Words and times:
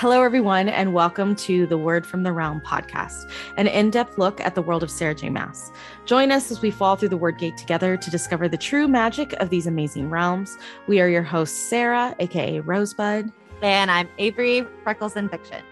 Hello, 0.00 0.22
everyone, 0.22 0.70
and 0.70 0.94
welcome 0.94 1.36
to 1.36 1.66
the 1.66 1.76
Word 1.76 2.06
from 2.06 2.22
the 2.22 2.32
Realm 2.32 2.62
podcast, 2.62 3.30
an 3.58 3.66
in 3.66 3.90
depth 3.90 4.16
look 4.16 4.40
at 4.40 4.54
the 4.54 4.62
world 4.62 4.82
of 4.82 4.90
Sarah 4.90 5.14
J. 5.14 5.28
Maas. 5.28 5.70
Join 6.06 6.32
us 6.32 6.50
as 6.50 6.62
we 6.62 6.70
fall 6.70 6.96
through 6.96 7.10
the 7.10 7.18
Wyrdgate 7.18 7.58
together 7.58 7.98
to 7.98 8.10
discover 8.10 8.48
the 8.48 8.56
true 8.56 8.88
magic 8.88 9.34
of 9.34 9.50
these 9.50 9.66
amazing 9.66 10.08
realms. 10.08 10.56
We 10.86 11.02
are 11.02 11.08
your 11.10 11.22
hosts, 11.22 11.58
Sarah, 11.58 12.16
aka 12.18 12.60
Rosebud. 12.60 13.30
And 13.60 13.90
I'm 13.90 14.08
Avery, 14.16 14.66
Freckles 14.84 15.16
in 15.16 15.28
Fiction. 15.28 15.62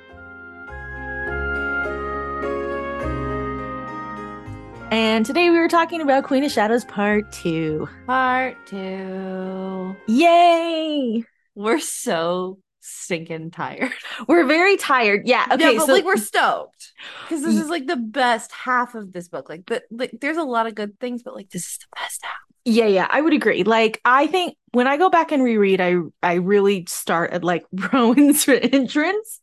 And 4.91 5.25
today 5.25 5.49
we 5.49 5.59
were 5.59 5.69
talking 5.69 6.03
about 6.03 6.25
Queen 6.25 6.45
of 6.45 6.53
Shadows 6.53 6.85
Part 6.85 7.33
2. 7.33 7.89
Part 8.07 8.59
2. 8.67 9.97
Yay! 10.07 11.25
We're 11.55 11.81
so 11.81 12.59
stinking 12.89 13.51
tired. 13.51 13.93
We're 14.29 14.47
very 14.47 14.77
tired. 14.77 15.23
Yeah. 15.27 15.47
Okay. 15.51 15.73
Yeah, 15.73 15.79
but 15.79 15.87
so 15.87 15.93
like 15.93 16.05
we're 16.05 16.17
stoked 16.17 16.93
because 17.23 17.43
this 17.43 17.55
mm. 17.55 17.61
is 17.61 17.69
like 17.69 17.87
the 17.87 17.97
best 17.97 18.53
half 18.53 18.95
of 18.95 19.13
this 19.13 19.29
book. 19.29 19.49
Like, 19.49 19.67
the, 19.67 19.83
like 19.91 20.13
there's 20.21 20.37
a 20.37 20.43
lot 20.43 20.67
of 20.67 20.75
good 20.75 20.99
things, 21.01 21.23
but 21.23 21.35
like 21.35 21.51
this 21.51 21.65
is 21.65 21.79
the 21.79 21.97
best 21.97 22.25
half. 22.25 22.35
Yeah, 22.65 22.87
yeah, 22.87 23.07
I 23.09 23.21
would 23.21 23.33
agree. 23.33 23.63
Like, 23.63 24.01
I 24.05 24.27
think 24.27 24.57
when 24.73 24.87
I 24.87 24.99
go 24.99 25.09
back 25.09 25.33
and 25.33 25.43
reread, 25.43 25.81
I 25.81 25.97
I 26.23 26.35
really 26.35 26.85
start 26.89 27.33
at 27.33 27.45
like 27.45 27.65
Rowan's 27.93 28.47
entrance 28.49 29.41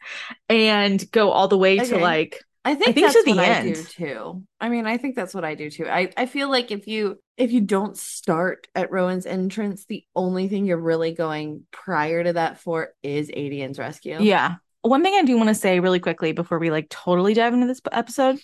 and 0.49 1.09
go 1.11 1.31
all 1.31 1.47
the 1.47 1.57
way 1.57 1.79
to 1.79 1.97
like 1.97 2.43
I 2.65 2.73
think, 2.73 2.89
I 2.89 2.93
think 2.93 3.13
that's 3.13 3.27
what 3.27 3.37
end. 3.37 3.69
I 3.69 3.73
do 3.73 3.83
too. 3.83 4.43
I 4.59 4.69
mean, 4.69 4.87
I 4.87 4.97
think 4.97 5.15
that's 5.15 5.35
what 5.35 5.45
I 5.45 5.53
do 5.53 5.69
too. 5.69 5.87
I, 5.87 6.09
I 6.17 6.25
feel 6.25 6.49
like 6.49 6.71
if 6.71 6.87
you 6.87 7.19
if 7.37 7.51
you 7.51 7.61
don't 7.61 7.97
start 7.97 8.67
at 8.75 8.91
Rowan's 8.91 9.25
entrance, 9.25 9.85
the 9.85 10.05
only 10.15 10.47
thing 10.47 10.65
you're 10.65 10.77
really 10.77 11.11
going 11.13 11.63
prior 11.71 12.23
to 12.23 12.33
that 12.33 12.59
for 12.59 12.89
is 13.03 13.29
Aedion's 13.29 13.79
rescue. 13.79 14.17
yeah. 14.21 14.55
One 14.81 15.01
thing 15.01 15.15
I 15.15 15.23
do 15.23 15.35
want 15.35 15.49
to 15.49 15.55
say 15.55 15.79
really 15.79 15.99
quickly 15.99 16.31
before 16.31 16.59
we 16.59 16.69
like 16.69 16.89
totally 16.89 17.33
dive 17.33 17.53
into 17.55 17.65
this 17.65 17.81
episode, 17.91 18.39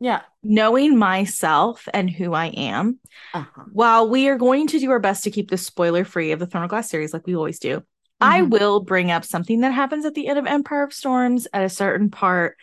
Yeah. 0.00 0.22
knowing 0.42 0.96
myself 0.96 1.86
and 1.92 2.08
who 2.10 2.32
I 2.32 2.46
am, 2.46 2.98
Uh-huh. 3.34 3.64
while 3.72 4.08
we 4.08 4.26
are 4.28 4.38
going 4.38 4.66
to 4.68 4.78
do 4.78 4.90
our 4.90 4.98
best 4.98 5.24
to 5.24 5.30
keep 5.30 5.50
this 5.50 5.66
spoiler 5.66 6.04
free 6.04 6.32
of 6.32 6.38
the 6.38 6.46
Throne 6.46 6.64
of 6.64 6.70
Glass 6.70 6.88
series 6.88 7.12
like 7.12 7.26
we 7.26 7.36
always 7.36 7.58
do, 7.58 7.82
I 8.22 8.40
Mhm. 8.40 8.50
will 8.50 8.80
bring 8.80 9.10
up 9.10 9.24
something 9.26 9.60
that 9.60 9.72
happens 9.72 10.06
at 10.06 10.14
the 10.14 10.28
end 10.28 10.38
of 10.38 10.46
Empire 10.46 10.82
of 10.82 10.94
Storms 10.94 11.46
at 11.52 11.62
a 11.62 11.68
certain 11.68 12.08
part 12.10 12.56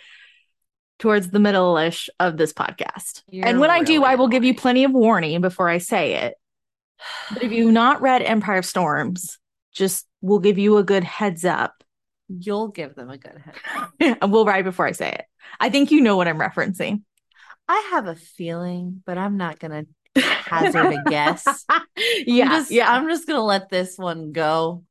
towards 1.00 1.30
the 1.30 1.40
middle-ish 1.40 2.10
of 2.20 2.38
this 2.38 2.54
podcast. 2.54 3.24
You're 3.30 3.48
and 3.48 3.60
when 3.60 3.72
I 3.72 3.84
do, 3.84 3.94
really 3.94 4.06
I 4.06 4.16
will 4.16 4.28
give 4.28 4.44
you 4.44 4.54
plenty 4.54 4.84
of 4.84 4.92
warning 4.92 5.42
before 5.42 5.70
I 5.70 5.80
say 5.80 6.16
it. 6.16 6.36
But 7.34 7.44
if 7.44 7.52
you've 7.52 7.72
not 7.72 8.02
read 8.02 8.22
Empire 8.22 8.58
of 8.58 8.66
Storms, 8.66 9.40
just 9.74 10.06
we'll 10.22 10.40
give 10.40 10.58
you 10.58 10.78
a 10.78 10.84
good 10.84 11.04
heads 11.04 11.46
up. 11.46 11.84
You'll 12.28 12.68
give 12.68 12.96
them 12.96 13.10
a 13.10 13.18
good 13.18 13.42
head. 13.44 14.18
and 14.22 14.32
we'll 14.32 14.46
write 14.46 14.66
before 14.66 14.86
I 14.86 14.92
say 14.92 15.10
it. 15.12 15.26
I 15.60 15.70
think 15.70 15.92
you 15.92 16.02
know 16.02 16.18
what 16.18 16.28
I'm 16.28 16.38
referencing. 16.38 17.02
I 17.68 17.90
have 17.92 18.08
a 18.08 18.16
feeling, 18.16 19.02
but 19.06 19.18
I'm 19.18 19.38
not 19.38 19.60
gonna 19.60 19.86
hazard 20.16 20.94
a 20.94 21.10
guess. 21.10 21.66
yeah, 22.26 22.46
I'm 22.46 22.50
just, 22.52 22.72
yeah. 22.72 22.92
I'm 22.92 23.08
just 23.08 23.28
gonna 23.28 23.44
let 23.44 23.70
this 23.70 23.98
one 23.98 24.32
go. 24.32 24.84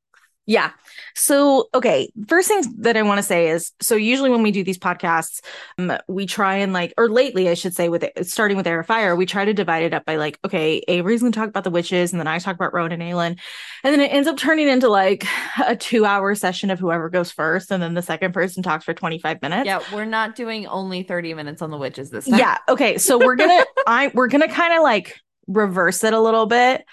Yeah. 0.48 0.70
So, 1.14 1.68
okay, 1.74 2.10
first 2.26 2.48
thing 2.48 2.62
that 2.78 2.96
I 2.96 3.02
want 3.02 3.18
to 3.18 3.22
say 3.22 3.50
is 3.50 3.72
so 3.80 3.96
usually 3.96 4.30
when 4.30 4.42
we 4.42 4.50
do 4.50 4.64
these 4.64 4.78
podcasts, 4.78 5.42
um, 5.76 5.92
we 6.08 6.24
try 6.24 6.56
and 6.56 6.72
like, 6.72 6.94
or 6.96 7.10
lately, 7.10 7.50
I 7.50 7.54
should 7.54 7.74
say, 7.74 7.90
with 7.90 8.02
it, 8.02 8.26
starting 8.26 8.56
with 8.56 8.66
Heir 8.66 8.80
of 8.80 8.86
Fire, 8.86 9.14
we 9.14 9.26
try 9.26 9.44
to 9.44 9.52
divide 9.52 9.82
it 9.82 9.92
up 9.92 10.06
by 10.06 10.16
like, 10.16 10.38
okay, 10.46 10.82
Avery's 10.88 11.20
going 11.20 11.32
to 11.32 11.38
talk 11.38 11.50
about 11.50 11.64
the 11.64 11.70
witches, 11.70 12.12
and 12.12 12.20
then 12.20 12.26
I 12.26 12.38
talk 12.38 12.54
about 12.54 12.72
Rowan 12.72 12.92
and 12.92 13.02
Aelin. 13.02 13.38
And 13.84 13.92
then 13.92 14.00
it 14.00 14.10
ends 14.10 14.26
up 14.26 14.38
turning 14.38 14.68
into 14.68 14.88
like 14.88 15.26
a 15.66 15.76
two 15.76 16.06
hour 16.06 16.34
session 16.34 16.70
of 16.70 16.78
whoever 16.78 17.10
goes 17.10 17.30
first. 17.30 17.70
And 17.70 17.82
then 17.82 17.92
the 17.92 18.02
second 18.02 18.32
person 18.32 18.62
talks 18.62 18.86
for 18.86 18.94
25 18.94 19.42
minutes. 19.42 19.66
Yeah, 19.66 19.82
we're 19.92 20.06
not 20.06 20.34
doing 20.34 20.66
only 20.66 21.02
30 21.02 21.34
minutes 21.34 21.60
on 21.60 21.70
the 21.70 21.76
witches 21.76 22.08
this 22.08 22.24
time. 22.24 22.38
Yeah. 22.38 22.56
Okay. 22.70 22.96
So 22.96 23.18
we're 23.18 23.36
gonna 23.36 23.66
I 23.86 24.10
we're 24.14 24.28
gonna 24.28 24.48
kind 24.48 24.72
of 24.72 24.82
like 24.82 25.20
reverse 25.46 26.04
it 26.04 26.12
a 26.12 26.20
little 26.20 26.46
bit 26.46 26.84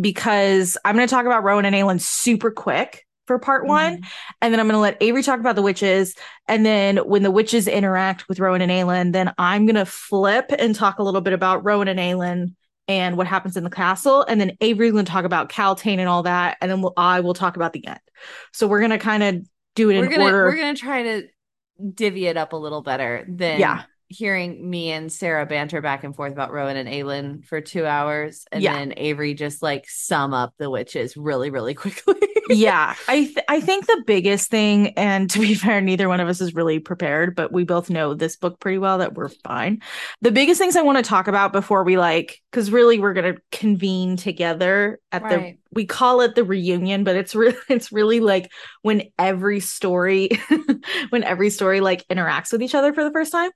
because 0.00 0.76
I'm 0.84 0.94
gonna 0.94 1.06
talk 1.08 1.26
about 1.26 1.42
Rowan 1.44 1.64
and 1.64 1.74
Aelin 1.74 2.00
super 2.00 2.50
quick 2.50 3.04
for 3.26 3.38
part 3.38 3.66
one, 3.66 3.96
Mhm. 3.98 4.04
and 4.42 4.52
then 4.52 4.60
I'm 4.60 4.66
gonna 4.66 4.80
let 4.80 4.98
Avery 5.00 5.22
talk 5.22 5.40
about 5.40 5.56
the 5.56 5.62
witches, 5.62 6.14
and 6.46 6.64
then 6.64 6.98
when 6.98 7.22
the 7.22 7.30
witches 7.30 7.66
interact 7.66 8.28
with 8.28 8.38
Rowan 8.38 8.60
and 8.60 8.70
Aelin, 8.70 9.12
then 9.12 9.32
I'm 9.38 9.66
gonna 9.66 9.86
flip 9.86 10.46
and 10.58 10.74
talk 10.74 10.98
a 10.98 11.02
little 11.02 11.22
bit 11.22 11.32
about 11.32 11.64
Rowan 11.64 11.88
and 11.88 11.98
Aelin 11.98 12.54
and 12.86 13.16
what 13.16 13.26
happens 13.26 13.56
in 13.56 13.64
the 13.64 13.70
castle, 13.70 14.22
and 14.28 14.40
then 14.40 14.52
Avery's 14.60 14.92
gonna 14.92 15.04
talk 15.04 15.24
about 15.24 15.48
Kaltain 15.48 15.98
and 15.98 16.08
all 16.08 16.22
that, 16.24 16.58
and 16.60 16.70
then 16.70 16.82
we'll, 16.82 16.92
I 16.96 17.20
will 17.20 17.34
talk 17.34 17.56
about 17.56 17.72
the 17.72 17.86
end. 17.86 18.00
So 18.52 18.66
we're 18.66 18.80
gonna 18.80 18.98
kind 18.98 19.22
of 19.22 19.36
do 19.74 19.88
it 19.90 19.98
We're 19.98 20.04
in 20.04 20.10
gonna 20.10 20.24
order. 20.24 20.44
we're 20.44 20.56
gonna 20.56 20.74
try 20.76 21.02
to 21.02 21.22
divvy 21.94 22.26
it 22.26 22.36
up 22.36 22.52
a 22.52 22.56
little 22.56 22.82
better 22.82 23.24
than 23.26 23.58
Yeah. 23.58 23.82
Hearing 24.14 24.68
me 24.68 24.90
and 24.92 25.12
Sarah 25.12 25.46
banter 25.46 25.80
back 25.80 26.04
and 26.04 26.14
forth 26.14 26.32
about 26.32 26.52
Rowan 26.52 26.76
and 26.76 26.88
Aelin 26.88 27.44
for 27.44 27.60
two 27.60 27.84
hours, 27.86 28.44
and 28.52 28.62
Yeah. 28.62 28.74
then 28.74 28.94
Avery 28.96 29.34
just 29.34 29.62
like 29.62 29.86
sum 29.88 30.32
up 30.34 30.54
the 30.58 30.70
witches 30.70 31.16
really, 31.16 31.50
really 31.50 31.74
quickly. 31.84 32.14
yeah 32.50 32.94
i 33.08 33.24
th- 33.24 33.38
i 33.48 33.58
think 33.58 33.86
the 33.86 34.04
biggest 34.06 34.50
thing 34.50 34.88
and 34.98 35.30
to 35.30 35.38
be 35.40 35.54
fair 35.54 35.80
neither 35.80 36.10
one 36.10 36.20
of 36.20 36.28
us 36.28 36.42
is 36.42 36.54
really 36.54 36.78
prepared 36.78 37.34
but 37.34 37.50
we 37.52 37.64
both 37.64 37.88
know 37.88 38.12
this 38.12 38.36
book 38.36 38.60
pretty 38.60 38.76
well 38.76 38.98
that 38.98 39.14
we're 39.14 39.30
fine 39.30 39.80
the 40.20 40.30
biggest 40.30 40.60
things 40.60 40.76
i 40.76 40.82
want 40.82 40.98
to 40.98 41.02
talk 41.02 41.26
about 41.26 41.52
before 41.54 41.84
we 41.84 41.96
like 41.96 42.42
because 42.50 42.70
really 42.70 42.98
we're 42.98 43.14
going 43.14 43.34
to 43.34 43.40
convene 43.50 44.14
together 44.18 45.00
at 45.10 45.26
the 45.26 45.38
Right. 45.38 45.58
We 45.74 45.86
call 45.86 46.20
it 46.20 46.34
the 46.34 46.44
reunion 46.44 47.04
but 47.04 47.16
it's 47.16 47.34
really 47.34 47.56
it's 47.68 47.92
really 47.92 48.20
like 48.20 48.50
when 48.82 49.02
every 49.18 49.60
story 49.60 50.30
when 51.10 51.24
every 51.24 51.50
story 51.50 51.80
like 51.80 52.06
interacts 52.08 52.52
with 52.52 52.62
each 52.62 52.74
other 52.74 52.92
for 52.92 53.04
the 53.04 53.10
first 53.12 53.32
time 53.32 53.50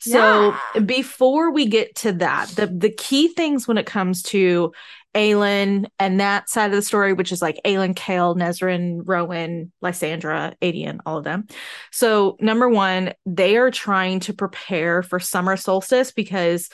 so 0.00 0.54
Yeah. 0.74 0.80
before 0.80 1.50
we 1.52 1.66
get 1.66 1.94
to 1.96 2.12
that 2.12 2.48
the 2.50 2.66
the 2.66 2.90
key 2.90 3.28
things 3.28 3.66
when 3.68 3.78
it 3.78 3.86
comes 3.86 4.22
to 4.24 4.72
Aelin 5.14 5.86
and 6.00 6.18
that 6.18 6.50
side 6.50 6.66
of 6.66 6.72
the 6.72 6.82
story, 6.82 7.12
which 7.12 7.30
is 7.30 7.40
like 7.40 7.60
Aelin, 7.64 7.94
Chaol, 7.94 8.36
Nesryn, 8.36 9.00
Rowan, 9.04 9.70
Lysandra, 9.80 10.56
Aedion, 10.60 10.98
all 11.06 11.18
of 11.18 11.22
them. 11.24 11.46
So, 11.92 12.36
number 12.40 12.68
one, 12.68 13.12
they 13.24 13.56
are 13.56 13.70
trying 13.70 14.18
to 14.20 14.32
prepare 14.34 15.04
for 15.04 15.20
summer 15.20 15.56
solstice 15.56 16.10
because, 16.10 16.68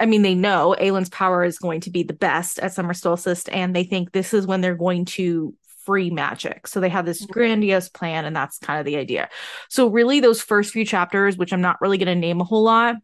I 0.00 0.06
mean, 0.06 0.22
they 0.22 0.34
know 0.34 0.76
Aelin's 0.80 1.08
power 1.08 1.44
is 1.44 1.58
going 1.58 1.80
to 1.82 1.90
be 1.90 2.02
the 2.02 2.12
best 2.14 2.58
at 2.58 2.72
summer 2.72 2.94
solstice, 2.94 3.46
and 3.48 3.74
they 3.74 3.84
think 3.84 4.12
this 4.12 4.34
is 4.34 4.46
when 4.46 4.60
they're 4.60 4.74
going 4.74 5.04
to 5.06 5.54
free 5.84 6.10
magic. 6.10 6.66
So, 6.66 6.80
they 6.80 6.88
have 6.88 7.06
this 7.06 7.24
grandiose 7.24 7.88
plan, 7.88 8.24
and 8.24 8.34
that's 8.34 8.58
kind 8.58 8.78
of 8.80 8.86
the 8.86 8.96
idea. 8.96 9.28
So, 9.68 9.88
really, 9.88 10.20
those 10.20 10.40
first 10.42 10.72
few 10.72 10.84
chapters, 10.84 11.36
which 11.36 11.52
I'm 11.52 11.60
not 11.60 11.80
really 11.80 11.98
going 11.98 12.06
to 12.06 12.14
name 12.14 12.40
a 12.40 12.44
whole 12.44 12.64
lot, 12.64 12.96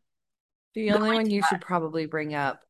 The 0.74 0.92
only 0.92 1.12
one 1.12 1.30
you 1.30 1.42
should 1.42 1.60
probably 1.60 2.06
bring 2.06 2.34
up 2.34 2.62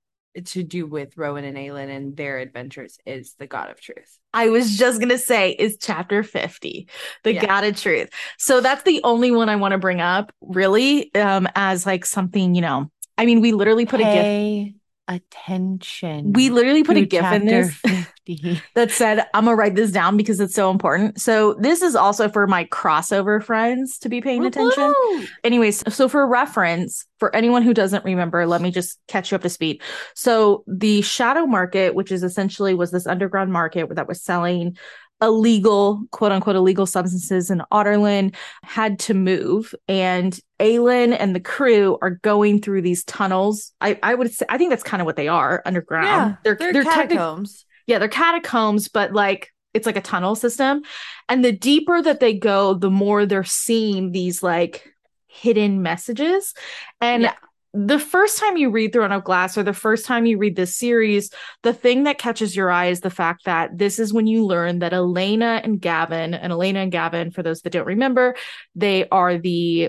to 0.44 0.62
do 0.62 0.86
with 0.86 1.16
Rowan 1.16 1.44
and 1.44 1.56
Aelin 1.56 1.94
and 1.94 2.16
their 2.16 2.38
adventures 2.38 2.98
is 3.04 3.34
the 3.38 3.46
God 3.46 3.70
of 3.70 3.80
Truth. 3.80 4.18
I 4.32 4.48
was 4.48 4.78
just 4.78 4.98
gonna 4.98 5.18
say 5.18 5.50
is 5.50 5.76
chapter 5.78 6.22
50, 6.22 6.88
the 7.22 7.34
Yeah. 7.34 7.46
God 7.46 7.64
of 7.64 7.76
Truth. 7.78 8.08
So 8.38 8.60
that's 8.60 8.82
the 8.84 9.00
only 9.04 9.30
one 9.30 9.48
I 9.48 9.56
want 9.56 9.72
to 9.72 9.78
bring 9.78 10.00
up, 10.00 10.32
really, 10.40 11.14
um, 11.14 11.48
as 11.54 11.84
like 11.84 12.06
something, 12.06 12.54
you 12.54 12.62
know. 12.62 12.90
I 13.18 13.26
mean, 13.26 13.40
we 13.40 13.52
literally 13.52 13.86
put 13.86 14.00
a 14.00 14.04
gift. 14.04 14.78
Attention. 15.08 16.32
We 16.32 16.50
literally 16.50 16.84
put 16.84 16.96
a 16.96 17.00
to 17.00 17.06
gif 17.06 17.24
in 17.24 17.44
this 17.44 17.76
that 18.74 18.90
said, 18.92 19.26
"I'm 19.34 19.44
gonna 19.44 19.56
write 19.56 19.74
this 19.74 19.90
down 19.90 20.16
because 20.16 20.38
it's 20.38 20.54
so 20.54 20.70
important." 20.70 21.20
So 21.20 21.54
this 21.54 21.82
is 21.82 21.96
also 21.96 22.28
for 22.28 22.46
my 22.46 22.64
crossover 22.66 23.42
friends 23.42 23.98
to 23.98 24.08
be 24.08 24.20
paying 24.20 24.46
attention. 24.46 24.94
Anyways, 25.42 25.82
so 25.92 26.08
for 26.08 26.26
reference, 26.26 27.04
for 27.18 27.34
anyone 27.34 27.62
who 27.62 27.74
doesn't 27.74 28.04
remember, 28.04 28.46
let 28.46 28.62
me 28.62 28.70
just 28.70 28.98
catch 29.08 29.32
you 29.32 29.36
up 29.36 29.42
to 29.42 29.48
speed. 29.48 29.82
So 30.14 30.62
the 30.68 31.02
shadow 31.02 31.46
market, 31.46 31.96
which 31.96 32.12
is 32.12 32.22
essentially 32.22 32.74
was 32.74 32.92
this 32.92 33.06
underground 33.06 33.52
market 33.52 33.92
that 33.96 34.06
was 34.06 34.22
selling 34.22 34.76
illegal, 35.22 36.02
quote 36.10 36.32
unquote, 36.32 36.56
illegal 36.56 36.84
substances 36.84 37.50
in 37.50 37.62
Adarlan, 37.72 38.34
had 38.64 38.98
to 39.00 39.14
move. 39.14 39.74
And 39.88 40.38
Aelin 40.60 41.16
and 41.18 41.34
the 41.34 41.40
crew 41.40 41.96
are 42.02 42.10
going 42.10 42.60
through 42.60 42.82
these 42.82 43.04
tunnels. 43.04 43.72
I, 43.80 43.98
I 44.02 44.14
would 44.14 44.32
say 44.32 44.44
I 44.48 44.58
think 44.58 44.70
that's 44.70 44.82
kind 44.82 45.00
of 45.00 45.06
what 45.06 45.16
they 45.16 45.28
are 45.28 45.62
underground. 45.64 46.06
Yeah, 46.06 46.36
they're, 46.44 46.56
technic- 46.56 46.84
catacombs. 46.84 47.64
yeah, 47.86 47.98
they're 47.98 48.08
catacombs, 48.08 48.88
but 48.88 49.12
like 49.12 49.50
it's 49.72 49.86
like 49.86 49.96
a 49.96 50.02
tunnel 50.02 50.34
system. 50.34 50.82
And 51.28 51.42
the 51.44 51.52
deeper 51.52 52.02
that 52.02 52.20
they 52.20 52.34
go, 52.34 52.74
the 52.74 52.90
more 52.90 53.24
they're 53.24 53.44
seeing 53.44 54.12
these 54.12 54.42
like 54.42 54.92
hidden 55.28 55.80
messages. 55.82 56.52
And 57.00 57.22
Yeah. 57.22 57.34
The 57.74 57.98
first 57.98 58.38
time 58.38 58.58
you 58.58 58.70
read 58.70 58.92
Throne 58.92 59.12
of 59.12 59.24
Glass 59.24 59.56
or 59.56 59.62
the 59.62 59.72
first 59.72 60.04
time 60.04 60.26
you 60.26 60.36
read 60.36 60.56
this 60.56 60.76
series, 60.76 61.30
the 61.62 61.72
thing 61.72 62.04
that 62.04 62.18
catches 62.18 62.54
your 62.54 62.70
eye 62.70 62.86
is 62.86 63.00
the 63.00 63.08
fact 63.08 63.46
that 63.46 63.78
this 63.78 63.98
is 63.98 64.12
when 64.12 64.26
you 64.26 64.44
learn 64.44 64.80
that 64.80 64.92
Elena 64.92 65.60
and 65.64 65.80
Gavin, 65.80 66.34
and 66.34 66.52
Elena 66.52 66.80
and 66.80 66.92
Gavin, 66.92 67.30
for 67.30 67.42
those 67.42 67.62
that 67.62 67.70
don't 67.70 67.86
remember, 67.86 68.36
they 68.74 69.08
are 69.08 69.38
the 69.38 69.88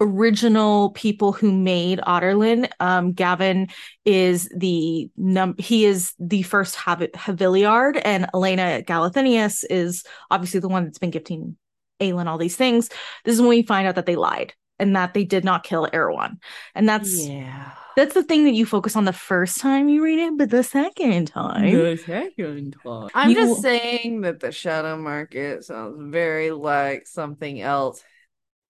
original 0.00 0.90
people 0.90 1.32
who 1.32 1.50
made 1.50 2.00
Adarlan. 2.06 2.68
Um, 2.78 3.12
Gavin 3.12 3.68
is 4.04 4.48
the 4.56 5.10
num 5.16 5.56
he 5.58 5.84
is 5.84 6.14
the 6.20 6.42
first 6.42 6.76
Hav- 6.76 7.10
Havilliard, 7.14 8.00
and 8.04 8.26
Elena 8.32 8.82
Galathynius 8.86 9.64
is 9.68 10.04
obviously 10.30 10.60
the 10.60 10.68
one 10.68 10.84
that's 10.84 10.98
been 10.98 11.10
gifting 11.10 11.56
Aelin 12.00 12.26
all 12.26 12.38
these 12.38 12.56
things. 12.56 12.88
This 13.24 13.34
is 13.34 13.40
when 13.40 13.50
we 13.50 13.62
find 13.62 13.88
out 13.88 13.96
that 13.96 14.06
they 14.06 14.16
lied 14.16 14.54
and 14.82 14.96
that 14.96 15.14
they 15.14 15.24
did 15.24 15.44
not 15.44 15.62
kill 15.62 15.86
Erawan. 15.86 16.38
And 16.74 16.88
that's 16.88 17.26
yeah. 17.26 17.70
that's 17.96 18.14
the 18.14 18.24
thing 18.24 18.44
that 18.44 18.52
you 18.52 18.66
focus 18.66 18.96
on 18.96 19.04
the 19.04 19.12
first 19.12 19.60
time 19.60 19.88
you 19.88 20.02
read 20.02 20.18
it, 20.18 20.36
but 20.36 20.50
the 20.50 20.64
second 20.64 21.28
time. 21.28 21.72
The 21.72 21.96
second 21.96 22.76
time. 22.82 23.08
I'm 23.14 23.30
You- 23.30 23.36
just 23.36 23.62
saying 23.62 24.22
that 24.22 24.40
the 24.40 24.50
shadow 24.50 24.96
market 24.96 25.64
sounds 25.64 25.96
very 26.12 26.50
like 26.50 27.06
something 27.06 27.60
else. 27.60 28.02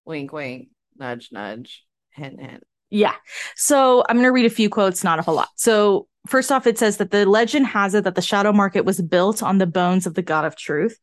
Wink, 0.05 0.32
wink, 0.32 0.69
nudge, 0.99 1.31
nudge, 1.32 1.85
hint, 2.11 2.38
hint. 2.41 2.64
Yeah. 2.92 3.14
So 3.56 4.04
I'm 4.08 4.16
going 4.16 4.24
to 4.24 4.32
read 4.32 4.44
a 4.44 4.50
few 4.50 4.68
quotes, 4.68 5.02
not 5.02 5.18
a 5.18 5.22
whole 5.22 5.34
lot. 5.34 5.48
So, 5.56 6.08
first 6.26 6.52
off, 6.52 6.66
it 6.66 6.78
says 6.78 6.98
that 6.98 7.10
the 7.10 7.26
legend 7.26 7.66
has 7.66 7.94
it 7.94 8.04
that 8.04 8.14
the 8.14 8.22
shadow 8.22 8.52
market 8.52 8.84
was 8.84 9.00
built 9.00 9.42
on 9.42 9.58
the 9.58 9.66
bones 9.66 10.06
of 10.06 10.14
the 10.14 10.22
God 10.22 10.44
of 10.44 10.56
truth. 10.56 10.98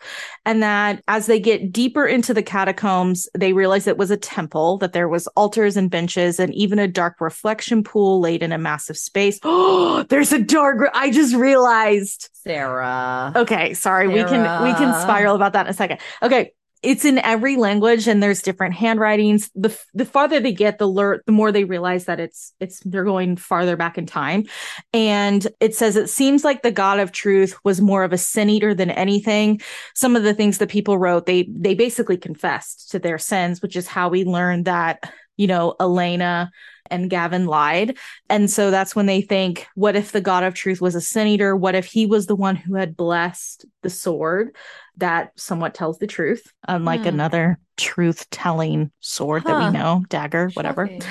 And 0.45 0.61
that 0.61 1.03
as 1.07 1.25
they 1.25 1.39
get 1.39 1.73
deeper 1.73 2.05
into 2.05 2.33
the 2.33 2.43
catacombs, 2.43 3.27
they 3.35 3.53
realize 3.53 3.87
it 3.87 3.97
was 3.97 4.11
a 4.11 4.17
temple, 4.17 4.77
that 4.77 4.93
there 4.93 5.09
was 5.09 5.25
altars 5.29 5.75
and 5.75 5.89
benches 5.89 6.39
and 6.39 6.53
even 6.53 6.77
a 6.77 6.87
dark 6.87 7.19
reflection 7.19 7.83
pool 7.83 8.21
laid 8.21 8.43
in 8.43 8.51
a 8.51 8.57
massive 8.59 8.97
space. 8.97 9.39
Oh, 9.41 10.03
there's 10.09 10.31
a 10.31 10.41
dark, 10.41 10.79
re- 10.79 10.89
I 10.93 11.09
just 11.09 11.35
realized. 11.35 12.29
Sarah. 12.33 13.33
Okay, 13.35 13.73
sorry. 13.73 14.07
We 14.07 14.23
can 14.23 14.63
we 14.63 14.73
can 14.73 15.01
spiral 15.01 15.35
about 15.35 15.53
that 15.53 15.65
in 15.65 15.71
a 15.71 15.73
second. 15.73 15.99
Okay. 16.21 16.53
It's 16.81 17.03
in 17.03 17.19
every 17.19 17.57
language 17.57 18.07
and 18.07 18.23
there's 18.23 18.41
different 18.41 18.73
handwritings. 18.73 19.51
The 19.53 19.77
the 19.93 20.05
farther 20.05 20.39
they 20.39 20.53
get, 20.53 20.77
the 20.77 20.87
lur- 20.87 21.21
the 21.25 21.31
more 21.31 21.51
they 21.51 21.65
realize 21.65 22.05
that 22.05 22.19
it's 22.19 22.53
it's 22.59 22.79
they're 22.85 23.03
going 23.03 23.35
farther 23.35 23.75
back 23.75 23.97
in 23.97 24.05
time. 24.05 24.45
And 24.93 25.45
it 25.59 25.75
says 25.75 25.95
it 25.95 26.09
seems 26.09 26.43
like 26.43 26.61
the 26.61 26.71
God 26.71 26.99
of 26.99 27.11
truth 27.11 27.57
was 27.63 27.81
more 27.81 28.03
of 28.03 28.13
a 28.13 28.17
sin 28.17 28.49
eater 28.49 28.73
than 28.73 28.91
anything. 28.91 29.59
Some 29.93 30.15
of 30.15 30.23
the 30.23 30.33
things 30.33 30.59
that 30.59 30.69
people 30.69 30.97
wrote, 30.97 31.25
they 31.25 31.49
they 31.51 31.75
basically 31.75 32.17
confessed 32.17 32.91
to 32.91 32.99
their 32.99 33.17
sins, 33.17 33.61
which 33.61 33.75
is 33.75 33.87
how 33.87 34.07
we 34.09 34.23
learned 34.23 34.65
that, 34.65 35.11
you 35.35 35.47
know, 35.47 35.75
Elena 35.79 36.49
and 36.89 37.09
Gavin 37.09 37.45
lied. 37.45 37.97
And 38.29 38.49
so 38.49 38.71
that's 38.71 38.95
when 38.95 39.05
they 39.05 39.21
think, 39.21 39.67
what 39.75 39.95
if 39.95 40.11
the 40.11 40.21
God 40.21 40.43
of 40.43 40.53
truth 40.53 40.81
was 40.81 40.95
a 40.95 41.01
sin 41.01 41.27
eater? 41.27 41.55
What 41.55 41.75
if 41.75 41.85
he 41.85 42.05
was 42.05 42.25
the 42.25 42.35
one 42.35 42.55
who 42.55 42.75
had 42.75 42.97
blessed 42.97 43.65
the 43.81 43.89
sword 43.89 44.55
that 44.97 45.31
somewhat 45.37 45.73
tells 45.73 45.97
the 45.99 46.07
truth, 46.07 46.51
unlike 46.67 47.03
Hmm. 47.03 47.09
another 47.09 47.59
truth 47.77 48.29
telling 48.29 48.91
sword 48.99 49.45
that 49.45 49.57
we 49.57 49.69
know, 49.69 50.03
dagger, 50.09 50.49
whatever. 50.53 50.87
Shocking. 50.87 51.03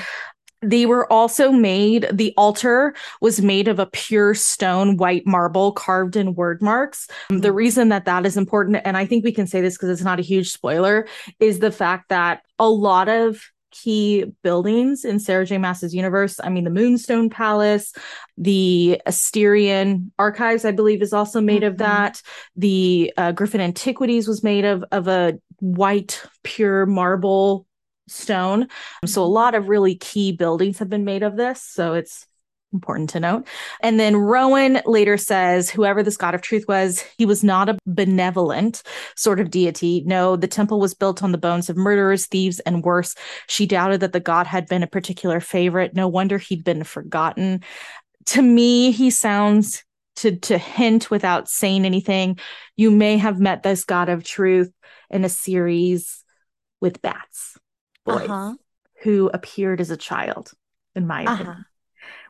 They 0.61 0.85
were 0.85 1.09
also 1.11 1.53
made, 1.53 2.09
the 2.11 2.33
altar 2.35 2.93
was 3.21 3.41
made 3.41 3.69
of 3.69 3.79
a 3.79 3.85
pure 3.85 4.33
stone, 4.33 4.97
white 4.97 5.25
marble 5.25 5.71
carved 5.71 6.17
in 6.17 6.35
Wyrdmarks. 6.35 7.09
The 7.29 7.49
Hmm. 7.49 7.55
reason 7.55 7.89
that 7.89 8.03
that 8.05 8.25
is 8.25 8.35
important, 8.35 8.81
and 8.83 8.97
I 8.97 9.05
think 9.05 9.23
we 9.23 9.31
can 9.31 9.47
say 9.47 9.61
this 9.61 9.77
because 9.77 9.89
it's 9.89 10.03
not 10.03 10.19
a 10.19 10.23
huge 10.23 10.51
spoiler, 10.51 11.07
is 11.39 11.59
the 11.59 11.71
fact 11.71 12.09
that 12.09 12.41
a 12.59 12.69
lot 12.69 13.07
of 13.07 13.41
key 13.71 14.25
buildings 14.43 15.05
in 15.05 15.19
Sarah 15.19 15.45
J. 15.45 15.57
Maas's 15.57 15.93
universe, 15.93 16.39
I 16.43 16.49
mean, 16.49 16.63
the 16.63 16.69
Moonstone 16.69 17.29
Palace, 17.29 17.93
the 18.37 19.01
Asterian 19.05 20.11
Archives, 20.17 20.65
I 20.65 20.71
believe, 20.71 21.01
is 21.01 21.13
also 21.13 21.41
made 21.41 21.63
of 21.63 21.75
Mhm. 21.75 21.77
that. 21.79 22.21
The 22.55 23.13
uh, 23.17 23.31
Griffin 23.33 23.61
Antiquities 23.61 24.27
was 24.27 24.43
made 24.43 24.65
of, 24.65 24.83
of 24.91 25.07
a 25.07 25.39
white, 25.59 26.23
pure 26.43 26.85
marble 26.85 27.65
stone. 28.07 28.67
So 29.05 29.23
a 29.23 29.25
lot 29.25 29.53
of 29.55 29.69
really 29.69 29.95
key 29.95 30.31
buildings 30.31 30.79
have 30.79 30.89
been 30.89 31.05
made 31.05 31.21
of 31.21 31.37
this. 31.37 31.61
So 31.61 31.93
it's 31.93 32.25
important 32.71 33.09
to 33.11 33.19
note. 33.19 33.47
And 33.81 33.99
then 33.99 34.15
Rowan 34.15 34.81
later 34.85 35.17
says, 35.17 35.69
whoever 35.69 36.03
this 36.03 36.17
God 36.17 36.35
of 36.35 36.41
truth 36.41 36.65
was, 36.67 37.03
he 37.17 37.25
was 37.25 37.43
not 37.43 37.69
a 37.69 37.77
benevolent 37.85 38.83
sort 39.15 39.39
of 39.39 39.49
deity. 39.49 40.03
No, 40.05 40.35
the 40.35 40.47
temple 40.47 40.79
was 40.79 40.93
built 40.93 41.23
on 41.23 41.31
the 41.31 41.37
bones 41.37 41.69
of 41.69 41.77
murderers, 41.77 42.27
thieves, 42.27 42.59
and 42.61 42.83
worse. 42.83 43.15
She 43.47 43.65
doubted 43.65 44.01
that 44.01 44.13
the 44.13 44.19
God 44.19 44.45
had 44.45 44.67
been 44.67 44.83
a 44.83 44.87
particular 44.87 45.39
favorite. 45.39 45.95
No 45.95 46.07
wonder 46.07 46.37
he'd 46.37 46.63
been 46.63 46.83
forgotten. 46.83 47.63
To 48.27 48.41
me, 48.41 48.91
he 48.91 49.09
sounds 49.09 49.83
to 50.17 50.35
to 50.35 50.57
hint 50.57 51.09
without 51.09 51.47
saying 51.47 51.85
anything. 51.85 52.37
You 52.75 52.91
may 52.91 53.17
have 53.17 53.39
met 53.39 53.63
this 53.63 53.85
God 53.85 54.09
of 54.09 54.23
truth 54.23 54.71
in 55.09 55.23
a 55.23 55.29
series 55.29 56.23
with 56.81 57.01
bats, 57.01 57.57
boys 58.05 58.29
Uh-huh. 58.29 58.53
who 59.03 59.31
appeared 59.33 59.81
as 59.81 59.89
a 59.91 59.97
child, 59.97 60.51
in 60.93 61.07
my 61.07 61.23
opinion. 61.23 61.65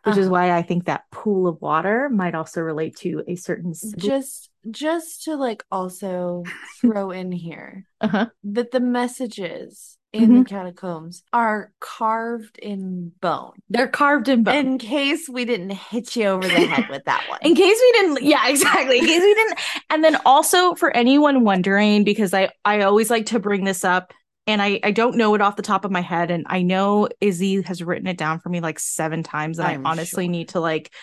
Uh-huh. 0.06 0.12
Which 0.12 0.18
is 0.20 0.26
Uh-huh. 0.28 0.34
why 0.34 0.52
I 0.58 0.62
think 0.62 0.86
that 0.86 1.04
pool 1.12 1.48
of 1.48 1.62
water 1.62 2.10
might 2.10 2.36
also 2.36 2.62
relate 2.62 2.96
to 2.98 3.24
a 3.28 3.36
certain 3.36 3.74
Just 3.98 4.50
just 4.70 5.24
to 5.24 5.36
like 5.36 5.64
also 5.72 6.44
throw 6.82 7.12
in 7.12 7.32
here 7.32 7.86
uh-huh. 8.02 8.28
that 8.44 8.72
the 8.72 8.80
messages 8.82 9.98
in 10.12 10.40
the 10.40 10.44
catacombs 10.44 11.22
are 11.32 11.72
carved 11.80 12.58
in 12.58 13.12
bone. 13.22 13.52
They're 13.70 13.88
carved 13.88 14.28
in 14.28 14.44
bone. 14.44 14.56
In 14.56 14.78
case 14.80 15.30
we 15.30 15.46
didn't 15.46 15.70
hit 15.70 16.16
you 16.16 16.26
over 16.26 16.48
the 16.48 16.66
head 16.66 16.90
with 16.90 17.04
that 17.06 17.24
one. 17.30 17.40
in 17.44 17.54
case 17.56 17.78
we 17.80 17.92
didn't 17.92 18.24
yeah 18.24 18.48
exactly 18.48 18.98
in 18.98 19.06
case 19.06 19.22
we 19.22 19.34
didn't 19.36 19.60
and 19.92 20.04
then 20.04 20.18
also 20.26 20.74
for 20.76 20.90
anyone 20.98 21.44
wondering 21.44 22.04
because 22.04 22.34
i 22.34 22.50
i 22.66 22.82
always 22.82 23.12
like 23.12 23.28
to 23.28 23.40
bring 23.40 23.66
this 23.66 23.84
up 23.86 24.12
and 24.50 24.62
i 24.62 24.80
i 24.84 24.92
don't 24.92 25.16
know 25.16 25.34
it 25.36 25.42
off 25.42 25.56
the 25.56 25.62
top 25.62 25.86
of 25.86 25.92
my 25.92 26.02
head 26.02 26.32
and 26.32 26.46
i 26.50 26.62
know 26.62 27.08
izzy 27.22 27.62
has 27.62 27.82
written 27.84 28.08
it 28.08 28.18
down 28.18 28.40
for 28.40 28.50
me 28.50 28.60
like 28.60 28.80
seven 28.80 29.24
times 29.24 29.60
and 29.60 29.68
I'm 29.68 29.86
i 29.86 29.92
honestly 29.92 30.26
sure. 30.26 30.32
need 30.32 30.50
to 30.50 30.60
like 30.60 30.94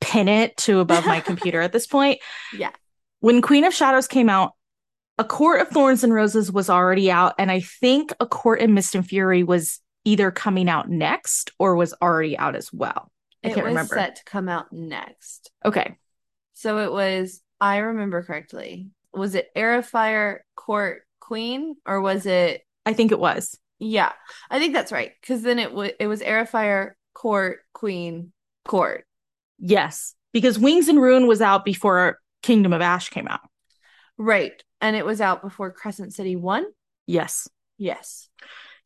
pin 0.00 0.28
it 0.28 0.56
to 0.58 0.80
above 0.80 1.06
my 1.06 1.20
computer 1.20 1.60
at 1.60 1.72
this 1.72 1.86
point 1.86 2.18
Yeah. 2.52 2.70
when 3.20 3.40
queen 3.42 3.64
of 3.64 3.72
shadows 3.74 4.06
came 4.08 4.28
out 4.28 4.52
a 5.18 5.24
court 5.24 5.60
of 5.60 5.68
thorns 5.68 6.04
and 6.04 6.12
roses 6.12 6.50
was 6.52 6.68
already 6.68 7.10
out 7.10 7.34
and 7.38 7.50
i 7.50 7.60
think 7.60 8.12
a 8.20 8.26
court 8.26 8.60
in 8.60 8.74
mist 8.74 8.94
and 8.94 9.06
fury 9.06 9.42
was 9.42 9.80
either 10.04 10.30
coming 10.30 10.68
out 10.68 10.88
next 10.90 11.52
or 11.58 11.76
was 11.76 11.94
already 12.02 12.36
out 12.38 12.56
as 12.56 12.72
well 12.72 13.10
i 13.44 13.48
it 13.48 13.54
can't 13.54 13.64
was 13.66 13.72
remember 13.72 13.94
set 13.94 14.16
to 14.16 14.24
come 14.24 14.48
out 14.48 14.72
next. 14.72 15.50
okay 15.64 15.96
So 16.54 16.78
it 16.78 16.92
was, 16.92 17.40
I 17.58 17.78
remember 17.78 18.22
correctly. 18.22 18.88
Was 19.14 19.34
it 19.34 19.48
Airfire 19.56 20.40
Court 20.54 21.02
Queen 21.20 21.76
or 21.86 22.00
was 22.02 22.26
it? 22.26 22.62
I 22.86 22.92
think 22.92 23.12
it 23.12 23.18
was 23.20 23.58
Yeah, 23.78 24.12
I 24.50 24.58
think 24.58 24.74
that's 24.74 24.92
right. 24.92 25.12
Because 25.20 25.42
then 25.42 25.58
it 25.58 25.72
was 25.72 25.90
it 25.98 26.06
was 26.06 26.20
Airfire 26.20 26.92
Court 27.14 27.60
Queen 27.72 28.32
Court. 28.66 29.06
Yes, 29.58 30.14
because 30.32 30.58
Wings 30.58 30.88
and 30.88 31.00
Ruin 31.00 31.26
was 31.26 31.40
out 31.40 31.64
before 31.64 32.18
Kingdom 32.42 32.72
of 32.74 32.82
Ash 32.82 33.08
came 33.08 33.26
out. 33.26 33.40
Right, 34.18 34.62
and 34.82 34.96
it 34.96 35.06
was 35.06 35.20
out 35.20 35.40
before 35.42 35.70
Crescent 35.72 36.12
City 36.14 36.36
One. 36.36 36.66
Yes, 37.06 37.48
Yes. 37.78 38.28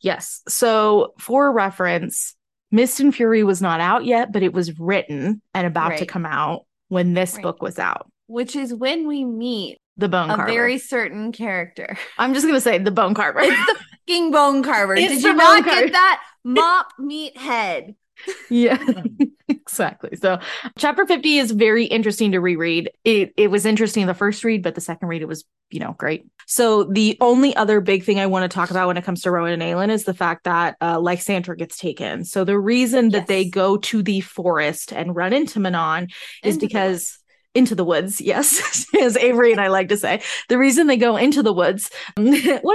yes. 0.00 0.42
So, 0.48 1.14
for 1.18 1.52
reference, 1.52 2.36
Mist 2.70 3.00
and 3.00 3.12
Fury 3.14 3.42
was 3.42 3.60
not 3.60 3.80
out 3.80 4.04
yet, 4.04 4.32
but 4.32 4.42
it 4.44 4.52
was 4.52 4.78
written 4.78 5.42
and 5.52 5.66
about 5.66 5.98
to 5.98 6.06
come 6.06 6.24
out 6.26 6.66
when 6.88 7.14
this 7.14 7.34
Right. 7.34 7.42
book 7.42 7.62
was 7.62 7.78
out. 7.80 8.08
Which 8.26 8.54
is 8.56 8.72
when 8.72 9.06
we 9.08 9.24
meet 9.24 9.78
The 9.96 10.08
Bone 10.08 10.30
a 10.30 10.36
Carver. 10.36 10.50
very 10.52 10.78
certain 10.78 11.32
character. 11.32 11.96
I'm 12.18 12.34
just 12.34 12.46
gonna 12.46 12.60
say 12.60 12.78
the 12.78 12.90
Bone 12.90 13.14
Carver. 13.14 13.40
It's 13.40 13.66
the 13.66 13.78
fucking 14.06 14.30
Bone 14.32 14.62
Carver. 14.62 14.94
It's 14.96 15.14
Did 15.14 15.22
you 15.22 15.34
not 15.34 15.64
Carver. 15.64 15.82
get 15.82 15.92
that? 15.92 16.22
Mop 16.44 16.88
meat 16.98 17.36
head. 17.36 17.94
yeah, 18.50 18.78
exactly. 19.48 20.16
So, 20.16 20.38
chapter 20.78 21.04
50 21.06 21.38
is 21.38 21.50
very 21.50 21.84
interesting 21.84 22.32
to 22.32 22.40
reread. 22.40 22.90
It 23.04 23.34
it 23.36 23.50
was 23.50 23.66
interesting 23.66 24.06
the 24.06 24.14
first 24.14 24.44
read, 24.44 24.62
but 24.62 24.74
the 24.74 24.80
second 24.80 25.08
read 25.08 25.22
it 25.22 25.28
was 25.28 25.44
you 25.70 25.80
know 25.80 25.94
great. 25.98 26.26
So, 26.46 26.84
the 26.84 27.16
only 27.20 27.54
other 27.56 27.80
big 27.80 28.04
thing 28.04 28.20
I 28.20 28.26
want 28.26 28.50
to 28.50 28.54
talk 28.54 28.70
about 28.70 28.86
when 28.86 28.96
it 28.96 29.04
comes 29.04 29.22
to 29.22 29.30
Rowan 29.30 29.52
and 29.52 29.62
Aelin 29.62 29.90
is 29.90 30.04
the 30.04 30.14
fact 30.14 30.44
that 30.44 30.76
uh, 30.80 30.98
Lysandra 31.00 31.56
gets 31.56 31.76
taken. 31.76 32.24
So, 32.24 32.44
the 32.44 32.58
reason 32.58 33.10
that 33.10 33.26
they 33.26 33.48
go 33.48 33.76
to 33.78 34.02
the 34.02 34.20
forest 34.20 34.92
and 34.92 35.14
run 35.14 35.32
into 35.32 35.60
Manon 35.60 36.08
is 36.42 36.54
Into 36.54 36.66
because. 36.66 37.18
Into 37.54 37.74
the 37.76 37.84
woods, 37.84 38.20
yes, 38.20 38.86
as 39.00 39.16
Avery 39.16 39.52
and 39.52 39.60
I 39.60 39.68
like 39.68 39.88
to 39.90 39.96
say. 39.96 40.20
The 40.48 40.58
reason 40.58 40.88
they 40.88 40.96
go 40.96 41.16
into 41.16 41.42
the 41.42 41.52
woods, 41.52 41.88
what 42.16 42.26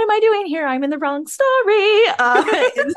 am 0.02 0.10
I 0.10 0.20
doing 0.20 0.46
here? 0.46 0.66
I'm 0.66 0.82
in 0.82 0.88
the 0.90 0.98
wrong 0.98 1.26
story. 1.26 2.02
Uh, 2.18 2.44
is, 2.76 2.94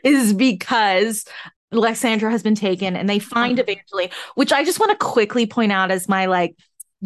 is 0.04 0.32
because 0.32 1.26
Lysandra 1.72 2.30
has 2.30 2.42
been 2.42 2.54
taken 2.54 2.96
and 2.96 3.06
they 3.08 3.18
find 3.18 3.58
Uh-huh. 3.60 3.70
Evangeline, 3.70 4.10
which 4.36 4.50
I 4.52 4.64
just 4.64 4.80
want 4.80 4.98
to 4.98 5.04
quickly 5.04 5.44
point 5.46 5.72
out 5.72 5.90
as 5.90 6.08
my 6.08 6.24
like 6.26 6.56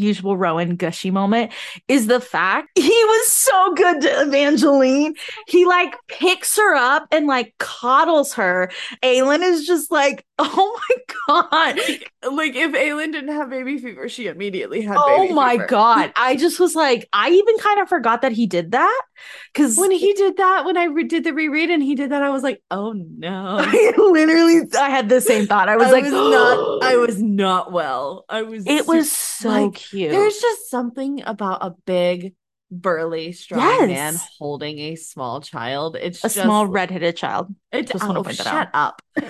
usual 0.01 0.37
Rowan 0.37 0.77
gushy 0.77 1.11
moment 1.11 1.53
is 1.89 2.07
the 2.07 2.21
fact 2.21 2.69
he 2.75 2.83
was 2.89 3.29
so 3.33 3.75
good 3.75 4.01
to 4.03 4.23
Evangeline. 4.23 5.15
He 5.47 5.65
like 5.67 5.95
picks 6.09 6.57
her 6.57 6.75
up 6.75 7.07
and 7.13 7.27
like 7.27 7.55
coddles 7.59 8.35
her. 8.35 8.71
Aelin 9.03 9.43
is 9.43 9.67
just 9.67 9.91
like, 9.91 10.25
oh 10.39 10.81
my 10.89 11.15
God. 11.29 11.79
Like, 11.79 12.13
like 12.33 12.57
if 12.57 12.73
Aelin 12.73 13.13
didn't 13.13 13.35
have 13.35 13.51
baby 13.51 13.79
fever, 13.79 14.09
she 14.09 14.27
immediately 14.27 14.81
had 14.83 14.97
Oh 14.99 15.29
my 15.35 15.53
fever. 15.53 15.67
God. 15.67 16.13
I 16.17 16.37
just 16.37 16.59
was 16.59 16.75
like, 16.75 17.09
I 17.13 17.31
even 17.31 17.59
kind 17.59 17.81
of 17.81 17.89
forgot 17.89 18.23
that 18.23 18.33
he 18.33 18.47
did 18.47 18.73
that. 18.73 19.03
Cause 19.55 19.77
When 19.77 19.91
he 19.91 20.13
did 20.15 20.37
that, 20.37 20.65
when 20.65 20.77
I 20.77 20.85
re- 20.85 21.05
did 21.05 21.25
the 21.25 21.33
reread 21.35 21.71
and 21.71 21.83
he 21.83 21.95
did 21.95 22.11
that, 22.11 22.23
I 22.23 22.31
was 22.31 22.43
like, 22.43 22.63
oh 22.71 22.93
no. 22.93 23.57
I 23.61 23.93
literally 23.97 24.63
I 24.79 24.91
had 24.91 25.09
the 25.09 25.21
same 25.21 25.47
thought. 25.47 25.69
I 25.69 25.77
was 25.77 25.89
I 25.89 25.91
like, 25.91 26.05
was 26.05 26.13
not 26.13 26.83
I 26.83 26.97
was 26.97 27.21
not 27.23 27.73
well. 27.73 28.25
I 28.29 28.43
was 28.43 28.65
It 28.67 28.87
was 28.87 29.11
so 29.11 29.49
like, 29.49 29.75
cute. 29.75 30.11
There's 30.11 30.39
just 30.39 30.71
something 30.71 31.23
about 31.25 31.65
a 31.65 31.75
big 31.87 32.35
burly, 32.71 33.33
strong 33.33 33.61
Yes. 33.61 33.89
man 33.89 34.15
holding 34.39 34.79
a 34.79 34.95
small 34.97 35.41
child. 35.41 35.97
It's 35.97 36.21
A 36.21 36.23
just, 36.29 36.37
small 36.37 36.67
redheaded 36.67 37.17
child. 37.17 37.55
It, 37.73 37.89
just 37.89 38.05
oh, 38.05 38.23
point 38.23 38.39
that 38.39 38.45
shut 38.45 38.71
up. 38.75 39.03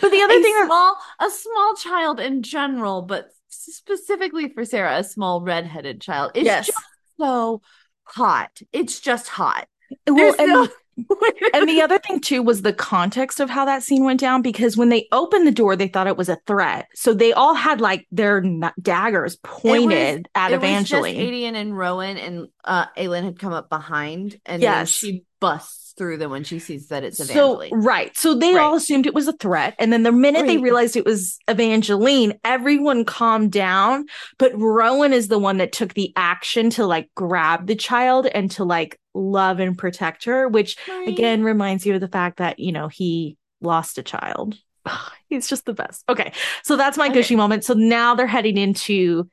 But 0.00 0.10
the 0.10 0.22
other 0.22 0.34
a 0.34 0.40
thing, 0.40 0.62
small, 0.66 0.96
a 1.20 1.30
small 1.30 1.74
child 1.74 2.20
in 2.20 2.42
general, 2.42 3.02
but 3.02 3.30
specifically 3.48 4.48
for 4.48 4.64
Sarah, 4.64 4.98
a 4.98 5.04
small 5.04 5.40
redheaded 5.40 6.00
child. 6.00 6.32
It's 6.36 6.44
yes. 6.44 6.66
just 6.68 6.78
so 7.18 7.60
hot. 8.04 8.60
It's 8.72 9.00
just 9.00 9.28
hot. 9.28 9.66
Well, 10.08 10.34
and, 10.38 10.48
no- 10.50 10.68
and 11.54 11.68
the 11.68 11.82
other 11.82 11.98
thing 11.98 12.20
too 12.20 12.42
was 12.42 12.62
the 12.62 12.72
context 12.72 13.40
of 13.40 13.50
how 13.50 13.64
that 13.64 13.82
scene 13.82 14.04
went 14.04 14.20
down 14.20 14.42
because 14.42 14.76
when 14.76 14.88
they 14.88 15.06
opened 15.12 15.46
the 15.46 15.50
door, 15.52 15.76
they 15.76 15.88
thought 15.88 16.06
it 16.06 16.16
was 16.16 16.28
a 16.28 16.38
threat. 16.46 16.86
So 16.94 17.12
they 17.14 17.32
all 17.32 17.54
had 17.54 17.80
like 17.80 18.06
their 18.12 18.38
n- 18.38 18.72
daggers 18.80 19.36
pointed 19.42 20.28
at 20.34 20.50
was 20.50 20.60
just 20.60 20.64
Evangeline. 20.64 21.16
Aedion 21.16 21.54
and 21.54 21.76
Rowan, 21.76 22.16
and 22.16 22.46
uh, 22.64 22.86
Aelin 22.96 23.24
had 23.24 23.38
come 23.38 23.52
up 23.52 23.68
behind, 23.68 24.38
and 24.46 24.62
then 24.62 24.78
Yes. 24.78 24.88
she 24.88 25.24
busts 25.40 25.83
through 25.96 26.18
them 26.18 26.30
when 26.30 26.44
she 26.44 26.58
sees 26.58 26.88
that 26.88 27.04
it's 27.04 27.24
So 27.24 27.68
right, 27.72 28.16
so 28.16 28.34
they 28.34 28.54
Right. 28.54 28.62
all 28.62 28.74
assumed 28.76 29.06
it 29.06 29.14
was 29.14 29.28
a 29.28 29.32
threat, 29.34 29.74
and 29.78 29.92
then 29.92 30.02
the 30.02 30.12
minute 30.12 30.46
they 30.46 30.58
realized 30.58 30.96
it 30.96 31.04
was 31.04 31.38
Evangeline, 31.48 32.38
everyone 32.44 33.04
calmed 33.04 33.52
down. 33.52 34.06
But 34.38 34.52
Rowan 34.58 35.12
is 35.12 35.28
the 35.28 35.38
one 35.38 35.58
that 35.58 35.72
took 35.72 35.94
the 35.94 36.12
action 36.16 36.70
to 36.70 36.86
like 36.86 37.10
grab 37.14 37.66
the 37.66 37.76
child 37.76 38.26
and 38.26 38.50
to 38.52 38.64
like 38.64 38.98
love 39.14 39.60
and 39.60 39.76
protect 39.78 40.24
her, 40.24 40.48
which 40.48 40.76
Right. 40.88 41.08
again 41.08 41.42
reminds 41.44 41.86
you 41.86 41.94
of 41.94 42.00
the 42.00 42.08
fact 42.08 42.38
that 42.38 42.58
you 42.58 42.72
know 42.72 42.88
he 42.88 43.36
lost 43.60 43.98
a 43.98 44.02
child. 44.02 44.56
He's 45.28 45.48
just 45.48 45.64
the 45.64 45.72
best. 45.72 46.04
Okay, 46.08 46.32
so 46.62 46.76
that's 46.76 46.98
my 46.98 47.06
Okay. 47.06 47.14
gushy 47.14 47.36
moment. 47.36 47.64
So 47.64 47.74
now 47.74 48.14
they're 48.14 48.26
heading 48.26 48.56
into 48.58 49.28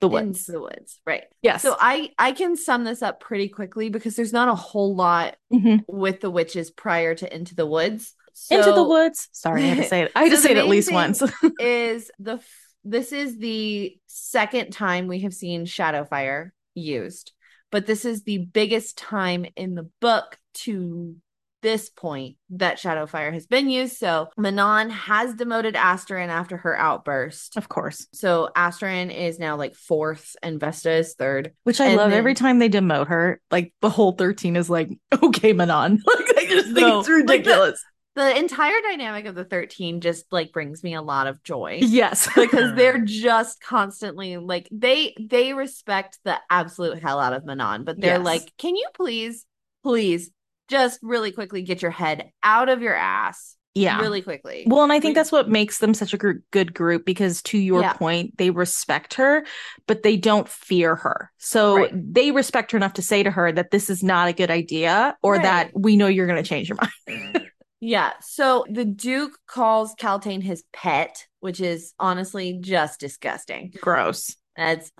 the 0.00 0.08
into 0.08 0.26
woods. 0.28 0.46
the 0.46 0.60
woods, 0.60 1.00
right? 1.06 1.24
yes. 1.42 1.62
So 1.62 1.76
I 1.78 2.10
I 2.18 2.32
can 2.32 2.56
sum 2.56 2.84
this 2.84 3.02
up 3.02 3.20
pretty 3.20 3.48
quickly 3.48 3.88
because 3.90 4.16
there's 4.16 4.32
not 4.32 4.48
a 4.48 4.54
whole 4.54 4.94
lot 4.96 5.36
Mhm. 5.52 5.84
with 5.86 6.20
the 6.20 6.30
witches 6.30 6.70
prior 6.70 7.14
to 7.14 7.34
Into 7.34 7.54
the 7.54 7.66
Woods. 7.66 8.14
into 8.50 8.72
the 8.72 8.82
woods. 8.84 9.28
Sorry, 9.32 9.62
I 9.62 9.66
had 9.66 9.76
to 9.78 9.84
say 9.88 10.02
it. 10.02 10.12
I 10.16 10.22
had 10.24 10.30
to 10.32 10.36
say 10.44 10.52
it 10.52 10.56
at 10.56 10.68
least 10.68 10.90
once. 10.92 11.22
is 11.60 12.10
the 12.18 12.34
f- 12.34 12.56
this 12.84 13.12
is 13.12 13.36
the 13.38 13.98
second 14.06 14.72
time 14.72 15.06
we 15.06 15.20
have 15.20 15.34
seen 15.34 15.66
Shadowfire 15.66 16.50
used, 16.74 17.32
but 17.70 17.84
this 17.86 18.04
is 18.06 18.22
the 18.22 18.38
biggest 18.38 18.96
time 18.96 19.44
in 19.56 19.74
the 19.74 19.90
book 20.00 20.38
to 20.54 21.16
this 21.62 21.90
point 21.90 22.36
that 22.50 22.78
Shadowfire 22.78 23.32
has 23.32 23.46
been 23.46 23.68
used. 23.68 23.96
So 23.96 24.28
Manon 24.36 24.90
has 24.90 25.34
demoted 25.34 25.74
Asterin 25.74 26.28
after 26.28 26.56
her 26.58 26.78
outburst. 26.78 27.56
of 27.56 27.68
course. 27.68 28.06
So 28.12 28.50
Asterin 28.56 29.14
is 29.14 29.38
now 29.38 29.56
like 29.56 29.74
fourth 29.74 30.36
and 30.42 30.58
Vesta 30.58 30.90
is 30.92 31.14
third. 31.14 31.52
Which 31.64 31.80
I 31.80 31.86
And 31.86 31.96
love 31.96 32.10
then- 32.10 32.18
every 32.18 32.34
time 32.34 32.58
they 32.58 32.68
demote 32.68 33.08
her. 33.08 33.40
Like 33.50 33.72
the 33.80 33.90
whole 33.90 34.12
13 34.12 34.56
is 34.56 34.70
like, 34.70 34.90
okay, 35.22 35.52
Manon. 35.52 36.02
Like 36.06 36.36
I 36.38 36.46
just 36.48 36.66
think 36.68 36.80
No, 36.80 37.00
it's 37.00 37.08
like 37.08 37.16
ridiculous. 37.28 37.84
The 38.16 38.36
entire 38.36 38.80
dynamic 38.82 39.26
of 39.26 39.36
the 39.36 39.44
13 39.44 40.00
just 40.00 40.24
like 40.32 40.52
brings 40.52 40.82
me 40.82 40.94
a 40.94 41.02
lot 41.02 41.28
of 41.28 41.42
joy. 41.44 41.78
yes. 41.80 42.28
because 42.34 42.74
they're 42.74 42.98
just 43.04 43.62
constantly 43.62 44.36
like 44.36 44.68
they 44.72 45.14
they 45.20 45.54
respect 45.54 46.18
the 46.24 46.36
absolute 46.50 47.00
hell 47.00 47.20
out 47.20 47.32
of 47.32 47.44
Manon, 47.44 47.84
but 47.84 48.00
they're 48.00 48.16
Yes. 48.16 48.24
like, 48.24 48.52
can 48.58 48.74
you 48.74 48.86
please, 48.94 49.46
please, 49.84 50.30
just 50.70 50.98
really 51.02 51.32
quickly 51.32 51.62
get 51.62 51.82
your 51.82 51.90
head 51.90 52.30
out 52.42 52.68
of 52.68 52.80
your 52.80 52.94
ass, 52.94 53.56
yeah. 53.74 54.00
really 54.00 54.22
quickly. 54.22 54.64
Well, 54.66 54.82
and 54.82 54.92
I 54.92 55.00
think 55.00 55.14
that's 55.14 55.32
what 55.32 55.48
makes 55.48 55.78
them 55.78 55.92
such 55.94 56.14
a 56.14 56.16
gr- 56.16 56.32
good 56.52 56.72
group 56.72 57.04
because, 57.04 57.42
to 57.42 57.58
your 57.58 57.80
Yeah. 57.82 57.92
point, 57.94 58.38
they 58.38 58.50
respect 58.50 59.14
her, 59.14 59.44
but 59.86 60.02
they 60.02 60.16
don't 60.16 60.48
fear 60.48 60.94
her. 60.96 61.30
So 61.38 61.76
Right. 61.76 61.90
they 62.14 62.30
respect 62.30 62.72
her 62.72 62.76
enough 62.76 62.94
to 62.94 63.02
say 63.02 63.22
to 63.22 63.30
her 63.30 63.52
that 63.52 63.70
this 63.70 63.90
is 63.90 64.02
not 64.02 64.28
a 64.28 64.32
good 64.32 64.50
idea 64.50 65.16
or 65.22 65.38
that 65.38 65.72
we 65.74 65.96
know 65.96 66.06
you're 66.06 66.26
going 66.26 66.42
to 66.42 66.48
change 66.48 66.68
your 66.68 66.78
mind. 66.80 67.50
yeah. 67.80 68.12
So 68.20 68.64
the 68.70 68.84
Duke 68.84 69.36
calls 69.46 69.94
Kaltain 69.96 70.42
his 70.42 70.62
pet, 70.72 71.26
which 71.40 71.60
is 71.60 71.92
honestly 71.98 72.58
just 72.60 73.00
disgusting. 73.00 73.72
Gross. 73.80 74.36
That's 74.56 74.92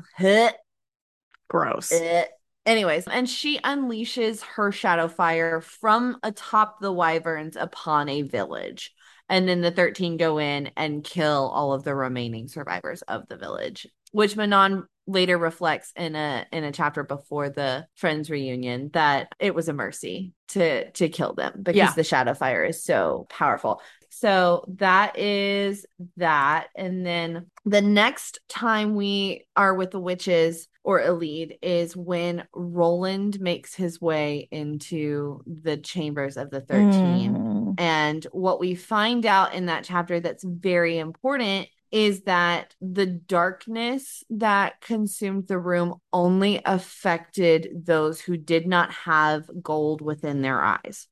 Gross. 1.48 1.92
Eh. 1.92 2.24
Anyways, 2.70 3.08
and 3.08 3.28
she 3.28 3.58
unleashes 3.58 4.42
her 4.42 4.70
shadow 4.70 5.08
fire 5.08 5.60
from 5.60 6.18
atop 6.22 6.78
the 6.80 6.92
wyverns 6.92 7.56
upon 7.56 8.08
a 8.08 8.22
village. 8.22 8.94
And 9.28 9.48
then 9.48 9.60
the 9.60 9.72
13 9.72 10.16
go 10.16 10.38
in 10.38 10.70
and 10.76 11.02
kill 11.02 11.50
all 11.52 11.72
of 11.72 11.82
the 11.82 11.96
remaining 11.96 12.46
survivors 12.46 13.02
of 13.02 13.26
the 13.26 13.36
village, 13.36 13.88
which 14.12 14.36
Manon 14.36 14.86
later 15.08 15.36
reflects 15.36 15.92
in 15.96 16.14
a 16.14 16.46
in 16.52 16.62
a 16.62 16.70
chapter 16.70 17.02
before 17.02 17.50
the 17.50 17.86
friends 17.96 18.30
reunion 18.30 18.90
that 18.92 19.32
it 19.40 19.52
was 19.52 19.68
a 19.68 19.72
mercy 19.72 20.32
to 20.50 20.88
to 20.92 21.08
kill 21.08 21.34
them 21.34 21.54
because 21.64 21.76
Yeah. 21.76 21.92
the 21.92 22.04
shadow 22.04 22.34
fire 22.34 22.62
is 22.64 22.84
so 22.84 23.26
powerful. 23.30 23.82
So 24.10 24.64
that 24.76 25.18
is 25.18 25.86
that. 26.18 26.68
And 26.76 27.04
then 27.04 27.46
the 27.64 27.82
next 27.82 28.38
time 28.48 28.94
we 28.94 29.46
are 29.56 29.74
with 29.74 29.90
the 29.90 30.00
witches 30.00 30.68
or 30.82 31.00
a 31.00 31.12
lead 31.12 31.58
is 31.62 31.96
when 31.96 32.46
Roland 32.54 33.40
makes 33.40 33.74
his 33.74 34.00
way 34.00 34.48
into 34.50 35.42
the 35.46 35.76
chambers 35.76 36.36
of 36.36 36.50
the 36.50 36.60
13. 36.60 37.34
Mm. 37.34 37.74
And 37.78 38.26
what 38.32 38.60
we 38.60 38.74
find 38.74 39.26
out 39.26 39.54
in 39.54 39.66
that 39.66 39.84
chapter 39.84 40.20
that's 40.20 40.44
very 40.44 40.98
important 40.98 41.68
is 41.90 42.22
that 42.22 42.74
the 42.80 43.06
darkness 43.06 44.22
that 44.30 44.80
consumed 44.80 45.48
the 45.48 45.58
room 45.58 45.94
only 46.12 46.60
affected 46.64 47.68
those 47.74 48.20
who 48.20 48.36
did 48.36 48.66
not 48.66 48.92
have 48.92 49.50
gold 49.62 50.00
within 50.00 50.40
their 50.40 50.62
eyes. 50.62 51.08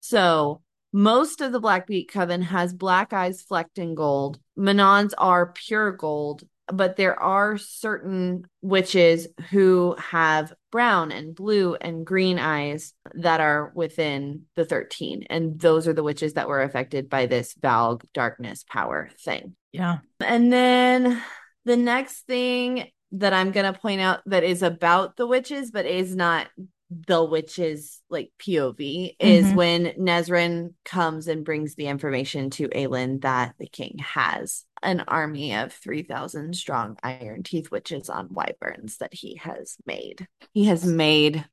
So 0.00 0.62
most 0.92 1.40
of 1.40 1.52
the 1.52 1.60
Blackbeak 1.60 2.08
Coven 2.08 2.42
has 2.42 2.72
black 2.72 3.12
eyes 3.12 3.42
flecked 3.42 3.78
in 3.78 3.94
gold. 3.94 4.38
Manons 4.58 5.12
are 5.18 5.52
pure 5.52 5.92
gold, 5.92 6.44
but 6.72 6.96
there 6.96 7.18
are 7.20 7.58
certain 7.58 8.44
witches 8.62 9.26
who 9.50 9.96
have 9.98 10.52
brown 10.70 11.12
and 11.12 11.34
blue 11.34 11.74
and 11.74 12.06
green 12.06 12.38
eyes 12.38 12.92
that 13.14 13.40
are 13.40 13.72
within 13.74 14.42
the 14.56 14.64
13. 14.64 15.24
And 15.28 15.58
those 15.58 15.88
are 15.88 15.92
the 15.92 16.02
witches 16.02 16.34
that 16.34 16.48
were 16.48 16.62
affected 16.62 17.08
by 17.08 17.26
this 17.26 17.54
Valg 17.54 18.02
darkness 18.14 18.64
power 18.68 19.10
thing. 19.20 19.56
Yeah. 19.72 19.98
And 20.20 20.52
then 20.52 21.22
the 21.64 21.76
next 21.76 22.26
thing 22.26 22.88
that 23.12 23.32
I'm 23.32 23.50
going 23.50 23.72
to 23.72 23.78
point 23.78 24.00
out 24.00 24.20
that 24.26 24.44
is 24.44 24.62
about 24.62 25.16
the 25.16 25.26
witches, 25.26 25.70
but 25.70 25.86
is 25.86 26.14
not 26.14 26.46
the 26.90 27.22
witches 27.24 28.00
like 28.10 28.32
POV, 28.38 29.16
is 29.20 29.46
Mhm. 29.46 29.54
when 29.54 29.84
Nesryn 29.98 30.74
comes 30.84 31.28
and 31.28 31.44
brings 31.44 31.74
the 31.76 31.86
information 31.86 32.50
to 32.50 32.68
Aelin 32.68 33.20
that 33.22 33.54
the 33.58 33.68
king 33.68 33.98
has 33.98 34.64
an 34.82 35.00
army 35.00 35.54
of 35.54 35.72
3,000 35.72 36.56
strong 36.56 36.96
iron 37.02 37.42
teeth 37.42 37.70
witches 37.70 38.08
on 38.08 38.28
wyverns 38.32 38.96
that 38.98 39.14
he 39.14 39.36
has 39.36 39.76
made. 39.86 40.26
He 40.52 40.64
has 40.64 40.84
made, 40.84 41.44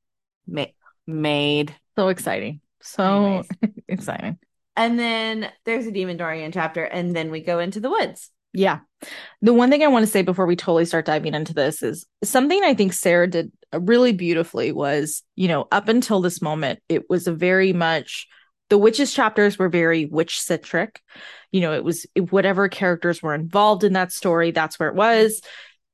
ma- 0.46 0.66
made. 1.06 1.74
So 1.96 2.08
exciting. 2.08 2.60
So 2.80 3.44
exciting. 3.88 4.38
And 4.76 4.98
then 4.98 5.50
there's 5.64 5.86
a 5.86 5.92
Demon 5.92 6.16
Dorian 6.16 6.52
chapter, 6.52 6.84
and 6.84 7.14
then 7.14 7.30
we 7.30 7.40
go 7.40 7.58
into 7.58 7.80
the 7.80 7.90
woods. 7.90 8.30
Yeah. 8.52 8.80
The 9.42 9.54
one 9.54 9.70
thing 9.70 9.82
I 9.82 9.88
want 9.88 10.04
to 10.04 10.10
say 10.10 10.22
before 10.22 10.46
we 10.46 10.56
totally 10.56 10.84
start 10.84 11.04
diving 11.04 11.34
into 11.34 11.54
this 11.54 11.82
is 11.82 12.06
something 12.24 12.62
I 12.64 12.74
think 12.74 12.92
Sarah 12.92 13.28
did 13.28 13.52
really 13.72 14.12
beautifully 14.12 14.72
was, 14.72 15.22
you 15.36 15.48
know, 15.48 15.68
up 15.70 15.88
until 15.88 16.20
this 16.20 16.42
moment, 16.42 16.80
it 16.88 17.08
was 17.08 17.26
a 17.26 17.32
very 17.32 17.72
much 17.72 18.26
the 18.70 18.78
witches 18.78 19.14
chapters 19.14 19.58
were 19.58 19.68
very 19.68 20.06
witch 20.06 20.40
centric. 20.40 21.00
You 21.52 21.60
know, 21.60 21.72
it 21.72 21.84
was 21.84 22.06
whatever 22.30 22.68
characters 22.68 23.22
were 23.22 23.34
involved 23.34 23.84
in 23.84 23.94
that 23.94 24.12
story, 24.12 24.50
that's 24.50 24.78
where 24.78 24.88
it 24.88 24.94
was. 24.94 25.40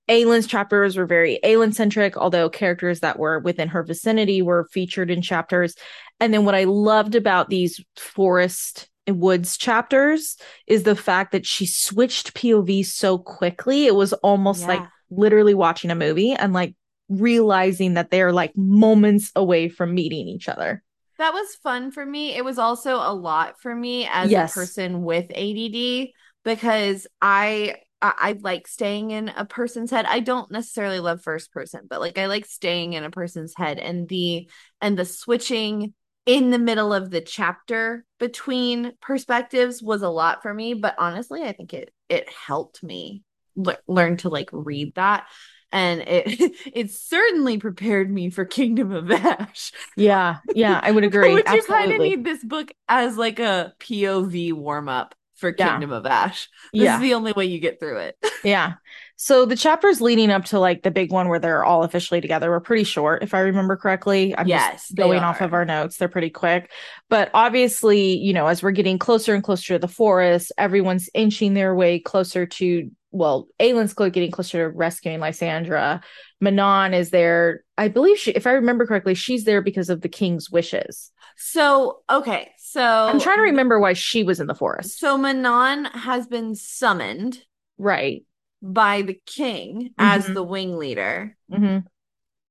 Aelin's 0.09 0.47
chapters 0.47 0.97
were 0.97 1.07
very 1.07 1.39
Aelin 1.45 1.75
centric, 1.75 2.17
although 2.17 2.51
characters 2.51 3.01
that 3.01 3.19
were 3.19 3.39
within 3.39 3.69
her 3.69 3.83
vicinity 3.83 4.43
were 4.43 4.69
featured 4.71 5.11
in 5.11 5.23
chapters. 5.23 5.75
And 6.21 6.35
then 6.35 6.45
what 6.45 6.55
I 6.55 6.65
loved 6.65 7.15
about 7.15 7.49
these 7.49 7.83
forest 7.97 8.89
woods 9.09 9.57
chapters 9.57 10.37
is 10.67 10.83
the 10.85 10.97
fact 10.97 11.33
that 11.33 11.47
she 11.47 11.67
switched 11.67 12.35
POV 12.35 12.83
so 12.83 13.19
quickly. 13.19 13.87
It 13.87 13.95
was 13.95 14.13
almost 14.15 14.67
like 14.69 14.83
literally 15.11 15.55
watching 15.55 15.91
a 15.91 15.95
movie 15.95 16.33
and 16.33 16.53
like 16.53 16.75
realizing 17.09 17.95
that 17.95 18.11
they're 18.11 18.33
like 18.33 18.57
moments 18.57 19.31
away 19.37 19.69
from 19.69 19.95
meeting 19.95 20.29
each 20.29 20.49
other. 20.49 20.83
That 21.19 21.33
was 21.33 21.55
fun 21.57 21.93
for 21.93 22.05
me. 22.05 22.35
It 22.35 22.45
was 22.45 22.59
also 22.59 22.97
a 22.97 23.15
lot 23.15 23.61
for 23.61 23.75
me 23.75 24.09
as 24.11 24.31
Yes. 24.31 24.51
a 24.51 24.55
person 24.55 25.03
with 25.03 25.27
ADD 25.31 26.15
because 26.45 27.07
I 27.23 27.77
I 28.03 28.37
like 28.43 28.67
staying 28.69 29.13
in 29.13 29.31
a 29.31 29.47
person's 29.47 29.91
head. 29.91 30.05
I 30.07 30.21
don't 30.21 30.51
necessarily 30.51 31.01
love 31.01 31.23
first 31.23 31.53
person, 31.53 31.83
but 31.89 32.01
like 32.01 32.19
I 32.19 32.27
like 32.27 32.45
staying 32.45 32.93
in 32.93 33.05
a 33.05 33.11
person's 33.11 33.55
head 33.57 33.79
and 33.79 34.09
the 34.09 34.49
and 34.81 34.99
the 34.99 35.05
switching 35.07 35.95
in 36.27 36.51
the 36.51 36.59
middle 36.59 36.93
of 36.95 37.11
the 37.11 37.21
chapter 37.21 38.05
between 38.19 38.93
perspectives 39.01 39.83
was 39.83 40.03
a 40.03 40.09
lot 40.09 40.43
for 40.43 40.53
me, 40.55 40.75
but 40.75 40.95
honestly, 40.99 41.43
I 41.43 41.53
think 41.53 41.75
it 41.75 41.93
it 42.09 42.29
helped 42.29 42.83
me 42.83 43.23
le- 43.57 43.79
learn 43.87 44.17
to 44.19 44.29
like 44.29 44.49
read 44.53 44.95
that. 44.95 45.27
and 45.73 46.01
it 46.03 46.53
it 46.75 46.91
certainly 46.93 47.59
prepared 47.59 48.11
me 48.11 48.31
for 48.31 48.45
Kingdom 48.45 48.93
of 48.93 49.11
Ash. 49.11 49.73
Yeah, 49.97 50.39
yeah, 50.55 50.81
I 50.83 50.91
would 50.91 51.05
agree. 51.11 51.35
Which 51.35 51.51
you 51.51 51.63
kind 51.65 51.93
of 51.93 52.01
need 52.01 52.25
this 52.25 52.43
book 52.45 52.73
as 52.89 53.17
like 53.19 53.39
a 53.39 53.75
POV 53.81 54.53
warm 54.55 54.89
up 54.89 55.15
for 55.37 55.53
Yeah. 55.59 55.71
Kingdom 55.73 55.93
of 55.93 56.07
Ash. 56.07 56.49
This 56.73 56.85
Yeah. 56.85 56.95
is 56.97 57.03
the 57.03 57.15
only 57.15 57.33
way 57.33 57.47
you 57.47 57.59
get 57.59 57.81
through 57.81 57.99
it. 57.99 58.17
Yeah. 58.45 58.75
So 59.17 59.47
the 59.47 59.57
chapters 59.57 60.01
leading 60.01 60.31
up 60.31 60.47
to 60.47 60.59
like 60.59 60.83
the 60.83 60.91
big 60.91 61.13
one 61.13 61.29
where 61.29 61.39
they're 61.39 61.65
all 61.65 61.85
officially 61.85 62.21
together 62.21 62.51
were 62.51 62.61
pretty 62.61 62.85
short, 62.85 63.23
if 63.23 63.33
I 63.35 63.41
remember 63.41 63.77
correctly. 63.77 64.37
I'm 64.37 64.49
Yes, 64.49 64.89
just 64.89 64.97
going 64.97 65.21
off 65.21 65.41
of 65.41 65.53
our 65.55 65.65
notes. 65.65 65.97
They're 65.97 66.09
pretty 66.09 66.31
quick. 66.31 66.71
But 67.09 67.31
obviously, 67.33 68.17
you 68.17 68.33
know, 68.33 68.47
as 68.47 68.63
we're 68.63 68.73
getting 68.73 68.99
closer 68.99 69.35
and 69.35 69.43
closer 69.43 69.75
to 69.75 69.79
the 69.79 69.89
forest, 69.89 70.53
everyone's 70.59 71.09
inching 71.15 71.55
their 71.55 71.75
way 71.75 72.01
closer 72.01 72.47
to, 72.47 72.91
well, 73.13 73.47
Aelin's 73.61 73.95
getting 73.95 74.33
closer 74.33 74.69
to 74.69 74.77
rescuing 74.77 75.21
Lysandra. 75.21 76.03
Manon 76.41 76.93
is 76.93 77.11
there. 77.11 77.65
I 77.79 77.89
believe 77.89 78.19
she, 78.19 78.33
if 78.33 78.47
I 78.47 78.53
remember 78.53 78.87
correctly, 78.87 79.15
she's 79.15 79.45
there 79.45 79.63
because 79.63 79.91
of 79.91 80.01
the 80.01 80.09
king's 80.09 80.51
wishes. 80.51 81.13
So 81.37 82.03
okay, 82.11 82.51
so 82.59 82.83
I'm 82.83 83.19
trying 83.21 83.39
to 83.39 83.43
remember 83.43 83.81
why 83.81 83.95
she 83.95 84.23
was 84.23 84.39
in 84.41 84.47
the 84.47 84.55
forest. 84.55 85.01
So 85.01 85.17
Manon 85.17 85.87
has 85.87 86.27
been 86.27 86.55
summoned 86.55 87.43
Right. 87.79 88.25
By 88.67 89.03
the 89.03 89.21
king 89.27 89.91
as 89.99 90.25
Mhm. 90.27 90.35
the 90.35 90.43
wing 90.43 90.77
leader 90.79 91.37
hmm 91.53 91.79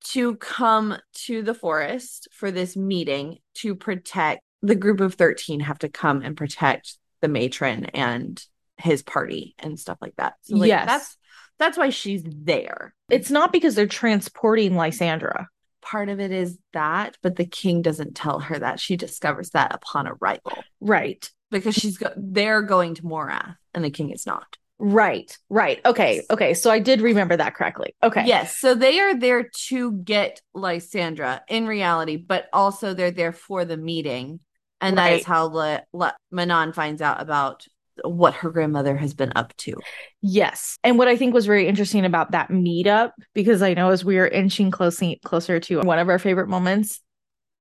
to 0.05 0.35
come 0.35 0.97
to 1.13 1.41
the 1.41 1.53
forest 1.53 2.27
for 2.31 2.51
this 2.51 2.75
meeting 2.75 3.37
to 3.53 3.73
protect 3.73 4.41
the 4.61 4.75
group 4.75 4.99
of 4.99 5.13
13 5.15 5.61
have 5.61 5.79
to 5.79 5.87
come 5.87 6.21
and 6.21 6.35
protect 6.35 6.97
the 7.21 7.29
matron 7.29 7.85
and 7.85 8.45
his 8.77 9.01
party 9.01 9.55
and 9.59 9.79
stuff 9.79 9.97
like 10.01 10.13
that. 10.17 10.33
So 10.41 10.57
like 10.57 10.67
Yes. 10.67 10.85
that's 10.85 11.17
that's 11.57 11.77
why 11.77 11.89
she's 11.89 12.21
there. 12.25 12.93
It's 13.09 13.31
not 13.31 13.53
because 13.53 13.75
they're 13.75 13.87
transporting 13.87 14.75
Lysandra. 14.75 15.47
Part 15.81 16.09
of 16.09 16.19
it 16.19 16.31
is 16.31 16.57
that, 16.73 17.17
but 17.21 17.37
the 17.37 17.45
king 17.45 17.81
doesn't 17.81 18.15
tell 18.15 18.39
her 18.39 18.59
that. 18.59 18.79
She 18.81 18.97
discovers 18.97 19.51
that 19.51 19.73
upon 19.73 20.07
arrival 20.07 20.63
Right. 20.81 21.29
because 21.49 21.75
she's 21.75 21.97
go- 21.97 22.13
they're 22.17 22.61
going 22.63 22.95
to 22.95 23.03
Morath 23.03 23.55
and 23.73 23.85
the 23.85 23.89
king 23.91 24.09
is 24.11 24.25
not. 24.25 24.57
Right, 24.79 25.37
right. 25.49 25.79
Okay, 25.85 26.23
okay. 26.29 26.53
So 26.53 26.69
I 26.69 26.79
did 26.79 27.01
remember 27.01 27.37
that 27.37 27.55
correctly. 27.55 27.95
Okay. 28.03 28.25
Yes. 28.25 28.57
So 28.57 28.75
they 28.75 28.99
are 28.99 29.17
there 29.17 29.49
to 29.67 29.91
get 29.93 30.41
Lysandra 30.53 31.41
in 31.47 31.67
reality, 31.67 32.17
but 32.17 32.47
also 32.51 32.93
they're 32.93 33.11
there 33.11 33.31
for 33.31 33.65
the 33.65 33.77
meeting. 33.77 34.39
And 34.81 34.97
that 34.97 35.13
is 35.13 35.23
how 35.23 35.45
Le- 35.45 35.83
Le- 35.93 36.15
Manon 36.31 36.73
finds 36.73 37.01
out 37.01 37.21
about 37.21 37.65
what 38.03 38.33
her 38.33 38.49
grandmother 38.49 38.97
has 38.97 39.13
been 39.13 39.31
up 39.35 39.55
to. 39.57 39.75
Yes. 40.21 40.77
And 40.83 40.97
what 40.97 41.07
I 41.07 41.15
think 41.15 41.33
was 41.33 41.45
very 41.45 41.67
interesting 41.67 42.03
about 42.03 42.31
that 42.31 42.49
meetup, 42.49 43.11
because 43.33 43.61
I 43.61 43.75
know 43.75 43.91
as 43.91 44.03
we 44.03 44.17
are 44.17 44.27
inching 44.27 44.71
closely 44.71 45.21
closer 45.23 45.59
to 45.61 45.79
one 45.81 45.99
of 45.99 46.09
our 46.09 46.19
favorite 46.19 46.49
moments, 46.49 46.99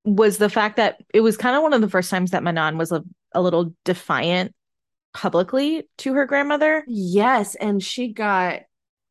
was 0.04 0.38
the 0.38 0.48
fact 0.48 0.76
that 0.78 0.96
it 1.14 1.20
was 1.20 1.36
kind 1.36 1.54
of 1.54 1.62
one 1.62 1.74
of 1.74 1.80
the 1.80 1.88
first 1.88 2.10
times 2.10 2.32
that 2.32 2.42
Manon 2.42 2.76
was 2.76 2.90
a, 2.90 3.04
a 3.32 3.42
little 3.42 3.72
defiant 3.84 4.52
publicly 5.14 5.88
to 5.98 6.14
her 6.14 6.26
grandmother. 6.26 6.84
Yes. 6.86 7.54
And 7.54 7.82
she 7.82 8.12
got 8.12 8.60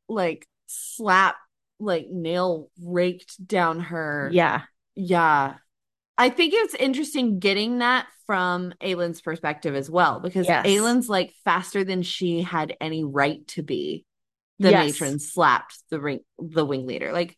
like 0.10 0.48
slap, 0.68 1.36
like 1.80 2.08
nail 2.10 2.70
raked 2.82 3.46
down 3.46 3.80
her. 3.80 4.30
Yeah. 4.34 4.62
Yeah. 4.96 5.56
I 6.18 6.30
think 6.30 6.54
it's 6.54 6.76
interesting 6.76 7.40
getting 7.40 7.80
that 7.80 8.08
from 8.28 8.74
Aelin's 8.82 9.22
perspective 9.22 9.76
as 9.76 9.90
well, 9.90 10.20
because 10.20 10.48
Yes. 10.48 10.66
Aelin's 10.66 11.10
like 11.10 11.34
faster 11.44 11.84
than 11.84 12.02
she 12.04 12.42
had 12.42 12.76
any 12.80 13.04
right 13.04 13.46
to 13.48 13.64
be. 13.64 14.06
The 14.60 14.70
Yes. 14.70 15.00
matron 15.00 15.20
slapped 15.20 15.78
the 15.90 16.00
ring 16.00 16.20
the 16.38 16.66
wing 16.66 16.86
leader. 16.86 17.12
Like 17.12 17.36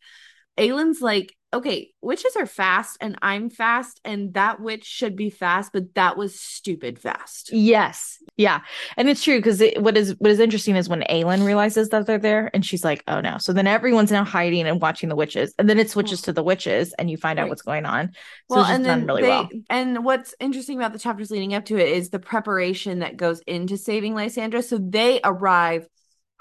Aelin's 0.58 1.00
like, 1.00 1.34
okay, 1.54 1.90
witches 2.02 2.36
are 2.36 2.46
fast 2.46 2.98
and 3.00 3.16
I'm 3.22 3.48
fast, 3.48 4.00
and 4.04 4.34
that 4.34 4.60
witch 4.60 4.84
should 4.84 5.16
be 5.16 5.30
fast, 5.30 5.72
but 5.72 5.94
that 5.94 6.16
was 6.16 6.38
stupid 6.38 6.98
fast. 6.98 7.50
Yes. 7.52 8.18
Yeah. 8.36 8.60
And 8.96 9.08
it's 9.08 9.22
true 9.22 9.38
because 9.38 9.60
it, 9.60 9.80
what 9.80 9.96
is 9.96 10.14
what 10.18 10.30
is 10.30 10.40
interesting 10.40 10.76
is 10.76 10.88
when 10.88 11.02
Aelin 11.02 11.46
realizes 11.46 11.90
that 11.90 12.06
they're 12.06 12.18
there 12.18 12.50
and 12.52 12.66
she's 12.66 12.84
like, 12.84 13.02
oh 13.06 13.20
no. 13.20 13.38
So 13.38 13.52
then 13.52 13.66
everyone's 13.66 14.10
now 14.10 14.24
hiding 14.24 14.66
and 14.66 14.80
watching 14.80 15.08
the 15.08 15.16
witches. 15.16 15.54
And 15.58 15.70
then 15.70 15.78
it 15.78 15.90
switches 15.90 16.22
to 16.22 16.32
the 16.32 16.42
witches 16.42 16.92
and 16.98 17.10
you 17.10 17.16
find 17.16 17.38
out 17.38 17.48
what's 17.48 17.62
going 17.62 17.86
on. 17.86 18.08
So 18.50 18.56
Well, 18.56 18.64
and 18.64 18.84
done 18.84 19.00
then 19.00 19.06
really 19.06 19.22
they, 19.22 19.28
well. 19.28 19.48
and 19.70 20.04
what's 20.04 20.34
interesting 20.40 20.78
about 20.78 20.92
the 20.92 20.98
chapters 20.98 21.30
leading 21.30 21.54
up 21.54 21.64
to 21.66 21.78
it 21.78 21.88
is 21.88 22.10
the 22.10 22.18
preparation 22.18 22.98
that 23.00 23.16
goes 23.16 23.40
into 23.46 23.76
saving 23.76 24.14
Lysandra. 24.14 24.62
So 24.62 24.78
they 24.78 25.20
arrive 25.22 25.86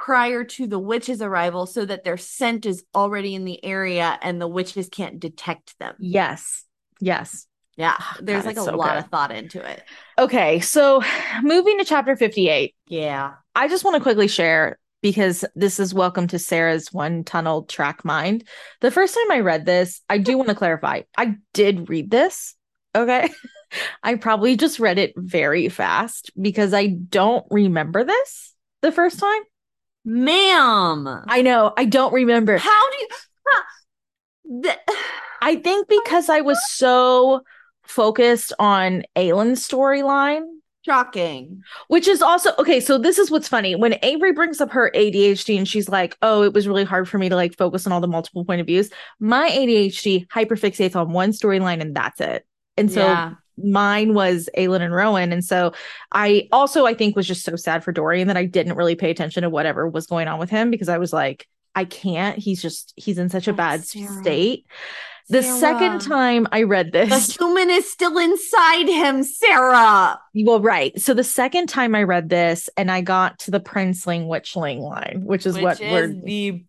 prior 0.04 0.44
to 0.44 0.68
the 0.68 0.78
witches' 0.78 1.22
arrival 1.22 1.66
so 1.66 1.86
that 1.86 2.04
their 2.04 2.18
scent 2.18 2.66
is 2.66 2.84
already 2.94 3.36
in 3.36 3.46
the 3.46 3.64
area 3.64 4.20
and 4.22 4.42
the 4.42 4.48
witches 4.50 4.90
can't 4.90 5.18
detect 5.18 5.80
them. 5.80 5.96
Yes. 5.98 6.66
Yes. 7.00 7.48
Yeah, 7.78 7.96
there's 8.20 8.44
God, 8.44 8.50
like 8.50 8.58
a 8.58 8.64
so 8.64 8.76
lot 8.76 8.96
good. 8.96 9.06
of 9.06 9.10
thought 9.10 9.32
into 9.32 9.64
it. 9.66 9.82
Okay. 10.20 10.60
So 10.60 11.02
moving 11.42 11.78
to 11.78 11.86
chapter 11.86 12.18
58, 12.18 12.76
Yeah. 12.90 13.36
I 13.56 13.70
just 13.70 13.86
want 13.86 13.96
to 13.96 14.04
quickly 14.04 14.28
share 14.28 14.78
because 15.02 15.46
this 15.56 15.80
is 15.80 15.94
welcome 15.94 16.28
to 16.28 16.38
Sarah's 16.38 16.92
one 16.92 17.24
tunnel 17.24 17.64
track 17.64 18.04
mind. 18.04 18.44
The 18.82 18.92
first 18.92 19.16
time 19.16 19.32
I 19.32 19.40
read 19.40 19.66
this, 19.66 20.02
I 20.10 20.18
do 20.18 20.38
want 20.38 20.50
to 20.50 20.56
clarify. 20.56 21.04
I 21.18 21.38
did 21.54 21.88
read 21.88 22.12
this. 22.12 22.56
Okay. 22.94 23.30
I 24.04 24.16
probably 24.16 24.58
just 24.58 24.82
read 24.82 25.00
it 25.00 25.14
very 25.16 25.70
fast 25.70 26.30
because 26.40 26.74
I 26.74 26.88
don't 26.88 27.46
remember 27.50 28.04
this 28.04 28.54
the 28.82 28.92
first 28.92 29.18
time. 29.18 29.44
Ma'am. 30.06 31.24
I 31.28 31.42
know. 31.42 31.74
I 31.78 31.86
don't 31.86 32.14
remember. 32.14 32.58
How 32.58 32.92
do 32.92 32.98
you 32.98 33.08
huh. 33.48 34.76
I 35.42 35.58
think 35.58 35.88
because 35.88 36.30
I 36.30 36.42
was 36.42 36.60
so 36.72 37.42
focused 37.84 38.54
on 38.60 39.04
Aelin's 39.16 39.68
storyline 39.68 40.44
shocking. 40.84 41.62
Which 41.88 42.08
is 42.08 42.22
also 42.22 42.52
okay. 42.60 42.80
So 42.80 42.98
this 42.98 43.18
is 43.18 43.32
what's 43.32 43.48
funny 43.48 43.76
when 43.76 43.98
Avery 44.04 44.34
brings 44.34 44.62
up 44.62 44.72
her 44.72 44.92
ADHD 44.96 45.58
and 45.58 45.68
she's 45.68 45.90
like, 45.90 46.18
"Oh, 46.22 46.44
it 46.44 46.54
was 46.54 46.68
really 46.68 46.84
hard 46.84 47.10
for 47.10 47.18
me 47.18 47.30
to 47.30 47.36
like 47.36 47.58
focus 47.58 47.86
on 47.86 47.94
all 47.94 48.02
the 48.02 48.08
multiple 48.08 48.46
point 48.46 48.62
of 48.62 48.68
views." 48.68 48.90
My 49.20 49.50
ADHD 49.50 50.28
hyperfixates 50.28 50.96
on 50.96 51.12
one 51.12 51.32
storyline 51.32 51.82
and 51.82 51.96
that's 51.96 52.20
it. 52.22 52.46
And 52.78 52.92
so 52.92 53.02
Yeah. 53.02 53.34
Mine 53.58 54.14
was 54.14 54.50
Aelin 54.58 54.82
and 54.82 54.94
Rowan, 54.94 55.32
and 55.32 55.44
so 55.44 55.74
I 56.12 56.48
also 56.52 56.86
I 56.86 56.94
think 56.94 57.16
was 57.16 57.28
just 57.28 57.44
so 57.44 57.56
sad 57.56 57.84
for 57.84 57.92
Dorian 57.92 58.28
that 58.28 58.38
I 58.38 58.46
didn't 58.46 58.76
really 58.76 58.96
pay 58.96 59.12
attention 59.12 59.44
to 59.44 59.50
whatever 59.50 59.88
was 59.88 60.08
going 60.08 60.28
on 60.28 60.40
with 60.40 60.50
him 60.50 60.72
because 60.72 60.90
I 60.90 60.98
was 60.98 61.14
like, 61.14 61.48
I 61.76 61.86
can't. 61.86 62.38
He's 62.38 62.62
just 62.62 62.94
he's 62.96 63.18
in 63.18 63.30
such 63.30 63.48
a 63.48 63.54
bad 63.54 63.84
Sarah. 63.86 64.22
state. 64.22 64.66
The 65.30 65.42
second 65.42 66.02
time 66.02 66.48
I 66.52 66.64
read 66.64 66.92
this, 66.92 67.28
The 67.28 67.34
human 67.40 67.70
is 67.70 67.90
still 67.90 68.18
inside 68.18 68.90
him, 68.90 69.24
Sarah. 69.24 70.20
Well, 70.36 70.60
right. 70.60 71.00
So 71.00 71.14
the 71.14 71.24
second 71.24 71.68
time 71.70 71.96
I 71.96 72.04
read 72.04 72.28
this 72.28 72.70
and 72.76 72.92
I 72.92 73.00
got 73.02 73.40
to 73.40 73.52
the 73.52 73.62
Princeling 73.62 74.28
Witchling 74.28 74.80
line, 74.82 75.22
which 75.24 75.46
is 75.46 75.56
Which 75.56 75.64
what 75.64 75.82
is 75.82 75.92
we're 75.92 76.08
the 76.08 76.66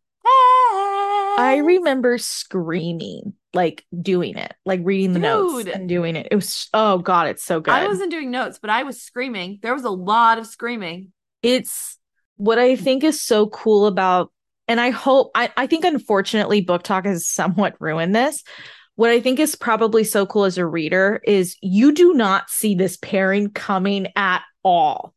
I 1.36 1.62
remember 1.64 2.16
screaming, 2.18 3.34
like 3.54 3.84
doing 4.00 4.36
it, 4.36 4.52
like 4.64 4.80
reading 4.82 5.12
the 5.12 5.18
notes 5.20 5.68
and 5.68 5.88
doing 5.88 6.16
it. 6.16 6.28
It 6.30 6.34
was 6.34 6.68
oh 6.74 6.98
god, 6.98 7.28
it's 7.28 7.44
so 7.44 7.60
good. 7.60 7.72
I 7.72 7.86
wasn't 7.86 8.10
doing 8.10 8.30
notes, 8.30 8.58
but 8.60 8.70
I 8.70 8.82
was 8.82 9.00
screaming. 9.00 9.58
There 9.62 9.74
was 9.74 9.84
a 9.84 9.90
lot 9.90 10.38
of 10.38 10.46
screaming. 10.46 11.12
it's 11.42 11.98
what 12.36 12.58
I 12.58 12.74
think 12.74 13.04
is 13.04 13.20
so 13.22 13.46
cool 13.48 13.86
about 13.86 14.32
and 14.66 14.80
I 14.80 14.90
hope 14.90 15.30
I, 15.34 15.50
I 15.56 15.66
think 15.66 15.84
unfortunately 15.84 16.64
BookTok 16.64 17.04
has 17.04 17.28
somewhat 17.28 17.76
ruined 17.80 18.14
this. 18.14 18.42
What 18.96 19.10
I 19.10 19.20
think 19.20 19.38
is 19.40 19.56
probably 19.56 20.04
so 20.04 20.24
cool 20.24 20.44
as 20.44 20.56
a 20.58 20.66
reader 20.66 21.20
is 21.24 21.56
you 21.60 21.92
do 21.92 22.14
not 22.14 22.48
see 22.48 22.74
this 22.74 22.96
pairing 22.96 23.50
coming 23.50 24.08
at 24.16 24.42
all. 24.62 25.14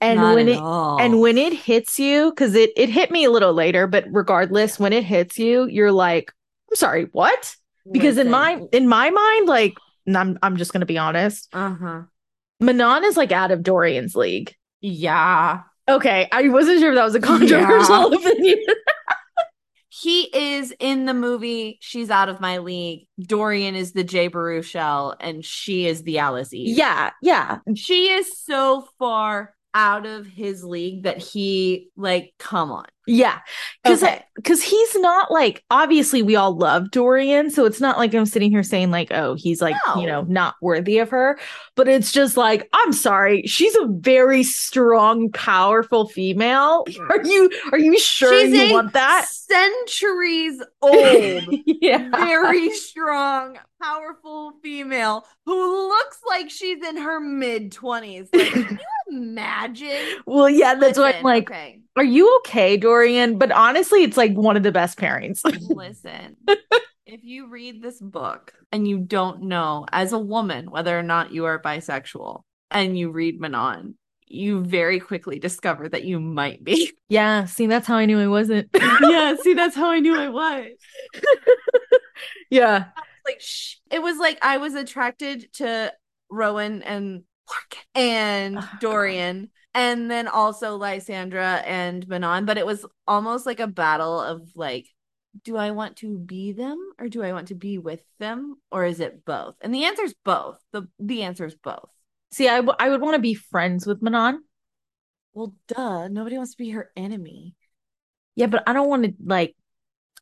And 0.00 0.18
Not 0.18 0.34
when 0.34 0.48
it 0.48 0.58
all. 0.58 1.00
and 1.00 1.20
when 1.20 1.38
it 1.38 1.52
hits 1.52 1.98
you, 1.98 2.30
because 2.30 2.54
it 2.54 2.70
it 2.76 2.88
hit 2.88 3.10
me 3.10 3.24
a 3.24 3.30
little 3.30 3.52
later, 3.54 3.86
but 3.86 4.04
regardless, 4.10 4.78
when 4.78 4.92
it 4.92 5.04
hits 5.04 5.38
you, 5.38 5.66
you're 5.66 5.92
like, 5.92 6.32
I'm 6.72 6.76
sorry, 6.76 7.08
what? 7.12 7.54
Because 7.90 8.16
in 8.16 8.30
my 8.30 8.58
in 8.72 8.88
my 8.88 9.10
mind, 9.10 9.46
like, 9.46 9.74
I'm 10.08 10.38
I'm 10.42 10.56
just 10.56 10.72
gonna 10.72 10.86
be 10.86 10.96
honest, 10.96 11.48
uh 11.52 11.74
huh, 11.74 12.02
Manon 12.60 13.04
is 13.04 13.18
like 13.18 13.30
out 13.30 13.50
of 13.50 13.62
Dorian's 13.62 14.16
league. 14.16 14.54
yeah, 14.80 15.60
Okay, 15.86 16.28
I 16.32 16.48
wasn't 16.48 16.80
sure 16.80 16.92
if 16.92 16.96
that 16.96 17.04
was 17.04 17.14
a 17.14 17.20
controversial 17.20 18.14
opinion. 18.14 18.58
he 19.88 20.22
is 20.34 20.72
in 20.80 21.04
the 21.04 21.12
movie. 21.12 21.76
She's 21.82 22.08
out 22.08 22.30
of 22.30 22.40
my 22.40 22.58
league. 22.58 23.06
Dorian 23.20 23.74
is 23.74 23.92
the 23.92 24.04
Jay 24.04 24.30
Baruchel, 24.30 25.14
and 25.20 25.44
she 25.44 25.86
is 25.86 26.02
the 26.04 26.20
Alice 26.20 26.54
Eve. 26.54 26.78
yeah, 26.78 27.10
yeah, 27.20 27.58
she 27.74 28.08
is 28.10 28.30
so 28.44 28.86
far 28.98 29.54
out 29.74 30.06
of 30.06 30.26
his 30.26 30.62
league 30.64 31.02
that 31.02 31.18
he 31.18 31.88
like, 31.96 32.32
come 32.38 32.70
on. 32.70 32.86
Yeah. 33.06 33.40
Because 33.82 34.02
Okay. 34.02 34.22
because 34.36 34.62
he's 34.62 34.94
not 34.96 35.30
like 35.30 35.64
obviously 35.70 36.22
we 36.22 36.36
all 36.36 36.56
love 36.56 36.90
Dorian, 36.90 37.50
so 37.50 37.64
it's 37.66 37.80
not 37.80 37.98
like 37.98 38.14
I'm 38.14 38.26
sitting 38.26 38.50
here 38.50 38.62
saying 38.62 38.90
like, 38.90 39.08
oh, 39.12 39.34
he's 39.34 39.60
like 39.60 39.76
you 39.96 40.06
know 40.06 40.22
not 40.22 40.54
worthy 40.62 40.98
of 40.98 41.10
her. 41.10 41.38
But 41.74 41.88
it's 41.88 42.12
just 42.12 42.36
like 42.36 42.68
I'm 42.72 42.92
sorry, 42.92 43.42
she's 43.46 43.74
a 43.76 43.86
very 43.86 44.42
strong, 44.42 45.30
powerful 45.32 46.08
female. 46.08 46.84
Are 47.10 47.22
you 47.24 47.50
are 47.72 47.78
you 47.78 47.98
sure 47.98 48.32
She's 48.38 48.52
you 48.52 48.72
want 48.72 48.92
that? 48.92 49.26
centuries 49.28 50.62
old, 50.82 51.44
yeah. 51.66 52.08
very 52.10 52.70
strong, 52.70 53.58
powerful 53.82 54.52
female 54.62 55.26
who 55.46 55.88
looks 55.88 56.18
like 56.28 56.50
she's 56.50 56.82
in 56.84 56.96
her 56.96 57.20
mid 57.20 57.72
20s. 57.72 58.28
Like, 58.34 58.48
can 58.52 58.78
you 59.10 59.18
imagine? 59.18 60.22
Well, 60.26 60.48
yeah, 60.48 60.74
that's 60.76 60.98
what 60.98 61.16
I'm 61.16 61.22
like. 61.22 61.50
okay, 61.50 61.80
Are 61.96 62.04
you 62.04 62.36
okay, 62.38 62.76
Dorian? 62.76 63.38
But 63.38 63.52
honestly, 63.52 64.02
it's 64.02 64.16
like 64.16 64.32
one 64.32 64.56
of 64.56 64.62
the 64.62 64.72
best 64.72 64.98
pairings. 64.98 65.40
listen. 65.76 66.36
if 67.06 67.22
you 67.22 67.48
read 67.48 67.82
this 67.82 68.00
book 68.00 68.54
and 68.70 68.88
you 68.88 68.98
don't 68.98 69.42
know 69.42 69.86
as 69.92 70.12
a 70.12 70.18
woman 70.18 70.70
whether 70.70 70.98
or 70.98 71.02
not 71.02 71.32
you 71.32 71.44
are 71.44 71.60
bisexual 71.60 72.42
and 72.70 72.98
you 72.98 73.10
read 73.10 73.40
Manon, 73.40 73.96
you 74.26 74.64
very 74.64 74.98
quickly 75.00 75.38
discover 75.38 75.88
that 75.88 76.04
you 76.04 76.18
might 76.18 76.64
be. 76.64 76.92
yeah, 77.08 77.44
see, 77.44 77.66
that's 77.66 77.86
how 77.86 77.96
I 77.96 78.06
knew 78.06 78.18
I 78.18 78.28
wasn't. 78.28 78.70
yeah, 78.74 79.36
see, 79.42 79.52
that's 79.52 79.76
how 79.76 79.90
I 79.90 80.00
knew 80.00 80.18
I 80.18 80.28
was. 80.28 80.68
yeah. 82.50 82.86
like 83.26 83.40
sh- 83.40 83.76
it 83.90 84.00
was 84.00 84.16
like 84.18 84.38
I 84.40 84.56
was 84.56 84.74
attracted 84.74 85.52
to 85.54 85.92
Rowan 86.30 86.82
and 86.82 87.24
Morgan 87.48 87.84
and 87.94 88.58
Oh, 88.58 88.68
God. 88.80 89.50
And 89.74 90.10
then 90.10 90.28
also 90.28 90.76
Lysandra 90.76 91.62
and 91.64 92.06
Manon, 92.06 92.44
but 92.44 92.58
it 92.58 92.66
was 92.66 92.84
almost 93.06 93.46
like 93.46 93.60
a 93.60 93.66
battle 93.66 94.20
of 94.20 94.50
like 94.54 94.86
do 95.44 95.56
I 95.56 95.70
want 95.70 95.96
to 95.98 96.18
be 96.18 96.52
them 96.52 96.78
or 96.98 97.08
do 97.08 97.22
I 97.22 97.32
want 97.32 97.48
to 97.48 97.54
be 97.54 97.78
with 97.78 98.02
them 98.18 98.56
or 98.70 98.84
is 98.84 99.00
it 99.00 99.24
both? 99.24 99.56
And 99.62 99.74
the 99.74 99.84
answer 99.84 100.02
is 100.02 100.14
both. 100.24 100.58
The 100.72 100.88
the 100.98 101.22
answer 101.22 101.46
is 101.46 101.54
both. 101.54 101.88
See, 102.32 102.48
I, 102.48 102.56
w- 102.56 102.76
I 102.78 102.88
would 102.88 103.00
want 103.00 103.14
to 103.14 103.20
be 103.20 103.34
friends 103.34 103.86
with 103.86 104.02
Manon. 104.02 104.44
Well, 105.34 105.54
duh, 105.68 106.08
nobody 106.08 106.36
wants 106.36 106.52
to 106.52 106.58
be 106.58 106.70
her 106.70 106.90
enemy. 106.96 107.54
Yeah, 108.36 108.46
but 108.46 108.62
I 108.66 108.72
don't 108.72 108.88
want 108.88 109.04
to, 109.04 109.14
like, 109.24 109.54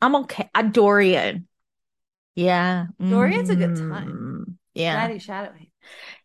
I'm 0.03 0.17
okay. 0.17 0.49
I, 0.55 0.63
Dorian. 0.63 1.47
Yeah. 2.35 2.87
Dorian's 3.01 3.51
a 3.51 3.57
good 3.57 3.77
time. 3.77 4.47
Mm, 4.49 4.55
Yeah. 4.75 5.07
Daddy 5.07 5.19
Shadowing. 5.19 5.70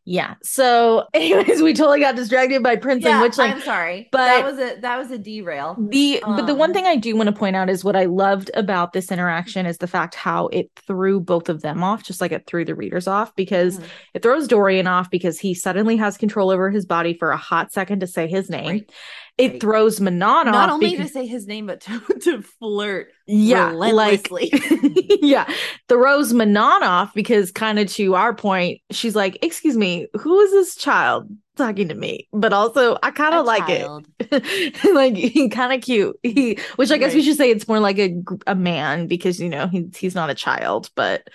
Yeah. 0.08 0.36
So, 0.44 1.08
anyways, 1.16 1.64
we 1.64 1.74
totally 1.74 2.00
got 2.00 2.16
distracted 2.16 2.62
by 2.62 2.76
Prince 2.76 3.06
and 3.06 3.24
Witchling. 3.24 3.54
I'm 3.54 3.62
sorry. 3.62 4.08
but- 4.12 4.20
that 4.28 4.44
was 4.46 4.60
a 4.60 4.80
that 4.82 4.98
was 5.00 5.10
a 5.12 5.18
derail. 5.18 5.76
The 5.90 6.22
but 6.24 6.46
the 6.46 6.54
one 6.54 6.70
Um, 6.70 6.74
thing 6.76 6.86
I 6.86 6.96
do 6.96 7.16
want 7.16 7.28
to 7.28 7.34
point 7.36 7.56
out 7.56 7.70
is 7.70 7.84
what 7.84 7.96
I 7.96 8.06
loved 8.06 8.52
about 8.54 8.94
this 8.94 9.12
interaction 9.12 9.66
is 9.66 9.80
the 9.80 9.88
fact 9.88 10.14
how 10.14 10.48
it 10.50 10.70
threw 10.86 11.20
both 11.20 11.50
of 11.50 11.62
them 11.64 11.84
off, 11.84 12.04
just 12.04 12.22
like 12.22 12.32
it 12.32 12.46
threw 12.46 12.66
the 12.66 12.76
readers 12.76 13.08
off, 13.08 13.36
because 13.36 13.80
Mhm. 13.80 13.84
it 14.14 14.22
throws 14.22 14.48
Dorian 14.48 14.86
off 14.86 15.10
because 15.10 15.40
he 15.40 15.56
suddenly 15.56 15.98
has 15.98 16.18
control 16.18 16.52
over 16.52 16.70
his 16.70 16.86
body 16.86 17.16
for 17.18 17.32
a 17.32 17.38
hot 17.38 17.72
second 17.74 18.02
to 18.02 18.08
say 18.08 18.28
his 18.28 18.48
name. 18.50 18.70
Right. 18.70 18.92
It 19.38 19.52
Right. 19.52 19.62
throws 19.62 20.00
Manon 20.00 20.46
not 20.46 20.70
only 20.70 20.92
because, 20.92 21.08
to 21.08 21.14
say 21.14 21.26
his 21.28 21.46
name 21.46 21.66
but 21.66 21.82
to, 21.82 22.00
to 22.22 22.42
flirt 22.42 23.10
yeah, 23.28 23.72
like 23.72 23.92
relentlessly. 23.92 24.52
yeah, 25.22 25.52
throws 25.90 26.32
Manon 26.34 26.84
off 26.84 27.14
because 27.14 27.52
kind 27.52 27.78
of 27.80 27.88
to 27.94 28.16
our 28.16 28.34
point, 28.34 28.80
she's 28.92 29.16
like, 29.16 29.38
"Excuse 29.44 29.76
me, 29.76 30.08
who 30.20 30.40
is 30.40 30.52
this 30.52 30.76
child 30.76 31.28
talking 31.58 31.90
to 31.90 31.96
me?" 31.96 32.28
But 32.32 32.54
also, 32.54 32.98
I 33.04 33.12
kind 33.12 33.36
of 33.36 33.46
like 33.46 33.68
child. 33.68 34.08
it. 34.20 34.86
like 34.94 35.16
he 35.16 35.50
kind 35.50 35.74
of 35.74 35.82
cute. 35.82 36.18
He, 36.24 36.60
which 36.78 36.92
I 36.92 36.98
guess 36.98 37.14
we 37.14 37.22
should 37.24 37.38
say 37.38 37.50
it's 37.52 37.68
more 37.68 37.80
like 37.80 38.00
a 38.00 38.16
a 38.48 38.56
man 38.56 39.08
because 39.08 39.40
you 39.40 39.50
know 39.50 39.68
he 39.68 39.90
he's 39.98 40.16
not 40.16 40.30
a 40.30 40.36
child, 40.36 40.90
but 40.96 41.28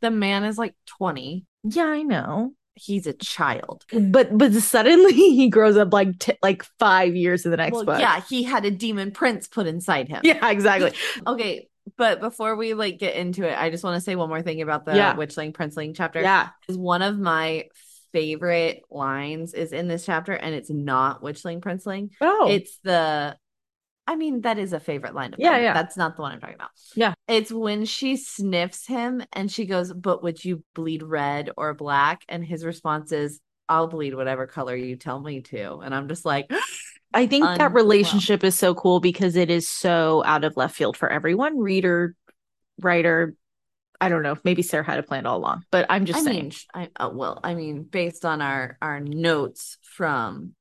the 0.00 0.10
man 0.10 0.44
is 0.44 0.58
like 0.58 0.74
20 0.98 1.44
yeah, 1.68 1.84
I 1.86 2.02
know. 2.02 2.52
He's 2.76 3.06
a 3.06 3.12
child 3.14 3.84
But 3.92 4.36
but 4.36 4.52
suddenly 4.54 5.12
he 5.14 5.48
grows 5.48 5.76
up 5.76 5.92
like 5.92 6.18
t- 6.18 6.38
like 6.42 6.62
five 6.78 7.16
years 7.16 7.44
in 7.44 7.50
the 7.50 7.56
next 7.56 7.72
well 7.74 7.84
book. 7.84 7.98
yeah 8.00 8.20
he 8.28 8.42
had 8.42 8.64
a 8.64 8.70
demon 8.70 9.10
prince 9.10 9.48
put 9.48 9.66
inside 9.66 10.08
him 10.08 10.20
yeah, 10.24 10.48
exactly. 10.50 10.92
okay 11.26 11.68
but 11.96 12.20
before 12.20 12.56
we 12.56 12.74
like 12.74 12.98
get 12.98 13.14
into 13.16 13.48
it 13.48 13.56
i 13.58 13.70
just 13.70 13.82
want 13.84 13.94
to 13.96 14.00
say 14.00 14.14
one 14.16 14.28
more 14.28 14.42
thing 14.42 14.60
about 14.60 14.84
the 14.84 14.94
Yeah. 14.94 15.14
witchling 15.16 15.52
princeling 15.52 15.94
chapter 15.96 16.20
Yeah, 16.20 16.48
is 16.68 16.76
one 16.76 17.02
of 17.02 17.18
my 17.18 17.64
favorite 18.12 18.82
lines 18.90 19.52
is 19.52 19.72
in 19.72 19.88
this 19.88 20.04
chapter 20.06 20.32
and 20.32 20.54
it's 20.54 20.70
not 20.70 21.22
witchling 21.22 21.60
princeling 21.60 22.10
oh, 22.20 22.48
it's 22.50 22.78
the 22.82 23.36
I 24.06 24.16
mean, 24.16 24.42
that 24.42 24.58
is 24.58 24.72
a 24.72 24.80
favorite 24.80 25.14
line 25.14 25.34
of 25.34 25.40
Yeah, 25.40 25.52
mine. 25.52 25.62
yeah. 25.64 25.74
That's 25.74 25.96
not 25.96 26.16
the 26.16 26.22
one 26.22 26.32
I'm 26.32 26.40
talking 26.40 26.54
about. 26.54 26.70
Yeah. 26.94 27.14
It's 27.28 27.50
when 27.50 27.84
she 27.84 28.16
sniffs 28.16 28.86
him 28.86 29.22
and 29.32 29.50
she 29.50 29.66
goes, 29.66 29.92
But 29.92 30.22
would 30.22 30.44
you 30.44 30.62
bleed 30.74 31.02
red 31.02 31.50
or 31.56 31.74
black? 31.74 32.22
And 32.28 32.44
his 32.44 32.64
response 32.64 33.12
is, 33.12 33.40
I'll 33.68 33.88
bleed 33.88 34.14
whatever 34.14 34.46
color 34.46 34.76
you 34.76 34.96
tell 34.96 35.20
me 35.20 35.40
to. 35.42 35.78
And 35.78 35.94
I'm 35.94 36.08
just 36.08 36.24
like, 36.24 36.50
I 37.14 37.26
think 37.26 37.54
that 37.56 37.72
unwell. 37.72 37.72
relationship 37.72 38.44
is 38.44 38.58
so 38.58 38.74
cool 38.74 39.00
because 39.00 39.36
it 39.36 39.50
is 39.50 39.68
so 39.68 40.22
out 40.24 40.44
of 40.44 40.56
left 40.56 40.76
field 40.76 40.96
for 40.96 41.08
everyone, 41.08 41.58
reader, 41.58 42.14
writer. 42.80 43.34
I 44.00 44.10
don't 44.10 44.22
know. 44.22 44.36
Maybe 44.44 44.62
Sarah 44.62 44.84
had 44.84 44.98
a 44.98 45.02
plan 45.04 45.24
all 45.26 45.38
along, 45.38 45.64
but 45.70 45.86
I'm 45.88 46.04
just 46.04 46.20
I 46.20 46.22
saying. 46.22 46.42
mean, 46.42 46.52
I 46.74 46.90
uh, 46.96 47.10
well, 47.12 47.40
I 47.42 47.54
mean, 47.54 47.84
based 47.84 48.26
on 48.26 48.42
our 48.42 48.76
our 48.82 49.00
notes 49.00 49.78
from 49.82 50.55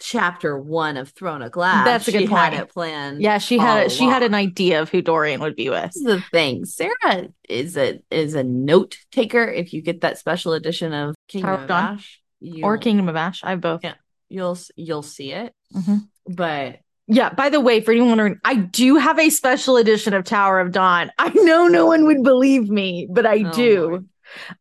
chapter 0.00 0.58
one 0.58 0.96
of 0.96 1.10
Throne 1.10 1.42
of 1.42 1.52
Glass, 1.52 1.84
That's 1.84 2.08
a 2.08 2.12
good 2.12 2.20
she 2.22 2.26
had 2.26 2.50
point. 2.50 2.62
it 2.62 2.68
planned. 2.72 3.20
yeah, 3.22 3.38
she 3.38 3.58
had 3.58 3.90
she 3.92 4.04
had 4.04 4.22
an 4.22 4.34
idea 4.34 4.80
of 4.82 4.88
who 4.90 5.02
Dorian 5.02 5.40
would 5.40 5.56
be 5.56 5.68
with. 5.70 5.84
This 5.84 5.96
is 5.96 6.02
the 6.04 6.20
thing. 6.32 6.64
Sarah 6.64 7.28
is 7.48 7.76
a 7.76 8.00
is 8.10 8.34
a 8.34 8.44
note 8.44 8.98
taker. 9.12 9.44
If 9.44 9.72
you 9.72 9.82
get 9.82 10.00
that 10.02 10.18
special 10.18 10.52
edition 10.52 10.92
of 10.92 11.14
Kingdom 11.28 11.48
Tower 11.50 11.62
of 11.62 11.68
Dawn? 11.68 11.84
Ash, 11.94 12.20
you, 12.40 12.64
Or 12.64 12.78
Kingdom 12.78 13.08
of 13.08 13.16
Ash. 13.16 13.42
I 13.44 13.50
have 13.50 13.60
both. 13.60 13.80
Yeah. 13.84 13.94
you'll 14.28 14.58
you'll 14.76 15.02
see 15.02 15.32
it. 15.32 15.52
Mhm. 15.74 16.08
But 16.28 16.80
Yeah, 17.10 17.30
by 17.32 17.48
the 17.48 17.60
way, 17.60 17.80
for 17.80 17.92
anyone 17.92 18.10
wondering, 18.10 18.38
I 18.44 18.54
do 18.54 18.96
have 18.96 19.18
a 19.18 19.30
special 19.30 19.76
edition 19.78 20.12
of 20.14 20.24
Tower 20.24 20.60
of 20.60 20.72
Dawn. 20.72 21.10
I 21.18 21.30
know 21.30 21.66
no 21.66 21.86
one 21.86 22.04
would 22.06 22.22
believe 22.22 22.68
me, 22.68 23.08
but 23.10 23.24
I 23.26 23.44
Oh, 23.46 23.52
do. 23.52 24.06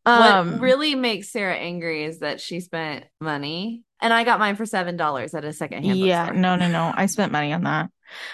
Um 0.05 0.53
what 0.53 0.61
really 0.61 0.95
makes 0.95 1.29
Sarah 1.29 1.55
angry 1.57 2.05
is 2.05 2.19
that 2.19 2.39
she 2.39 2.61
spent 2.61 3.03
money, 3.19 3.83
and 4.01 4.13
I 4.13 4.23
got 4.23 4.39
mine 4.39 4.55
for 4.55 4.65
seven 4.65 4.97
dollars 4.97 5.33
at 5.33 5.45
a 5.45 5.53
secondhand. 5.53 5.99
yeah, 5.99 6.25
bookstore. 6.25 6.41
no, 6.41 6.55
no, 6.55 6.69
no. 6.69 6.93
I 6.95 7.05
spent 7.07 7.31
money 7.31 7.53
on 7.53 7.63
that. 7.63 7.89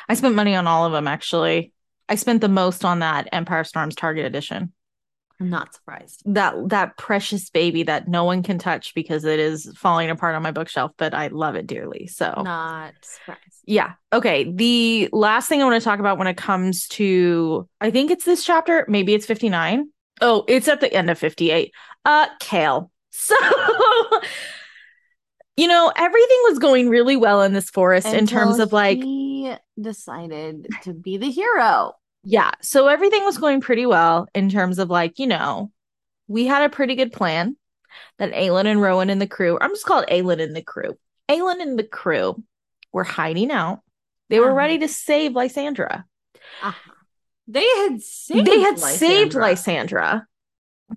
I 0.07 0.13
spent 0.13 0.35
money 0.35 0.55
on 0.55 0.67
all 0.67 0.85
of 0.85 0.91
them 0.91 1.07
actually. 1.07 1.71
I 2.09 2.15
spent 2.15 2.41
the 2.41 2.49
most 2.49 2.83
on 2.85 2.99
that 2.99 3.29
Empire 3.31 3.63
Storms 3.63 3.95
Target 3.95 4.25
edition. 4.25 4.73
I'm 5.39 5.49
not 5.49 5.73
surprised. 5.73 6.21
That 6.25 6.69
that 6.69 6.95
precious 6.97 7.49
baby 7.49 7.83
that 7.83 8.07
no 8.07 8.23
one 8.23 8.43
can 8.43 8.59
touch 8.59 8.93
because 8.93 9.25
it 9.25 9.39
is 9.39 9.71
falling 9.75 10.09
apart 10.09 10.35
on 10.35 10.43
my 10.43 10.51
bookshelf, 10.51 10.91
but 10.97 11.13
I 11.13 11.27
love 11.27 11.55
it 11.55 11.65
dearly. 11.67 12.07
So 12.07 12.43
Not 12.45 12.93
surprised. 13.01 13.39
Yeah. 13.65 13.93
Okay. 14.13 14.51
The 14.51 15.09
last 15.11 15.49
thing 15.49 15.61
I 15.61 15.65
want 15.65 15.81
to 15.81 15.83
talk 15.83 15.99
about 15.99 16.17
when 16.17 16.27
it 16.27 16.37
comes 16.37 16.87
to, 16.89 17.67
I 17.81 17.89
think 17.91 18.11
it's 18.11 18.25
this 18.25 18.43
chapter, 18.45 18.85
maybe 18.87 19.13
it's 19.13 19.25
59. 19.25 19.89
Oh, 20.21 20.45
it's 20.47 20.67
at 20.67 20.81
the 20.81 20.93
end 20.93 21.09
of 21.09 21.17
58. 21.17 21.73
Uh, 22.05 22.27
Chaol. 22.41 22.89
So, 23.15 23.35
you 25.57 25.67
know, 25.67 25.91
everything 25.95 26.39
was 26.45 26.59
going 26.59 26.89
really 26.89 27.15
well 27.15 27.41
in 27.43 27.53
this 27.53 27.69
forest 27.69 28.07
in 28.07 28.25
terms 28.27 28.59
of 28.59 28.73
like, 28.73 28.97
he 28.97 29.53
decided 29.79 30.67
to 30.83 30.93
be 30.93 31.17
the 31.17 31.29
hero. 31.29 31.93
yeah. 32.23 32.51
So 32.61 32.87
everything 32.87 33.23
was 33.23 33.37
going 33.37 33.61
pretty 33.61 33.85
well 33.85 34.27
in 34.33 34.49
terms 34.49 34.79
of 34.79 34.89
like, 34.89 35.19
you 35.19 35.27
know, 35.27 35.71
we 36.27 36.45
had 36.45 36.63
a 36.63 36.69
pretty 36.69 36.95
good 36.95 37.11
plan 37.11 37.55
that 38.17 38.31
Aelin 38.33 38.65
and 38.65 38.81
Rowan 38.81 39.09
and 39.09 39.21
the 39.21 39.27
crew, 39.27 39.57
I'm 39.61 39.71
just 39.71 39.85
called 39.85 40.05
Aelin 40.07 40.41
and 40.41 40.55
the 40.55 40.61
crew. 40.63 40.97
Aelin 41.29 41.61
and 41.61 41.77
the 41.77 41.83
crew 41.83 42.41
were 42.91 43.03
hiding 43.03 43.51
out. 43.51 43.81
They 44.29 44.39
were 44.39 44.47
Uh-huh. 44.47 44.55
ready 44.55 44.77
to 44.79 44.87
save 44.87 45.33
Lysandra. 45.35 46.05
Uh-huh. 46.63 46.91
They 47.47 47.65
had 47.65 48.01
saved. 48.01 48.47
they 48.47 48.59
had 48.61 48.79
saved 48.79 49.33
Lysandra. 49.35 50.25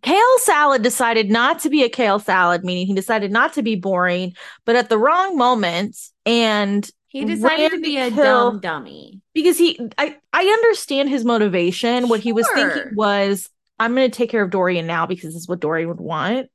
Kale 0.02 0.38
salad 0.38 0.82
decided 0.82 1.30
not 1.30 1.61
to 1.61 1.70
be 1.70 1.82
a 1.85 1.88
kale 1.88 2.18
salad, 2.18 2.64
meaning 2.64 2.87
he 2.87 2.94
decided 2.94 3.30
not 3.30 3.52
to 3.54 3.62
be 3.62 3.76
boring, 3.76 4.35
but 4.64 4.76
at 4.76 4.88
the 4.88 4.98
wrong 4.98 5.37
moment. 5.37 5.96
And 6.24 6.88
He 7.09 7.24
decided 7.24 7.70
to 7.72 7.80
be 7.80 7.96
a 7.98 8.11
dumb 8.11 8.61
dummy. 8.61 9.20
because 9.35 9.56
he, 9.59 9.78
I, 9.98 10.16
I 10.32 10.44
understand 10.44 11.09
his 11.09 11.24
motivation. 11.24 12.09
What 12.09 12.20
he 12.20 12.32
was 12.32 12.48
thinking 12.54 12.94
was, 12.94 13.48
I'm 13.78 13.94
going 13.94 14.11
to 14.11 14.16
take 14.16 14.30
care 14.30 14.42
of 14.42 14.50
Dorian 14.50 14.87
now 14.87 15.06
because 15.06 15.35
this 15.35 15.42
is 15.42 15.48
what 15.48 15.61
Dorian 15.61 15.88
would 15.88 16.00
want. 16.00 16.48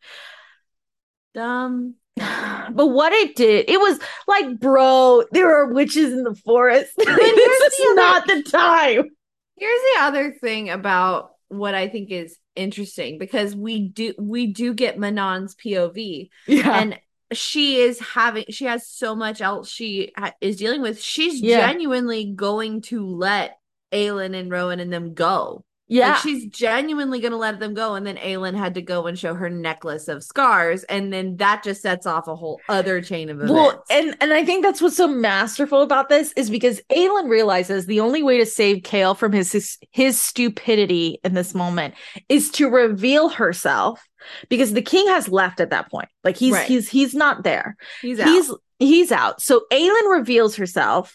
Dumb. 1.34 1.96
But 2.74 2.88
what 2.88 3.12
it 3.12 3.36
did, 3.36 3.70
it 3.70 3.80
was 3.82 4.00
like, 4.30 4.58
bro, 4.60 5.24
there 5.34 5.52
are 5.54 5.74
witches 5.74 6.14
in 6.14 6.24
the 6.24 6.36
forest. 6.36 6.94
this 6.98 7.06
the 7.06 7.12
is 7.14 7.86
other- 7.90 7.96
not 7.96 8.28
the 8.28 8.44
time. 8.44 9.10
Here's 9.58 9.82
the 9.96 10.02
other 10.04 10.32
thing 10.40 10.70
about 10.70 11.32
what 11.50 11.76
I 11.76 11.90
think 11.90 12.12
is 12.12 12.38
interesting 12.56 13.18
because 13.18 13.56
we 13.56 13.88
do 13.90 14.14
we 14.20 14.48
do 14.48 14.74
get 14.74 14.98
Manon's 14.98 15.56
POV 15.56 16.30
Yeah. 16.48 16.80
and 16.82 17.00
she 17.34 17.78
is 17.78 18.00
having 18.00 18.46
she 18.50 18.66
has 18.66 18.88
so 18.88 19.16
much 19.16 19.42
else 19.42 19.70
she 19.70 20.12
ha- 20.18 20.34
is 20.42 20.58
dealing 20.58 20.82
with. 20.82 21.02
She's 21.02 21.40
Yeah. 21.42 21.66
genuinely 21.68 22.26
going 22.26 22.82
to 22.84 23.06
let 23.06 23.58
Aelin 23.94 24.36
and 24.36 24.52
Rowan 24.52 24.80
and 24.80 24.92
them 24.92 25.14
go. 25.14 25.64
Yeah. 25.92 26.12
Like 26.12 26.20
she's 26.22 26.46
genuinely 26.48 27.20
going 27.20 27.34
to 27.34 27.38
let 27.38 27.60
them 27.60 27.74
go. 27.74 27.96
And 27.96 28.08
then 28.08 28.16
Aelin 28.16 28.56
had 28.56 28.76
to 28.76 28.82
go 28.82 29.08
and 29.08 29.20
show 29.20 29.34
her 29.34 29.50
necklace 29.50 30.08
of 30.08 30.24
scars. 30.24 30.84
And 30.86 31.12
then 31.12 31.36
that 31.36 31.64
just 31.64 31.82
sets 31.82 32.06
off 32.06 32.28
a 32.30 32.36
whole 32.36 32.62
other 32.70 33.02
chain 33.02 33.30
of 33.30 33.38
events. 33.38 33.52
Well, 33.52 33.84
and 33.90 34.16
and 34.22 34.32
I 34.34 34.46
think 34.46 34.64
that's 34.64 34.82
what's 34.82 34.96
so 34.96 35.08
masterful 35.08 35.82
about 35.82 36.08
this 36.08 36.32
is 36.38 36.50
because 36.50 36.80
Aelin 36.90 37.28
realizes 37.30 37.88
the 37.88 38.00
only 38.00 38.24
way 38.24 38.38
to 38.38 38.46
save 38.46 38.84
Chaol 38.84 39.18
from 39.18 39.34
his, 39.34 39.52
his 39.52 39.78
his 39.92 40.22
stupidity 40.22 41.20
in 41.26 41.34
this 41.34 41.54
moment 41.54 41.94
is 42.30 42.50
to 42.52 42.70
reveal 42.70 43.28
herself 43.28 44.02
because 44.48 44.72
the 44.72 44.82
king 44.82 45.08
has 45.08 45.28
left 45.28 45.60
at 45.60 45.72
that 45.72 45.92
point. 45.92 46.08
Like 46.24 46.38
he's 46.38 46.54
Right. 46.54 46.68
he's 46.68 46.88
he's 46.88 47.14
not 47.14 47.44
there. 47.44 47.76
he's 48.02 48.18
out. 48.20 48.28
He's 48.30 48.52
he's 48.80 49.12
out. 49.12 49.42
So 49.42 49.64
Aelin 49.74 50.10
reveals 50.10 50.56
herself 50.56 51.14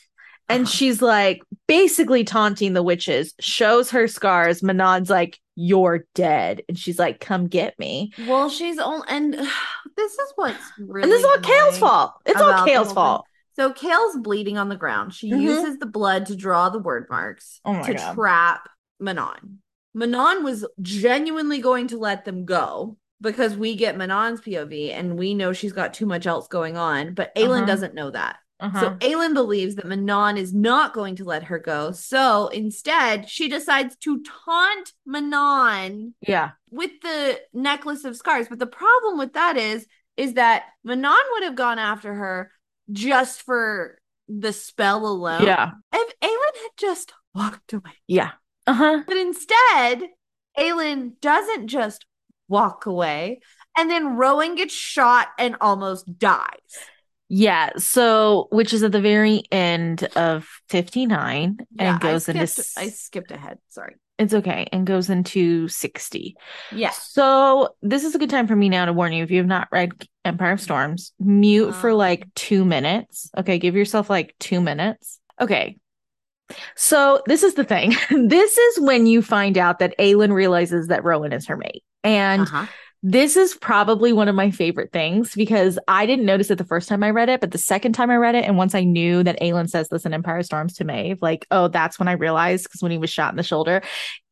and 0.48 0.62
Uh-huh. 0.62 0.70
she's 0.70 1.02
like 1.02 1.42
basically 1.66 2.24
taunting 2.24 2.72
the 2.72 2.82
witches, 2.82 3.34
shows 3.40 3.90
her 3.90 4.06
scars. 4.08 4.62
Manon's 4.62 5.10
like, 5.10 5.38
You're 5.56 6.06
dead. 6.14 6.62
And 6.68 6.78
she's 6.78 6.98
like, 6.98 7.20
Come 7.20 7.46
get 7.48 7.78
me. 7.78 8.12
well, 8.28 8.48
she's 8.50 8.78
only, 8.78 9.06
and 9.08 9.32
this 9.34 10.12
is 10.12 10.32
what's 10.36 10.62
really. 10.78 11.04
and 11.04 11.12
this 11.12 11.20
is 11.20 11.24
all 11.26 11.40
Chaol's 11.40 11.78
fault. 11.78 12.12
It's 12.26 12.40
all 12.40 12.66
Chaol's 12.66 12.92
fault. 12.92 13.24
So 13.54 13.72
Chaol's 13.72 14.18
bleeding 14.18 14.58
on 14.58 14.68
the 14.68 14.76
ground. 14.76 15.14
She 15.14 15.30
Mhm. 15.32 15.40
uses 15.40 15.78
the 15.78 15.86
blood 15.86 16.26
to 16.26 16.36
draw 16.36 16.68
the 16.68 16.80
Wyrdmarks 16.80 17.60
Oh 17.64 17.82
to 17.82 17.94
God. 17.94 18.14
trap 18.14 18.68
Manon. 19.00 19.62
Manon 19.94 20.44
was 20.44 20.66
genuinely 20.82 21.60
going 21.60 21.88
to 21.88 21.98
let 21.98 22.26
them 22.26 22.44
go 22.44 22.98
because 23.22 23.56
we 23.56 23.74
get 23.76 23.96
Manon's 23.96 24.42
POV 24.42 24.92
and 24.92 25.18
we 25.18 25.32
know 25.32 25.54
she's 25.54 25.72
got 25.72 25.94
too 25.94 26.04
much 26.04 26.26
else 26.26 26.48
going 26.48 26.76
on, 26.76 27.14
but 27.14 27.34
Aelin 27.34 27.56
Uh-huh. 27.62 27.64
doesn't 27.64 27.94
know 27.94 28.10
that. 28.10 28.36
Uh-huh. 28.58 28.80
So 28.80 28.90
Aelin 29.06 29.34
believes 29.34 29.74
that 29.74 29.86
Manon 29.86 30.38
is 30.38 30.54
not 30.54 30.94
going 30.94 31.16
to 31.16 31.24
let 31.24 31.44
her 31.44 31.58
go. 31.58 31.92
So 31.92 32.48
instead, 32.48 33.28
she 33.28 33.48
decides 33.48 33.96
to 33.96 34.22
taunt 34.44 34.92
Manon 35.04 36.14
yeah. 36.26 36.52
with 36.70 36.90
the 37.02 37.38
necklace 37.52 38.04
of 38.04 38.16
scars. 38.16 38.48
But 38.48 38.58
the 38.58 38.66
problem 38.66 39.18
with 39.18 39.34
that 39.34 39.56
is, 39.56 39.86
is 40.16 40.34
that 40.34 40.64
Manon 40.84 41.18
would 41.32 41.42
have 41.42 41.54
gone 41.54 41.78
after 41.78 42.14
her 42.14 42.50
just 42.90 43.42
for 43.42 43.98
the 44.28 44.52
spell 44.52 45.06
alone. 45.06 45.42
Yeah. 45.42 45.72
If 45.92 46.20
Aelin 46.20 46.62
had 46.62 46.70
just 46.78 47.12
walked 47.34 47.74
away. 47.74 47.92
Yeah. 48.06 48.32
Uh-huh. 48.66 49.02
But 49.06 49.16
instead, 49.18 50.02
Aelin 50.58 51.20
doesn't 51.20 51.68
just 51.68 52.06
walk 52.48 52.86
away. 52.86 53.40
And 53.76 53.90
then 53.90 54.16
Rowan 54.16 54.54
gets 54.54 54.72
shot 54.72 55.28
and 55.38 55.56
almost 55.60 56.18
dies. 56.18 56.48
Yeah. 57.28 57.70
So 57.78 58.48
which 58.50 58.72
is 58.72 58.82
at 58.82 58.92
the 58.92 59.00
very 59.00 59.42
end 59.50 60.04
of 60.16 60.48
59 60.68 61.56
Yeah, 61.72 61.92
and 61.94 62.00
goes 62.00 62.28
I 62.28 62.32
into 62.32 62.64
I 62.76 62.88
skipped 62.90 63.30
ahead. 63.32 63.58
Sorry. 63.68 63.96
it's 64.18 64.32
okay. 64.32 64.66
And 64.72 64.86
goes 64.86 65.10
into 65.10 65.66
60. 65.68 66.36
Yes. 66.72 67.08
So 67.12 67.70
this 67.82 68.04
is 68.04 68.14
a 68.14 68.18
good 68.18 68.30
time 68.30 68.46
for 68.46 68.54
me 68.56 68.68
now 68.68 68.84
to 68.84 68.92
warn 68.92 69.12
you 69.12 69.24
if 69.24 69.30
you 69.30 69.38
have 69.38 69.46
not 69.46 69.68
read 69.72 69.90
Empire 70.24 70.52
of 70.52 70.60
Storms, 70.60 71.12
mute 71.18 71.72
for 71.74 71.90
Um. 71.90 71.96
like 71.96 72.32
two 72.34 72.64
minutes. 72.64 73.30
Okay, 73.36 73.58
give 73.58 73.74
yourself 73.76 74.08
like 74.08 74.34
two 74.38 74.60
minutes. 74.60 75.18
Okay. 75.40 75.76
So 76.76 77.22
this 77.26 77.42
is 77.42 77.54
the 77.54 77.64
thing. 77.64 77.90
this 78.28 78.56
is 78.56 78.80
when 78.80 79.06
you 79.06 79.20
find 79.20 79.58
out 79.58 79.80
that 79.80 79.98
Aelin 79.98 80.32
realizes 80.32 80.86
that 80.88 81.02
Rowan 81.04 81.32
is 81.32 81.46
her 81.48 81.56
mate. 81.56 81.82
And 82.04 82.42
Uh-huh. 82.42 82.66
This 83.02 83.36
is 83.36 83.54
probably 83.54 84.12
one 84.12 84.28
of 84.28 84.34
my 84.34 84.50
favorite 84.50 84.92
things 84.92 85.34
because 85.34 85.78
I 85.86 86.06
didn't 86.06 86.26
notice 86.26 86.50
it 86.50 86.58
the 86.58 86.64
first 86.64 86.88
time 86.88 87.02
I 87.02 87.10
read 87.10 87.28
it, 87.28 87.40
but 87.40 87.50
the 87.50 87.58
second 87.58 87.92
time 87.92 88.10
I 88.10 88.16
read 88.16 88.34
it, 88.34 88.44
and 88.44 88.56
once 88.56 88.74
I 88.74 88.84
knew 88.84 89.22
that 89.22 89.40
Aelin 89.40 89.68
says 89.68 89.88
this 89.88 90.06
in 90.06 90.14
Empire 90.14 90.42
Storms 90.42 90.74
to 90.74 90.84
Maeve, 90.84 91.22
like, 91.22 91.46
oh, 91.50 91.68
that's 91.68 91.98
when 91.98 92.08
I 92.08 92.12
realized 92.12 92.64
because 92.64 92.82
when 92.82 92.92
he 92.92 92.98
was 92.98 93.10
shot 93.10 93.32
in 93.32 93.36
the 93.36 93.42
shoulder, 93.42 93.82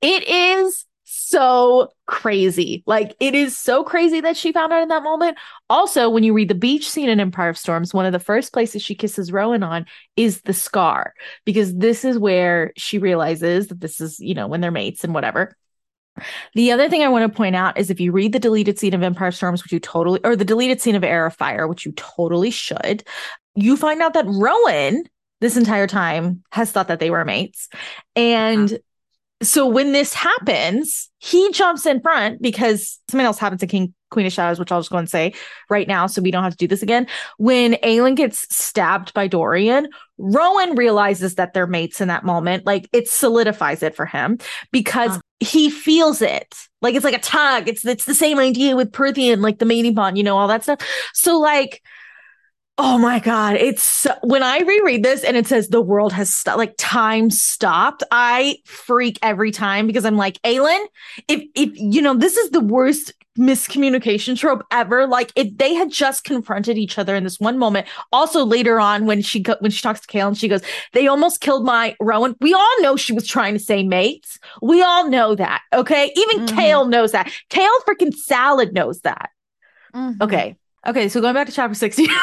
it 0.00 0.28
is 0.28 0.86
so 1.04 1.88
crazy. 2.06 2.82
Like, 2.86 3.14
it 3.20 3.34
is 3.34 3.56
so 3.56 3.84
crazy 3.84 4.20
that 4.20 4.36
she 4.36 4.52
found 4.52 4.72
out 4.72 4.82
in 4.82 4.88
that 4.88 5.02
moment. 5.02 5.38
Also, 5.70 6.08
when 6.08 6.24
you 6.24 6.32
read 6.32 6.48
the 6.48 6.54
beach 6.54 6.88
scene 6.88 7.08
in 7.08 7.20
Empire 7.20 7.50
of 7.50 7.58
Storms, 7.58 7.94
one 7.94 8.06
of 8.06 8.12
the 8.12 8.18
first 8.18 8.52
places 8.52 8.82
she 8.82 8.94
kisses 8.94 9.32
Rowan 9.32 9.62
on 9.62 9.86
is 10.16 10.40
the 10.42 10.52
scar 10.52 11.14
because 11.44 11.74
this 11.74 12.04
is 12.04 12.18
where 12.18 12.72
she 12.76 12.98
realizes 12.98 13.68
that 13.68 13.80
this 13.80 14.00
is, 14.00 14.18
you 14.20 14.34
know, 14.34 14.46
when 14.46 14.60
they're 14.60 14.70
mates 14.70 15.04
and 15.04 15.14
whatever. 15.14 15.56
The 16.54 16.72
other 16.72 16.88
thing 16.88 17.02
I 17.02 17.08
want 17.08 17.30
to 17.30 17.36
point 17.36 17.56
out 17.56 17.78
is 17.78 17.90
if 17.90 18.00
you 18.00 18.12
read 18.12 18.32
the 18.32 18.38
deleted 18.38 18.78
scene 18.78 18.94
of 18.94 19.02
Empire 19.02 19.32
Storms, 19.32 19.62
which 19.62 19.72
you 19.72 19.80
totally, 19.80 20.20
or 20.24 20.36
the 20.36 20.44
deleted 20.44 20.80
scene 20.80 20.94
of 20.94 21.04
Heir 21.04 21.26
of 21.26 21.34
Fire, 21.34 21.66
which 21.66 21.84
you 21.84 21.92
totally 21.92 22.50
should, 22.50 23.04
you 23.54 23.76
find 23.76 24.02
out 24.02 24.14
that 24.14 24.26
Rowan 24.26 25.04
this 25.40 25.56
entire 25.56 25.86
time 25.86 26.42
has 26.52 26.70
thought 26.70 26.88
that 26.88 27.00
they 27.00 27.10
were 27.10 27.24
mates. 27.24 27.68
And 28.16 28.72
uh-huh. 28.72 28.78
So 29.44 29.66
when 29.66 29.92
this 29.92 30.14
happens, 30.14 31.10
he 31.18 31.52
jumps 31.52 31.86
in 31.86 32.00
front 32.00 32.42
because 32.42 32.98
something 33.08 33.24
else 33.26 33.38
happens 33.38 33.60
to 33.60 33.66
King 33.66 33.94
Queen 34.10 34.26
of 34.26 34.32
Shadows, 34.32 34.58
which 34.58 34.70
I'll 34.72 34.80
just 34.80 34.90
go 34.90 34.98
and 34.98 35.08
say 35.10 35.34
right 35.70 35.88
now, 35.88 36.06
so 36.06 36.22
we 36.22 36.30
don't 36.30 36.42
have 36.44 36.52
to 36.52 36.58
do 36.58 36.68
this 36.68 36.82
again. 36.82 37.06
When 37.38 37.74
Aelin 37.74 38.16
gets 38.16 38.46
stabbed 38.54 39.12
by 39.14 39.26
Dorian, 39.28 39.88
Rowan 40.18 40.76
realizes 40.76 41.34
that 41.34 41.52
they're 41.52 41.66
mates 41.66 42.00
in 42.00 42.08
that 42.08 42.24
moment. 42.24 42.64
Like 42.64 42.88
it 42.92 43.08
solidifies 43.08 43.82
it 43.82 43.94
for 43.94 44.06
him 44.06 44.38
because 44.72 45.16
Uh. 45.16 45.20
he 45.40 45.68
feels 45.70 46.22
it. 46.22 46.54
Like 46.80 46.94
it's 46.94 47.04
like 47.04 47.16
a 47.16 47.18
tug. 47.18 47.68
It's 47.68 47.84
it's 47.84 48.04
the 48.04 48.14
same 48.14 48.38
idea 48.38 48.76
with 48.76 48.92
Prythian, 48.92 49.40
like 49.40 49.58
the 49.58 49.64
mating 49.66 49.94
bond, 49.94 50.16
you 50.16 50.24
know, 50.24 50.36
all 50.36 50.48
that 50.48 50.62
stuff. 50.62 50.80
So 51.12 51.38
like 51.38 51.82
Oh 52.76 52.98
my 52.98 53.20
God. 53.20 53.54
It's 53.54 54.04
when 54.22 54.42
I 54.42 54.58
reread 54.58 55.04
this 55.04 55.22
and 55.22 55.36
it 55.36 55.46
says 55.46 55.68
the 55.68 55.80
world 55.80 56.12
has 56.12 56.34
stopped, 56.34 56.58
like 56.58 56.74
time 56.76 57.30
stopped, 57.30 58.02
I 58.10 58.58
freak 58.64 59.16
every 59.22 59.52
time 59.52 59.86
because 59.86 60.04
I'm 60.04 60.16
like, 60.16 60.42
Aelin, 60.42 60.84
if, 61.28 61.44
if, 61.54 61.70
you 61.76 62.02
know, 62.02 62.14
this 62.14 62.36
is 62.36 62.50
the 62.50 62.60
worst 62.60 63.12
miscommunication 63.38 64.36
trope 64.36 64.64
ever. 64.72 65.06
Like 65.06 65.32
if 65.36 65.56
they 65.56 65.74
had 65.74 65.92
just 65.92 66.24
confronted 66.24 66.76
each 66.76 66.98
other 66.98 67.14
in 67.14 67.22
this 67.22 67.38
one 67.38 67.58
moment. 67.58 67.86
Also 68.12 68.44
later 68.44 68.80
on 68.80 69.06
when 69.06 69.22
she, 69.22 69.38
go, 69.38 69.54
when 69.60 69.70
she 69.70 69.80
talks 69.82 70.00
to 70.00 70.08
Chaol 70.08 70.28
and 70.28 70.38
she 70.38 70.48
goes, 70.48 70.62
they 70.94 71.06
almost 71.06 71.40
killed 71.40 71.64
my 71.64 71.94
Rowan. 72.00 72.34
We 72.40 72.54
all 72.54 72.82
know 72.82 72.96
she 72.96 73.12
was 73.12 73.26
trying 73.26 73.54
to 73.54 73.60
say 73.60 73.84
mates. 73.84 74.38
We 74.62 74.82
all 74.82 75.08
know 75.08 75.36
that. 75.36 75.62
Okay. 75.72 76.12
Even 76.16 76.46
Mhm. 76.46 76.48
Chaol 76.48 76.88
knows 76.88 77.12
that. 77.12 77.30
Kale 77.50 77.80
freaking 77.86 78.14
salad 78.14 78.72
knows 78.72 79.00
that. 79.02 79.30
Mhm. 79.94 80.20
Okay. 80.20 80.56
Okay. 80.86 81.08
So 81.08 81.20
going 81.20 81.34
back 81.34 81.46
to 81.46 81.52
chapter 81.52 81.76
60. 81.76 82.08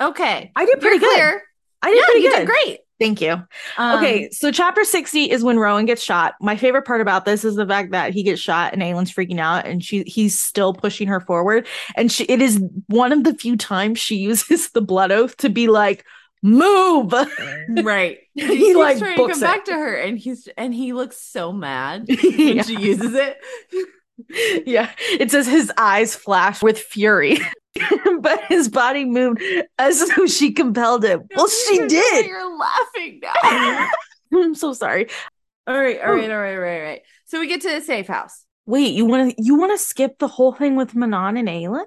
Okay. 0.00 0.50
I 0.56 0.64
did 0.66 0.80
pretty 0.80 0.96
You're 0.96 1.10
good. 1.10 1.14
clear. 1.14 1.42
I 1.82 1.90
did 1.90 1.98
Yeah, 1.98 2.04
pretty 2.06 2.20
you 2.20 2.30
good. 2.30 2.38
did 2.38 2.46
great. 2.46 2.78
Thank 3.00 3.20
you. 3.20 3.32
Um, 3.76 3.98
okay, 3.98 4.30
so 4.30 4.52
chapter 4.52 4.84
60 4.84 5.28
is 5.30 5.42
when 5.42 5.58
Rowan 5.58 5.84
gets 5.84 6.02
shot. 6.02 6.34
My 6.40 6.56
favorite 6.56 6.84
part 6.86 7.00
about 7.00 7.24
this 7.24 7.44
is 7.44 7.56
the 7.56 7.66
fact 7.66 7.90
that 7.90 8.14
he 8.14 8.22
gets 8.22 8.40
shot 8.40 8.72
and 8.72 8.82
Aelin's 8.82 9.12
freaking 9.12 9.40
out 9.40 9.66
and 9.66 9.82
she 9.84 10.04
he's 10.04 10.38
still 10.38 10.72
pushing 10.72 11.08
her 11.08 11.20
forward. 11.20 11.66
And 11.96 12.10
she 12.10 12.24
it 12.24 12.40
is 12.40 12.62
one 12.86 13.12
of 13.12 13.24
the 13.24 13.34
few 13.34 13.56
times 13.56 13.98
she 13.98 14.16
uses 14.16 14.70
the 14.74 14.80
blood 14.80 15.10
oath 15.10 15.36
to 15.38 15.48
be 15.50 15.66
like, 15.68 16.04
move. 16.42 17.12
Right. 17.68 18.18
He, 18.34 18.46
keeps 18.46 18.76
like, 18.78 18.98
trying 18.98 19.16
to 19.16 19.22
books 19.22 19.40
come 19.40 19.42
it. 19.42 19.56
back 19.56 19.64
to 19.66 19.72
her 19.74 19.94
and 19.96 20.16
he's 20.18 20.48
and 20.56 20.72
he 20.72 20.92
looks 20.92 21.16
so 21.20 21.52
mad 21.52 22.06
when 22.22 22.56
yeah. 22.56 22.62
she 22.62 22.78
uses 22.78 23.14
it. 23.14 24.64
yeah. 24.66 24.90
It 25.18 25.30
says 25.30 25.46
his 25.46 25.72
eyes 25.76 26.14
flash 26.14 26.62
with 26.62 26.78
fury. 26.78 27.38
but 28.20 28.44
his 28.44 28.68
body 28.68 29.04
moved 29.04 29.42
as 29.78 30.08
though 30.16 30.26
she 30.26 30.52
compelled 30.52 31.04
him. 31.04 31.22
Well, 31.34 31.48
she 31.48 31.78
did. 31.86 32.26
You're 32.26 32.56
laughing 32.58 33.20
now. 33.22 33.88
I'm 34.34 34.54
so 34.54 34.72
sorry. 34.72 35.08
all 35.66 35.76
right, 35.78 36.00
all 36.00 36.12
right, 36.14 36.30
all 36.30 36.38
right, 36.38 36.54
all 36.54 36.60
right, 36.60 36.76
all 36.80 36.82
right. 36.84 37.02
So 37.26 37.40
we 37.40 37.46
get 37.46 37.60
to 37.62 37.70
the 37.70 37.80
safe 37.80 38.06
house. 38.06 38.44
Wait, 38.66 38.94
you 38.94 39.04
want 39.04 39.36
to 39.36 39.42
you 39.42 39.56
want 39.56 39.72
to 39.72 39.78
skip 39.78 40.18
the 40.18 40.28
whole 40.28 40.52
thing 40.52 40.76
with 40.76 40.94
Manon 40.94 41.36
and 41.36 41.48
Aelin? 41.48 41.84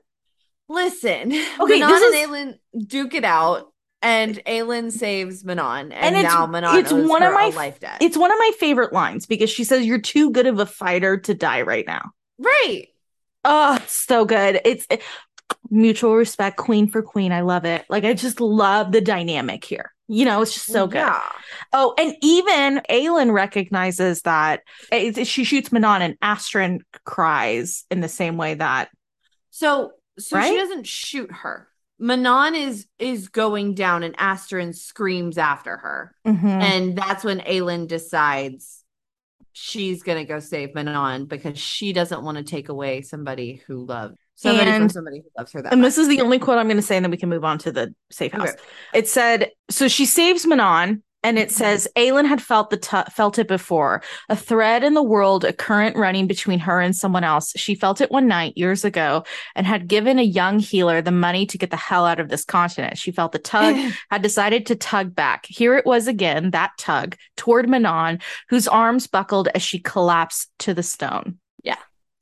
Listen, 0.69 1.31
Okay, 1.59 1.79
Manon 1.79 1.89
this 1.89 2.03
and 2.03 2.15
is- 2.15 2.27
Aelin 2.27 2.87
duke 2.87 3.13
it 3.13 3.23
out, 3.23 3.71
and 4.01 4.35
Aelin 4.45 4.91
saves 4.91 5.43
Manon, 5.45 5.91
and, 5.91 5.93
And 5.93 6.15
it's- 6.17 6.31
now 6.33 6.45
Manon 6.45 6.77
it's 6.77 6.91
one 6.91 7.23
of 7.23 7.33
my 7.33 7.49
life 7.49 7.79
debt. 7.79 7.97
It's 8.01 8.17
one 8.17 8.31
of 8.31 8.37
my 8.37 8.51
favorite 8.59 8.91
lines 8.93 9.25
because 9.25 9.49
she 9.49 9.63
says 9.63 9.85
you're 9.85 10.01
too 10.01 10.31
good 10.31 10.45
of 10.47 10.59
a 10.59 10.65
fighter 10.65 11.17
to 11.17 11.33
die 11.33 11.61
right 11.61 11.87
now. 11.87 12.11
right. 12.37 12.87
Oh, 13.49 13.81
so 13.87 14.25
good. 14.25 14.59
It's 14.65 14.85
it- 14.89 15.01
mutual 15.69 16.15
respect, 16.15 16.57
queen 16.57 16.87
for 16.87 17.01
queen. 17.01 17.31
I 17.31 17.41
love 17.41 17.65
it. 17.65 17.85
Like 17.89 18.03
I 18.03 18.13
just 18.13 18.39
love 18.39 18.91
the 18.91 19.01
dynamic 19.01 19.63
here. 19.63 19.93
You 20.07 20.23
know, 20.25 20.41
it's 20.41 20.53
just 20.53 20.67
so 20.67 20.87
good. 20.87 20.99
Yeah. 20.99 21.21
Oh, 21.73 21.93
and 21.97 22.15
even 22.21 22.81
Aelin 22.89 23.33
recognizes 23.33 24.21
that 24.21 24.61
eh, 24.91 25.23
she 25.25 25.43
shoots 25.43 25.71
Manon 25.71 26.01
and 26.01 26.15
Astrid 26.21 26.81
cries 27.03 27.83
in 27.91 27.99
the 27.99 28.07
same 28.07 28.37
way 28.37 28.53
that 28.53 28.89
So 29.49 29.91
so 30.17 30.37
Right? 30.37 30.49
she 30.49 30.57
doesn't 30.57 30.87
shoot 30.87 31.31
her. 31.31 31.67
Manon 31.99 32.55
is 32.55 32.87
is 32.99 33.27
going 33.27 33.73
down, 33.73 34.03
and 34.03 34.15
Astrid 34.17 34.75
screams 34.77 35.37
after 35.37 35.75
her. 35.77 36.15
Mhm. 36.25 36.43
And 36.45 36.95
that's 36.97 37.23
when 37.23 37.39
Aelin 37.39 37.87
decides 37.87 38.83
she's 39.51 40.03
gonna 40.03 40.23
go 40.25 40.39
save 40.39 40.73
Manon 40.75 41.25
because 41.25 41.57
she 41.59 41.91
doesn't 41.91 42.23
want 42.23 42.37
to 42.37 42.43
take 42.43 42.69
away 42.69 43.01
somebody 43.01 43.61
who 43.67 43.85
loves 43.85 44.15
somebody 44.37 44.71
from 44.71 44.81
And- 44.83 44.91
somebody 44.91 45.17
who 45.19 45.29
loves 45.37 45.51
her 45.51 45.61
that 45.61 45.71
And 45.73 45.81
much. 45.81 45.87
this 45.89 45.97
is 45.97 46.07
the 46.07 46.21
only 46.21 46.39
quote 46.39 46.57
I'm 46.57 46.67
going 46.67 46.77
to 46.77 46.81
say, 46.81 46.95
and 46.95 47.03
then 47.03 47.11
we 47.11 47.17
can 47.17 47.29
move 47.29 47.43
on 47.43 47.57
to 47.59 47.71
the 47.71 47.93
safe 48.09 48.31
house. 48.31 48.49
Okay. 48.49 48.57
It 48.93 49.07
said, 49.09 49.51
so 49.69 49.87
she 49.89 50.05
saves 50.05 50.45
Manon, 50.47 51.03
and 51.23 51.37
it 51.39 51.51
says 51.51 51.87
Aelin 51.97 52.25
had 52.27 52.41
felt 52.41 52.69
the 52.69 52.77
t- 52.77 53.11
felt 53.11 53.37
it 53.39 53.47
before. 53.47 54.01
A 54.29 54.35
thread 54.35 54.83
in 54.83 54.93
the 54.93 55.03
world, 55.03 55.43
a 55.43 55.51
current 55.51 55.97
running 55.97 56.27
between 56.27 56.59
her 56.59 56.79
and 56.79 56.95
someone 56.95 57.23
else. 57.25 57.51
She 57.57 57.73
felt 57.75 57.99
it 57.99 58.11
one 58.11 58.27
night 58.27 58.53
years 58.55 58.85
ago 58.85 59.23
and 59.55 59.65
had 59.67 59.87
given 59.87 60.19
a 60.19 60.23
young 60.23 60.59
healer 60.59 61.01
the 61.01 61.11
money 61.11 61.45
to 61.47 61.57
get 61.57 61.71
the 61.71 61.75
hell 61.75 62.05
out 62.05 62.19
of 62.19 62.29
this 62.29 62.45
continent. 62.45 62.97
She 62.97 63.11
felt 63.11 63.31
the 63.33 63.39
tug, 63.39 63.75
had 64.11 64.21
decided 64.21 64.67
to 64.67 64.75
tug 64.75 65.15
back. 65.15 65.47
Here 65.47 65.75
it 65.75 65.85
was 65.87 66.07
again, 66.07 66.51
that 66.51 66.71
tug 66.77 67.17
toward 67.35 67.67
Manon, 67.67 68.19
whose 68.49 68.67
arms 68.67 69.07
buckled 69.07 69.49
as 69.55 69.63
she 69.63 69.79
collapsed 69.79 70.49
to 70.59 70.73
the 70.75 70.83
stone. 70.83 71.39
Yeah. 71.63 71.79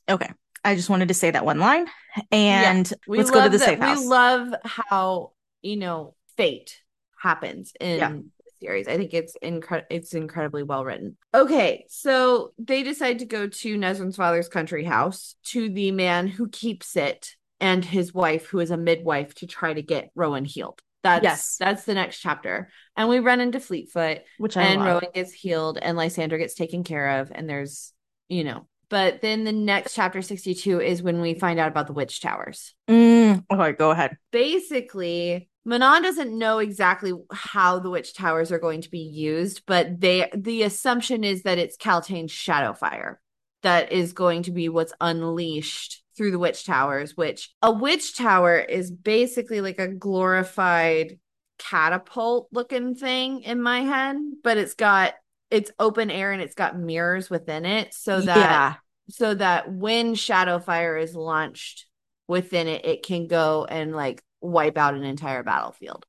Okay. 0.10 0.32
I 0.66 0.76
just 0.76 0.90
wanted 0.90 1.08
to 1.10 1.14
say 1.14 1.32
that 1.32 1.46
one 1.46 1.60
line. 1.60 1.86
And 2.32 2.92
We 3.08 3.18
let's 3.20 3.32
go 3.32 3.44
to 3.44 3.50
the 3.50 3.60
safe 3.60 3.80
house. 3.80 4.00
We 4.00 4.06
love 4.08 4.54
how 4.66 5.32
you 5.62 5.78
know 5.78 6.16
fate 6.36 6.82
happens 7.22 7.72
in 7.80 7.98
Yeah. 8.00 8.10
the 8.10 8.24
series. 8.60 8.88
I 8.88 8.98
think 8.98 9.14
it's 9.14 9.38
incre- 9.44 9.86
it's 9.90 10.14
incredibly 10.14 10.64
well 10.64 10.84
written. 10.84 11.18
Okay, 11.34 11.86
so 11.88 12.54
they 12.58 12.84
decide 12.84 13.20
to 13.20 13.26
go 13.26 13.48
to 13.48 13.78
Nesryn's 13.78 14.16
father's 14.16 14.50
country 14.50 14.84
house 14.84 15.36
to 15.46 15.70
the 15.70 15.92
man 15.92 16.28
who 16.28 16.50
keeps 16.50 16.96
it 16.96 17.36
and 17.62 17.86
his 17.86 18.14
wife, 18.14 18.48
who 18.48 18.60
is 18.60 18.72
a 18.72 18.78
midwife, 18.78 19.34
to 19.36 19.48
try 19.48 19.74
to 19.74 19.82
get 19.82 20.10
Rowan 20.16 20.46
healed. 20.46 20.82
That's 21.04 21.24
Yes. 21.24 21.58
that's 21.58 21.84
the 21.84 21.94
next 21.94 22.20
chapter. 22.20 22.70
And 22.98 23.08
we 23.10 23.20
run 23.20 23.40
into 23.40 23.60
Fleetfoot 23.60 24.22
which 24.40 24.58
I 24.58 24.64
and 24.64 24.82
love. 24.82 24.88
Rowan 24.88 25.12
gets 25.14 25.32
healed 25.32 25.78
and 25.80 25.96
Lysandra 25.96 26.40
gets 26.40 26.56
taken 26.56 26.84
care 26.84 27.20
of 27.22 27.32
and 27.34 27.48
there's 27.48 27.94
you 28.28 28.44
know 28.44 28.68
but 28.90 29.22
then 29.22 29.44
the 29.44 29.52
next 29.52 29.94
chapter 29.96 30.22
62 30.22 30.80
is 30.82 31.02
when 31.04 31.22
we 31.22 31.34
find 31.34 31.60
out 31.60 31.68
about 31.70 31.88
the 31.88 31.94
witch 31.94 32.22
towers 32.22 32.74
Mm, 32.88 33.44
okay, 33.52 33.72
go 33.74 33.92
ahead. 33.92 34.18
basically 34.32 35.50
Manon 35.68 36.04
doesn't 36.04 36.38
know 36.38 36.60
exactly 36.60 37.12
how 37.32 37.80
the 37.80 37.90
witch 37.90 38.14
towers 38.14 38.52
are 38.52 38.60
going 38.60 38.82
to 38.82 38.90
be 38.90 39.00
used 39.00 39.64
but 39.66 40.00
they 40.00 40.30
the 40.36 40.64
assumption 40.64 41.24
is 41.24 41.44
that 41.44 41.58
it's 41.58 41.78
Kaltain's 41.78 42.32
shadow 42.32 42.74
fire 42.74 43.20
that 43.64 43.92
is 43.92 44.14
going 44.14 44.44
to 44.44 44.52
be 44.52 44.70
what's 44.70 44.94
unleashed 45.02 46.04
through 46.16 46.32
the 46.32 46.40
witch 46.40 46.66
towers 46.66 47.18
which 47.18 47.52
a 47.62 47.72
witch 47.72 48.16
tower 48.16 48.58
is 48.58 48.92
basically 48.92 49.60
like 49.62 49.80
a 49.80 49.88
glorified 49.88 51.20
catapult 51.58 52.48
looking 52.52 52.96
thing 52.96 53.42
in 53.42 53.62
my 53.62 53.80
head 53.82 54.18
but 54.44 54.58
it's 54.58 54.76
got 54.76 55.14
it's 55.56 55.72
open 55.80 56.12
air 56.12 56.32
and 56.32 56.42
it's 56.42 56.56
got 56.56 56.78
mirrors 56.78 57.30
within 57.30 57.66
it 57.66 57.94
so 57.94 58.22
that 58.22 58.64
yeah. 58.64 58.76
so 59.10 59.34
that 59.34 59.72
when 59.72 60.16
shadow 60.16 60.60
fire 60.60 60.98
is 60.98 61.16
launched 61.16 61.88
within 62.28 62.68
it 62.68 62.86
it 62.86 63.04
can 63.04 63.28
go 63.28 63.66
and 63.66 63.96
like 63.96 64.24
wipe 64.42 64.78
out 64.78 64.96
an 64.96 65.04
entire 65.04 65.44
battlefield 65.44 66.06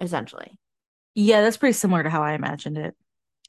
essentially 0.00 0.58
Yeah, 1.14 1.42
that's 1.42 1.56
pretty 1.56 1.72
similar 1.74 2.02
to 2.02 2.10
how 2.10 2.22
I 2.22 2.32
imagined 2.32 2.78
it. 2.78 2.94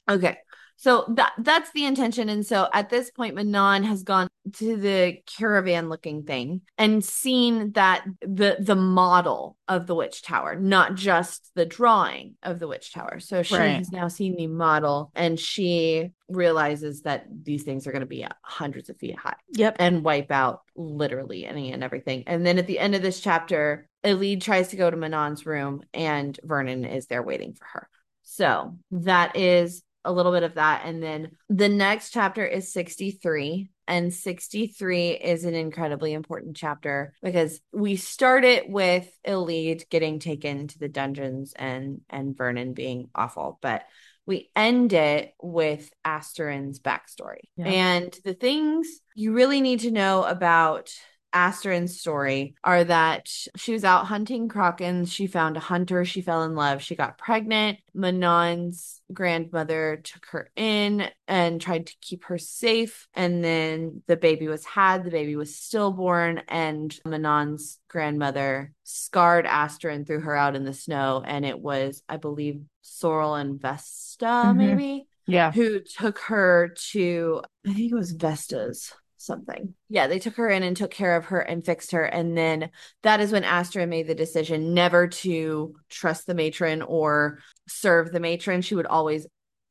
okay 0.08 0.38
so 0.82 1.04
that 1.08 1.32
that's 1.38 1.70
the 1.72 1.84
intention 1.84 2.28
and 2.30 2.46
so 2.46 2.66
at 2.72 2.88
this 2.88 3.10
point 3.10 3.34
manon 3.34 3.84
has 3.84 4.02
gone 4.02 4.28
to 4.54 4.76
the 4.76 5.18
caravan 5.26 5.90
looking 5.90 6.22
thing 6.22 6.62
and 6.78 7.04
seen 7.04 7.72
that 7.72 8.04
the 8.22 8.56
the 8.58 8.74
model 8.74 9.56
of 9.68 9.86
the 9.86 9.94
witch 9.94 10.22
tower 10.22 10.56
not 10.56 10.94
just 10.94 11.50
the 11.54 11.66
drawing 11.66 12.34
of 12.42 12.58
the 12.58 12.66
witch 12.66 12.92
tower 12.94 13.20
so 13.20 13.42
she 13.42 13.54
Right. 13.56 13.76
has 13.76 13.92
now 13.92 14.08
seen 14.08 14.36
the 14.36 14.46
model 14.46 15.12
and 15.14 15.38
she 15.38 16.10
realizes 16.28 17.02
that 17.02 17.26
these 17.42 17.62
things 17.64 17.86
are 17.86 17.92
going 17.92 18.00
to 18.00 18.06
be 18.06 18.26
hundreds 18.42 18.88
of 18.88 18.96
feet 18.96 19.18
high 19.18 19.36
Yep. 19.52 19.76
and 19.78 20.02
wipe 20.02 20.30
out 20.30 20.62
literally 20.76 21.44
any 21.44 21.72
and 21.72 21.82
everything. 21.84 22.22
And 22.26 22.46
then 22.46 22.56
at 22.58 22.66
the 22.66 22.78
end 22.78 22.94
of 22.94 23.02
this 23.02 23.20
chapter, 23.20 23.88
Elide 24.04 24.40
tries 24.40 24.68
to 24.68 24.76
go 24.76 24.88
to 24.88 24.96
Manon's 24.96 25.44
room 25.44 25.82
and 25.92 26.38
Vernon 26.42 26.84
is 26.84 27.06
there 27.06 27.22
waiting 27.22 27.52
for 27.54 27.66
her. 27.72 27.88
So 28.22 28.78
that 28.92 29.36
is 29.36 29.82
a 30.04 30.12
little 30.12 30.32
bit 30.32 30.42
of 30.42 30.54
that. 30.54 30.82
And 30.84 31.02
then 31.02 31.32
the 31.48 31.68
next 31.68 32.10
chapter 32.10 32.44
is 32.44 32.72
63. 32.72 33.70
And 33.86 34.14
63 34.14 35.10
is 35.10 35.44
an 35.44 35.54
incredibly 35.54 36.12
important 36.12 36.56
chapter 36.56 37.12
because 37.22 37.60
we 37.72 37.96
start 37.96 38.44
it 38.44 38.70
with 38.70 39.10
Elide 39.26 39.88
getting 39.90 40.20
taken 40.20 40.68
to 40.68 40.78
the 40.78 40.88
dungeons 40.88 41.52
and 41.56 42.00
and 42.08 42.36
Vernon 42.36 42.72
being 42.72 43.08
awful. 43.16 43.58
But 43.60 43.82
we 44.26 44.48
end 44.54 44.92
it 44.92 45.34
with 45.42 45.90
Asterin's 46.04 46.78
backstory. 46.78 47.48
Yeah. 47.56 47.66
And 47.66 48.16
the 48.24 48.34
things 48.34 48.86
you 49.16 49.32
really 49.32 49.60
need 49.60 49.80
to 49.80 49.90
know 49.90 50.22
about 50.22 50.92
Asterin's 51.32 52.00
story 52.00 52.54
are 52.64 52.84
that 52.84 53.28
she 53.56 53.72
was 53.72 53.84
out 53.84 54.06
hunting 54.06 54.48
Krakens. 54.48 55.12
She 55.12 55.26
found 55.26 55.56
a 55.56 55.60
hunter. 55.60 56.04
She 56.04 56.20
fell 56.22 56.42
in 56.42 56.54
love. 56.54 56.82
She 56.82 56.96
got 56.96 57.18
pregnant. 57.18 57.78
Manon's 57.94 59.00
grandmother 59.12 60.00
took 60.02 60.26
her 60.26 60.50
in 60.56 61.08
and 61.28 61.60
tried 61.60 61.86
to 61.86 61.94
keep 62.00 62.24
her 62.24 62.38
safe. 62.38 63.08
And 63.14 63.42
then 63.44 64.02
the 64.06 64.16
baby 64.16 64.48
was 64.48 64.64
had. 64.64 65.04
The 65.04 65.10
baby 65.10 65.36
was 65.36 65.54
stillborn. 65.56 66.42
And 66.48 66.96
Manon's 67.04 67.78
grandmother 67.88 68.72
scarred 68.84 69.46
Asterin, 69.46 70.06
threw 70.06 70.20
her 70.20 70.34
out 70.36 70.56
in 70.56 70.64
the 70.64 70.72
snow. 70.74 71.22
And 71.24 71.44
it 71.44 71.58
was, 71.60 72.02
I 72.08 72.16
believe, 72.16 72.62
Sorrel 72.82 73.34
and 73.34 73.60
Vesta, 73.60 74.24
Mhm. 74.26 74.56
maybe 74.56 75.06
Yeah. 75.26 75.52
who 75.52 75.80
took 75.80 76.18
her 76.20 76.74
to 76.92 77.42
I 77.66 77.74
think 77.74 77.92
it 77.92 77.94
was 77.94 78.12
Vesta's 78.12 78.92
something. 79.20 79.74
Yeah, 79.88 80.06
they 80.06 80.18
took 80.18 80.36
her 80.36 80.48
in 80.48 80.62
and 80.62 80.76
took 80.76 80.90
care 80.90 81.16
of 81.16 81.26
her 81.26 81.40
and 81.40 81.64
fixed 81.64 81.92
her. 81.92 82.04
And 82.04 82.36
then 82.36 82.70
that 83.02 83.20
is 83.20 83.32
when 83.32 83.42
Asterin 83.42 83.88
made 83.88 84.06
the 84.06 84.14
decision 84.14 84.74
never 84.74 85.08
to 85.08 85.74
trust 85.88 86.26
the 86.26 86.34
matron 86.34 86.82
or 86.82 87.40
serve 87.68 88.12
the 88.12 88.20
matron. 88.20 88.62
She 88.62 88.74
would 88.74 88.86
always 88.86 89.26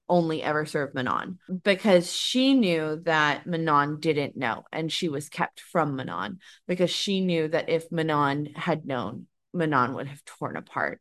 only 0.07 0.41
ever 0.41 0.65
serve 0.65 0.93
Manon 0.95 1.37
because 1.63 2.11
she 2.11 2.53
knew 2.55 2.99
that 3.05 3.45
Manon 3.45 3.99
didn't 3.99 4.35
know 4.35 4.63
and 4.71 4.91
she 4.91 5.07
was 5.07 5.29
kept 5.29 5.59
from 5.59 5.95
Manon 5.95 6.39
because 6.67 6.89
she 6.89 7.21
knew 7.21 7.47
that 7.47 7.69
if 7.69 7.91
Manon 7.91 8.47
had 8.55 8.85
known, 8.85 9.27
Manon 9.53 9.93
would 9.93 10.07
have 10.07 10.25
torn 10.25 10.57
apart 10.57 10.99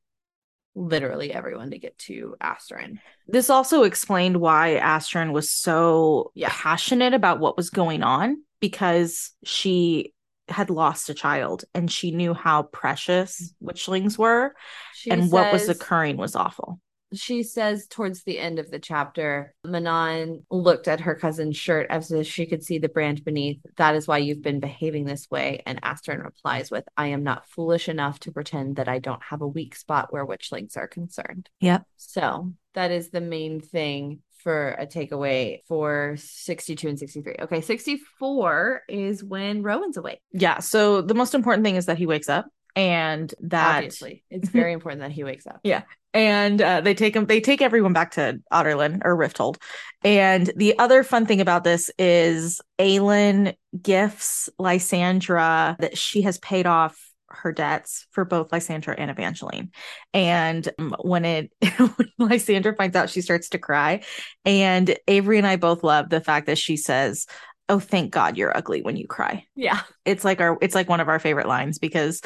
literally 0.78 1.32
everyone 1.32 1.70
to 1.70 1.78
get 1.78 1.98
to 1.98 2.36
Asterin. 2.40 2.98
This 3.26 3.50
also 3.50 3.82
explained 3.82 4.38
why 4.38 4.78
Asterin 4.82 5.32
was 5.32 5.50
so 5.50 6.30
Yeah. 6.34 6.48
passionate 6.50 7.14
about 7.14 7.40
what 7.40 7.56
was 7.56 7.70
going 7.70 8.02
on 8.02 8.42
because 8.60 9.32
she 9.44 10.14
had 10.48 10.70
lost 10.70 11.10
a 11.10 11.14
child 11.14 11.64
and 11.74 11.90
she 11.90 12.10
knew 12.10 12.32
how 12.32 12.62
precious 12.62 13.40
mm-hmm. 13.40 13.68
witchlings 13.68 14.16
were 14.16 14.54
She 14.94 15.10
and 15.10 15.30
what 15.30 15.52
was 15.52 15.68
occurring 15.68 16.16
was 16.16 16.34
awful. 16.34 16.80
She 17.14 17.42
says 17.42 17.86
towards 17.86 18.22
the 18.22 18.38
end 18.38 18.58
of 18.58 18.70
the 18.70 18.78
chapter, 18.78 19.54
Manon 19.64 20.44
looked 20.50 20.88
at 20.88 21.00
her 21.00 21.14
cousin's 21.14 21.56
shirt 21.56 21.86
as 21.90 22.10
if 22.10 22.26
she 22.26 22.46
could 22.46 22.62
see 22.62 22.78
the 22.78 22.88
brand 22.88 23.24
beneath. 23.24 23.60
That 23.76 23.94
is 23.94 24.06
why 24.06 24.18
you've 24.18 24.42
been 24.42 24.60
behaving 24.60 25.04
this 25.04 25.30
way. 25.30 25.62
And 25.66 25.80
Asterin 25.82 26.22
replies 26.22 26.70
with, 26.70 26.84
I 26.96 27.08
am 27.08 27.22
not 27.22 27.48
foolish 27.48 27.88
enough 27.88 28.20
to 28.20 28.32
pretend 28.32 28.76
that 28.76 28.88
I 28.88 28.98
don't 28.98 29.22
have 29.22 29.40
a 29.40 29.48
weak 29.48 29.74
spot 29.74 30.12
where 30.12 30.26
witchlings 30.26 30.76
are 30.76 30.88
concerned. 30.88 31.48
Yep. 31.60 31.84
So 31.96 32.52
that 32.74 32.90
is 32.90 33.10
the 33.10 33.20
main 33.20 33.60
thing 33.60 34.20
for 34.38 34.70
a 34.70 34.86
takeaway 34.86 35.60
for 35.66 36.16
62 36.18 36.88
and 36.88 36.98
63. 36.98 37.36
Okay, 37.40 37.60
64 37.60 38.82
is 38.88 39.24
when 39.24 39.62
Rowan's 39.62 39.96
awake. 39.96 40.20
Yeah. 40.32 40.60
So 40.60 41.02
the 41.02 41.14
most 41.14 41.34
important 41.34 41.64
thing 41.64 41.76
is 41.76 41.86
that 41.86 41.98
he 41.98 42.06
wakes 42.06 42.28
up 42.28 42.46
and 42.76 43.34
that 43.40 43.78
Obviously, 43.78 44.22
it's 44.30 44.48
very 44.48 44.72
important 44.72 45.00
that 45.00 45.10
he 45.10 45.24
wakes 45.24 45.46
up. 45.46 45.60
and 46.14 46.60
uh, 46.60 46.80
they 46.80 46.94
take 46.94 47.14
them 47.14 47.26
they 47.26 47.40
take 47.40 47.62
everyone 47.62 47.92
back 47.92 48.12
to 48.12 48.40
Adarlan 48.52 49.02
or 49.04 49.16
Rifthold. 49.16 49.56
And 50.04 50.50
the 50.56 50.78
other 50.78 51.02
fun 51.02 51.26
thing 51.26 51.40
about 51.40 51.64
this 51.64 51.90
is 51.98 52.60
Aelin 52.78 53.54
gifts 53.80 54.48
Lysandra 54.58 55.76
that 55.78 55.98
she 55.98 56.22
has 56.22 56.38
paid 56.38 56.66
off 56.66 56.98
her 57.30 57.52
debts 57.52 58.06
for 58.10 58.24
both 58.24 58.52
Lysandra 58.52 58.94
and 58.96 59.10
Evangeline. 59.10 59.70
And 60.14 60.66
um, 60.78 60.96
when 61.02 61.24
it 61.24 61.52
when 61.76 62.08
Lysandra 62.18 62.74
finds 62.74 62.96
out, 62.96 63.10
she 63.10 63.20
starts 63.20 63.50
to 63.50 63.58
cry. 63.58 64.02
And 64.44 64.96
Avery 65.06 65.38
and 65.38 65.46
I 65.46 65.56
both 65.56 65.82
love 65.82 66.08
the 66.08 66.20
fact 66.20 66.46
that 66.46 66.58
she 66.58 66.76
says, 66.76 67.26
"Oh, 67.68 67.80
thank 67.80 68.12
God 68.12 68.36
you're 68.36 68.56
ugly 68.56 68.82
when 68.82 68.96
you 68.96 69.06
cry." 69.06 69.44
Yeah. 69.54 69.80
it's 70.04 70.24
like 70.24 70.40
our 70.40 70.56
it's 70.62 70.74
like 70.74 70.88
one 70.88 71.00
of 71.00 71.08
our 71.08 71.18
favorite 71.18 71.48
lines 71.48 71.78
because 71.78 72.22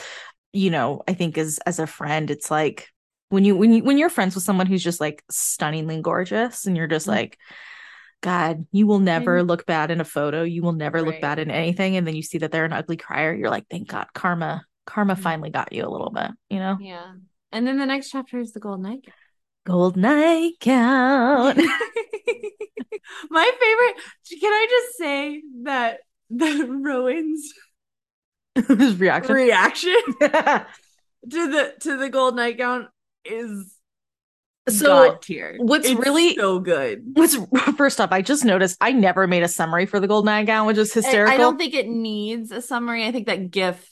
you 0.53 0.68
know 0.68 1.03
i 1.09 1.14
think 1.14 1.39
as 1.39 1.59
as 1.64 1.78
a 1.78 1.87
friend 1.87 2.30
it's 2.30 2.51
like 2.51 2.91
when 3.33 3.45
you 3.45 3.57
when 3.57 3.72
you 3.72 3.83
when 3.83 3.99
you're 3.99 4.11
friends 4.11 4.35
with 4.35 4.45
someone 4.45 4.66
who's 4.66 4.83
just 4.85 5.01
like 5.01 5.24
stunningly 5.30 6.01
gorgeous 6.03 6.66
and 6.66 6.76
you're 6.76 6.87
just 6.87 7.07
Mhm. 7.07 7.11
like 7.16 7.39
god 8.20 8.66
you 8.72 8.87
will 8.87 8.99
never 9.01 9.39
And- 9.39 9.49
look 9.49 9.66
bad 9.66 9.91
in 9.91 10.01
a 10.01 10.05
photo 10.05 10.43
you 10.43 10.62
will 10.62 10.72
never 10.72 11.03
look 11.03 11.20
bad 11.20 11.39
in 11.39 11.51
anything 11.51 11.97
and 11.97 12.07
then 12.07 12.14
you 12.14 12.22
see 12.22 12.39
that 12.39 12.53
they're 12.53 12.64
an 12.64 12.72
ugly 12.72 12.97
crier 12.97 13.35
you're 13.35 13.51
like 13.51 13.66
thank 13.70 13.89
god 13.89 14.07
karma 14.14 14.64
karma 14.87 15.14
Mhm. 15.16 15.20
finally 15.22 15.51
got 15.51 15.72
you 15.72 15.85
a 15.85 15.91
little 15.91 16.11
bit 16.11 16.30
you 16.51 16.59
know 16.59 16.76
Yeah. 16.80 17.14
And 17.55 17.66
then 17.66 17.78
the 17.78 17.87
next 17.87 18.11
chapter 18.11 18.39
is 18.39 18.53
the 18.53 18.61
Golden 18.61 18.83
Night. 18.85 19.05
gold 19.66 19.97
nightgown 19.97 21.57
My 23.30 23.51
favorite. 23.61 24.41
Can 24.41 24.53
I 24.53 24.66
just 24.70 24.97
say 24.99 25.43
that 25.64 25.99
the 26.30 26.66
Rowan's 26.68 27.53
his 28.55 28.97
reaction 29.01 29.35
reaction 29.35 29.97
to 30.20 30.66
the 31.30 31.74
to 31.80 31.97
the 31.99 32.09
gold 32.11 32.37
nightgown 32.37 32.89
is 33.25 33.75
So, 34.68 35.11
god 35.11 35.23
tier. 35.23 35.57
what's 35.59 35.89
It's 35.89 35.99
really- 35.99 36.35
so 36.35 36.59
good. 36.61 37.03
What's 37.14 37.37
first 37.77 38.01
off, 38.01 38.12
I 38.12 38.23
just 38.23 38.45
noticed 38.45 38.77
I 38.81 38.93
never 38.93 39.27
made 39.27 39.43
a 39.43 39.49
summary 39.49 39.87
for 39.87 40.01
the 40.01 40.07
gold 40.09 40.25
nightgown, 40.25 40.66
which 40.66 40.79
is 40.79 40.93
hysterical. 40.93 41.35
I 41.35 41.37
don't 41.37 41.59
think 41.59 41.75
it 41.75 41.89
needs 41.89 42.51
a 42.53 42.62
summary. 42.62 43.05
I 43.07 43.12
think 43.12 43.27
that 43.27 43.51
GIF 43.51 43.89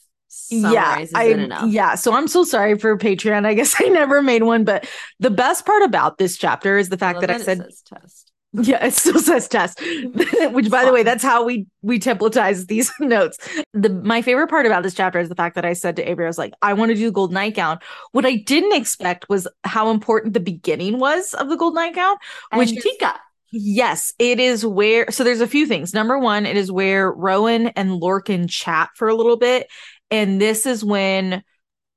yeah, 0.49 1.05
I, 1.15 1.25
enough. 1.25 1.71
yeah. 1.71 1.97
So 1.97 2.13
I'm 2.15 2.29
so 2.29 2.45
sorry 2.45 2.79
for 2.79 2.97
Patreon. 2.97 3.45
I 3.45 3.55
guess 3.55 3.75
I 3.81 3.89
never 3.89 4.23
made 4.23 4.45
one, 4.45 4.65
but 4.65 4.89
the 5.19 5.31
best 5.31 5.67
part 5.67 5.83
about 5.83 6.19
this 6.19 6.37
chapter 6.37 6.79
is 6.79 6.89
the 6.89 6.99
fact 6.99 7.17
love 7.17 7.23
that 7.23 7.31
I 7.31 7.39
said 7.39 7.69
test. 7.87 8.30
Yeah, 8.53 8.85
it 8.85 8.95
still 8.95 9.21
says 9.21 9.47
test. 9.47 9.81
Which, 10.51 10.71
by 10.71 10.85
the 10.85 10.93
way, 10.93 11.05
that's 11.05 11.23
how 11.23 11.45
we 11.45 11.67
we 11.83 12.01
templatize 12.01 12.67
these 12.67 12.93
notes. 13.01 13.39
The 13.73 13.91
my 13.91 14.23
favorite 14.23 14.49
part 14.49 14.67
about 14.67 14.83
this 14.83 14.95
chapter 14.95 15.21
is 15.21 15.29
the 15.29 15.37
fact 15.37 15.55
that 15.55 15.65
I 15.65 15.73
said 15.73 15.97
to 15.97 16.09
Avery, 16.09 16.25
I 16.25 16.29
was 16.29 16.39
like, 16.39 16.53
I 16.61 16.73
want 16.73 16.91
to 16.91 16.97
do 16.97 17.07
the 17.07 17.13
gold 17.13 17.33
nightgown. 17.33 17.79
What 18.11 18.27
I 18.27 18.37
didn't 18.37 18.75
expect 18.75 19.29
was 19.29 19.47
how 19.63 19.91
important 19.91 20.35
the 20.35 20.41
beginning 20.41 20.99
was 20.99 21.33
of 21.35 21.49
the 21.49 21.57
gold 21.57 21.75
nightgown. 21.75 22.17
Which 22.55 22.71
and 22.71 22.83
Tika. 22.83 23.21
Yes, 23.53 24.15
it 24.19 24.41
is 24.41 24.67
where. 24.67 25.11
So 25.11 25.23
there's 25.23 25.41
a 25.41 25.47
few 25.47 25.67
things. 25.67 25.95
Number 25.95 26.19
one, 26.19 26.45
it 26.45 26.57
is 26.57 26.73
where 26.73 27.13
Rowan 27.13 27.69
and 27.69 27.91
Lorcan 27.91 28.49
chat 28.49 28.91
for 28.97 29.09
a 29.09 29.15
little 29.15 29.37
bit, 29.37 29.69
and 30.11 30.41
this 30.41 30.67
is 30.67 30.85
when 30.85 31.43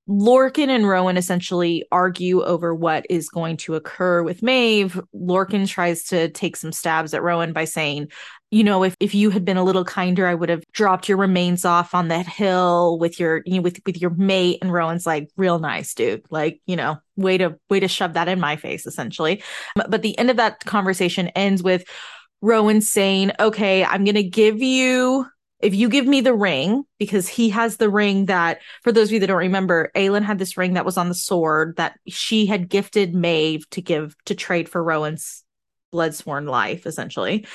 Lorcan 0.10 0.68
and 0.68 0.88
Rowan 0.88 1.16
essentially 1.16 1.86
argue 1.92 2.44
over 2.44 2.76
what 2.76 3.06
is 3.10 3.30
going 3.30 3.56
to 3.58 3.76
occur 3.76 4.22
with 4.22 4.44
Maeve. 4.44 5.00
Lorcan 5.16 5.68
tries 5.68 6.04
to 6.06 6.30
take 6.30 6.58
some 6.58 6.74
stabs 6.74 7.14
at 7.14 7.24
Rowan 7.24 7.54
by 7.54 7.64
saying, 7.64 8.10
you 8.52 8.66
know, 8.66 8.84
if, 8.84 8.96
if 9.00 9.16
you 9.16 9.30
had 9.30 9.46
been 9.46 9.58
a 9.58 9.64
little 9.64 9.86
kinder, 9.86 10.28
I 10.28 10.36
would 10.36 10.50
have 10.50 10.64
dropped 10.74 11.08
your 11.08 11.18
remains 11.18 11.64
off 11.64 11.96
on 11.96 12.10
that 12.10 12.28
hill 12.28 13.00
with 13.00 13.18
your, 13.20 13.42
you 13.46 13.56
know, 13.56 13.62
with, 13.62 13.80
with 13.86 14.00
your 14.02 14.12
mate. 14.12 14.60
And 14.62 14.74
Rowan's 14.74 15.06
like, 15.06 15.30
real 15.38 15.58
nice, 15.58 15.94
dude. 15.94 16.24
Like, 16.30 16.62
you 16.66 16.76
know, 16.76 16.98
way 17.16 17.38
to, 17.38 17.58
way 17.70 17.80
to 17.80 17.88
shove 17.88 18.14
that 18.14 18.28
in 18.28 18.42
my 18.42 18.58
face, 18.58 18.86
essentially. 18.86 19.42
But 19.76 20.02
the 20.02 20.18
end 20.20 20.30
of 20.30 20.38
that 20.38 20.60
conversation 20.66 21.30
ends 21.30 21.64
with 21.64 21.86
Rowan 22.42 22.82
saying, 22.82 23.32
okay, 23.40 23.86
I'm 23.86 24.04
to 24.04 24.24
give 24.24 24.62
you 24.62 25.26
if 25.64 25.74
you 25.74 25.88
give 25.90 26.06
me 26.06 26.22
the 26.22 26.34
ring, 26.34 26.84
because 27.00 27.28
he 27.28 27.50
has 27.50 27.78
the 27.78 27.90
ring 27.90 28.26
that, 28.26 28.60
for 28.84 28.92
those 28.92 29.08
of 29.08 29.14
you 29.14 29.20
that 29.22 29.28
don't 29.28 29.38
remember, 29.38 29.92
Aelin 29.96 30.24
had 30.24 30.38
this 30.38 30.58
ring 30.58 30.74
that 30.74 30.86
was 30.86 30.98
on 30.98 31.08
the 31.08 31.16
sword 31.16 31.78
that 31.78 31.98
she 32.08 32.46
had 32.46 32.70
gifted 32.70 33.16
Maeve 33.16 33.70
to 33.72 33.82
give 33.82 34.16
to 34.26 34.36
trade 34.36 34.68
for 34.68 34.84
Rowan's 34.84 35.44
bloodsworn 35.94 36.50
life, 36.50 36.86
essentially. 36.86 37.46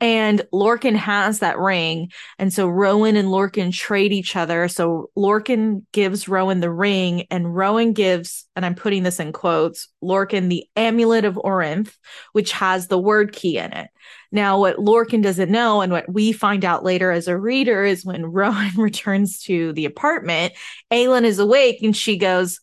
And 0.00 0.42
Lorcan 0.52 0.94
has 0.94 1.40
that 1.40 1.58
ring. 1.58 2.12
And 2.38 2.52
so 2.52 2.68
Rowan 2.68 3.16
and 3.16 3.28
Lorcan 3.28 3.72
trade 3.72 4.12
each 4.12 4.36
other. 4.36 4.68
So 4.68 5.10
Lorcan 5.16 5.82
gives 5.92 6.28
Rowan 6.28 6.60
the 6.60 6.70
ring, 6.70 7.26
and 7.30 7.54
Rowan 7.54 7.94
gives, 7.94 8.46
and 8.54 8.64
I'm 8.64 8.76
putting 8.76 9.02
this 9.02 9.18
in 9.18 9.32
quotes, 9.32 9.88
Lorcan 10.02 10.48
the 10.48 10.66
amulet 10.76 11.24
of 11.24 11.34
Orynth, 11.34 11.92
which 12.32 12.52
has 12.52 12.86
the 12.86 12.98
Wyrdkey 12.98 13.54
in 13.54 13.72
it. 13.72 13.90
Now, 14.30 14.60
what 14.60 14.76
Lorcan 14.76 15.22
doesn't 15.22 15.50
know, 15.50 15.80
and 15.80 15.90
what 15.90 16.10
we 16.12 16.32
find 16.32 16.64
out 16.64 16.84
later 16.84 17.10
as 17.10 17.26
a 17.26 17.36
reader, 17.36 17.82
is 17.82 18.04
when 18.04 18.26
Rowan 18.32 18.76
returns 18.76 19.42
to 19.44 19.72
the 19.72 19.86
apartment, 19.86 20.52
Aelin 20.92 21.24
is 21.24 21.40
awake 21.40 21.82
and 21.82 21.96
she 21.96 22.16
goes, 22.16 22.60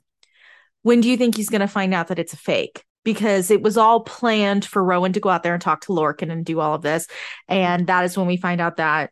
When 0.84 1.02
do 1.02 1.10
you 1.10 1.18
think 1.18 1.36
he's 1.36 1.50
going 1.50 1.62
to 1.62 1.68
find 1.68 1.94
out 1.94 2.08
that 2.08 2.20
it's 2.20 2.34
a 2.34 2.38
fake? 2.38 2.84
Because 3.06 3.50
it 3.50 3.62
was 3.62 3.78
all 3.78 4.02
planned 4.02 4.66
for 4.66 4.84
Rowan 4.84 5.14
to 5.14 5.22
go 5.22 5.30
out 5.30 5.44
there 5.44 5.54
and 5.54 5.62
talk 5.62 5.82
to 5.82 5.94
Lorcan 5.94 6.30
and 6.30 6.44
do 6.44 6.60
all 6.60 6.74
of 6.74 6.82
this. 6.82 7.08
And 7.48 7.88
that 7.88 8.04
is 8.04 8.18
when 8.18 8.28
we 8.28 8.36
find 8.36 8.60
out 8.60 8.78
that 8.78 9.12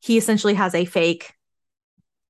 he 0.00 0.16
essentially 0.16 0.54
has 0.54 0.74
a 0.74 0.84
fake 0.84 1.32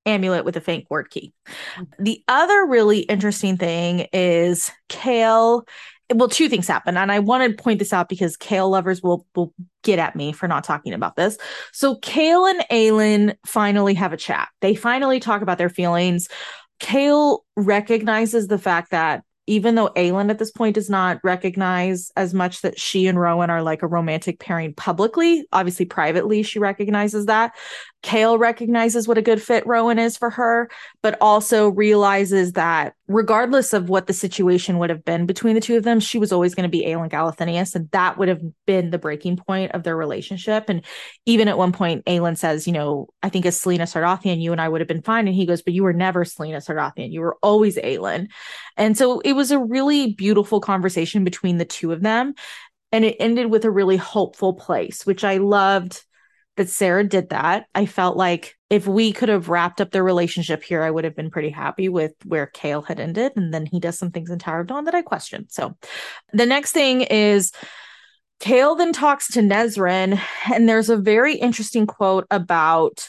amulet 0.07 0.45
with 0.47 0.57
a 0.57 0.61
fake 0.61 0.87
Wyrdkey. 0.91 1.33
Mm-hmm. 1.47 2.05
The 2.05 2.25
other 2.29 2.65
really 2.65 3.01
interesting 3.01 3.59
thing 3.59 4.07
is 4.13 4.71
Chaol 4.89 5.67
well, 6.15 6.29
two 6.29 6.49
things 6.49 6.69
happen, 6.69 6.97
and 6.97 7.11
I 7.11 7.19
want 7.19 7.51
to 7.51 7.63
point 7.63 7.81
this 7.81 7.93
out 7.93 8.09
because 8.09 8.37
Chaol 8.37 8.71
lovers 8.71 9.03
will 9.03 9.27
will 9.35 9.53
get 9.83 9.99
at 9.99 10.15
me 10.15 10.33
for 10.33 10.47
not 10.47 10.63
talking 10.63 10.93
about 10.93 11.17
this. 11.17 11.37
So 11.73 11.97
Chaol 11.97 12.49
and 12.49 12.65
Aelin 12.71 13.37
finally 13.45 13.95
have 13.95 14.13
a 14.13 14.17
chat. 14.17 14.49
They 14.61 14.77
finally 14.77 15.19
talk 15.19 15.43
about 15.43 15.59
their 15.59 15.69
feelings. 15.69 16.29
Chaol 16.79 17.41
recognizes 17.57 18.47
the 18.47 18.59
fact 18.59 18.93
that 18.93 19.25
even 19.47 19.75
though 19.75 19.91
Aelin 19.97 20.31
at 20.31 20.39
this 20.39 20.51
point 20.51 20.75
does 20.75 20.91
not 20.91 21.21
recognize 21.23 22.11
as 22.17 22.35
much 22.35 22.63
that 22.63 22.79
she 22.79 23.07
and 23.07 23.19
Rowan 23.19 23.51
are 23.51 23.63
like 23.63 23.83
a 23.83 23.87
romantic 23.87 24.41
pairing 24.41 24.75
publicly, 24.75 25.47
obviously 25.53 25.87
privately 25.87 26.43
she 26.43 26.59
recognizes 26.59 27.27
that. 27.27 27.53
Chaol 28.03 28.39
recognizes 28.39 29.09
what 29.09 29.19
a 29.19 29.23
good 29.23 29.43
fit 29.43 29.67
Rowan 29.67 29.99
is 29.99 30.17
for 30.17 30.31
her, 30.31 30.71
but 31.03 31.19
also 31.21 31.71
realizes 31.71 32.53
that 32.53 32.95
regardless 33.09 33.73
of 33.73 33.89
what 33.89 34.07
the 34.07 34.13
situation 34.13 34.79
would 34.79 34.91
have 34.91 35.05
been 35.05 35.27
between 35.27 35.55
the 35.57 35.61
two 35.61 35.77
of 35.77 35.83
them, 35.83 35.99
she 35.99 36.19
was 36.19 36.31
always 36.31 36.55
going 36.55 36.65
to 36.65 36.69
be 36.69 36.85
Aelin 36.85 37.11
Galathynius, 37.11 37.75
and 37.75 37.91
that 37.91 38.17
would 38.17 38.29
have 38.29 38.43
been 38.65 38.91
the 38.91 38.99
breaking 38.99 39.37
point 39.37 39.73
of 39.73 39.83
their 39.83 39.97
relationship. 39.97 40.69
And 40.69 40.85
even 41.25 41.49
at 41.49 41.59
one 41.59 41.73
point, 41.73 42.05
Aelin 42.05 42.39
says, 42.39 42.67
you 42.67 42.73
know, 42.73 43.09
I 43.23 43.29
think 43.29 43.45
as 43.45 43.61
Celaena 43.61 43.83
Sardothien, 43.83 44.41
you 44.41 44.53
and 44.53 44.61
I 44.61 44.69
would 44.69 44.81
have 44.81 44.89
been 44.89 45.03
fine. 45.03 45.27
And 45.27 45.35
he 45.35 45.47
goes, 45.47 45.63
but 45.63 45.75
you 45.75 45.83
were 45.83 45.93
never 45.93 46.25
Celaena 46.25 46.65
Sardothien. 46.65 47.11
You 47.11 47.23
were 47.23 47.37
always 47.43 47.77
Aelin. 47.77 48.29
And 48.77 48.97
so 48.97 49.21
it 49.21 49.33
was 49.33 49.51
a 49.51 49.59
really 49.59 50.13
beautiful 50.13 50.61
conversation 50.61 51.25
between 51.25 51.57
the 51.59 51.65
two 51.65 51.91
of 51.91 52.03
them. 52.03 52.35
And 52.93 53.05
it 53.05 53.17
ended 53.19 53.51
with 53.51 53.65
a 53.65 53.71
really 53.71 53.97
hopeful 53.97 54.55
place, 54.55 55.05
which 55.05 55.25
I 55.25 55.39
loved 55.39 56.05
that 56.57 56.69
Sarah 56.69 57.05
did 57.05 57.31
that. 57.31 57.67
I 57.75 57.87
felt 57.87 58.17
like 58.17 58.57
if 58.71 58.87
we 58.87 59.13
could 59.13 59.29
have 59.29 59.49
wrapped 59.49 59.81
up 59.81 59.91
their 59.91 60.03
relationship 60.03 60.63
here, 60.63 60.83
I 60.83 60.91
would 60.91 61.05
have 61.05 61.15
been 61.15 61.31
pretty 61.31 61.51
happy 61.51 61.89
with 61.89 62.13
where 62.25 62.51
Chaol 62.55 62.87
had 62.87 62.99
ended. 62.99 63.33
And 63.37 63.53
then 63.53 63.67
he 63.67 63.79
does 63.79 63.99
some 63.99 64.11
things 64.11 64.31
in 64.31 64.39
Tower 64.39 64.61
of 64.61 64.67
Dawn 64.67 64.85
that 64.85 64.95
I 64.95 65.03
questioned. 65.03 65.47
So 65.51 65.77
the 66.33 66.47
next 66.47 66.73
thing 66.73 67.03
is 67.03 67.53
Chaol 68.41 68.77
then 68.77 68.93
talks 68.93 69.29
to 69.29 69.41
Nesryn, 69.41 70.21
and 70.53 70.69
there's 70.69 70.91
a 70.91 70.97
very 70.97 71.37
interesting 71.37 71.87
quote 71.87 72.27
about 72.31 73.09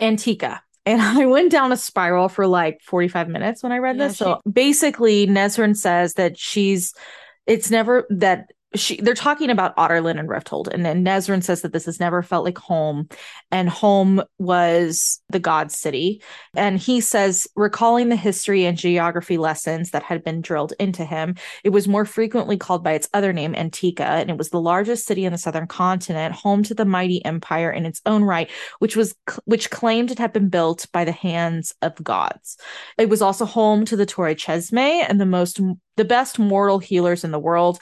Antica. 0.00 0.62
And 0.86 1.02
I 1.02 1.26
went 1.26 1.50
down 1.52 1.72
a 1.72 1.76
spiral 1.76 2.28
for 2.28 2.46
like 2.46 2.80
45 2.82 3.28
minutes 3.28 3.62
when 3.62 3.72
I 3.72 3.78
read 3.78 3.96
Yeah, 3.96 4.08
this. 4.08 4.18
So 4.18 4.40
basically, 4.50 5.26
Nesryn 5.26 5.76
says 5.76 6.14
that 6.14 6.38
she's, 6.38 6.94
it's 7.46 7.70
never 7.70 8.06
that 8.10 8.50
she 8.74 9.00
they're 9.00 9.14
talking 9.14 9.48
about 9.48 9.76
Adarlan 9.76 10.18
and 10.18 10.28
Rifthold, 10.28 10.68
and 10.68 10.84
then 10.84 11.04
Nesryn 11.04 11.42
says 11.42 11.62
that 11.62 11.72
this 11.72 11.86
has 11.86 11.98
never 11.98 12.22
felt 12.22 12.44
like 12.44 12.58
home, 12.58 13.08
and 13.50 13.68
home 13.68 14.22
was 14.38 15.20
the 15.30 15.38
god 15.38 15.72
city. 15.72 16.22
And 16.54 16.78
he 16.78 17.00
says, 17.00 17.46
recalling 17.56 18.10
the 18.10 18.16
history 18.16 18.66
and 18.66 18.76
geography 18.76 19.38
lessons 19.38 19.90
that 19.92 20.02
had 20.02 20.22
been 20.22 20.42
drilled 20.42 20.74
into 20.78 21.04
him, 21.04 21.36
it 21.64 21.70
was 21.70 21.88
more 21.88 22.04
frequently 22.04 22.58
called 22.58 22.84
by 22.84 22.92
its 22.92 23.08
other 23.14 23.32
name, 23.32 23.54
Antica, 23.54 24.04
and 24.04 24.28
it 24.30 24.36
was 24.36 24.50
the 24.50 24.60
largest 24.60 25.06
city 25.06 25.24
in 25.24 25.32
the 25.32 25.38
southern 25.38 25.66
continent, 25.66 26.34
home 26.34 26.62
to 26.64 26.74
the 26.74 26.84
mighty 26.84 27.24
empire 27.24 27.70
in 27.70 27.86
its 27.86 28.02
own 28.04 28.22
right, 28.22 28.50
which 28.80 28.96
was 28.96 29.14
which 29.46 29.70
claimed 29.70 30.10
it 30.10 30.18
had 30.18 30.32
been 30.32 30.50
built 30.50 30.86
by 30.92 31.04
the 31.04 31.12
hands 31.12 31.74
of 31.80 32.02
gods. 32.04 32.58
It 32.98 33.08
was 33.08 33.22
also 33.22 33.46
home 33.46 33.86
to 33.86 33.96
the 33.96 34.06
Torre 34.06 34.34
Cesme 34.34 34.78
and 35.08 35.18
the 35.18 35.26
most 35.26 35.60
the 35.98 36.04
best 36.04 36.38
mortal 36.38 36.78
healers 36.78 37.24
in 37.24 37.32
the 37.32 37.38
world 37.38 37.80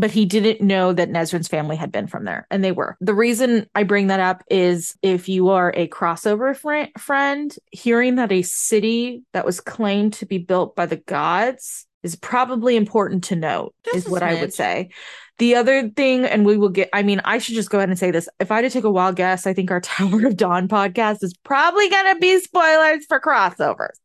but 0.00 0.10
he 0.10 0.24
didn't 0.24 0.64
know 0.64 0.92
that 0.92 1.10
Nesryn's 1.10 1.48
family 1.48 1.76
had 1.76 1.92
been 1.92 2.06
from 2.06 2.24
there, 2.24 2.46
and 2.50 2.62
they 2.62 2.72
were. 2.72 2.96
The 3.00 3.14
reason 3.14 3.66
I 3.74 3.82
bring 3.82 4.08
that 4.08 4.20
up 4.20 4.42
is 4.50 4.96
if 5.02 5.28
you 5.28 5.48
are 5.48 5.72
a 5.74 5.88
crossover 5.88 6.56
fr- 6.56 6.90
friend, 6.98 7.54
hearing 7.70 8.16
that 8.16 8.32
a 8.32 8.42
city 8.42 9.22
that 9.32 9.44
was 9.44 9.60
claimed 9.60 10.14
to 10.14 10.26
be 10.26 10.38
built 10.38 10.76
by 10.76 10.86
the 10.86 10.96
gods 10.96 11.86
is 12.02 12.16
probably 12.16 12.76
important 12.76 13.24
to 13.24 13.36
note, 13.36 13.74
Just 13.84 13.96
is 13.96 14.08
what 14.08 14.22
I 14.22 14.40
would 14.40 14.54
say. 14.54 14.90
The 15.38 15.54
other 15.54 15.88
thing, 15.90 16.24
and 16.24 16.44
we 16.44 16.56
will 16.56 16.68
get, 16.68 16.88
I 16.92 17.02
mean, 17.02 17.20
I 17.24 17.38
should 17.38 17.54
just 17.54 17.70
go 17.70 17.78
ahead 17.78 17.88
and 17.88 17.98
say 17.98 18.10
this. 18.10 18.28
If 18.40 18.50
I 18.50 18.56
had 18.56 18.62
to 18.62 18.70
take 18.70 18.84
a 18.84 18.90
wild 18.90 19.16
guess, 19.16 19.46
I 19.46 19.54
think 19.54 19.70
our 19.70 19.80
Tower 19.82 20.26
of 20.26 20.36
Dawn 20.36 20.68
podcast 20.68 21.22
is 21.22 21.34
probably 21.44 21.88
going 21.88 22.14
to 22.14 22.20
be 22.20 22.38
spoilers 22.40 23.04
for 23.06 23.20
crossovers. 23.20 23.96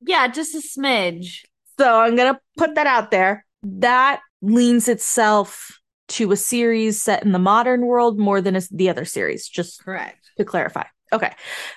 Yeah, 0.00 0.28
just 0.28 0.54
a 0.54 0.58
smidge. 0.58 1.42
So 1.78 2.00
I'm 2.00 2.16
going 2.16 2.34
to 2.34 2.40
put 2.56 2.74
that 2.76 2.86
out 2.86 3.10
there. 3.10 3.44
That 3.62 4.20
leans 4.42 4.88
itself 4.88 5.78
to 6.08 6.32
a 6.32 6.36
series 6.36 7.02
set 7.02 7.22
in 7.22 7.32
the 7.32 7.38
modern 7.38 7.86
world 7.86 8.18
more 8.18 8.40
than 8.40 8.56
is 8.56 8.68
the 8.68 8.88
other 8.88 9.04
series, 9.04 9.48
just 9.48 9.84
Correct. 9.84 10.30
to 10.38 10.44
clarify. 10.44 10.84
Okay. 11.12 11.32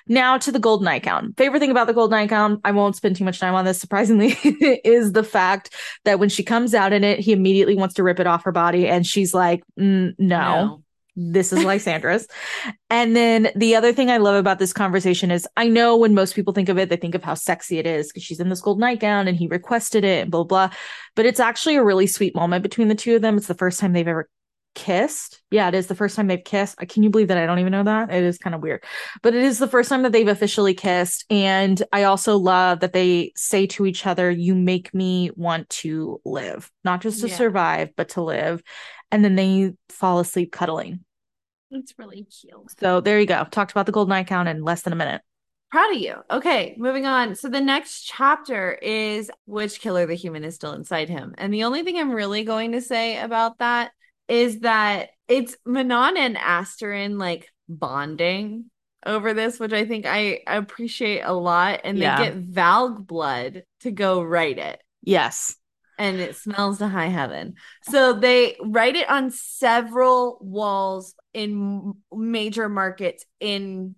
Now 0.07 0.37
to 0.37 0.51
the 0.51 0.59
gold 0.59 0.83
nightgown. 0.83 1.33
Favorite 1.37 1.59
thing 1.59 1.71
about 1.71 1.87
the 1.87 1.93
gold 1.93 2.11
nightgown, 2.11 2.59
I 2.65 2.71
won't 2.71 2.97
spend 2.97 3.15
too 3.15 3.23
much 3.23 3.39
time 3.39 3.55
on 3.55 3.63
this, 3.63 3.79
surprisingly, 3.79 4.31
is 4.83 5.13
the 5.13 5.23
fact 5.23 5.73
that 6.03 6.19
when 6.19 6.29
she 6.29 6.43
comes 6.43 6.73
out 6.73 6.91
in 6.91 7.03
it, 7.03 7.19
he 7.19 7.31
immediately 7.31 7.75
wants 7.75 7.95
to 7.95 8.03
rip 8.03 8.19
it 8.19 8.27
off 8.27 8.43
her 8.43 8.51
body. 8.51 8.87
And 8.87 9.05
she's 9.05 9.33
like, 9.33 9.63
mm, 9.79 10.13
no 10.17 10.80
this 11.15 11.51
is 11.51 11.63
Lysandra's. 11.63 12.27
and 12.89 13.15
then 13.15 13.49
the 13.55 13.75
other 13.75 13.93
thing 13.93 14.09
I 14.09 14.17
love 14.17 14.35
about 14.35 14.59
this 14.59 14.73
conversation 14.73 15.31
is 15.31 15.47
I 15.57 15.67
know 15.67 15.97
when 15.97 16.13
most 16.13 16.35
people 16.35 16.53
think 16.53 16.69
of 16.69 16.77
it, 16.77 16.89
they 16.89 16.97
think 16.97 17.15
of 17.15 17.23
how 17.23 17.33
sexy 17.33 17.77
it 17.77 17.85
is 17.85 18.07
because 18.07 18.23
she's 18.23 18.39
in 18.39 18.49
this 18.49 18.61
gold 18.61 18.79
nightgown 18.79 19.27
and 19.27 19.37
he 19.37 19.47
requested 19.47 20.03
it 20.03 20.23
and 20.23 20.31
blah, 20.31 20.43
blah. 20.43 20.69
But 21.15 21.25
it's 21.25 21.39
actually 21.39 21.75
a 21.75 21.83
really 21.83 22.07
sweet 22.07 22.35
moment 22.35 22.63
between 22.63 22.87
the 22.87 22.95
two 22.95 23.15
of 23.15 23.21
them. 23.21 23.37
It's 23.37 23.47
the 23.47 23.53
first 23.53 23.79
time 23.79 23.93
they've 23.93 24.07
ever 24.07 24.29
kissed. 24.75 25.41
Yeah, 25.51 25.67
it 25.67 25.75
is 25.75 25.87
the 25.87 25.95
first 25.95 26.15
time 26.15 26.27
they've 26.27 26.43
kissed. 26.43 26.81
Uh, 26.81 26.85
Can 26.87 27.03
you 27.03 27.09
believe 27.09 27.27
that 27.27 27.37
I 27.37 27.45
don't 27.45 27.59
even 27.59 27.71
know 27.71 27.83
that? 27.83 28.11
It 28.11 28.23
is 28.23 28.37
kind 28.37 28.55
of 28.55 28.61
weird. 28.61 28.83
But 29.21 29.35
it 29.35 29.43
is 29.43 29.59
the 29.59 29.67
first 29.67 29.89
time 29.89 30.03
that 30.03 30.11
they've 30.11 30.27
officially 30.27 30.73
kissed. 30.73 31.25
And 31.29 31.81
I 31.91 32.03
also 32.03 32.37
love 32.37 32.79
that 32.81 32.93
they 32.93 33.33
say 33.35 33.67
to 33.67 33.85
each 33.85 34.05
other, 34.05 34.29
You 34.31 34.55
make 34.55 34.93
me 34.93 35.31
want 35.35 35.69
to 35.69 36.21
live, 36.25 36.71
not 36.83 37.01
just 37.01 37.21
to 37.21 37.27
Yeah. 37.27 37.35
survive, 37.35 37.89
but 37.95 38.09
to 38.09 38.21
live. 38.21 38.61
And 39.11 39.23
then 39.25 39.35
they 39.35 39.73
fall 39.89 40.19
asleep 40.19 40.51
cuddling. 40.51 41.03
It's 41.69 41.93
really 41.97 42.25
cute. 42.25 42.79
So 42.79 43.01
there 43.01 43.19
you 43.19 43.25
go. 43.25 43.45
Talked 43.49 43.71
about 43.71 43.85
the 43.85 43.91
golden 43.91 44.11
icon 44.11 44.47
in 44.47 44.63
less 44.63 44.81
than 44.81 44.93
a 44.93 44.97
minute. 44.97 45.21
Proud 45.71 45.93
of 45.95 46.01
you. 46.01 46.15
Okay, 46.29 46.75
moving 46.77 47.05
on. 47.05 47.35
So 47.35 47.47
the 47.47 47.61
next 47.61 48.03
chapter 48.03 48.73
is 48.73 49.31
which 49.45 49.79
killer 49.79 50.05
the 50.05 50.15
human 50.15 50.43
is 50.43 50.55
still 50.55 50.73
inside 50.73 51.07
him. 51.07 51.33
And 51.37 51.53
the 51.53 51.63
only 51.63 51.83
thing 51.83 51.97
I'm 51.97 52.11
really 52.11 52.43
going 52.43 52.73
to 52.73 52.81
say 52.81 53.17
about 53.19 53.59
that 53.59 53.91
is 54.31 54.61
that 54.61 55.09
it's 55.27 55.57
Manon 55.65 56.15
and 56.15 56.37
Asterin 56.37 57.19
like 57.19 57.49
bonding 57.67 58.71
over 59.05 59.33
this, 59.33 59.59
which 59.59 59.73
I 59.73 59.83
think 59.83 60.05
I 60.05 60.39
appreciate 60.47 61.19
a 61.19 61.33
lot. 61.33 61.81
And 61.83 61.97
Yeah. 61.97 62.17
they 62.17 62.23
get 62.29 62.41
Valg 62.41 63.05
blood 63.05 63.63
to 63.81 63.91
go 63.91 64.23
write 64.23 64.57
it. 64.57 64.81
Yes. 65.03 65.57
And 65.97 66.21
it 66.21 66.37
smells 66.37 66.77
to 66.77 66.87
high 66.87 67.07
heaven. 67.09 67.55
So 67.89 68.13
they 68.13 68.55
write 68.63 68.95
it 68.95 69.09
on 69.09 69.31
several 69.31 70.37
walls 70.39 71.13
in 71.33 71.95
major 72.13 72.69
markets 72.69 73.25
in 73.41 73.95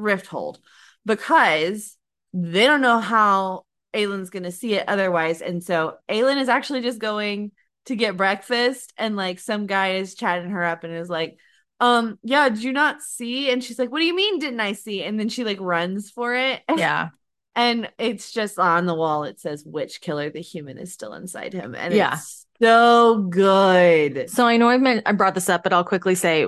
Rifthold 0.00 0.60
because 1.04 1.98
they 2.32 2.66
don't 2.66 2.80
know 2.80 3.00
how 3.00 3.66
Aelin's 3.92 4.30
going 4.30 4.44
to 4.44 4.50
see 4.50 4.74
it 4.76 4.88
otherwise. 4.88 5.42
And 5.42 5.62
so 5.62 5.98
Aylin 6.08 6.40
is 6.40 6.48
actually 6.48 6.80
just 6.80 7.00
going 7.00 7.52
to 7.88 7.96
get 7.96 8.16
breakfast 8.16 8.92
and 8.96 9.16
like 9.16 9.38
some 9.38 9.66
guy 9.66 9.94
is 9.96 10.14
chatting 10.14 10.50
her 10.50 10.64
up 10.64 10.84
and 10.84 10.94
is 10.94 11.10
like, 11.10 11.38
um, 11.80 12.18
yeah, 12.22 12.48
did 12.48 12.62
you 12.62 12.72
not 12.72 13.02
see? 13.02 13.50
And 13.50 13.62
she's 13.62 13.78
like, 13.78 13.90
what 13.90 14.00
do 14.00 14.04
you 14.04 14.14
mean 14.14 14.38
didn't 14.38 14.60
I 14.60 14.72
see? 14.72 15.02
And 15.02 15.18
then 15.18 15.28
she 15.28 15.44
like 15.44 15.60
runs 15.60 16.10
for 16.10 16.34
it. 16.34 16.62
Yeah. 16.76 17.10
And 17.56 17.90
it's 17.98 18.30
just 18.30 18.56
on 18.56 18.86
the 18.86 18.94
wall. 18.94 19.24
It 19.24 19.40
says 19.40 19.64
which 19.66 20.00
killer 20.00 20.30
the 20.30 20.40
human 20.40 20.78
is 20.78 20.92
still 20.92 21.12
inside 21.12 21.52
him. 21.52 21.74
And 21.74 21.92
Yeah. 21.92 22.14
it's 22.14 22.46
so 22.62 23.26
good. 23.28 24.30
So 24.30 24.46
I 24.46 24.58
know 24.58 24.68
I've 24.68 24.80
meant 24.80 25.02
I 25.06 25.10
brought 25.12 25.34
this 25.34 25.48
up, 25.48 25.64
but 25.64 25.72
I'll 25.72 25.82
quickly 25.82 26.14
say 26.14 26.46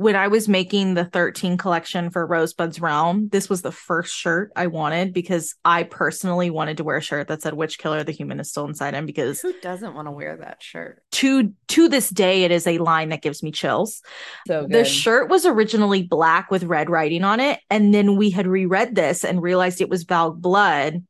when 0.00 0.16
I 0.16 0.28
was 0.28 0.48
making 0.48 0.94
the 0.94 1.04
13 1.04 1.58
collection 1.58 2.08
for 2.08 2.26
Rosebud's 2.26 2.80
Realm, 2.80 3.28
this 3.28 3.50
was 3.50 3.60
the 3.60 3.70
first 3.70 4.16
shirt 4.16 4.50
I 4.56 4.66
wanted 4.66 5.12
because 5.12 5.54
I 5.62 5.82
personally 5.82 6.48
wanted 6.48 6.78
to 6.78 6.84
wear 6.84 6.96
a 6.96 7.02
shirt 7.02 7.28
that 7.28 7.42
said 7.42 7.52
which 7.52 7.78
killer 7.78 8.02
the 8.02 8.10
human 8.10 8.40
is 8.40 8.48
still 8.48 8.64
inside 8.64 8.94
him 8.94 9.04
because 9.04 9.42
Who 9.42 9.52
doesn't 9.60 9.94
want 9.94 10.08
to 10.08 10.12
wear 10.12 10.38
that 10.38 10.62
shirt? 10.62 11.02
to 11.12 11.52
to 11.68 11.88
this 11.90 12.08
day 12.08 12.44
it 12.44 12.50
is 12.50 12.66
a 12.66 12.78
line 12.78 13.10
that 13.10 13.20
gives 13.20 13.42
me 13.42 13.50
chills. 13.50 14.00
So 14.46 14.66
The 14.66 14.86
shirt 14.86 15.28
was 15.28 15.44
originally 15.44 16.02
black 16.02 16.50
with 16.50 16.64
red 16.64 16.88
writing 16.88 17.22
on 17.22 17.38
it 17.38 17.60
and 17.68 17.92
then 17.92 18.16
we 18.16 18.30
had 18.30 18.46
reread 18.46 18.94
this 18.94 19.22
and 19.22 19.42
realized 19.42 19.82
it 19.82 19.90
was 19.90 20.06
Valg 20.06 20.40
Blood 20.40 21.04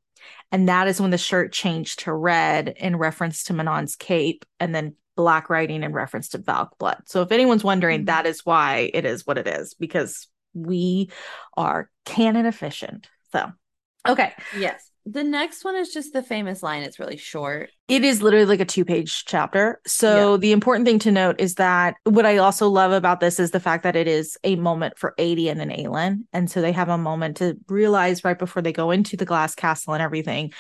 and 0.51 0.69
that 0.69 0.89
is 0.89 1.01
when 1.01 1.13
the 1.13 1.17
shirt 1.19 1.53
changed 1.53 2.01
to 2.01 2.13
red 2.13 2.75
in 2.77 2.97
reference 2.97 3.45
to 3.45 3.53
Manon's 3.53 3.95
cape 3.95 4.45
and 4.59 4.75
then 4.75 4.97
black 5.21 5.51
writing 5.51 5.83
in 5.83 5.93
reference 5.93 6.31
to 6.31 6.39
Valg 6.39 6.71
blood. 6.79 7.03
So 7.05 7.21
if 7.21 7.31
anyone's 7.31 7.63
wondering, 7.63 8.03
Mhm. 8.03 8.07
that 8.07 8.25
is 8.25 8.47
why 8.47 8.91
it 8.95 9.05
is 9.05 9.27
what 9.27 9.37
it 9.37 9.47
is 9.47 9.75
because 9.75 10.29
we 10.55 11.11
are 11.59 11.91
canon 12.07 12.47
efficient. 12.47 13.09
So, 13.33 13.53
okay. 14.09 14.33
Yes. 14.57 14.87
The 15.05 15.25
next 15.25 15.65
one 15.65 15.77
is 15.77 15.93
just 15.93 16.13
the 16.13 16.23
famous 16.23 16.63
line. 16.63 16.83
It's 16.83 16.99
really 16.99 17.17
short. 17.17 17.71
It 17.89 18.05
is 18.05 18.23
literally 18.23 18.47
like 18.47 18.61
a 18.61 18.65
two 18.65 18.85
page 18.85 19.25
chapter. 19.27 19.81
So 19.87 20.37
the 20.37 20.53
important 20.53 20.87
thing 20.87 20.99
to 21.01 21.11
note 21.11 21.41
is 21.41 21.55
that 21.57 21.97
what 22.05 22.27
I 22.27 22.39
also 22.39 22.69
love 22.69 22.93
about 22.93 23.21
this 23.21 23.41
is 23.41 23.51
the 23.51 23.61
fact 23.61 23.83
that 23.83 23.97
it 23.97 24.07
is 24.09 24.39
a 24.45 24.57
moment 24.57 24.99
for 24.99 25.15
Aedion 25.19 25.61
and 25.61 25.71
Aelin. 25.71 26.25
And 26.33 26.51
so 26.51 26.61
they 26.61 26.73
have 26.73 26.89
a 26.89 26.99
moment 26.99 27.39
to 27.39 27.57
realize 27.69 28.25
right 28.25 28.39
before 28.39 28.63
they 28.63 28.73
go 28.73 28.91
into 28.91 29.17
the 29.17 29.25
glass 29.27 29.55
castle 29.55 29.95
and 29.95 30.03
everything 30.03 30.53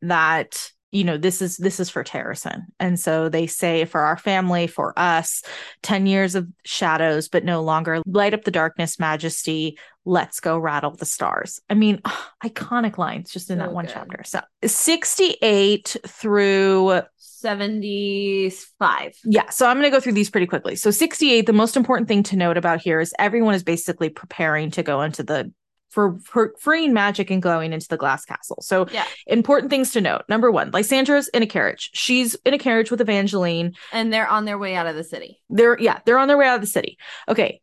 that 0.00 0.70
you 0.92 1.04
know 1.04 1.16
this 1.16 1.42
is 1.42 1.56
this 1.56 1.80
is 1.80 1.90
for 1.90 2.04
Terrasen. 2.04 2.62
And 2.78 3.00
so 3.00 3.28
they 3.28 3.46
say 3.46 3.84
for 3.86 4.02
our 4.02 4.16
family, 4.18 4.66
for 4.66 4.92
us, 4.98 5.42
10 5.82 6.06
years 6.06 6.34
of 6.34 6.46
shadows, 6.64 7.28
but 7.28 7.44
no 7.44 7.62
longer 7.62 8.02
light 8.06 8.34
up 8.34 8.44
the 8.44 8.50
darkness, 8.50 9.00
majesty. 9.00 9.78
Let's 10.04 10.40
go 10.40 10.58
rattle 10.58 10.90
the 10.94 11.06
stars. 11.06 11.60
I 11.70 11.74
mean, 11.74 12.00
iconic 12.44 12.98
lines 12.98 13.32
just 13.32 13.50
in 13.50 13.58
So 13.58 13.64
that 13.64 13.72
one 13.72 13.86
good. 13.86 13.94
chapter. 13.94 14.22
So 14.24 14.40
68 14.64 15.96
through 16.06 17.02
75. 17.16 19.14
yeah, 19.24 19.48
so 19.50 19.66
I'm 19.66 19.76
going 19.78 19.90
to 19.90 19.96
go 19.96 20.00
through 20.00 20.12
these 20.12 20.30
pretty 20.30 20.46
quickly. 20.46 20.76
So 20.76 20.90
68, 20.90 21.46
the 21.46 21.52
most 21.52 21.76
important 21.76 22.06
thing 22.08 22.22
to 22.24 22.36
note 22.36 22.56
about 22.56 22.80
here 22.80 23.00
is 23.00 23.12
everyone 23.18 23.54
is 23.54 23.62
basically 23.62 24.10
preparing 24.10 24.70
to 24.72 24.82
go 24.82 25.02
into 25.02 25.22
the 25.22 25.52
for, 25.92 26.18
for 26.24 26.52
freeing 26.58 26.92
magic 26.92 27.30
and 27.30 27.40
going 27.40 27.72
into 27.72 27.86
the 27.88 27.96
glass 27.96 28.24
castle. 28.24 28.58
So 28.62 28.86
Yeah. 28.90 29.04
important 29.26 29.70
things 29.70 29.92
to 29.92 30.00
note. 30.00 30.22
Number 30.28 30.50
one, 30.50 30.70
Lysandra's 30.72 31.28
in 31.28 31.42
a 31.42 31.46
carriage. 31.46 31.90
She's 31.92 32.34
in 32.44 32.54
a 32.54 32.58
carriage 32.58 32.90
with 32.90 33.00
Evangeline. 33.00 33.74
And 33.92 34.12
they're 34.12 34.26
on 34.28 34.44
their 34.46 34.58
way 34.58 34.74
out 34.74 34.86
of 34.86 34.96
the 34.96 35.04
city. 35.04 35.40
They're 35.50 35.78
yeah, 35.78 36.00
they're 36.04 36.18
on 36.18 36.28
their 36.28 36.36
way 36.38 36.46
out 36.48 36.56
of 36.56 36.60
the 36.62 36.66
city. 36.66 36.98
Okay. 37.28 37.60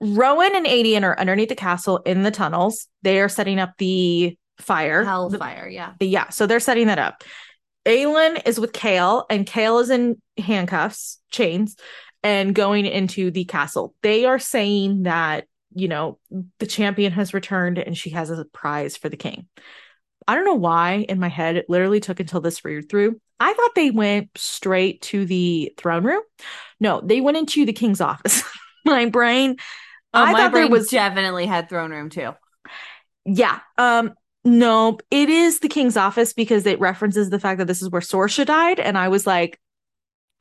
Rowan 0.00 0.54
and 0.56 0.66
Aedion 0.66 1.04
are 1.04 1.18
underneath 1.18 1.48
the 1.48 1.54
castle 1.54 1.98
in 1.98 2.22
the 2.22 2.30
tunnels. 2.30 2.88
They 3.02 3.20
are 3.20 3.28
setting 3.28 3.58
up 3.58 3.72
the 3.78 4.36
fire. 4.58 5.02
The- 5.04 5.10
Hellfire. 5.10 5.68
Yeah. 5.68 5.92
yeah, 6.00 6.28
so 6.30 6.46
they're 6.46 6.60
setting 6.60 6.86
that 6.88 6.98
up. 6.98 7.22
Aelin 7.86 8.40
is 8.46 8.60
with 8.60 8.72
Chaol, 8.72 9.24
and 9.28 9.46
Chaol 9.46 9.82
is 9.82 9.90
in 9.90 10.20
handcuffs, 10.38 11.20
chains, 11.30 11.76
and 12.22 12.54
going 12.54 12.86
into 12.86 13.30
the 13.32 13.44
castle. 13.44 13.94
They 14.02 14.24
are 14.24 14.38
saying 14.38 15.02
that, 15.04 15.46
you 15.74 15.88
know, 15.88 16.18
the 16.58 16.66
champion 16.66 17.12
has 17.12 17.34
returned 17.34 17.78
and 17.78 17.96
she 17.96 18.10
has 18.10 18.30
a 18.30 18.44
prize 18.44 18.96
for 18.96 19.08
the 19.08 19.16
king. 19.16 19.48
I 20.28 20.34
don't 20.34 20.44
know 20.44 20.54
why 20.54 21.04
in 21.08 21.18
my 21.18 21.28
head 21.28 21.56
it 21.56 21.66
literally 21.68 22.00
took 22.00 22.20
until 22.20 22.40
this 22.40 22.64
read 22.64 22.88
through. 22.88 23.20
I 23.40 23.52
thought 23.54 23.74
they 23.74 23.90
went 23.90 24.30
straight 24.36 25.02
to 25.02 25.24
the 25.26 25.74
throne 25.76 26.04
room. 26.04 26.22
No, 26.78 27.00
they 27.00 27.20
went 27.20 27.36
into 27.36 27.64
the 27.66 27.72
king's 27.72 28.00
office. 28.00 28.42
my 28.84 29.06
brain 29.06 29.56
Oh, 30.14 30.22
I 30.22 30.32
my 30.32 30.38
thought 30.38 30.52
there 30.52 30.68
was- 30.68 30.90
definitely 30.90 31.46
had 31.46 31.68
throne 31.68 31.90
room 31.90 32.10
too. 32.10 32.32
Yeah. 33.24 33.60
Um 33.78 34.12
no, 34.44 34.98
it 35.12 35.28
is 35.28 35.60
the 35.60 35.68
king's 35.68 35.96
office 35.96 36.32
because 36.32 36.66
it 36.66 36.80
references 36.80 37.30
the 37.30 37.38
fact 37.38 37.58
that 37.58 37.66
this 37.68 37.80
is 37.80 37.88
where 37.90 38.00
Sorscha 38.00 38.44
died 38.44 38.80
and 38.80 38.98
I 38.98 39.06
was 39.08 39.24
like, 39.26 39.60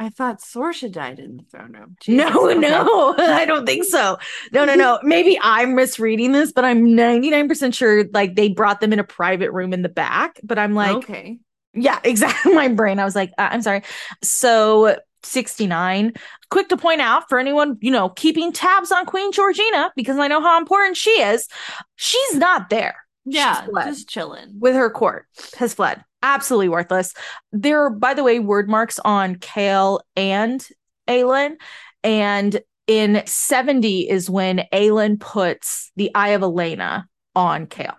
I 0.02 0.10
thought 0.10 0.42
Sorscha 0.42 0.92
died 0.92 1.20
in 1.20 1.38
the 1.38 1.44
throne 1.44 1.74
room. 1.74 1.96
no, 2.08 2.26
Jesus, 2.26 2.36
okay. 2.36 2.60
no. 2.60 3.14
I 3.20 3.46
don't 3.46 3.68
think 3.68 3.86
so. 3.86 4.18
No, 4.52 4.66
no, 4.66 4.74
no. 4.74 5.00
Maybe 5.04 5.38
I'm 5.40 5.76
misreading 5.76 6.32
this, 6.32 6.52
but 6.52 6.66
I'm 6.66 6.88
99% 6.88 7.72
sure 7.76 8.06
like 8.12 8.34
they 8.34 8.50
brought 8.50 8.82
them 8.82 8.94
in 8.94 8.98
a 8.98 9.04
private 9.04 9.52
room 9.52 9.74
in 9.74 9.84
the 9.84 9.90
back, 9.90 10.40
but 10.44 10.58
I'm 10.58 10.74
like, 10.74 10.96
okay. 10.96 11.38
yeah, 11.76 12.00
exactly 12.04 12.52
my 12.52 12.68
brain. 12.68 12.98
I 12.98 13.06
was 13.06 13.16
like, 13.16 13.30
uh, 13.38 13.50
I'm 13.52 13.62
sorry. 13.62 13.84
So 14.24 14.98
69. 15.22 16.14
Quick 16.50 16.70
to 16.70 16.78
point 16.78 17.02
out 17.02 17.30
for 17.30 17.38
anyone, 17.38 17.78
you 17.80 17.92
know, 17.92 18.10
keeping 18.10 18.52
tabs 18.52 18.92
on 18.92 19.06
Queen 19.06 19.32
Georgina 19.32 19.92
because 19.96 20.18
I 20.18 20.28
know 20.28 20.42
how 20.42 20.58
important 20.58 20.98
she 20.98 21.12
is. 21.12 21.48
She's 21.96 22.36
not 22.38 22.72
there. 22.72 22.96
Yeah. 23.26 23.68
Just 23.86 24.10
chilling. 24.10 24.56
with 24.58 24.74
her 24.74 24.90
court 24.90 25.28
has 25.58 25.76
fled. 25.76 26.04
Absolutely 26.22 26.70
worthless. 26.70 27.14
There 27.52 27.86
are, 27.86 27.90
by 27.90 28.14
the 28.14 28.24
way, 28.24 28.40
Wyrdmarks 28.40 29.00
on 29.04 29.36
Chaol 29.36 30.00
and 30.16 30.66
Aelin. 31.08 31.56
And 32.04 32.62
in 32.88 33.24
70 33.26 34.10
is 34.10 34.30
when 34.30 34.64
Aelin 34.74 35.20
puts 35.20 35.92
the 35.96 36.12
Eye 36.14 36.30
of 36.30 36.42
Elena 36.42 37.08
on 37.36 37.68
Chaol. 37.68 37.96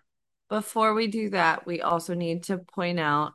Before 0.49 0.95
we 0.95 1.07
do 1.07 1.31
that, 1.31 1.67
we 1.67 1.81
also 1.81 2.15
need 2.15 2.45
to 2.45 2.59
point 2.59 3.01
out 3.01 3.33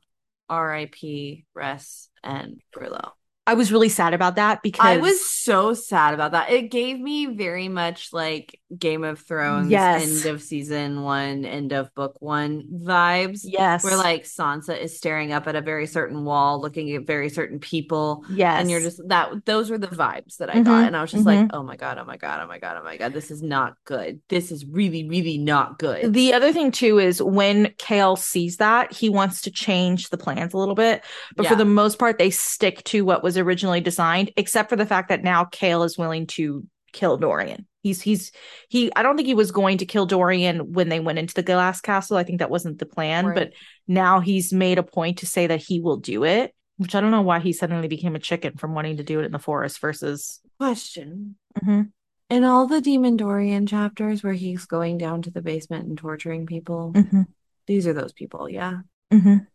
R.I.P. 0.49 1.45
Ress 1.55 2.09
and 2.23 2.61
Brullo. 2.75 3.11
I 3.47 3.53
was 3.53 3.71
really 3.71 3.87
sad 3.87 4.13
about 4.13 4.35
that 4.35 4.61
because 4.61 4.85
I 4.85 4.97
was 4.97 5.27
so 5.27 5.73
sad 5.73 6.13
about 6.13 6.33
that. 6.33 6.51
It 6.51 6.69
gave 6.69 6.99
me 6.99 7.27
very 7.27 7.69
much 7.69 8.09
like 8.11 8.59
Game 8.77 9.05
of 9.05 9.19
Thrones 9.19 9.71
Yes. 9.71 10.03
end 10.25 10.25
of 10.35 10.41
season 10.43 11.01
one, 11.01 11.45
end 11.45 11.71
of 11.71 11.95
book 11.95 12.17
one 12.19 12.65
vibes. 12.69 13.39
yes, 13.45 13.85
Where 13.85 13.95
like 13.95 14.25
Sansa 14.25 14.77
is 14.77 14.97
staring 14.97 15.31
up 15.31 15.47
at 15.47 15.55
a 15.55 15.61
very 15.61 15.87
certain 15.87 16.25
wall, 16.25 16.59
looking 16.59 16.93
at 16.93 17.07
very 17.07 17.29
certain 17.29 17.59
people. 17.59 18.25
yes, 18.29 18.59
And 18.59 18.69
you're 18.69 18.81
just 18.81 19.01
that 19.07 19.45
those 19.45 19.69
were 19.69 19.77
the 19.77 19.87
vibes 19.87 20.35
that 20.37 20.49
I 20.49 20.55
Mhm, 20.55 20.65
got. 20.65 20.85
And 20.87 20.97
I 20.97 21.01
was 21.01 21.11
just 21.11 21.23
mhm. 21.23 21.27
like, 21.43 21.49
oh 21.53 21.63
my 21.63 21.77
God, 21.77 21.97
oh 21.97 22.03
my 22.05 22.17
God, 22.17 22.41
oh 22.43 22.47
my 22.47 22.59
God, 22.59 22.77
oh 22.81 22.83
my 22.83 22.97
God. 22.97 23.13
This 23.13 23.31
is 23.31 23.41
not 23.41 23.75
good. 23.85 24.19
This 24.27 24.51
is 24.51 24.65
really, 24.65 25.07
really 25.07 25.37
not 25.37 25.79
good. 25.79 26.13
The 26.13 26.33
other 26.33 26.51
thing 26.51 26.71
too 26.71 26.99
is 26.99 27.21
when 27.23 27.67
Chaol 27.77 28.17
sees 28.17 28.57
that, 28.57 28.91
he 28.91 29.07
wants 29.09 29.41
to 29.43 29.51
change 29.51 30.09
the 30.09 30.17
plans 30.17 30.53
a 30.53 30.57
little 30.57 30.75
bit. 30.75 31.01
But 31.37 31.45
for 31.47 31.55
the 31.55 31.63
most 31.63 31.97
part, 31.97 32.17
they 32.17 32.29
stick 32.29 32.83
to 32.85 33.05
what 33.05 33.23
was 33.23 33.36
originally 33.37 33.81
designed, 33.81 34.31
except 34.37 34.69
for 34.69 34.75
the 34.75 34.85
fact 34.85 35.09
that 35.09 35.23
now 35.23 35.45
Chaol 35.45 35.85
is 35.85 35.97
willing 35.97 36.27
to 36.27 36.65
kill 36.93 37.17
Dorian. 37.17 37.67
He's 37.83 38.01
he's 38.01 38.31
he 38.69 38.91
I 38.95 39.03
don't 39.03 39.15
think 39.15 39.27
he 39.27 39.33
was 39.33 39.51
going 39.51 39.77
to 39.79 39.85
kill 39.85 40.05
Dorian 40.05 40.73
when 40.73 40.89
they 40.89 40.99
went 40.99 41.19
into 41.19 41.33
the 41.33 41.43
glass 41.43 41.79
castle. 41.79 42.17
I 42.17 42.23
think 42.23 42.39
that 42.39 42.49
wasn't 42.49 42.79
the 42.79 42.85
plan, 42.85 43.25
Right. 43.27 43.35
but 43.35 43.53
now 43.87 44.19
he's 44.19 44.51
made 44.51 44.77
a 44.77 44.83
point 44.83 45.19
to 45.19 45.25
say 45.25 45.47
that 45.47 45.61
he 45.61 45.79
will 45.79 45.97
do 45.97 46.23
it. 46.23 46.53
which 46.79 46.93
I 46.93 47.01
don't 47.01 47.09
know 47.09 47.23
why 47.23 47.39
he 47.39 47.53
suddenly 47.53 47.87
became 47.87 48.15
a 48.15 48.19
chicken 48.19 48.55
from 48.55 48.75
wanting 48.75 48.97
to 48.97 49.03
do 49.03 49.19
it 49.19 49.25
in 49.25 49.31
the 49.31 49.39
forest 49.39 49.81
versus. 49.81 50.39
Question. 50.59 51.35
Mhm. 51.59 51.89
In 52.29 52.43
all 52.43 52.67
the 52.67 52.81
Demon 52.81 53.17
Dorian 53.17 53.65
chapters 53.65 54.21
where 54.21 54.33
he's 54.33 54.65
going 54.67 54.99
down 54.99 55.23
to 55.23 55.31
the 55.31 55.41
basement 55.41 55.87
and 55.87 55.97
torturing 55.97 56.45
people, 56.45 56.91
Mhm. 56.93 57.25
these 57.65 57.87
are 57.87 57.93
those 57.93 58.13
people, 58.13 58.47
yeah. 58.47 58.81
Mhm. 59.11 59.47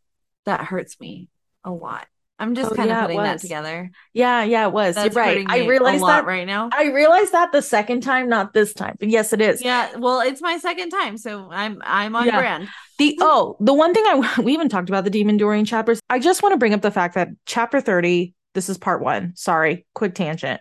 That 0.47 0.63
hurts 0.65 0.99
me 0.99 1.29
a 1.63 1.71
lot. 1.71 2.09
I'm 2.43 2.57
just 2.57 2.73
Oh, 2.73 2.75
kind 2.75 2.91
of 2.91 2.97
yeah, 2.97 3.05
it 3.05 3.07
putting 3.07 3.23
that 3.23 3.39
together. 3.41 3.91
Yeah, 4.13 4.43
yeah, 4.43 4.67
it 4.67 4.73
was. 4.73 4.97
That's 4.97 5.15
You're 5.15 5.25
right. 5.25 5.47
I 5.49 5.67
realized 5.69 6.03
a 6.03 6.05
lot 6.05 6.09
that 6.23 6.27
right 6.27 6.45
now. 6.47 6.71
I 6.73 6.87
realized 6.87 7.31
that 7.33 7.53
the 7.53 7.63
second 7.63 8.03
time, 8.03 8.29
not 8.29 8.53
this 8.53 8.75
time. 8.75 8.97
But 8.99 9.11
yes, 9.11 9.33
it 9.33 9.41
is. 9.41 9.63
Yeah, 9.63 9.97
well, 9.97 10.21
it's 10.21 10.43
my 10.43 10.59
second 10.59 10.91
time, 10.91 11.17
so 11.19 11.49
I'm 11.53 11.81
I'm 11.85 12.17
on 12.17 12.27
Yeah. 12.27 12.39
brand. 12.39 12.69
The 12.99 13.17
oh, 13.21 13.57
the 13.61 13.73
one 13.73 13.95
thing 13.95 14.03
I 14.07 14.41
we 14.43 14.53
even 14.55 14.69
talked 14.69 14.89
about 14.89 15.05
the 15.05 15.11
demon 15.11 15.37
Dorian 15.37 15.65
chapters. 15.65 16.01
I 16.11 16.19
just 16.19 16.43
want 16.43 16.53
to 16.53 16.59
bring 16.59 16.75
up 16.75 16.83
the 16.83 16.91
fact 16.91 17.15
that 17.15 17.29
chapter 17.47 17.81
30, 17.81 18.35
this 18.55 18.69
is 18.69 18.77
part 18.77 19.03
1. 19.03 19.35
Sorry, 19.37 19.87
quick 19.95 20.17
tangent. 20.17 20.61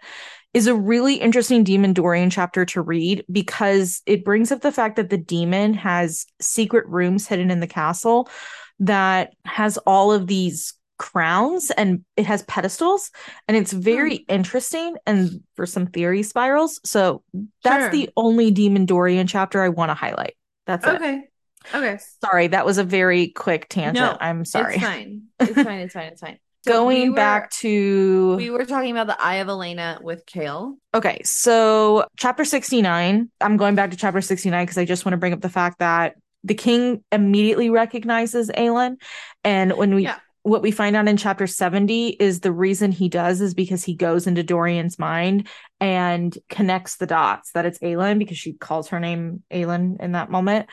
Is 0.54 0.68
a 0.68 0.76
really 0.76 1.16
interesting 1.16 1.64
demon 1.64 1.94
Dorian 1.94 2.30
chapter 2.30 2.64
to 2.66 2.82
read 2.82 3.26
because 3.32 4.04
it 4.06 4.24
brings 4.24 4.52
up 4.52 4.62
the 4.62 4.72
fact 4.72 4.98
that 4.98 5.10
the 5.10 5.18
demon 5.18 5.74
has 5.74 6.26
secret 6.42 6.86
rooms 6.88 7.26
hidden 7.26 7.50
in 7.50 7.60
the 7.60 7.68
castle 7.68 8.30
that 8.80 9.34
has 9.46 9.78
all 9.80 10.12
of 10.12 10.28
these 10.28 10.74
crowns 11.02 11.72
and 11.72 12.06
it 12.16 12.28
has 12.28 12.44
pedestals 12.44 13.10
and 13.48 13.58
it's 13.58 13.74
very 13.74 14.18
hmm. 14.18 14.24
interesting 14.36 14.98
and 15.08 15.42
for 15.56 15.66
some 15.66 15.88
theory 15.88 16.22
spirals. 16.22 16.80
So 16.86 17.24
that's 17.64 17.86
Sure. 17.86 17.90
the 17.90 18.10
only 18.16 18.52
demon 18.52 18.86
Dorian 18.86 19.26
chapter 19.26 19.64
I 19.64 19.70
want 19.70 19.90
to 19.90 19.96
highlight. 19.96 20.36
That's 20.68 20.86
it. 20.86 20.94
Okay. 20.94 21.24
Okay. 21.74 21.98
Sorry, 22.24 22.48
that 22.48 22.68
was 22.68 22.78
a 22.78 22.84
very 22.84 23.30
quick 23.30 23.68
tangent. 23.68 23.96
No, 23.96 24.16
I'm 24.22 24.46
sorry. 24.46 24.76
It's 24.76 24.84
fine. 24.84 25.24
It's 25.40 25.54
fine. 25.54 25.80
It's 25.80 25.94
fine. 25.94 26.08
It's 26.08 26.22
fine. 26.22 26.38
So 26.64 26.74
Going 26.74 27.02
we 27.02 27.10
were- 27.10 27.16
back 27.16 27.50
to 27.62 28.36
we 28.36 28.52
were 28.52 28.66
talking 28.66 28.92
about 28.92 29.08
the 29.08 29.20
Eye 29.20 29.38
of 29.38 29.50
Elena 29.50 29.98
with 30.00 30.28
Chaol. 30.28 30.76
Okay, 30.94 31.20
so 31.24 32.06
chapter 32.18 32.46
69, 32.46 33.32
I'm 33.42 33.58
going 33.58 33.74
back 33.74 33.90
to 33.90 33.98
chapter 33.98 34.22
69 34.22 34.64
because 34.64 34.78
I 34.78 34.86
just 34.86 35.04
want 35.04 35.14
to 35.14 35.18
bring 35.18 35.34
up 35.34 35.42
the 35.42 35.50
fact 35.50 35.80
that 35.80 36.18
the 36.44 36.54
king 36.54 37.04
immediately 37.12 37.72
recognizes 37.72 38.52
Aelin. 38.52 38.98
And 39.44 39.74
when 39.74 39.96
we 39.96 40.04
Yeah. 40.04 40.20
What 40.44 40.64
we 40.64 40.72
find 40.72 40.96
out 40.96 41.08
in 41.08 41.18
chapter 41.18 41.46
70 41.46 42.10
is 42.10 42.40
the 42.40 42.52
reason 42.52 42.92
he 42.92 43.10
does 43.10 43.42
is 43.42 43.54
because 43.54 43.84
he 43.84 43.94
goes 43.94 44.26
into 44.26 44.44
Dorian's 44.44 44.98
mind 44.98 45.48
and 45.80 46.36
connects 46.50 46.98
the 46.98 47.06
dots 47.06 47.52
that 47.52 47.66
it's 47.66 47.80
Aelin 47.80 48.18
because 48.18 48.38
she 48.38 48.54
calls 48.54 48.90
her 48.90 49.00
name 49.00 49.44
Aelin 49.52 50.02
in 50.02 50.14
that 50.14 50.32
moment. 50.32 50.68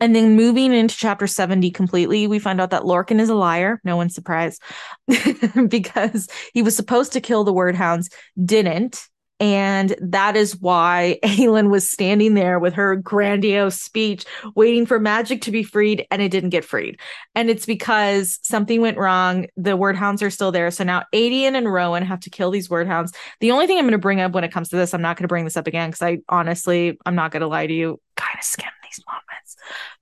And 0.00 0.14
then 0.14 0.36
moving 0.36 0.72
into 0.72 0.96
chapter 0.96 1.26
70 1.26 1.72
completely, 1.72 2.28
we 2.28 2.38
find 2.38 2.60
out 2.60 2.70
that 2.70 2.82
Lorcan 2.82 3.18
is 3.18 3.28
a 3.28 3.34
liar. 3.34 3.80
No 3.82 3.96
one's 3.96 4.14
surprised 4.14 4.62
because 5.68 6.28
he 6.54 6.62
was 6.62 6.76
supposed 6.76 7.12
to 7.14 7.20
kill 7.20 7.42
the 7.42 7.52
Wyrdhounds, 7.52 8.12
didn't. 8.42 9.08
And 9.40 9.94
that 10.00 10.36
is 10.36 10.60
why 10.60 11.18
Aelin 11.24 11.70
was 11.70 11.88
standing 11.88 12.34
there 12.34 12.58
with 12.58 12.74
her 12.74 12.96
grandiose 12.96 13.80
speech, 13.80 14.24
waiting 14.54 14.86
for 14.86 14.98
magic 14.98 15.42
to 15.42 15.50
be 15.50 15.62
freed, 15.62 16.06
and 16.10 16.20
it 16.20 16.30
didn't 16.30 16.50
get 16.50 16.64
freed. 16.64 16.98
And 17.34 17.48
it's 17.48 17.66
because 17.66 18.38
something 18.42 18.80
went 18.80 18.98
wrong. 18.98 19.46
The 19.56 19.78
Wyrdhounds 19.78 20.22
are 20.22 20.30
still 20.30 20.52
there. 20.52 20.70
So 20.70 20.84
now 20.84 21.04
Aedion 21.14 21.54
and 21.54 21.72
Rowan 21.72 22.02
have 22.02 22.20
to 22.20 22.30
kill 22.30 22.50
these 22.50 22.68
Wyrdhounds. 22.68 23.14
The 23.40 23.52
only 23.52 23.66
thing 23.66 23.78
I'm 23.78 23.84
going 23.84 23.92
to 23.92 23.98
bring 23.98 24.20
up 24.20 24.32
when 24.32 24.44
it 24.44 24.52
comes 24.52 24.70
to 24.70 24.76
this, 24.76 24.92
I'm 24.92 25.02
not 25.02 25.16
going 25.16 25.24
to 25.24 25.28
bring 25.28 25.44
this 25.44 25.56
up 25.56 25.66
again 25.66 25.90
because 25.90 26.02
I 26.02 26.18
honestly, 26.28 26.98
I'm 27.06 27.14
not 27.14 27.30
going 27.30 27.42
to 27.42 27.46
lie 27.46 27.66
to 27.66 27.74
you, 27.74 28.00
kind 28.16 28.36
of 28.38 28.44
skim 28.44 28.70
these 28.82 29.04
moments, 29.06 29.56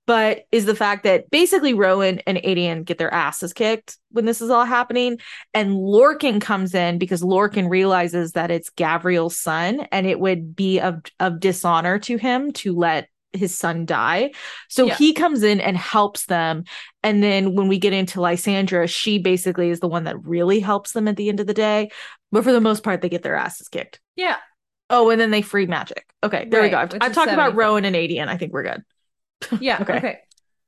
but 0.07 0.45
is 0.51 0.65
the 0.65 0.73
fact 0.73 1.03
that 1.03 1.29
basically 1.29 1.73
Rowan 1.75 2.19
and 2.25 2.37
Aedion 2.39 2.85
get 2.85 2.97
their 2.97 3.13
asses 3.13 3.53
kicked 3.53 3.97
when 4.09 4.25
this 4.25 4.41
is 4.41 4.49
all 4.49 4.65
happening. 4.65 5.19
And 5.53 5.71
Lorcan 5.71 6.41
comes 6.41 6.73
in 6.73 6.97
because 6.97 7.21
Lorcan 7.21 7.69
realizes 7.69 8.31
that 8.31 8.49
it's 8.49 8.71
Gavriel's 8.71 9.39
son 9.39 9.81
and 9.91 10.07
it 10.07 10.19
would 10.19 10.55
be 10.55 10.79
of, 10.79 11.01
of 11.19 11.39
dishonor 11.39 11.99
to 11.99 12.17
him 12.17 12.51
to 12.53 12.73
let 12.73 13.09
his 13.33 13.55
son 13.55 13.85
die. 13.85 14.31
So 14.69 14.85
Yeah. 14.87 14.95
he 14.95 15.13
comes 15.13 15.43
in 15.43 15.59
and 15.59 15.75
helps 15.77 16.25
them. 16.27 16.63
And 17.03 17.21
then 17.21 17.53
when 17.53 17.67
we 17.67 17.77
get 17.77 17.91
into 17.93 18.21
Lysandra, 18.21 18.87
she 18.87 19.19
basically 19.19 19.69
is 19.69 19.81
the 19.81 19.89
one 19.89 20.05
that 20.05 20.23
really 20.23 20.61
helps 20.61 20.93
them 20.93 21.09
at 21.09 21.17
the 21.17 21.27
end 21.27 21.41
of 21.41 21.47
the 21.47 21.53
day. 21.53 21.89
But 22.31 22.45
for 22.45 22.53
the 22.53 22.61
most 22.61 22.81
part, 22.81 23.01
they 23.01 23.09
get 23.09 23.23
their 23.23 23.35
asses 23.35 23.67
kicked. 23.67 23.99
Yeah. 24.15 24.37
Oh, 24.89 25.09
and 25.09 25.19
then 25.19 25.31
they 25.31 25.41
free 25.41 25.65
magic. 25.65 26.05
Okay, 26.23 26.47
there 26.49 26.61
we 26.61 26.69
go. 26.69 26.77
I've, 26.77 26.93
I've 27.01 27.13
talked 27.13 27.31
about 27.33 27.55
Rowan 27.55 27.83
and 27.83 27.95
Aedion. 27.95 28.29
I 28.29 28.37
think 28.37 28.53
we're 28.53 28.63
good. 28.63 28.83
Yeah. 29.59 29.77
Okay. 29.81 29.97
okay. 29.97 30.19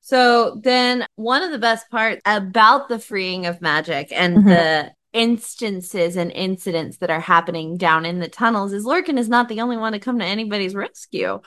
So 0.02 0.60
then 0.64 1.06
one 1.16 1.44
of 1.44 1.52
the 1.52 1.60
best 1.60 1.90
parts 1.92 2.22
about 2.26 2.90
the 2.90 3.00
freeing 3.00 3.46
of 3.46 3.62
magic 3.62 4.08
and 4.12 4.38
Mhm. 4.38 4.46
the 4.46 4.92
instances 5.14 6.16
and 6.16 6.32
incidents 6.32 6.98
that 6.98 7.10
are 7.12 7.20
happening 7.20 7.78
down 7.78 8.06
in 8.06 8.20
the 8.20 8.28
tunnels 8.30 8.74
is 8.74 8.86
Lorcan 8.86 9.18
is 9.20 9.30
not 9.30 9.50
the 9.50 9.62
only 9.62 9.78
one 9.78 9.94
to 9.94 10.00
come 10.00 10.20
to 10.20 10.26
anybody's 10.26 10.76
rescue. 10.76 11.42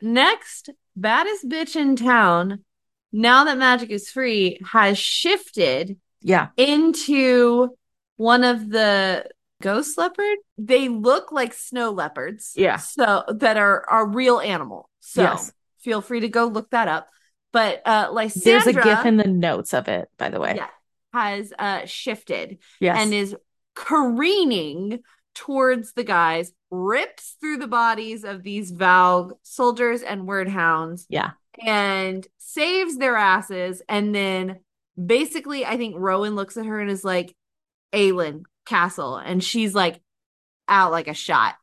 Next, 0.00 0.70
baddest 0.96 1.48
bitch 1.48 1.76
in 1.76 1.96
town, 1.96 2.64
now 3.12 3.44
that 3.44 3.58
magic 3.58 3.90
is 3.90 4.10
free, 4.10 4.60
has 4.72 4.98
shifted 4.98 5.98
Yeah. 6.22 6.48
into 6.56 7.76
one 8.16 8.42
of 8.44 8.68
the 8.70 9.26
ghost 9.62 9.98
leopard. 9.98 10.38
They 10.56 10.88
look 10.88 11.30
like 11.32 11.52
snow 11.52 11.90
leopards. 11.90 12.52
Yeah. 12.56 12.76
So 12.76 13.24
that 13.28 13.56
are 13.56 13.84
are 13.88 14.06
real 14.06 14.38
animal. 14.40 14.88
So 15.00 15.22
Yes. 15.22 15.52
Feel 15.80 16.00
free 16.00 16.20
to 16.20 16.28
go 16.28 16.46
look 16.46 16.70
that 16.70 16.88
up. 16.88 17.08
But 17.52 17.82
uh 17.86 18.10
Lysandra 18.12 18.72
There's 18.72 18.76
a 18.76 18.82
gif 18.82 19.06
in 19.06 19.16
the 19.16 19.26
notes 19.26 19.72
of 19.74 19.88
it, 19.88 20.08
by 20.18 20.28
the 20.30 20.40
way. 20.40 20.54
yeah, 20.56 20.68
has 21.12 21.52
uh 21.58 21.86
shifted 21.86 22.58
Yes. 22.80 22.96
and 22.98 23.14
is 23.14 23.36
careening 23.74 25.00
towards 25.34 25.92
the 25.92 26.04
guys, 26.04 26.52
rips 26.70 27.36
through 27.40 27.58
the 27.58 27.68
bodies 27.68 28.24
of 28.24 28.42
these 28.42 28.72
Valg 28.72 29.30
soldiers 29.42 30.02
and 30.02 30.22
Wyrdhounds 30.22 31.06
yeah. 31.08 31.30
and 31.64 32.26
saves 32.38 32.96
their 32.96 33.16
asses. 33.16 33.80
And 33.88 34.12
then 34.14 34.60
basically, 35.02 35.64
I 35.64 35.76
think 35.76 35.94
Rowan 35.96 36.34
looks 36.34 36.56
at 36.56 36.66
her 36.66 36.80
and 36.80 36.90
is 36.90 37.04
like, 37.04 37.36
Aelin, 37.92 38.42
castle. 38.66 39.16
And 39.16 39.42
she's 39.42 39.74
like, 39.76 40.02
out 40.66 40.90
like 40.90 41.06
a 41.06 41.14
shot. 41.14 41.54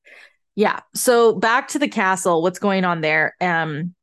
Yeah. 0.56 0.80
So 0.96 1.34
back 1.34 1.68
to 1.70 1.80
the 1.80 1.90
castle, 1.90 2.42
what's 2.42 2.60
going 2.60 2.86
on 2.86 3.02
there? 3.02 3.36
Um, 3.42 3.94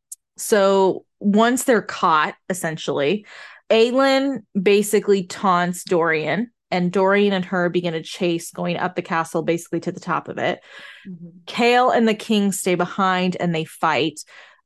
so 0.43 1.05
once 1.21 1.65
they're 1.65 1.83
caught, 1.83 2.35
essentially, 2.51 3.27
Aelin 3.71 4.41
basically 4.61 5.25
taunts 5.25 5.85
Dorian, 5.85 6.51
and 6.71 6.91
Dorian 6.91 7.33
and 7.33 7.45
her 7.45 7.69
begin 7.69 7.95
a 7.95 8.03
chase 8.03 8.51
going 8.51 8.77
up 8.77 8.97
the 8.97 9.03
castle, 9.03 9.43
basically 9.43 9.81
to 9.81 9.93
the 9.93 10.01
top 10.01 10.29
of 10.29 10.39
it. 10.39 10.61
Mm-hmm. 11.09 11.29
Chaol 11.47 11.95
and 11.95 12.09
the 12.09 12.15
king 12.15 12.51
stay 12.51 12.75
behind 12.75 13.37
and 13.39 13.55
they 13.55 13.65
fight. 13.65 14.21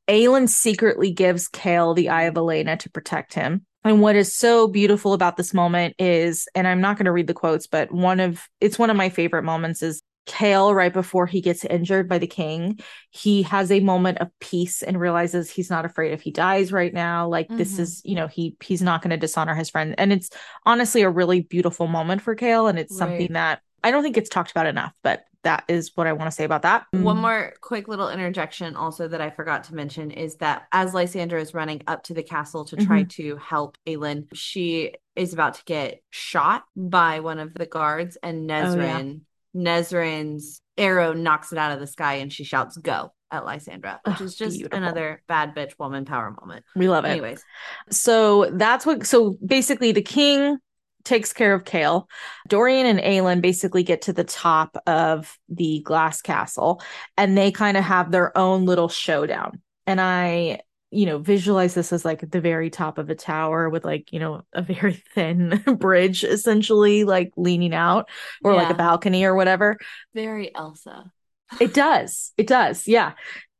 Aelin 0.08 0.48
secretly 0.48 1.10
gives 1.10 1.48
Chaol 1.48 1.96
the 1.96 2.08
Eye 2.08 2.24
of 2.24 2.36
Elena 2.36 2.76
to 2.76 2.90
protect 2.90 3.34
him. 3.34 3.66
And 3.84 4.00
what 4.00 4.16
is 4.16 4.34
so 4.34 4.66
beautiful 4.66 5.12
about 5.12 5.36
this 5.36 5.54
moment 5.54 5.94
is, 5.98 6.48
and 6.54 6.66
I'm 6.66 6.80
not 6.80 6.96
going 6.96 7.04
to 7.04 7.12
read 7.12 7.26
the 7.26 7.34
quotes, 7.34 7.66
but 7.66 7.92
one 7.92 8.18
of 8.18 8.44
it's 8.60 8.78
one 8.78 8.90
of 8.90 8.96
my 8.96 9.08
favorite 9.08 9.44
moments 9.44 9.82
is 9.82 10.02
Chaol, 10.26 10.74
right 10.74 10.92
before 10.92 11.26
he 11.26 11.40
gets 11.40 11.64
injured 11.64 12.08
by 12.08 12.18
the 12.18 12.26
king, 12.26 12.80
he 13.10 13.42
has 13.42 13.70
a 13.70 13.80
moment 13.80 14.18
of 14.18 14.28
peace 14.40 14.82
and 14.82 15.00
realizes 15.00 15.50
he's 15.50 15.70
not 15.70 15.84
afraid 15.84 16.12
if 16.12 16.22
he 16.22 16.30
dies 16.30 16.72
right 16.72 16.92
now. 16.92 17.28
Like 17.28 17.48
this 17.56 17.76
Mhm. 17.76 17.80
is, 17.80 18.02
you 18.04 18.16
know, 18.16 18.26
he 18.26 18.56
he's 18.62 18.82
not 18.82 19.02
going 19.02 19.10
to 19.10 19.16
dishonor 19.16 19.54
his 19.54 19.70
friend. 19.70 19.94
And 19.98 20.12
it's 20.12 20.30
honestly 20.64 21.02
a 21.02 21.10
really 21.10 21.42
beautiful 21.42 21.86
moment 21.86 22.22
for 22.22 22.34
Chaol. 22.34 22.68
And 22.68 22.78
it's 22.78 22.96
something 22.96 23.32
that 23.32 23.60
I 23.82 23.90
don't 23.90 24.02
think 24.02 24.16
it's 24.16 24.28
talked 24.28 24.50
about 24.50 24.66
enough, 24.66 24.92
but 25.02 25.24
that 25.44 25.62
is 25.68 25.92
what 25.94 26.08
I 26.08 26.12
want 26.12 26.28
to 26.28 26.34
say 26.34 26.42
about 26.42 26.62
that. 26.62 26.86
One 26.90 27.18
more 27.18 27.52
quick 27.60 27.86
little 27.86 28.08
interjection, 28.08 28.74
also 28.74 29.06
that 29.06 29.20
I 29.20 29.30
forgot 29.30 29.64
to 29.64 29.76
mention, 29.76 30.10
is 30.10 30.36
that 30.38 30.66
as 30.72 30.92
Lysandra 30.92 31.40
is 31.40 31.54
running 31.54 31.82
up 31.86 32.02
to 32.04 32.14
the 32.14 32.24
castle 32.24 32.64
to 32.64 32.76
try 32.76 33.04
to 33.04 33.36
help 33.36 33.78
Aelin, 33.86 34.26
she 34.34 34.94
is 35.14 35.32
about 35.32 35.54
to 35.54 35.64
get 35.64 36.02
shot 36.10 36.64
by 36.74 37.20
one 37.20 37.38
of 37.38 37.54
the 37.54 37.66
guards, 37.66 38.16
and 38.24 38.50
Oh, 38.50 38.74
yeah. 38.74 39.02
Nesryn, 39.56 40.36
Nesryn's 40.36 40.60
arrow 40.76 41.12
knocks 41.12 41.52
it 41.52 41.58
out 41.58 41.72
of 41.72 41.80
the 41.80 41.86
sky, 41.86 42.14
and 42.14 42.32
she 42.32 42.44
shouts 42.44 42.76
"Go" 42.76 43.12
at 43.30 43.44
Lysandra, 43.44 44.00
which 44.04 44.20
Oh, 44.20 44.24
is 44.24 44.36
just 44.36 44.56
beautiful. 44.58 44.78
another 44.78 45.22
bad 45.26 45.54
bitch 45.54 45.72
woman 45.78 46.04
power 46.04 46.34
moment. 46.40 46.64
We 46.76 46.88
love 46.88 47.04
it. 47.04 47.08
Anyways, 47.08 47.42
So 47.90 48.50
that's 48.52 48.84
what. 48.86 49.06
So 49.06 49.36
basically, 49.44 49.92
the 49.92 50.02
king 50.02 50.58
takes 51.04 51.32
care 51.32 51.54
of 51.54 51.64
Chaol. 51.64 52.06
Dorian 52.48 52.84
and 52.86 52.98
Aelin 52.98 53.40
basically 53.40 53.82
get 53.84 54.02
to 54.02 54.12
the 54.12 54.24
top 54.24 54.76
of 54.86 55.38
the 55.48 55.80
glass 55.84 56.20
castle, 56.20 56.82
and 57.16 57.38
they 57.38 57.50
kind 57.52 57.76
of 57.76 57.84
have 57.84 58.10
their 58.10 58.36
own 58.36 58.64
little 58.66 58.88
showdown. 58.88 59.62
And 59.86 60.00
I, 60.00 60.60
you 60.96 61.04
know, 61.04 61.18
visualize 61.18 61.74
this 61.74 61.92
as 61.92 62.04
like 62.04 62.30
the 62.30 62.40
very 62.40 62.70
top 62.70 62.96
of 62.96 63.10
a 63.10 63.14
tower 63.14 63.68
with 63.68 63.84
like 63.84 64.12
you 64.12 64.18
know 64.18 64.42
a 64.52 64.62
very 64.62 64.94
thin 65.14 65.62
bridge, 65.78 66.24
essentially 66.24 67.04
like 67.04 67.32
leaning 67.36 67.74
out, 67.74 68.08
or 68.42 68.54
like 68.54 68.70
a 68.70 68.74
balcony 68.74 69.24
or 69.24 69.34
whatever. 69.34 69.76
very 70.14 70.54
Elsa. 70.54 71.12
It 71.60 71.74
does. 71.74 72.32
It 72.36 72.46
does. 72.46 72.88
Yeah. 72.88 73.12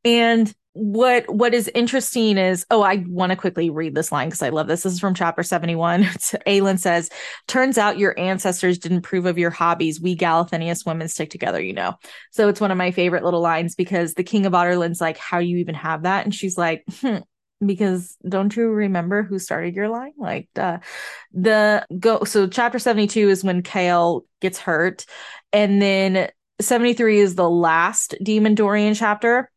And 0.04 0.52
what 0.76 1.26
what 1.32 1.54
is 1.54 1.70
interesting 1.74 2.36
is 2.36 2.66
oh 2.70 2.82
i 2.82 3.02
want 3.08 3.30
to 3.30 3.36
quickly 3.36 3.70
read 3.70 3.94
this 3.94 4.12
line 4.12 4.28
because 4.28 4.42
i 4.42 4.50
love 4.50 4.66
this. 4.66 4.82
This 4.82 4.92
is 4.92 5.00
from 5.00 5.14
chapter 5.14 5.42
71 5.42 6.02
aelin 6.46 6.78
says 6.78 7.08
turns 7.46 7.78
out 7.78 7.98
your 7.98 8.18
ancestors 8.18 8.78
didn't 8.78 9.00
prove 9.00 9.24
of 9.24 9.38
your 9.38 9.50
hobbies. 9.50 10.00
We 10.00 10.14
galathynius 10.16 10.84
women 10.84 11.08
stick 11.08 11.30
together 11.30 11.62
you 11.62 11.72
know. 11.72 11.94
So 12.30 12.48
it's 12.48 12.60
one 12.60 12.70
of 12.70 12.76
my 12.76 12.90
favorite 12.90 13.24
little 13.24 13.40
lines 13.40 13.74
because 13.74 14.14
the 14.14 14.22
king 14.22 14.44
of 14.44 14.52
Adarlan's 14.52 15.00
like 15.00 15.16
how 15.16 15.40
do 15.40 15.46
you 15.46 15.56
even 15.58 15.74
have 15.74 16.02
that? 16.02 16.24
And 16.26 16.34
she's 16.34 16.58
like 16.58 16.84
hmm, 17.00 17.18
because 17.64 18.18
don't 18.28 18.54
you 18.54 18.68
remember 18.68 19.22
who 19.22 19.38
started 19.38 19.74
your 19.74 19.88
line? 19.88 20.12
Like 20.18 20.50
the 20.54 21.86
go 21.98 22.24
so 22.24 22.48
chapter 22.48 22.78
72 22.78 23.30
is 23.30 23.42
when 23.42 23.62
chaol 23.62 24.22
gets 24.42 24.58
hurt. 24.58 25.06
And 25.54 25.80
then 25.80 26.28
73 26.60 27.20
is 27.20 27.34
the 27.34 27.48
last 27.48 28.14
demon 28.22 28.54
dorian 28.54 28.94
chapter 28.94 29.50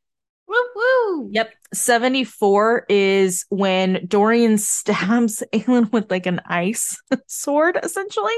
Woo 0.50 0.56
woo. 0.76 1.30
Yep. 1.32 1.54
74 1.76 2.86
is 2.90 3.46
when 3.50 4.04
Dorian 4.08 4.58
stabs 4.58 5.44
Aelin 5.54 5.92
with 5.92 6.10
like 6.10 6.26
an 6.26 6.42
ice 6.46 6.98
sword, 7.28 7.80
essentially. 7.84 8.34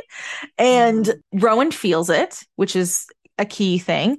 And 0.57 1.05
mm. 1.05 1.19
Rowan 1.33 1.71
feels 1.71 2.09
it, 2.09 2.43
which 2.57 2.75
is 2.75 3.05
a 3.37 3.45
key 3.45 3.79
thing. 3.79 4.17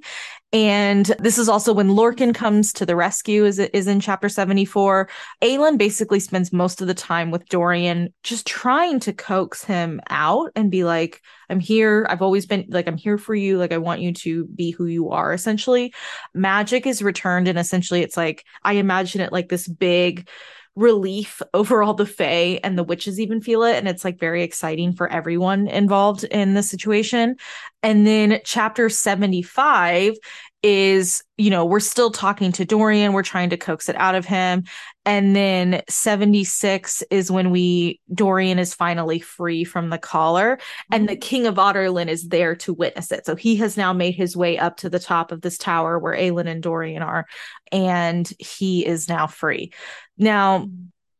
And 0.53 1.07
this 1.17 1.39
is 1.39 1.49
also 1.49 1.73
when 1.73 1.89
Lorcan 1.89 2.33
comes 2.33 2.71
to 2.73 2.85
the 2.85 2.95
rescue, 2.95 3.43
is 3.43 3.57
is 3.57 3.87
in 3.87 3.99
chapter 3.99 4.29
74. 4.29 5.09
Aelin 5.41 5.79
basically 5.79 6.19
spends 6.19 6.53
most 6.53 6.79
of 6.79 6.85
the 6.85 6.93
time 6.93 7.31
with 7.31 7.49
Dorian, 7.49 8.13
just 8.21 8.45
trying 8.45 8.99
to 9.01 9.13
coax 9.13 9.63
him 9.63 9.99
out 10.11 10.51
and 10.55 10.69
be 10.69 10.83
like, 10.83 11.21
I'm 11.49 11.59
here. 11.59 12.05
I've 12.07 12.21
always 12.21 12.45
been 12.45 12.65
like, 12.69 12.87
I'm 12.87 12.97
here 12.97 13.17
for 13.17 13.33
you. 13.33 13.57
Like, 13.57 13.71
I 13.71 13.79
want 13.79 14.01
you 14.01 14.13
to 14.13 14.45
be 14.45 14.69
who 14.69 14.85
you 14.85 15.09
are, 15.09 15.33
essentially. 15.33 15.91
Magic 16.35 16.85
is 16.85 17.01
returned, 17.01 17.47
and 17.47 17.57
essentially 17.57 18.03
it's 18.03 18.15
like, 18.15 18.45
I 18.63 18.73
imagine 18.73 19.21
it 19.21 19.33
like 19.33 19.49
this 19.49 19.67
big 19.67 20.29
relief 20.75 21.41
over 21.53 21.83
all 21.83 21.93
the 21.93 22.05
Fae 22.05 22.59
and 22.63 22.77
the 22.77 22.83
witches 22.83 23.19
even 23.19 23.41
feel 23.41 23.63
it. 23.63 23.77
And 23.77 23.87
it's 23.87 24.05
like 24.05 24.19
very 24.19 24.43
exciting 24.43 24.93
for 24.93 25.07
everyone 25.07 25.67
involved 25.67 26.23
in 26.23 26.53
the 26.53 26.63
situation. 26.63 27.35
And 27.81 28.07
then 28.07 28.39
chapter 28.45 28.89
75 28.89 30.15
is, 30.63 31.21
you 31.37 31.49
know, 31.49 31.65
we're 31.65 31.81
still 31.81 32.09
talking 32.09 32.53
to 32.53 32.63
Dorian. 32.63 33.11
We're 33.11 33.21
trying 33.21 33.49
to 33.49 33.57
coax 33.57 33.89
it 33.89 33.97
out 33.97 34.15
of 34.15 34.25
him. 34.25 34.63
And 35.05 35.35
then 35.35 35.81
76 35.89 37.03
is 37.11 37.29
when 37.29 37.51
we, 37.51 37.99
Dorian 38.13 38.59
is 38.59 38.73
finally 38.73 39.19
free 39.19 39.65
from 39.65 39.89
the 39.89 39.97
collar 39.97 40.59
and 40.89 41.09
the 41.09 41.13
mm-hmm. 41.13 41.19
king 41.19 41.47
of 41.47 41.55
Adarlan 41.55 42.07
is 42.07 42.29
there 42.29 42.55
to 42.57 42.73
witness 42.73 43.11
it. 43.11 43.25
So 43.25 43.35
he 43.35 43.57
has 43.57 43.75
now 43.75 43.91
made 43.91 44.15
his 44.15 44.37
way 44.37 44.57
up 44.57 44.77
to 44.77 44.89
the 44.89 44.99
top 44.99 45.33
of 45.33 45.41
this 45.41 45.57
tower 45.57 45.99
where 45.99 46.15
Aelin 46.15 46.47
and 46.47 46.63
Dorian 46.63 47.03
are, 47.03 47.25
and 47.73 48.31
he 48.39 48.85
is 48.85 49.09
now 49.09 49.27
free. 49.27 49.73
Now, 50.17 50.69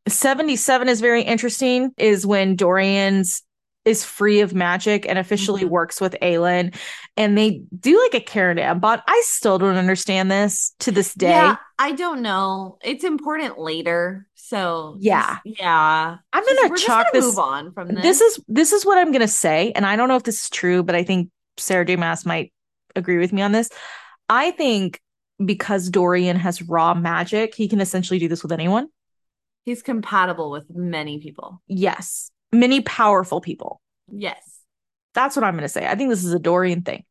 77 0.08 0.90
is 0.90 1.02
very 1.02 1.24
interesting, 1.24 1.92
is 1.98 2.26
when 2.26 2.56
Dorian's 2.56 3.44
is 3.86 4.06
free 4.06 4.40
of 4.40 4.54
magic 4.54 5.06
and 5.08 5.20
officially 5.20 5.62
mm-hmm. 5.62 5.72
works 5.72 6.00
with 6.00 6.16
Aelin. 6.22 6.76
And 7.18 7.38
they 7.38 7.64
do 7.78 8.00
like 8.02 8.14
a 8.14 8.24
Karen 8.24 8.80
but 8.80 9.04
I 9.08 9.22
still 9.26 9.58
don't 9.58 9.76
understand 9.76 10.32
this 10.32 10.74
to 10.80 10.92
this 10.92 11.14
day. 11.14 11.30
Yeah, 11.30 11.58
I 11.78 11.92
don't 11.92 12.22
know. 12.22 12.78
It's 12.84 13.04
important 13.04 13.60
later. 13.60 14.28
So 14.36 14.98
yeah. 15.00 15.40
Just, 15.46 15.60
yeah. 15.60 16.18
I'm 16.32 16.46
gonna 16.46 16.70
just, 16.70 16.86
chalk 16.86 17.08
gonna 17.12 17.12
this 17.14 17.26
move 17.26 17.40
on 17.40 17.72
from 17.74 17.90
this. 17.90 18.04
This 18.04 18.22
is 18.22 18.40
this 18.48 18.74
is 18.74 18.86
what 18.86 18.98
I'm 18.98 19.12
gonna 19.12 19.28
say. 19.28 19.72
And 19.76 19.86
I 19.86 19.96
don't 19.96 20.08
know 20.08 20.16
if 20.16 20.24
this 20.24 20.44
is 20.44 20.50
true, 20.50 20.84
but 20.84 20.96
I 20.96 21.04
think 21.04 21.30
Sarah 21.58 21.86
J. 21.86 21.96
Maas 21.96 22.26
might 22.26 22.54
agree 22.96 23.18
with 23.18 23.34
me 23.34 23.42
on 23.42 23.52
this. 23.52 23.70
I 24.30 24.52
think 24.52 25.02
because 25.44 25.90
Dorian 25.90 26.38
has 26.38 26.62
raw 26.62 26.94
magic, 26.94 27.56
he 27.56 27.68
can 27.68 27.82
essentially 27.82 28.20
do 28.20 28.28
this 28.28 28.44
with 28.44 28.52
anyone. 28.52 28.88
He's 29.66 29.82
compatible 29.82 30.52
with 30.52 30.66
many 30.70 31.20
people. 31.20 31.62
Yes 31.68 32.32
many 32.54 32.82
powerful 32.82 33.42
people. 33.42 33.82
Yes. 34.12 34.38
That's 35.14 35.36
what 35.36 35.44
I'm 35.44 35.54
going 35.54 35.64
to 35.64 35.70
say. 35.70 35.86
I 35.86 35.96
think 35.96 36.10
this 36.10 36.24
is 36.24 36.34
a 36.34 36.40
Dorian 36.40 36.82
thing. 36.82 37.04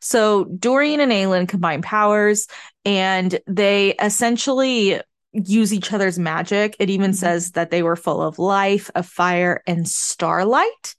So 0.00 0.44
Dorian 0.44 1.00
and 1.00 1.12
Aelin 1.12 1.48
combine 1.48 1.82
powers 1.82 2.46
and 2.84 3.38
they 3.46 3.94
essentially 3.94 5.00
use 5.32 5.72
each 5.72 5.92
other's 5.92 6.18
magic. 6.18 6.76
It 6.78 6.90
even 6.90 7.10
mm-hmm. 7.10 7.16
says 7.16 7.52
that 7.52 7.70
they 7.70 7.82
were 7.82 7.96
full 7.96 8.22
of 8.22 8.38
life, 8.38 8.90
of 8.94 9.06
fire, 9.06 9.62
and 9.66 9.86
starlight 9.86 10.94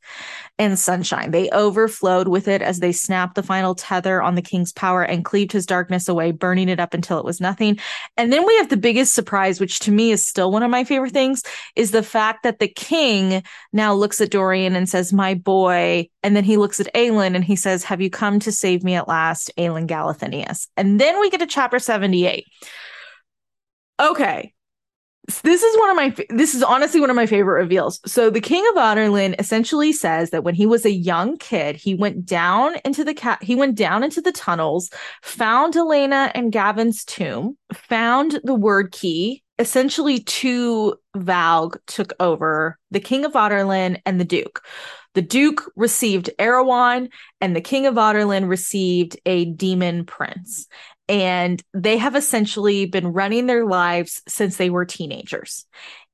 and 0.61 0.77
sunshine. 0.77 1.31
They 1.31 1.49
overflowed 1.49 2.27
with 2.27 2.47
it 2.47 2.61
as 2.61 2.79
they 2.79 2.91
snapped 2.91 3.33
the 3.33 3.41
final 3.41 3.73
tether 3.73 4.21
on 4.21 4.35
the 4.35 4.43
king's 4.43 4.71
power 4.71 5.01
and 5.01 5.25
cleaved 5.25 5.51
his 5.51 5.65
darkness 5.65 6.07
away, 6.07 6.31
burning 6.31 6.69
it 6.69 6.79
up 6.79 6.93
until 6.93 7.17
it 7.17 7.25
was 7.25 7.41
nothing. 7.41 7.79
And 8.15 8.31
then 8.31 8.45
we 8.45 8.55
have 8.57 8.69
the 8.69 8.77
biggest 8.77 9.15
surprise, 9.15 9.59
which 9.59 9.79
to 9.79 9.91
me 9.91 10.11
is 10.11 10.23
still 10.23 10.51
one 10.51 10.61
of 10.61 10.69
my 10.69 10.83
favorite 10.83 11.13
things, 11.13 11.41
is 11.75 11.89
the 11.89 12.03
fact 12.03 12.43
that 12.43 12.59
the 12.59 12.67
king 12.67 13.41
now 13.73 13.95
looks 13.95 14.21
at 14.21 14.29
Dorian 14.29 14.75
and 14.75 14.87
says, 14.87 15.11
My 15.11 15.33
boy. 15.33 16.07
And 16.21 16.35
then 16.35 16.43
he 16.43 16.57
looks 16.57 16.79
at 16.79 16.93
Aelin 16.93 17.35
and 17.35 17.43
he 17.43 17.55
says, 17.55 17.83
Have 17.85 17.99
you 17.99 18.11
come 18.11 18.39
to 18.41 18.51
save 18.51 18.83
me 18.83 18.93
at 18.93 19.07
last, 19.07 19.49
Aelin 19.57 19.87
Galathynius? 19.87 20.67
And 20.77 21.01
then 21.01 21.19
we 21.19 21.31
get 21.31 21.39
to 21.39 21.47
chapter 21.47 21.79
78 21.79 22.45
Okay. 23.99 24.53
This 25.43 25.61
is 25.61 25.77
one 25.77 25.89
of 25.91 25.95
my 25.95 26.15
this 26.29 26.55
is 26.55 26.63
honestly 26.63 26.99
one 26.99 27.11
of 27.11 27.15
my 27.15 27.27
favorite 27.27 27.61
reveals. 27.61 27.99
So 28.05 28.29
the 28.29 28.41
king 28.41 28.65
of 28.69 28.75
Adarlan 28.75 29.35
essentially 29.39 29.93
says 29.93 30.31
that 30.31 30.43
when 30.43 30.55
he 30.55 30.65
was 30.65 30.83
a 30.83 30.91
young 30.91 31.37
kid, 31.37 31.75
he 31.75 31.93
went 31.93 32.25
down 32.25 32.75
into 32.83 33.03
the 33.03 33.13
cat 33.13 33.41
he 33.43 33.55
went 33.55 33.75
down 33.75 34.03
into 34.03 34.21
the 34.21 34.31
tunnels, 34.31 34.89
found 35.21 35.75
Elena 35.75 36.31
and 36.33 36.51
Gavin's 36.51 37.05
tomb, 37.05 37.57
found 37.73 38.39
the 38.43 38.57
Wyrdkey. 38.57 39.43
Essentially, 39.59 40.21
two 40.21 40.95
Valg 41.15 41.77
took 41.85 42.13
over 42.19 42.79
the 42.89 42.99
king 42.99 43.23
of 43.23 43.33
Adarlan 43.33 44.01
and 44.07 44.19
the 44.19 44.25
duke. 44.25 44.63
The 45.13 45.21
Duke 45.21 45.69
received 45.75 46.29
Erawan, 46.39 47.09
and 47.41 47.53
the 47.53 47.61
King 47.61 47.85
of 47.85 47.95
Adarlan 47.95 48.47
received 48.47 49.19
a 49.25 49.43
demon 49.43 50.05
prince 50.05 50.67
and 51.11 51.61
they 51.73 51.97
have 51.97 52.15
essentially 52.15 52.85
been 52.85 53.11
running 53.11 53.45
their 53.45 53.65
lives 53.65 54.21
since 54.29 54.55
they 54.55 54.69
were 54.69 54.85
teenagers. 54.85 55.65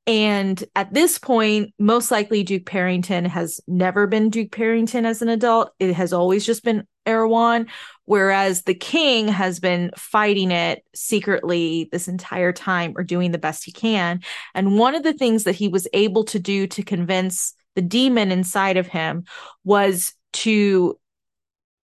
And 0.07 0.63
at 0.75 0.91
this 0.91 1.19
point, 1.19 1.73
most 1.77 2.09
likely 2.09 2.41
Duke 2.41 2.63
Perrington 2.65 3.27
has 3.27 3.61
never 3.67 4.07
been 4.07 4.31
Duke 4.31 4.49
Perrington 4.49 5.05
as 5.05 5.21
an 5.21 5.29
adult. 5.29 5.71
It 5.79 5.93
has 5.93 6.13
always 6.13 6.45
just 6.47 6.63
been 6.63 6.87
Erawan, 7.05 7.69
whereas 8.05 8.63
the 8.63 8.73
king 8.73 9.27
has 9.27 9.59
been 9.59 9.91
fighting 9.95 10.49
it 10.49 10.83
secretly 10.95 11.89
this 11.91 12.07
entire 12.07 12.51
time 12.51 12.93
or 12.97 13.03
doing 13.03 13.31
the 13.31 13.37
best 13.37 13.65
he 13.65 13.71
can. 13.71 14.21
And 14.55 14.79
one 14.79 14.95
of 14.95 15.03
the 15.03 15.13
things 15.13 15.43
that 15.43 15.55
he 15.55 15.67
was 15.67 15.87
able 15.93 16.23
to 16.25 16.39
do 16.39 16.65
to 16.67 16.81
convince 16.81 17.53
the 17.75 17.81
demon 17.83 18.31
inside 18.31 18.77
of 18.77 18.87
him 18.87 19.25
was 19.63 20.13
to 20.33 20.97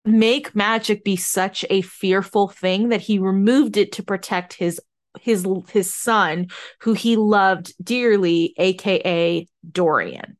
make 0.05 0.55
magic 0.55 1.03
be 1.03 1.15
such 1.15 1.65
a 1.69 1.81
fearful 1.81 2.47
thing 2.47 2.89
that 2.89 3.01
he 3.01 3.19
removed 3.19 3.77
it 3.77 3.91
to 3.93 4.03
protect 4.03 4.53
his 4.53 4.79
his 5.19 5.45
his 5.69 5.93
son 5.93 6.47
who 6.81 6.93
he 6.93 7.15
loved 7.17 7.73
dearly 7.83 8.53
aka 8.57 9.45
Dorian. 9.69 10.37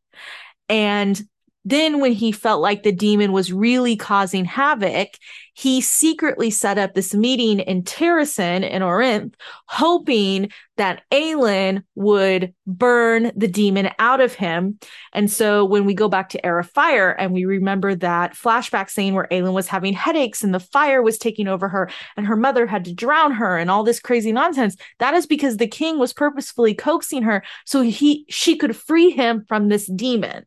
And 0.70 1.22
then 1.66 1.99
when 1.99 2.14
he 2.14 2.32
felt 2.32 2.62
like 2.62 2.84
the 2.84 2.91
demon 2.91 3.32
was 3.32 3.53
really 3.53 3.95
causing 3.95 4.45
havoc 4.45 5.09
he 5.54 5.82
secretly 5.82 6.49
set 6.49 6.78
up 6.78 6.93
this 6.93 7.14
meeting 7.14 7.60
in 7.60 7.84
Terrasen 7.84 8.68
in 8.68 8.82
Orynth, 8.82 9.34
hoping 9.68 10.49
that 10.78 11.04
Aelin 11.12 11.84
would 11.95 12.54
burn 12.66 13.32
the 13.36 13.47
demon 13.47 13.89
out 13.99 14.22
of 14.22 14.34
him. 14.34 14.80
And 15.14 15.30
so 15.30 15.66
when 15.66 15.86
we 15.86 15.93
go 15.93 16.08
back 16.08 16.30
to 16.30 16.43
Heir 16.45 16.60
of 16.60 16.70
Fire 16.70 17.12
and 17.12 17.34
we 17.34 17.45
remember 17.45 17.93
that 17.95 18.34
flashback 18.34 18.89
scene 18.89 19.14
where 19.14 19.28
Aelin 19.32 19.54
was 19.54 19.68
having 19.68 19.93
headaches 19.93 20.43
and 20.43 20.56
the 20.56 20.60
fire 20.60 21.04
was 21.04 21.18
taking 21.18 21.47
over 21.47 21.68
her 21.68 21.89
and 22.18 22.26
her 22.26 22.38
mother 22.38 22.66
had 22.66 22.86
to 22.86 22.93
drown 22.93 23.32
her 23.34 23.58
and 23.58 23.70
all 23.70 23.84
this 23.84 23.99
crazy 23.99 24.32
nonsense, 24.32 24.76
that 24.99 25.14
is 25.14 25.28
because 25.28 25.58
the 25.58 25.68
king 25.68 25.99
was 25.99 26.14
purposefully 26.14 26.74
coaxing 26.74 27.22
her 27.24 27.43
so 27.66 27.82
he 27.82 28.26
she 28.30 28.56
could 28.56 28.76
free 28.76 29.12
him 29.12 29.45
from 29.47 29.68
this 29.68 29.86
demon. 29.88 30.45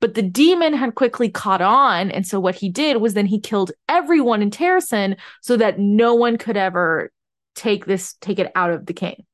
But 0.00 0.14
the 0.14 0.22
demon 0.22 0.72
had 0.72 0.94
quickly 0.94 1.28
caught 1.28 1.60
on. 1.60 2.10
And 2.10 2.26
so 2.26 2.40
what 2.40 2.54
he 2.54 2.68
did 2.68 2.98
was 2.98 3.14
then 3.14 3.26
he 3.26 3.38
killed 3.38 3.72
everyone 3.88 4.39
in 4.42 4.50
Terrasen 4.50 5.16
so 5.42 5.56
that 5.56 5.78
no 5.78 6.14
one 6.14 6.38
could 6.38 6.56
ever 6.56 7.10
take 7.54 7.84
this, 7.84 8.14
take 8.20 8.38
it 8.38 8.50
out 8.54 8.70
of 8.70 8.86
the 8.86 8.92
king. 8.92 9.24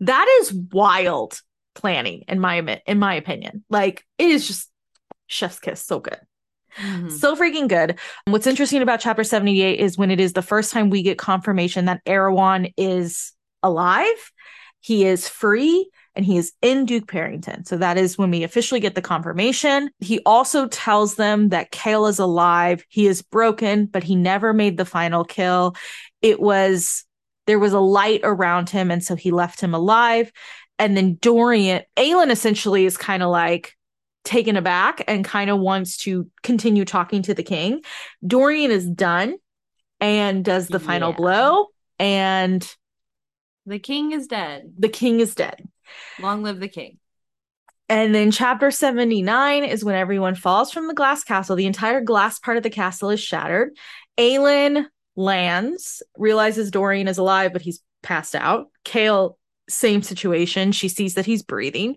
That 0.00 0.26
is 0.40 0.52
wild 0.52 1.40
planning 1.74 2.24
in 2.28 2.40
my 2.40 2.80
in 2.86 2.98
my 2.98 3.14
opinion. 3.14 3.64
Like 3.68 4.04
it 4.18 4.30
is 4.30 4.46
just 4.46 4.70
chef's 5.26 5.58
kiss, 5.58 5.84
so 5.84 6.00
good. 6.00 6.18
Mm-hmm. 6.78 7.10
So 7.10 7.36
freaking 7.36 7.68
good. 7.68 7.98
What's 8.26 8.46
interesting 8.46 8.82
about 8.82 9.00
chapter 9.00 9.24
78 9.24 9.78
is 9.78 9.96
when 9.96 10.10
it 10.10 10.20
is 10.20 10.32
the 10.32 10.42
first 10.42 10.72
time 10.72 10.90
we 10.90 11.02
get 11.02 11.18
confirmation 11.18 11.84
that 11.84 12.04
Erawan 12.04 12.72
is 12.76 13.32
alive, 13.62 14.32
he 14.80 15.04
is 15.04 15.28
free, 15.28 15.88
and 16.16 16.24
he 16.24 16.36
is 16.36 16.52
in 16.62 16.84
Duke 16.86 17.06
Perrington. 17.06 17.66
So 17.66 17.76
that 17.78 17.98
is 17.98 18.16
when 18.16 18.30
we 18.30 18.44
officially 18.44 18.80
get 18.80 18.94
the 18.94 19.02
confirmation. 19.02 19.90
He 19.98 20.20
also 20.24 20.68
tells 20.68 21.16
them 21.16 21.48
that 21.48 21.72
Chaol 21.72 22.08
is 22.08 22.18
alive. 22.18 22.84
He 22.88 23.06
is 23.06 23.22
broken, 23.22 23.86
but 23.86 24.04
he 24.04 24.14
never 24.14 24.52
made 24.52 24.76
the 24.76 24.84
final 24.84 25.24
kill. 25.24 25.74
It 26.22 26.40
was 26.40 27.04
there 27.46 27.58
was 27.58 27.72
a 27.72 27.80
light 27.80 28.20
around 28.24 28.70
him, 28.70 28.90
and 28.90 29.04
so 29.04 29.16
he 29.16 29.30
left 29.30 29.60
him 29.60 29.74
alive. 29.74 30.32
And 30.78 30.96
then 30.96 31.16
Dorian, 31.20 31.82
Aelin 31.96 32.30
essentially 32.30 32.84
is 32.86 32.96
kind 32.96 33.22
of 33.22 33.30
like 33.30 33.74
taken 34.24 34.56
aback 34.56 35.04
and 35.06 35.24
kind 35.24 35.50
of 35.50 35.58
wants 35.60 35.98
to 35.98 36.30
continue 36.42 36.84
talking 36.86 37.20
to 37.22 37.34
the 37.34 37.42
king. 37.42 37.82
Dorian 38.26 38.70
is 38.70 38.88
done 38.88 39.36
and 40.00 40.44
does 40.44 40.68
the 40.68 40.80
final 40.80 41.10
Yeah. 41.10 41.16
blow, 41.16 41.66
and 41.98 42.66
The 43.66 43.78
king 43.78 44.12
is 44.12 44.26
dead. 44.26 44.72
the 44.78 44.88
king 44.88 45.20
is 45.20 45.34
dead. 45.34 45.68
Long 46.20 46.42
live 46.42 46.60
the 46.60 46.68
king. 46.68 46.98
And 47.88 48.14
then 48.14 48.30
chapter 48.30 48.70
79 48.70 49.64
is 49.64 49.84
when 49.84 49.94
everyone 49.94 50.34
falls 50.34 50.70
from 50.70 50.86
the 50.88 50.94
glass 50.94 51.22
castle. 51.22 51.54
The 51.54 51.66
entire 51.66 52.00
glass 52.00 52.38
part 52.38 52.56
of 52.56 52.62
the 52.62 52.70
castle 52.70 53.10
is 53.10 53.20
shattered. 53.20 53.76
Aelin 54.18 54.86
lands, 55.16 56.02
realizes 56.16 56.70
Dorian 56.70 57.08
is 57.08 57.18
alive, 57.18 57.52
but 57.52 57.62
he's 57.62 57.80
passed 58.02 58.34
out. 58.34 58.70
Chaol, 58.84 59.36
same 59.68 60.02
situation. 60.02 60.72
She 60.72 60.88
sees 60.88 61.14
that 61.14 61.26
he's 61.26 61.42
breathing. 61.42 61.96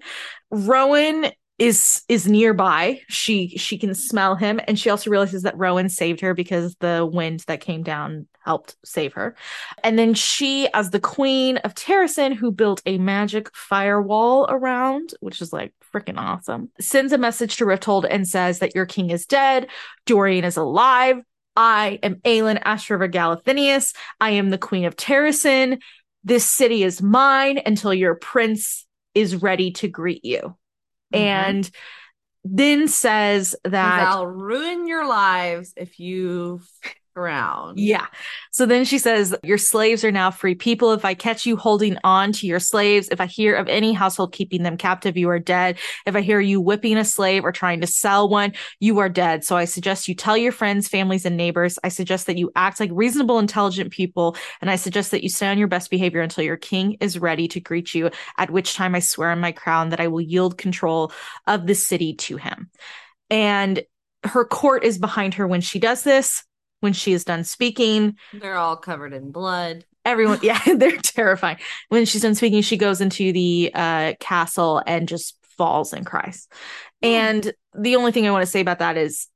Rowan 0.52 1.32
is 1.58 2.04
is 2.08 2.28
nearby. 2.28 3.02
She 3.08 3.58
she 3.58 3.78
can 3.78 3.96
smell 3.96 4.36
him, 4.36 4.60
and 4.68 4.78
she 4.78 4.90
also 4.90 5.10
realizes 5.10 5.44
that 5.44 5.58
Rowan 5.58 5.90
saved 5.90 6.22
her 6.22 6.34
because 6.34 6.76
the 6.76 7.10
wind 7.12 7.44
that 7.48 7.62
came 7.62 7.84
down 7.84 8.28
helped 8.46 8.76
save 8.86 9.14
her. 9.14 9.36
And 9.84 9.98
then 9.98 10.14
she, 10.14 10.68
as 10.74 10.92
the 10.92 11.00
queen 11.00 11.58
of 11.58 11.74
Terrasen, 11.74 12.34
who 12.34 12.52
built 12.52 12.82
a 12.86 12.98
magic 12.98 13.54
firewall 13.56 14.46
around, 14.50 15.14
which 15.20 15.42
is 15.42 15.52
like 15.52 15.74
freaking 15.94 16.18
awesome, 16.18 16.70
sends 16.80 17.12
a 17.12 17.18
message 17.18 17.58
to 17.58 17.66
Rifthold 17.66 18.08
and 18.10 18.28
says 18.28 18.60
that 18.60 18.76
your 18.76 18.86
king 18.86 19.10
is 19.10 19.26
dead, 19.26 19.68
Dorian 20.06 20.46
is 20.46 20.58
alive. 20.58 21.18
I 21.56 21.98
am 22.04 22.18
Aelin 22.18 22.62
Ashryver 22.62 23.12
Galathynius. 23.12 23.96
I 24.22 24.32
am 24.32 24.52
the 24.52 24.60
queen 24.60 24.86
of 24.86 24.96
Terrasen. 24.96 25.82
This 26.24 26.46
city 26.46 26.84
is 26.84 27.02
mine 27.02 27.60
until 27.66 27.96
your 27.96 28.14
prince 28.14 28.86
is 29.16 29.38
ready 29.38 29.72
to 29.72 29.88
greet 29.88 30.24
you. 30.24 30.56
Mhm. 31.14 31.20
And 31.20 31.72
then 32.44 32.88
says 32.88 33.56
that 33.64 34.08
I'll 34.08 34.28
ruin 34.28 34.88
your 34.88 35.08
lives 35.08 35.74
if 35.76 36.00
you 36.00 36.62
around. 37.18 37.80
Yeah. 37.80 38.06
So 38.52 38.66
then 38.66 38.86
she 38.86 38.98
says, 38.98 39.36
Your 39.44 39.58
slaves 39.58 40.04
are 40.04 40.12
now 40.12 40.32
free 40.32 40.56
people. 40.56 40.94
If 40.94 41.04
I 41.04 41.14
catch 41.14 41.46
you 41.46 41.58
holding 41.58 41.98
on 42.04 42.32
to 42.34 42.48
your 42.48 42.60
slaves, 42.60 43.10
if 43.10 43.20
I 43.20 43.26
hear 43.26 43.56
of 43.56 43.68
any 43.68 43.94
household 43.94 44.34
keeping 44.34 44.64
them 44.64 44.78
captive, 44.78 45.18
you 45.18 45.30
are 45.30 45.40
dead. 45.40 45.78
If 46.06 46.16
I 46.16 46.22
hear 46.22 46.40
you 46.40 46.62
whipping 46.62 46.98
a 46.98 47.06
slave 47.06 47.44
or 47.44 47.52
trying 47.52 47.82
to 47.82 47.88
sell 47.88 48.30
one, 48.30 48.54
you 48.80 49.00
are 49.00 49.10
dead. 49.10 49.44
So 49.44 49.58
I 49.58 49.66
suggest 49.66 50.08
you 50.08 50.16
tell 50.16 50.38
your 50.38 50.52
friends, 50.52 50.88
families, 50.88 51.26
and 51.26 51.36
neighbors. 51.36 51.80
I 51.84 51.90
suggest 51.90 52.28
that 52.28 52.38
you 52.38 52.52
act 52.56 52.80
like 52.80 52.92
reasonable, 52.94 53.40
intelligent 53.40 53.92
people. 53.92 54.38
And 54.62 54.70
I 54.70 54.76
suggest 54.76 55.12
that 55.12 55.24
you 55.24 55.30
stay 55.30 55.48
on 55.48 55.58
your 55.58 55.68
best 55.68 55.90
behavior 55.90 56.22
until 56.22 56.44
your 56.44 56.58
king 56.58 56.98
is 57.00 57.20
ready 57.20 57.48
to 57.50 57.60
greet 57.60 57.94
you, 57.94 58.12
at 58.38 58.52
which 58.52 58.76
time 58.76 58.96
I 58.96 59.00
swear 59.00 59.32
on 59.32 59.40
my 59.40 59.52
crown 59.52 59.90
that 59.90 60.00
I 60.00 60.08
will 60.08 60.22
yield 60.22 60.58
control 60.58 61.12
of 61.46 61.68
the 61.68 61.76
city 61.76 62.14
to 62.16 62.38
him. 62.38 62.70
And 63.30 63.84
her 64.24 64.46
court 64.46 64.84
is 64.84 64.98
behind 64.98 65.36
her 65.36 65.48
when 65.48 65.62
she 65.62 65.80
does 65.80 66.04
this. 66.04 66.44
When 66.80 66.94
she 66.94 67.14
is 67.14 67.24
done 67.24 67.44
speaking, 67.44 68.18
They're 68.34 68.58
all 68.58 68.78
covered 68.78 69.14
in 69.14 69.32
blood. 69.32 69.86
everyone 70.06 70.40
yeah 70.42 70.62
they're 70.76 70.98
terrifying. 70.98 71.58
When 71.90 72.06
she's 72.06 72.22
done 72.22 72.36
speaking 72.36 72.62
she 72.62 72.78
goes 72.78 73.02
into 73.02 73.32
the 73.34 73.72
uh 73.74 74.14
castle 74.20 74.82
and 74.86 75.08
just 75.08 75.38
falls 75.58 75.92
and 75.92 76.06
cries 76.06 76.48
and 77.02 77.52
the 77.76 77.96
only 77.96 78.12
thing 78.12 78.28
i 78.28 78.32
want 78.32 78.44
to 78.44 78.52
say 78.52 78.60
about 78.60 78.78
that 78.80 78.96
is 78.96 79.28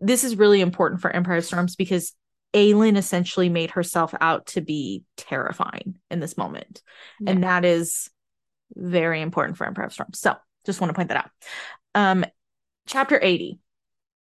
this 0.00 0.24
is 0.24 0.36
really 0.36 0.60
important 0.60 1.00
for 1.00 1.10
empire 1.10 1.40
storms 1.40 1.74
because 1.74 2.12
Aelin 2.52 2.96
essentially 2.98 3.48
made 3.48 3.70
herself 3.70 4.12
out 4.20 4.46
to 4.48 4.60
be 4.60 5.04
terrifying 5.16 5.94
in 6.10 6.18
this 6.18 6.36
moment. 6.36 6.82
And 7.24 7.44
that 7.44 7.64
is 7.64 8.10
very 8.74 9.20
important 9.22 9.56
for 9.56 9.66
empire 9.66 9.84
of 9.86 9.92
storms. 9.92 10.18
So 10.18 10.34
just 10.66 10.80
want 10.80 10.90
to 10.90 10.94
point 10.96 11.08
that 11.10 11.18
out. 11.18 11.30
Um 11.94 12.24
chapter 12.86 13.18
80 13.22 13.60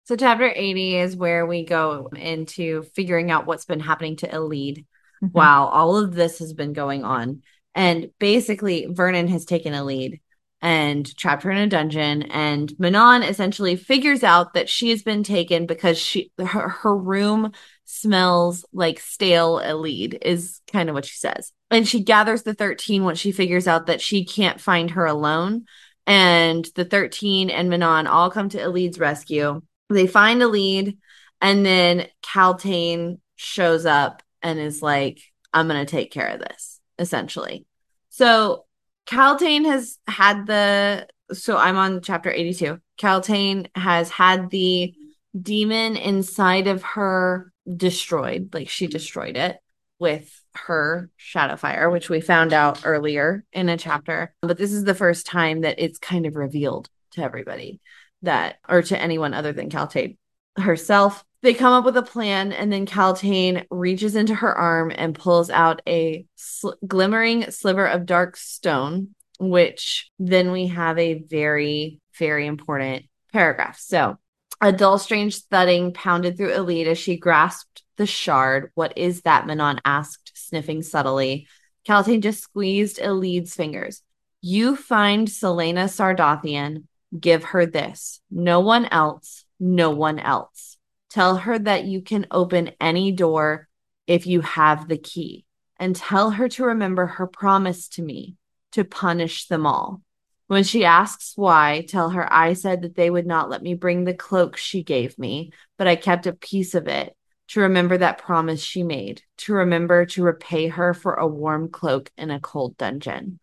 So 0.06 0.14
chapter 0.14 0.48
80 0.54 0.98
is 0.98 1.16
where 1.16 1.46
we 1.46 1.64
go 1.64 2.08
into 2.14 2.84
figuring 2.94 3.32
out 3.32 3.44
what's 3.44 3.64
been 3.64 3.80
happening 3.80 4.14
to 4.18 4.28
Elide 4.28 4.86
mm-hmm. 5.20 5.26
while 5.32 5.64
all 5.64 5.96
of 5.96 6.14
this 6.14 6.38
has 6.38 6.52
been 6.52 6.72
going 6.72 7.02
on. 7.02 7.42
And 7.74 8.10
basically, 8.20 8.86
Vernon 8.88 9.26
has 9.26 9.44
taken 9.44 9.72
Elide 9.72 10.20
and 10.62 11.04
trapped 11.16 11.42
her 11.42 11.50
in 11.50 11.58
a 11.58 11.66
dungeon. 11.66 12.22
And 12.22 12.72
Manon 12.78 13.24
essentially 13.24 13.74
figures 13.74 14.22
out 14.22 14.54
that 14.54 14.68
she 14.68 14.90
has 14.90 15.02
been 15.02 15.24
taken 15.24 15.66
because 15.66 15.98
she 15.98 16.30
her, 16.38 16.68
her 16.68 16.96
room 16.96 17.50
smells 17.84 18.64
like 18.72 19.00
stale 19.00 19.58
Elide, 19.58 20.18
is 20.22 20.60
kind 20.72 20.88
of 20.88 20.94
what 20.94 21.04
she 21.04 21.16
says. 21.16 21.52
And 21.68 21.86
she 21.86 22.04
gathers 22.04 22.44
the 22.44 22.54
13 22.54 23.02
once 23.02 23.18
she 23.18 23.32
figures 23.32 23.66
out 23.66 23.86
that 23.86 24.00
she 24.00 24.24
can't 24.24 24.60
find 24.60 24.92
her 24.92 25.04
alone. 25.04 25.64
And 26.06 26.64
the 26.76 26.84
13 26.84 27.50
and 27.50 27.68
Manon 27.68 28.06
all 28.06 28.30
come 28.30 28.50
to 28.50 28.58
Elide's 28.58 29.00
rescue. 29.00 29.62
They 29.88 30.06
find 30.06 30.40
Elide, 30.42 30.98
and 31.40 31.64
then 31.64 32.06
Kaltain 32.22 33.18
shows 33.36 33.86
up 33.86 34.22
and 34.42 34.58
is 34.58 34.82
like, 34.82 35.20
I'm 35.52 35.68
going 35.68 35.84
to 35.84 35.90
take 35.90 36.10
care 36.10 36.28
of 36.28 36.40
this, 36.40 36.80
essentially. 36.98 37.66
So 38.10 38.64
Kaltain 39.06 39.64
has 39.66 39.98
had 40.06 40.46
the, 40.46 41.06
so 41.32 41.56
I'm 41.56 41.76
on 41.76 42.00
chapter 42.00 42.30
82. 42.30 42.80
Kaltain 42.98 43.68
has 43.74 44.10
had 44.10 44.50
the 44.50 44.94
demon 45.40 45.96
inside 45.96 46.66
of 46.66 46.82
her 46.82 47.52
destroyed, 47.76 48.50
like 48.54 48.68
she 48.68 48.86
destroyed 48.86 49.36
it 49.36 49.58
with 49.98 50.42
her 50.54 51.10
shadow 51.16 51.56
fire, 51.56 51.90
which 51.90 52.10
we 52.10 52.20
found 52.20 52.52
out 52.52 52.82
earlier 52.84 53.44
in 53.52 53.68
a 53.68 53.76
chapter. 53.76 54.34
But 54.42 54.58
this 54.58 54.72
is 54.72 54.84
the 54.84 54.94
first 54.94 55.26
time 55.26 55.62
that 55.62 55.78
it's 55.78 55.98
kind 55.98 56.26
of 56.26 56.36
revealed 56.36 56.88
to 57.12 57.22
everybody 57.22 57.80
that, 58.22 58.56
or 58.68 58.82
to 58.82 59.00
anyone 59.00 59.34
other 59.34 59.52
than 59.52 59.70
Kaltain 59.70 60.16
herself. 60.56 61.24
They 61.42 61.54
come 61.54 61.72
up 61.72 61.84
with 61.84 61.96
a 61.96 62.02
plan, 62.02 62.52
and 62.52 62.72
then 62.72 62.86
Kaltain 62.86 63.66
reaches 63.70 64.16
into 64.16 64.34
her 64.34 64.52
arm 64.52 64.90
and 64.94 65.14
pulls 65.14 65.50
out 65.50 65.82
a 65.86 66.26
sl- 66.34 66.70
glimmering 66.86 67.50
sliver 67.50 67.86
of 67.86 68.06
dark 68.06 68.36
stone, 68.36 69.14
which 69.38 70.10
then 70.18 70.50
we 70.50 70.68
have 70.68 70.98
a 70.98 71.22
very, 71.22 72.00
very 72.18 72.46
important 72.46 73.06
paragraph. 73.32 73.78
So, 73.78 74.16
a 74.60 74.72
dull, 74.72 74.98
strange 74.98 75.42
thudding 75.42 75.92
pounded 75.92 76.36
through 76.36 76.52
Elide 76.52 76.86
as 76.86 76.98
she 76.98 77.18
grasped 77.18 77.82
the 77.96 78.06
shard. 78.06 78.70
What 78.74 78.96
is 78.96 79.22
that? 79.22 79.46
Manon 79.46 79.80
asked, 79.84 80.32
sniffing 80.34 80.82
subtly. 80.82 81.46
Kaltain 81.86 82.22
just 82.22 82.42
squeezed 82.42 82.98
Elide's 82.98 83.54
fingers. 83.54 84.02
You 84.40 84.76
find 84.76 85.28
Celaena 85.28 85.84
Sardothien. 85.84 86.84
Give 87.18 87.44
her 87.44 87.66
this. 87.66 88.20
No 88.30 88.60
one 88.60 88.86
else. 88.86 89.44
No 89.60 89.90
one 89.90 90.18
else. 90.18 90.76
Tell 91.10 91.36
her 91.36 91.58
that 91.58 91.84
you 91.84 92.02
can 92.02 92.26
open 92.30 92.72
any 92.80 93.12
door 93.12 93.68
if 94.06 94.26
you 94.26 94.40
have 94.40 94.88
the 94.88 94.98
key. 94.98 95.44
And 95.78 95.94
tell 95.94 96.30
her 96.30 96.48
to 96.50 96.64
remember 96.64 97.06
her 97.06 97.26
promise 97.26 97.88
to 97.90 98.02
me 98.02 98.36
to 98.72 98.84
punish 98.84 99.46
them 99.46 99.66
all. 99.66 100.02
When 100.46 100.62
she 100.62 100.84
asks 100.84 101.32
why, 101.36 101.84
tell 101.88 102.10
her 102.10 102.32
I 102.32 102.52
said 102.52 102.82
that 102.82 102.94
they 102.94 103.10
would 103.10 103.26
not 103.26 103.50
let 103.50 103.62
me 103.62 103.74
bring 103.74 104.04
the 104.04 104.14
cloak 104.14 104.56
she 104.56 104.82
gave 104.82 105.18
me, 105.18 105.52
but 105.76 105.88
I 105.88 105.96
kept 105.96 106.26
a 106.26 106.32
piece 106.32 106.74
of 106.74 106.86
it 106.86 107.16
to 107.48 107.60
remember 107.60 107.98
that 107.98 108.18
promise 108.18 108.62
she 108.62 108.82
made, 108.82 109.22
to 109.38 109.54
remember 109.54 110.06
to 110.06 110.22
repay 110.22 110.68
her 110.68 110.94
for 110.94 111.14
a 111.14 111.26
warm 111.26 111.68
cloak 111.68 112.10
in 112.16 112.30
a 112.30 112.40
cold 112.40 112.76
dungeon. 112.76 113.38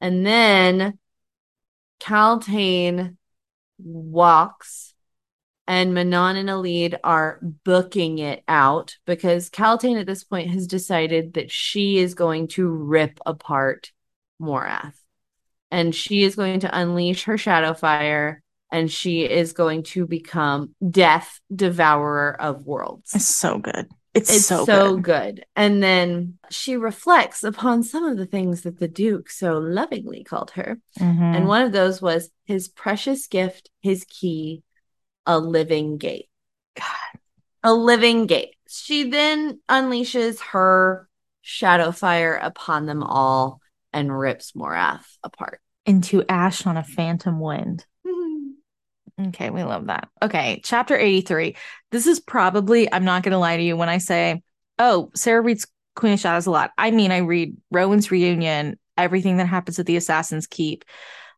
And 0.00 0.26
then 0.26 0.98
Kaltain 2.00 3.16
walks 3.78 4.94
and 5.68 5.92
Manon 5.92 6.36
and 6.36 6.48
Elide 6.48 6.98
are 7.04 7.38
booking 7.42 8.18
it 8.18 8.42
out 8.48 8.96
because 9.06 9.50
Kaltain 9.50 10.00
at 10.00 10.06
this 10.06 10.24
point 10.24 10.50
has 10.50 10.66
decided 10.66 11.34
that 11.34 11.50
she 11.52 11.98
is 11.98 12.14
going 12.14 12.48
to 12.48 12.66
rip 12.66 13.20
apart 13.26 13.92
Morath. 14.40 14.94
And 15.70 15.94
she 15.94 16.22
is 16.22 16.36
going 16.36 16.60
to 16.60 16.78
unleash 16.78 17.24
her 17.24 17.36
shadow 17.36 17.74
fire 17.74 18.42
and 18.72 18.90
she 18.90 19.28
is 19.28 19.52
going 19.52 19.82
to 19.82 20.06
become 20.06 20.74
death 20.90 21.38
devourer 21.54 22.34
of 22.40 22.64
worlds. 22.64 23.14
it's 23.14 23.26
so 23.26 23.58
good 23.58 23.88
it's, 24.18 24.36
It's 24.36 24.46
so, 24.46 24.64
so, 24.64 24.94
good, 24.96 25.02
good. 25.36 25.44
And 25.56 25.82
then 25.82 26.38
she 26.50 26.76
reflects 26.76 27.44
upon 27.44 27.82
some 27.82 28.04
of 28.04 28.16
the 28.16 28.26
things 28.26 28.62
that 28.62 28.78
the 28.78 28.88
Duke 28.88 29.30
so 29.30 29.58
lovingly 29.58 30.24
called 30.24 30.50
her. 30.52 30.78
Mhm. 30.98 31.36
And 31.36 31.48
one 31.48 31.62
of 31.62 31.72
those 31.72 32.02
was 32.02 32.30
his 32.44 32.68
precious 32.68 33.26
gift, 33.26 33.70
his 33.80 34.04
key, 34.08 34.62
a 35.26 35.38
living 35.38 35.98
gate. 35.98 36.28
God. 36.76 37.20
A 37.64 37.72
living 37.72 38.26
gate. 38.26 38.54
She 38.68 39.10
then 39.10 39.60
unleashes 39.68 40.40
her 40.52 41.08
shadow 41.42 41.90
fire 41.92 42.36
upon 42.36 42.86
them 42.86 43.02
all 43.02 43.60
and 43.92 44.16
rips 44.16 44.52
Morath 44.52 45.06
apart. 45.24 45.60
into 45.86 46.22
ash 46.28 46.66
on 46.66 46.76
a 46.76 46.84
phantom 46.84 47.40
wind 47.40 47.86
Okay, 49.20 49.50
we 49.50 49.64
love 49.64 49.86
that. 49.86 50.08
Okay, 50.22 50.60
chapter 50.64 50.96
83. 50.96 51.56
This 51.90 52.06
is 52.06 52.20
probably, 52.20 52.92
I'm 52.92 53.04
not 53.04 53.22
going 53.22 53.32
to 53.32 53.38
lie 53.38 53.56
to 53.56 53.62
you 53.62 53.76
when 53.76 53.88
I 53.88 53.98
say, 53.98 54.42
oh, 54.78 55.10
Sarah 55.14 55.40
reads 55.40 55.66
Queen 55.96 56.12
of 56.12 56.20
Shadows 56.20 56.46
a 56.46 56.50
lot. 56.50 56.70
I 56.78 56.92
mean, 56.92 57.10
I 57.10 57.18
read 57.18 57.56
Rowan's 57.70 58.10
reunion, 58.10 58.78
everything 58.96 59.38
that 59.38 59.46
happens 59.46 59.78
at 59.78 59.86
the 59.86 59.96
Assassin's 59.96 60.46
Keep, 60.46 60.84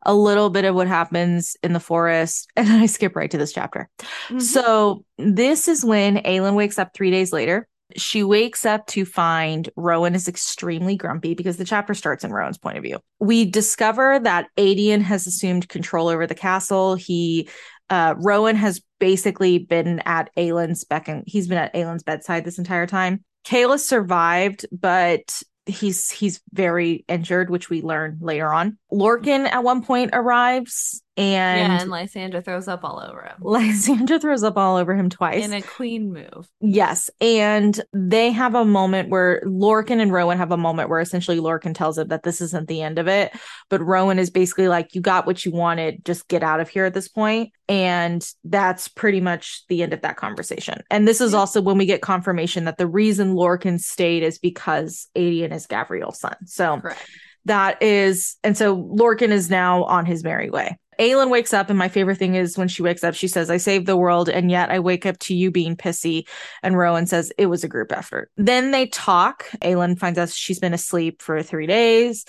a 0.05 0.15
little 0.15 0.51
bit 0.51 0.65
of 0.65 0.75
what 0.75 0.89
happens 0.89 1.57
in 1.63 1.73
the 1.73 1.81
forest, 1.81 2.49
and 2.57 2.67
then 2.67 2.81
I 2.81 2.87
skip 2.87 3.17
right 3.17 3.31
to 3.31 3.39
this 3.39 3.53
chapter. 3.53 3.89
Mm-hmm. 3.99 4.41
So 4.41 5.05
this 5.17 5.69
is 5.69 5.85
when 5.85 6.19
Aelin 6.19 6.55
wakes 6.55 6.79
up 6.79 6.93
three 6.93 7.11
days 7.11 7.33
later. 7.33 7.67
She 7.97 8.23
wakes 8.23 8.65
up 8.65 8.87
to 8.89 9.05
find 9.05 9.69
Rowan 9.77 10.15
is 10.15 10.29
extremely 10.29 10.97
grumpy 10.97 11.35
because 11.35 11.57
the 11.57 11.65
chapter 11.65 11.95
starts 11.95 12.25
in 12.25 12.33
Rowan's 12.33 12.59
point 12.59 12.77
of 12.77 12.83
view. 12.83 12.99
We 13.19 13.45
discover 13.45 14.19
that 14.21 14.49
Aedion 14.57 15.03
has 15.03 15.27
assumed 15.27 15.69
control 15.69 16.09
over 16.09 16.27
the 16.27 16.35
castle. 16.35 16.95
He 16.95 17.49
uh, 17.89 18.15
Rowan 18.19 18.57
has 18.57 18.81
basically 19.01 19.59
been 19.59 19.99
at 20.01 20.31
Aelin's 20.37 20.85
beck 20.85 21.09
and 21.09 21.25
he's 21.27 21.49
been 21.49 21.59
at 21.59 21.75
Aelin's 21.75 22.05
bedside 22.05 22.45
this 22.45 22.59
entire 22.59 22.87
time. 22.87 23.25
Chaol 23.45 23.79
survived, 23.79 24.67
but 24.71 25.43
he's 25.67 26.11
he's 26.11 26.41
very 26.53 27.05
injured, 27.09 27.51
which 27.51 27.71
we 27.71 27.83
learn 27.83 28.19
later 28.21 28.53
on. 28.53 28.79
Lorcan 28.93 29.47
at 29.51 29.65
one 29.65 29.83
point 29.83 30.11
arrives 30.13 31.03
and 31.21 31.73
yeah, 31.73 31.81
and 31.83 31.91
Lysandra 31.91 32.41
throws 32.41 32.67
up 32.67 32.83
all 32.83 32.99
over 32.99 33.23
him. 33.23 33.37
Lysandra 33.43 34.19
throws 34.19 34.43
up 34.43 34.57
all 34.57 34.77
over 34.77 34.95
him 34.95 35.11
twice. 35.11 35.45
In 35.45 35.53
a 35.53 35.61
queen 35.61 36.13
move. 36.13 36.49
Yes. 36.61 37.11
And 37.21 37.79
they 37.93 38.31
have 38.31 38.55
a 38.55 38.65
moment 38.65 39.11
where 39.11 39.43
Lorcan 39.45 40.01
and 40.01 40.13
Rowan 40.13 40.39
have 40.39 40.53
a 40.53 40.57
moment 40.57 40.89
where 40.89 41.01
essentially 41.01 41.39
Lorcan 41.39 41.75
tells 41.75 41.99
him 41.99 42.09
that 42.09 42.23
this 42.23 42.41
isn't 42.41 42.69
the 42.69 42.81
end 42.81 42.99
of 42.99 43.07
it. 43.07 43.33
But 43.69 43.85
Rowan 43.85 44.19
is 44.19 44.31
basically 44.31 44.69
like, 44.69 44.95
you 44.95 45.03
got 45.03 45.27
what 45.27 45.45
you 45.45 45.53
wanted, 45.53 46.05
just 46.07 46.27
get 46.29 46.43
out 46.43 46.61
of 46.61 46.71
here 46.71 46.87
at 46.87 46.95
this 46.95 47.09
point. 47.09 47.53
And 47.69 48.27
that's 48.45 48.89
pretty 48.89 49.21
much 49.21 49.65
the 49.69 49.83
end 49.83 49.93
of 49.93 50.01
that 50.01 50.17
conversation. 50.17 50.83
And 50.91 51.07
this 51.07 51.21
is 51.21 51.35
also 51.35 51.61
when 51.61 51.77
we 51.77 51.87
get 51.87 52.01
confirmation 52.01 52.65
that 52.65 52.79
the 52.79 52.87
reason 52.87 53.35
Lorcan 53.35 53.79
stayed 53.79 54.23
is 54.23 54.39
because 54.39 55.09
Aedion 55.15 55.53
is 55.53 55.67
Gavriel's 55.67 56.19
son. 56.19 56.35
So 56.47 56.81
Correct. 56.81 57.07
that 57.45 57.83
is, 57.83 58.37
and 58.43 58.57
so 58.57 58.77
Lorcan 58.77 59.29
is 59.29 59.51
now 59.51 59.85
on 59.85 60.07
his 60.07 60.25
merry 60.25 60.49
way. 60.49 60.79
Aelin 61.01 61.31
wakes 61.31 61.55
up, 61.55 61.71
and 61.71 61.79
my 61.79 61.89
favorite 61.89 62.19
thing 62.19 62.35
is 62.35 62.59
when 62.59 62.69
she 62.69 62.83
wakes 62.83 63.03
up, 63.03 63.15
she 63.15 63.27
says, 63.27 63.51
I 63.51 63.57
saved 63.57 63.87
the 63.87 63.97
world, 63.97 64.29
and 64.29 64.51
yet 64.51 64.71
I 64.71 64.79
wake 64.81 65.07
up 65.07 65.19
to 65.21 65.35
you 65.35 65.51
being 65.51 65.77
pissy. 65.77 66.29
And 66.63 66.77
Rowan 66.77 67.07
says, 67.07 67.33
It 67.39 67.47
was 67.47 67.65
a 67.65 67.69
group 67.69 67.91
effort. 67.91 68.31
Then 68.37 68.71
they 68.71 68.87
talk. 68.87 69.47
Aelin 69.63 69.99
finds 69.99 70.19
out 70.19 70.29
she's 70.29 70.59
been 70.59 70.75
asleep 70.75 71.23
for 71.23 71.43
three 71.43 71.67
days. 71.67 72.27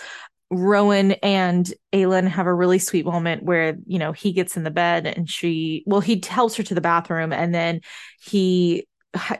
Rowan 0.49 1.13
and 1.23 1.73
Aelin 1.93 2.27
have 2.27 2.45
a 2.45 2.53
really 2.53 2.79
sweet 2.79 3.05
moment 3.05 3.43
where, 3.43 3.77
you 3.85 3.99
know, 3.99 4.11
he 4.11 4.33
gets 4.33 4.57
in 4.57 4.63
the 4.63 4.71
bed 4.71 5.07
and 5.07 5.29
she, 5.29 5.83
well, 5.85 6.01
he 6.01 6.19
tells 6.19 6.55
her 6.57 6.63
to 6.63 6.75
the 6.75 6.81
bathroom 6.81 7.31
and 7.31 7.55
then 7.55 7.79
he 8.21 8.85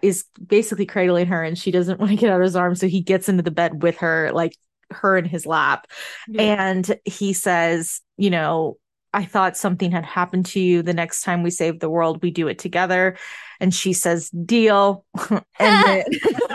is 0.02 0.24
basically 0.46 0.86
cradling 0.86 1.28
her 1.28 1.44
and 1.44 1.58
she 1.58 1.70
doesn't 1.70 2.00
want 2.00 2.12
to 2.12 2.18
get 2.18 2.30
out 2.30 2.40
of 2.40 2.46
his 2.46 2.56
arms. 2.56 2.80
So 2.80 2.88
he 2.88 3.02
gets 3.02 3.28
into 3.28 3.44
the 3.44 3.52
bed 3.52 3.84
with 3.84 3.98
her, 3.98 4.32
like 4.32 4.56
her 4.90 5.18
in 5.18 5.26
his 5.26 5.46
lap. 5.46 5.88
Yeah. 6.30 6.70
And 6.70 7.00
he 7.04 7.34
says, 7.34 8.00
you 8.16 8.30
know, 8.30 8.78
I 9.14 9.26
thought 9.26 9.57
something 9.57 9.91
had 9.91 10.05
happened 10.05 10.45
to 10.47 10.59
you. 10.59 10.82
The 10.82 10.93
next 10.93 11.24
time 11.24 11.43
we 11.43 11.51
save 11.51 11.80
the 11.80 11.89
world, 11.89 12.22
we 12.22 12.32
do 12.32 12.47
it 12.47 12.59
together. 12.59 13.18
And 13.59 13.74
she 13.74 13.93
says, 13.93 14.30
deal. 14.30 15.05
and 15.30 15.43
then 15.59 16.03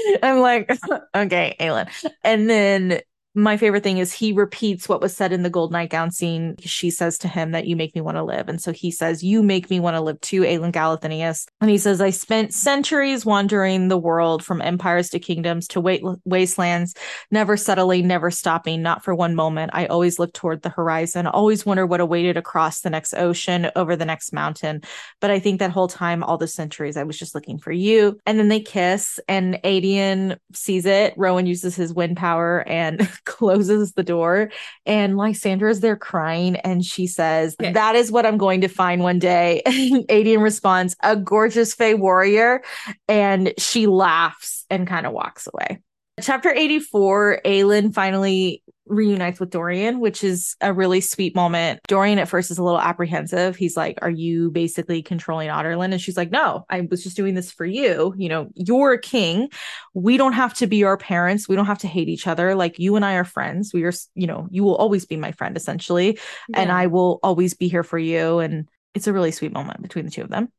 I'm 0.22 0.40
like, 0.40 0.70
okay, 1.14 1.56
Aelin. 1.60 1.88
And 2.24 2.48
then 2.48 3.00
my 3.34 3.56
favorite 3.56 3.82
thing 3.82 3.96
is 3.96 4.12
he 4.12 4.32
repeats 4.32 4.88
what 4.88 5.00
was 5.00 5.16
said 5.16 5.32
in 5.32 5.42
the 5.42 5.48
gold 5.48 5.72
nightgown 5.72 6.10
scene. 6.10 6.56
She 6.60 6.90
says 6.90 7.16
to 7.18 7.28
him 7.28 7.52
that 7.52 7.66
you 7.66 7.76
make 7.76 7.94
me 7.94 8.02
want 8.02 8.18
to 8.18 8.22
live. 8.22 8.48
And 8.48 8.60
so 8.60 8.72
he 8.72 8.90
says, 8.90 9.22
You 9.22 9.42
make 9.42 9.70
me 9.70 9.80
want 9.80 9.96
to 9.96 10.02
live 10.02 10.20
too, 10.20 10.42
Aelin 10.42 10.72
Galathynius. 10.72 11.46
And 11.62 11.70
he 11.70 11.78
says, 11.78 12.02
I 12.02 12.10
spent 12.10 12.52
centuries 12.52 13.24
wandering 13.24 13.88
the 13.88 13.96
world 13.96 14.44
from 14.44 14.60
empires 14.60 15.08
to 15.10 15.18
kingdoms 15.18 15.66
to 15.68 15.80
wa- 15.80 16.16
wastelands, 16.26 16.94
never 17.30 17.56
settling, 17.56 18.06
never 18.06 18.30
stopping, 18.30 18.82
not 18.82 19.02
for 19.02 19.14
one 19.14 19.34
moment. 19.34 19.70
I 19.74 19.86
always 19.86 20.18
looked 20.18 20.34
toward 20.34 20.60
the 20.60 20.68
horizon, 20.68 21.26
always 21.26 21.64
wonder 21.64 21.86
what 21.86 22.00
awaited 22.00 22.36
across 22.36 22.80
the 22.80 22.90
next 22.90 23.14
ocean, 23.14 23.70
over 23.76 23.96
the 23.96 24.04
next 24.04 24.34
mountain. 24.34 24.82
But 25.20 25.30
I 25.30 25.38
think 25.38 25.60
that 25.60 25.70
whole 25.70 25.88
time, 25.88 26.22
all 26.22 26.36
the 26.36 26.46
centuries, 26.46 26.98
I 26.98 27.04
was 27.04 27.18
just 27.18 27.34
looking 27.34 27.58
for 27.58 27.72
you. 27.72 28.18
And 28.26 28.38
then 28.38 28.48
they 28.48 28.60
kiss, 28.60 29.18
and 29.26 29.58
Aedion 29.64 30.36
sees 30.52 30.84
it. 30.84 31.14
Rowan 31.16 31.46
uses 31.46 31.74
his 31.74 31.94
wind 31.94 32.18
power 32.18 32.62
and 32.68 33.08
closes 33.24 33.92
the 33.92 34.02
door 34.02 34.50
and 34.86 35.16
Lysandra 35.16 35.70
is 35.70 35.80
there 35.80 35.96
crying 35.96 36.56
and 36.56 36.84
she 36.84 37.06
says, 37.06 37.56
okay. 37.60 37.72
That 37.72 37.94
is 37.94 38.10
what 38.10 38.26
I'm 38.26 38.38
going 38.38 38.60
to 38.62 38.68
find 38.68 39.02
one 39.02 39.18
day. 39.18 39.62
Aedion 39.66 40.42
responds, 40.42 40.96
A 41.02 41.16
gorgeous 41.16 41.74
Fey 41.74 41.94
warrior. 41.94 42.62
And 43.08 43.52
she 43.58 43.86
laughs 43.86 44.64
and 44.70 44.86
kind 44.86 45.06
of 45.06 45.12
walks 45.12 45.48
away. 45.52 45.78
Chapter 46.20 46.50
84, 46.50 47.40
Aelin 47.44 47.94
finally 47.94 48.61
reunites 48.92 49.40
with 49.40 49.50
Dorian, 49.50 49.98
which 50.00 50.22
is 50.22 50.54
a 50.60 50.72
really 50.72 51.00
sweet 51.00 51.34
moment. 51.34 51.80
Dorian 51.88 52.18
at 52.18 52.28
first 52.28 52.50
is 52.50 52.58
a 52.58 52.62
little 52.62 52.80
apprehensive. 52.80 53.56
He's 53.56 53.76
like, 53.76 53.98
Are 54.02 54.10
you 54.10 54.50
basically 54.50 55.02
controlling 55.02 55.48
Adarlan? 55.48 55.92
And 55.92 56.00
she's 56.00 56.16
like, 56.16 56.30
No, 56.30 56.64
I 56.68 56.82
was 56.82 57.02
just 57.02 57.16
doing 57.16 57.34
this 57.34 57.50
for 57.50 57.64
you. 57.64 58.14
You 58.16 58.28
know, 58.28 58.50
you're 58.54 58.92
a 58.92 59.00
king. 59.00 59.48
We 59.94 60.16
don't 60.16 60.34
have 60.34 60.54
to 60.54 60.66
be 60.66 60.84
our 60.84 60.96
parents. 60.96 61.48
We 61.48 61.56
don't 61.56 61.66
have 61.66 61.78
to 61.78 61.88
hate 61.88 62.08
each 62.08 62.26
other. 62.26 62.54
Like 62.54 62.78
you 62.78 62.96
and 62.96 63.04
I 63.04 63.14
are 63.14 63.24
friends. 63.24 63.72
We 63.72 63.84
are, 63.84 63.92
you 64.14 64.26
know, 64.26 64.46
you 64.50 64.62
will 64.62 64.76
always 64.76 65.06
be 65.06 65.16
my 65.16 65.32
friend, 65.32 65.56
essentially. 65.56 66.18
Yeah. 66.48 66.60
And 66.60 66.70
I 66.70 66.86
will 66.86 67.18
always 67.22 67.54
be 67.54 67.68
here 67.68 67.84
for 67.84 67.98
you. 67.98 68.38
And 68.38 68.68
it's 68.94 69.06
a 69.06 69.12
really 69.12 69.32
sweet 69.32 69.52
moment 69.52 69.82
between 69.82 70.04
the 70.04 70.10
two 70.10 70.22
of 70.22 70.30
them. 70.30 70.52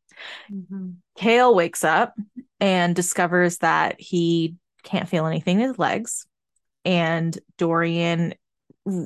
mm 0.52 0.96
Chaol 1.16 1.54
wakes 1.54 1.84
up 1.84 2.16
and 2.60 2.96
discovers 2.96 3.60
that 3.60 4.02
he 4.02 4.56
can't 4.82 5.08
feel 5.08 5.28
anything 5.28 5.60
in 5.60 5.68
his 5.68 5.78
legs 5.78 6.26
and 6.86 7.38
Dorian 7.58 8.34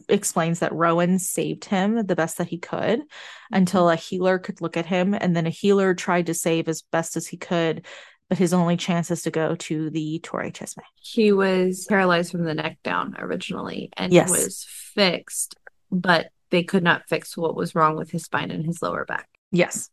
explains 0.09 0.59
that 0.59 0.73
Rowan 0.73 1.19
saved 1.19 1.65
him 1.65 2.05
the 2.05 2.15
best 2.15 2.39
that 2.39 2.47
he 2.47 2.57
could 2.57 3.01
until 3.51 3.83
mm-hmm. 3.83 3.93
a 3.93 3.95
healer 3.95 4.39
could 4.39 4.59
look 4.59 4.75
at 4.75 4.87
him 4.87 5.13
and 5.13 5.35
then 5.35 5.45
a 5.45 5.51
healer 5.51 5.93
tried 5.93 6.25
to 6.25 6.33
save 6.33 6.67
as 6.67 6.81
best 6.81 7.15
as 7.15 7.27
he 7.27 7.37
could 7.37 7.85
but 8.29 8.37
his 8.37 8.53
only 8.53 8.77
chance 8.77 9.09
is 9.09 9.21
to 9.23 9.31
go 9.31 9.55
to 9.55 9.89
the 9.89 10.19
Torre 10.19 10.51
Cesme. 10.51 10.83
He 10.95 11.31
was 11.31 11.85
paralyzed 11.87 12.31
from 12.31 12.43
the 12.43 12.53
neck 12.53 12.79
down 12.83 13.15
originally 13.17 13.89
and 13.95 14.11
yes. 14.11 14.29
was 14.29 14.65
fixed, 14.67 15.55
but 15.91 16.27
they 16.49 16.63
could 16.63 16.83
not 16.83 17.07
fix 17.07 17.37
what 17.37 17.55
was 17.55 17.75
wrong 17.75 17.95
with 17.95 18.11
his 18.11 18.23
spine 18.23 18.51
and 18.51 18.65
his 18.65 18.81
lower 18.81 19.05
back. 19.05 19.29
Yes. 19.51 19.89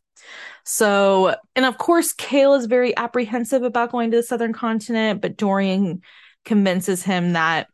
So, 0.63 1.35
and 1.55 1.65
of 1.65 1.77
course, 1.77 2.13
Chaol 2.13 2.57
is 2.57 2.65
very 2.65 2.95
apprehensive 2.97 3.63
about 3.63 3.91
going 3.91 4.11
to 4.11 4.17
the 4.17 4.23
southern 4.23 4.53
continent, 4.53 5.21
but 5.21 5.37
Dorian 5.37 6.01
convinces 6.43 7.03
him 7.03 7.33
that 7.33 7.67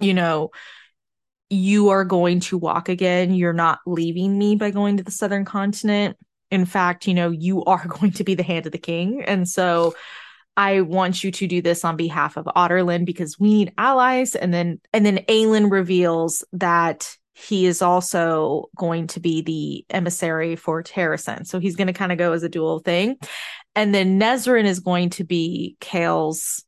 you 0.00 0.14
know, 0.14 0.50
you 1.50 1.88
are 1.90 2.04
going 2.04 2.40
to 2.40 2.58
walk 2.58 2.88
again. 2.88 3.34
You're 3.34 3.52
not 3.52 3.80
leaving 3.86 4.38
me 4.38 4.56
by 4.56 4.70
going 4.70 4.98
to 4.98 5.02
the 5.02 5.10
southern 5.10 5.44
continent. 5.44 6.16
In 6.50 6.64
fact, 6.64 7.06
you 7.06 7.14
know, 7.14 7.30
you 7.30 7.64
are 7.64 7.86
going 7.88 8.12
to 8.12 8.24
be 8.24 8.34
the 8.34 8.42
hand 8.42 8.66
of 8.66 8.72
the 8.72 8.78
king. 8.78 9.22
And 9.24 9.48
so 9.48 9.94
I 10.56 10.80
want 10.80 11.22
you 11.22 11.30
to 11.30 11.46
do 11.46 11.62
this 11.62 11.84
on 11.84 11.96
behalf 11.96 12.36
of 12.36 12.46
Adarlan 12.46 13.04
because 13.04 13.38
we 13.38 13.54
need 13.54 13.72
allies. 13.78 14.34
And 14.34 14.52
then 14.52 14.80
and 14.92 15.06
then 15.06 15.18
Aelin 15.28 15.70
reveals 15.70 16.44
that 16.52 17.16
he 17.34 17.66
is 17.66 17.80
also 17.82 18.64
going 18.76 19.06
to 19.06 19.20
be 19.20 19.42
the 19.42 19.86
emissary 19.94 20.56
for 20.56 20.82
Terrasen. 20.82 21.46
So 21.46 21.60
he's 21.60 21.76
going 21.76 21.86
to 21.86 21.92
kind 21.92 22.10
of 22.10 22.18
go 22.18 22.32
as 22.32 22.42
a 22.42 22.48
dual 22.48 22.80
thing. 22.80 23.16
And 23.76 23.94
then 23.94 24.18
Nesryn 24.18 24.64
is 24.64 24.80
going 24.80 25.10
to 25.10 25.24
be 25.24 25.76
Chaol's 25.80 26.64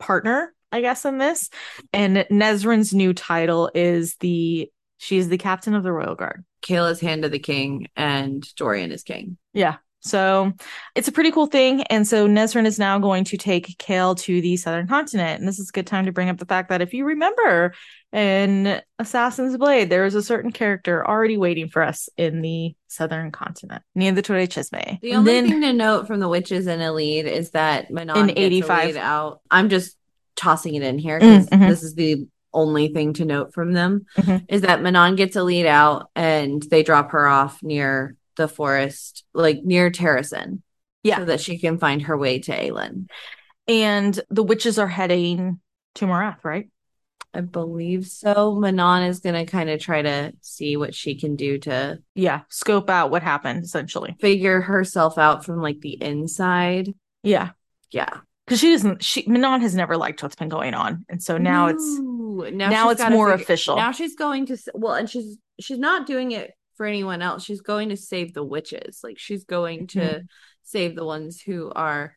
partner 0.00 0.52
I 0.72 0.80
guess, 0.80 1.04
in 1.04 1.18
this. 1.18 1.50
And 1.92 2.16
Nesryn's 2.30 2.94
new 2.94 3.12
title 3.12 3.70
is 3.74 4.16
the 4.16 4.70
she's 4.98 5.28
the 5.28 5.38
captain 5.38 5.74
of 5.74 5.82
the 5.82 5.92
royal 5.92 6.14
guard. 6.14 6.44
Chaol's 6.62 7.00
hand 7.00 7.24
of 7.24 7.32
the 7.32 7.38
king 7.38 7.88
and 7.96 8.46
Dorian 8.56 8.92
is 8.92 9.02
king. 9.02 9.38
Yeah. 9.52 9.76
So 10.02 10.52
it's 10.94 11.08
a 11.08 11.12
pretty 11.12 11.30
cool 11.30 11.46
thing. 11.46 11.82
And 11.84 12.06
so 12.06 12.26
Nesryn 12.26 12.66
is 12.66 12.78
now 12.78 12.98
going 12.98 13.24
to 13.24 13.36
take 13.36 13.76
Chaol 13.78 14.18
to 14.20 14.40
the 14.40 14.56
southern 14.56 14.86
continent. 14.86 15.40
And 15.40 15.48
this 15.48 15.58
is 15.58 15.68
a 15.68 15.72
good 15.72 15.86
time 15.86 16.06
to 16.06 16.12
bring 16.12 16.30
up 16.30 16.38
the 16.38 16.46
fact 16.46 16.70
that 16.70 16.80
if 16.80 16.94
you 16.94 17.04
remember 17.04 17.74
in 18.12 18.80
Assassin's 18.98 19.56
Blade, 19.58 19.90
there 19.90 20.06
is 20.06 20.14
a 20.14 20.22
certain 20.22 20.52
character 20.52 21.06
already 21.06 21.36
waiting 21.36 21.68
for 21.68 21.82
us 21.82 22.08
in 22.16 22.40
the 22.40 22.74
southern 22.88 23.30
continent 23.30 23.82
near 23.94 24.12
the 24.12 24.22
Torre 24.22 24.46
Cesme. 24.46 24.98
The 25.02 25.14
only 25.14 25.32
then, 25.32 25.48
thing 25.48 25.60
to 25.60 25.72
note 25.72 26.06
from 26.06 26.18
the 26.18 26.28
witches 26.28 26.66
in 26.66 26.80
Elide 26.80 27.24
is 27.24 27.50
that 27.50 27.90
Manon 27.90 28.30
in 28.30 28.38
85 28.38 28.96
out. 28.96 29.40
I'm 29.50 29.68
just 29.68 29.96
tossing 30.40 30.74
it 30.74 30.82
in 30.82 30.98
here 30.98 31.20
because 31.20 31.46
mm, 31.46 31.50
mm-hmm. 31.50 31.68
this 31.68 31.82
is 31.82 31.94
the 31.94 32.26
only 32.52 32.88
thing 32.88 33.12
to 33.12 33.24
note 33.24 33.52
from 33.52 33.72
them 33.72 34.06
mm-hmm. 34.16 34.44
is 34.48 34.62
that 34.62 34.82
Manon 34.82 35.14
gets 35.14 35.36
a 35.36 35.42
lead 35.42 35.66
out 35.66 36.10
and 36.16 36.62
they 36.62 36.82
drop 36.82 37.10
her 37.10 37.26
off 37.26 37.62
near 37.62 38.16
the 38.36 38.48
forest, 38.48 39.24
like 39.34 39.62
near 39.62 39.90
Terrasen. 39.90 40.62
Yeah. 41.02 41.18
So 41.18 41.24
that 41.26 41.40
she 41.40 41.58
can 41.58 41.78
find 41.78 42.02
her 42.02 42.16
way 42.16 42.40
to 42.40 42.52
Aelin. 42.52 43.08
And 43.68 44.18
the 44.30 44.42
witches 44.42 44.78
are 44.78 44.88
heading 44.88 45.60
to 45.96 46.06
Morath, 46.06 46.44
right? 46.44 46.68
I 47.32 47.42
believe 47.42 48.06
so. 48.06 48.54
Manon 48.54 49.04
is 49.04 49.20
going 49.20 49.34
to 49.34 49.50
kind 49.50 49.70
of 49.70 49.80
try 49.80 50.02
to 50.02 50.32
see 50.40 50.76
what 50.76 50.94
she 50.94 51.14
can 51.14 51.36
do 51.36 51.58
to. 51.58 52.00
Yeah. 52.14 52.40
Scope 52.48 52.90
out 52.90 53.10
what 53.10 53.22
happened, 53.22 53.64
essentially. 53.64 54.16
Figure 54.20 54.60
herself 54.60 55.16
out 55.16 55.44
from 55.44 55.62
like 55.62 55.80
the 55.80 56.02
inside. 56.02 56.92
Yeah. 57.22 57.50
Yeah 57.90 58.20
because 58.50 58.60
she 58.60 58.70
doesn't. 58.70 59.02
She 59.04 59.24
Manon 59.28 59.60
has 59.60 59.74
never 59.76 59.96
liked 59.96 60.22
what's 60.22 60.34
been 60.34 60.48
going 60.48 60.74
on, 60.74 61.04
and 61.08 61.22
so 61.22 61.38
now 61.38 61.68
it's 61.68 61.84
No. 62.00 62.50
now 62.50 62.90
it's 62.90 63.00
more 63.08 63.30
figure- 63.30 63.42
official. 63.44 63.76
Now 63.76 63.92
she's 63.92 64.16
going 64.16 64.46
to 64.46 64.56
well, 64.74 64.94
and 64.94 65.08
she's 65.08 65.38
she's 65.60 65.78
not 65.78 66.06
doing 66.06 66.32
it 66.32 66.50
for 66.76 66.84
anyone 66.86 67.22
else. 67.22 67.44
She's 67.44 67.60
going 67.60 67.90
to 67.90 67.96
save 67.96 68.34
the 68.34 68.42
witches. 68.44 69.00
Like 69.04 69.18
she's 69.18 69.44
going 69.44 69.86
to 69.88 70.00
Mm-hmm. 70.00 70.24
save 70.64 70.96
the 70.96 71.04
ones 71.04 71.40
who 71.40 71.70
are 71.70 72.16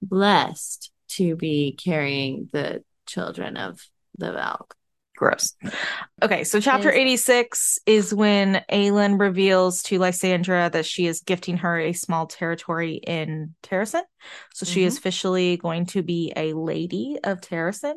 blessed 0.00 0.92
to 1.08 1.36
be 1.36 1.76
carrying 1.82 2.48
the 2.52 2.84
children 3.06 3.56
of 3.56 3.80
the 4.18 4.26
Valg. 4.32 4.70
Gross. 5.22 5.54
Okay, 6.20 6.42
so 6.42 6.60
chapter 6.60 6.90
86 6.90 7.78
is 7.86 8.12
when 8.12 8.64
Aelin 8.72 9.20
reveals 9.20 9.80
to 9.84 10.00
Lysandra 10.00 10.68
that 10.72 10.84
she 10.84 11.06
is 11.06 11.20
gifting 11.20 11.58
her 11.58 11.78
a 11.78 11.92
small 11.92 12.26
territory 12.26 12.94
in 12.94 13.54
Terrasen. 13.62 14.02
So 14.52 14.66
she 14.66 14.82
is 14.82 14.98
officially 14.98 15.58
going 15.58 15.86
to 15.86 16.02
be 16.02 16.32
a 16.34 16.54
lady 16.54 17.18
of 17.22 17.40
Terrasen. 17.40 17.94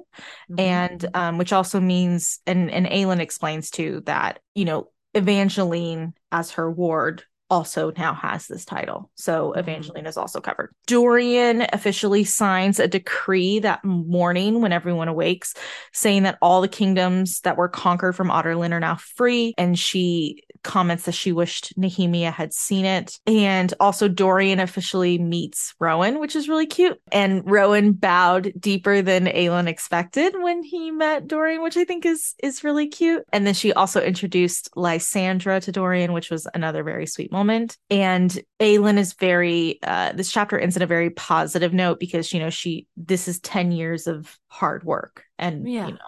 And 0.55 1.03
um, 1.15 1.39
which 1.39 1.51
also 1.51 1.79
means, 1.79 2.41
and, 2.45 2.69
and 2.69 2.85
Aelin 2.85 3.21
explains 3.21 3.71
too 3.71 4.03
that, 4.05 4.39
you 4.53 4.65
know, 4.65 4.89
Evangeline 5.15 6.13
as 6.31 6.51
her 6.51 6.69
ward 6.69 7.23
also 7.49 7.91
now 7.97 8.13
has 8.13 8.47
this 8.47 8.65
title. 8.65 9.11
So 9.15 9.53
Mhm. 9.55 9.59
Evangeline 9.59 10.05
is 10.05 10.17
also 10.17 10.41
covered. 10.41 10.73
Dorian 10.87 11.67
officially 11.73 12.23
signs 12.23 12.79
a 12.79 12.87
decree 12.87 13.59
that 13.59 13.83
morning 13.83 14.61
when 14.61 14.71
everyone 14.71 15.07
awakes, 15.07 15.53
saying 15.93 16.23
that 16.23 16.37
all 16.41 16.61
the 16.61 16.67
kingdoms 16.67 17.41
that 17.41 17.57
were 17.57 17.69
conquered 17.69 18.13
from 18.15 18.29
Adarlan 18.29 18.73
are 18.73 18.79
now 18.79 18.95
free. 18.95 19.53
And 19.57 19.77
she 19.77 20.43
comments 20.65 21.05
that 21.05 21.13
she 21.13 21.31
wished 21.31 21.73
Nehemia 21.79 22.33
had 22.33 22.53
seen 22.53 22.83
it. 22.83 23.17
And 23.25 23.73
also 23.79 24.09
Dorian 24.09 24.59
officially 24.59 25.17
meets 25.17 25.73
Rowan, 25.79 26.19
which 26.19 26.35
is 26.35 26.49
really 26.49 26.65
cute. 26.65 26.99
And 27.11 27.49
Rowan 27.49 27.93
bowed 27.93 28.51
deeper 28.59 29.01
than 29.01 29.27
Aelin 29.27 29.67
expected 29.67 30.33
when 30.37 30.63
he 30.63 30.91
met 30.91 31.27
Dorian, 31.27 31.61
which 31.63 31.77
I 31.77 31.85
think 31.85 32.05
is 32.05 32.33
is 32.43 32.63
really 32.63 32.87
cute. 32.87 33.23
And 33.31 33.47
then 33.47 33.53
she 33.53 33.71
also 33.71 34.01
introduced 34.01 34.69
Lysandra 34.75 35.61
to 35.61 35.71
Dorian, 35.71 36.11
which 36.11 36.29
was 36.29 36.47
another 36.53 36.83
very 36.83 37.05
sweet 37.05 37.31
moment. 37.31 37.77
And 37.89 38.37
Aelin 38.59 38.97
is 38.97 39.13
very 39.13 39.79
uh 39.83 40.11
this 40.13 40.31
chapter 40.31 40.59
ends 40.59 40.75
in 40.75 40.81
a 40.81 40.87
very 40.87 41.11
positive 41.11 41.73
note 41.73 41.99
because 41.99 42.33
you 42.33 42.39
know 42.39 42.49
she 42.49 42.87
this 42.97 43.27
is 43.27 43.39
10 43.39 43.71
years 43.71 44.07
of 44.07 44.37
hard 44.47 44.83
work 44.83 45.23
and 45.37 45.69
Yeah. 45.69 45.87
you 45.87 45.93
know 45.93 45.99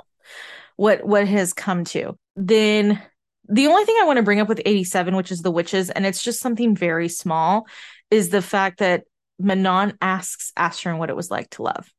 what 0.76 1.06
what 1.06 1.28
has 1.28 1.54
come 1.54 1.84
to. 1.86 2.18
Then 2.36 3.02
the 3.50 3.68
only 3.68 3.86
thing 3.86 3.96
I 4.02 4.06
want 4.06 4.18
to 4.18 4.24
bring 4.24 4.40
up 4.40 4.48
with 4.48 4.62
87, 4.66 5.16
which 5.16 5.32
is 5.32 5.42
the 5.42 5.52
witches, 5.52 5.90
and 5.90 6.06
it's 6.06 6.24
just 6.24 6.40
something 6.40 6.76
very 6.76 7.10
small, 7.10 7.68
is 8.12 8.30
the 8.30 8.42
fact 8.42 8.80
that 8.80 9.04
Manon 9.40 9.98
asks 10.02 10.52
Asterin 10.58 10.98
what 10.98 11.10
it 11.10 11.16
was 11.16 11.30
like 11.30 11.50
to 11.52 11.64
love. 11.64 11.92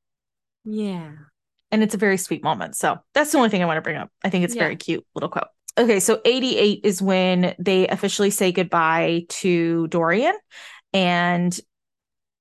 Yeah. 0.64 1.12
And 1.70 1.82
it's 1.82 1.94
a 1.94 1.98
very 1.98 2.16
sweet 2.16 2.42
moment. 2.42 2.76
So 2.76 2.98
that's 3.14 3.32
the 3.32 3.38
only 3.38 3.50
thing 3.50 3.62
I 3.62 3.66
want 3.66 3.76
to 3.76 3.82
bring 3.82 3.96
up. 3.96 4.10
I 4.24 4.30
think 4.30 4.44
it's 4.44 4.54
a 4.54 4.56
Yeah. 4.56 4.64
very 4.64 4.76
cute 4.76 5.06
little 5.14 5.28
quote. 5.28 5.48
Okay, 5.76 6.00
so 6.00 6.20
88 6.24 6.80
is 6.82 7.00
when 7.00 7.54
they 7.58 7.86
officially 7.86 8.30
say 8.30 8.50
goodbye 8.50 9.26
to 9.28 9.86
Dorian 9.88 10.34
and 10.92 11.58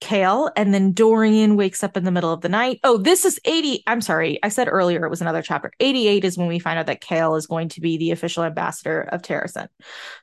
Chaol, 0.01 0.51
and 0.55 0.73
then 0.73 0.91
Dorian 0.91 1.55
wakes 1.55 1.83
up 1.83 1.97
in 1.97 2.03
the 2.03 2.11
middle 2.11 2.31
of 2.31 2.41
the 2.41 2.49
night. 2.49 2.79
Oh, 2.83 2.97
this 2.97 3.25
is 3.25 3.39
80. 3.45 3.83
I'm 3.87 4.01
sorry. 4.01 4.39
I 4.43 4.49
said 4.49 4.67
earlier 4.69 5.03
it 5.05 5.09
was 5.09 5.21
another 5.21 5.41
chapter. 5.41 5.71
88 5.79 6.23
is 6.23 6.37
when 6.37 6.47
we 6.47 6.59
find 6.59 6.77
out 6.77 6.85
that 6.85 7.01
Chaol 7.01 7.37
is 7.37 7.47
going 7.47 7.69
to 7.69 7.81
be 7.81 7.97
the 7.97 8.11
official 8.11 8.43
ambassador 8.43 9.01
of 9.01 9.21
Terrasen. 9.23 9.67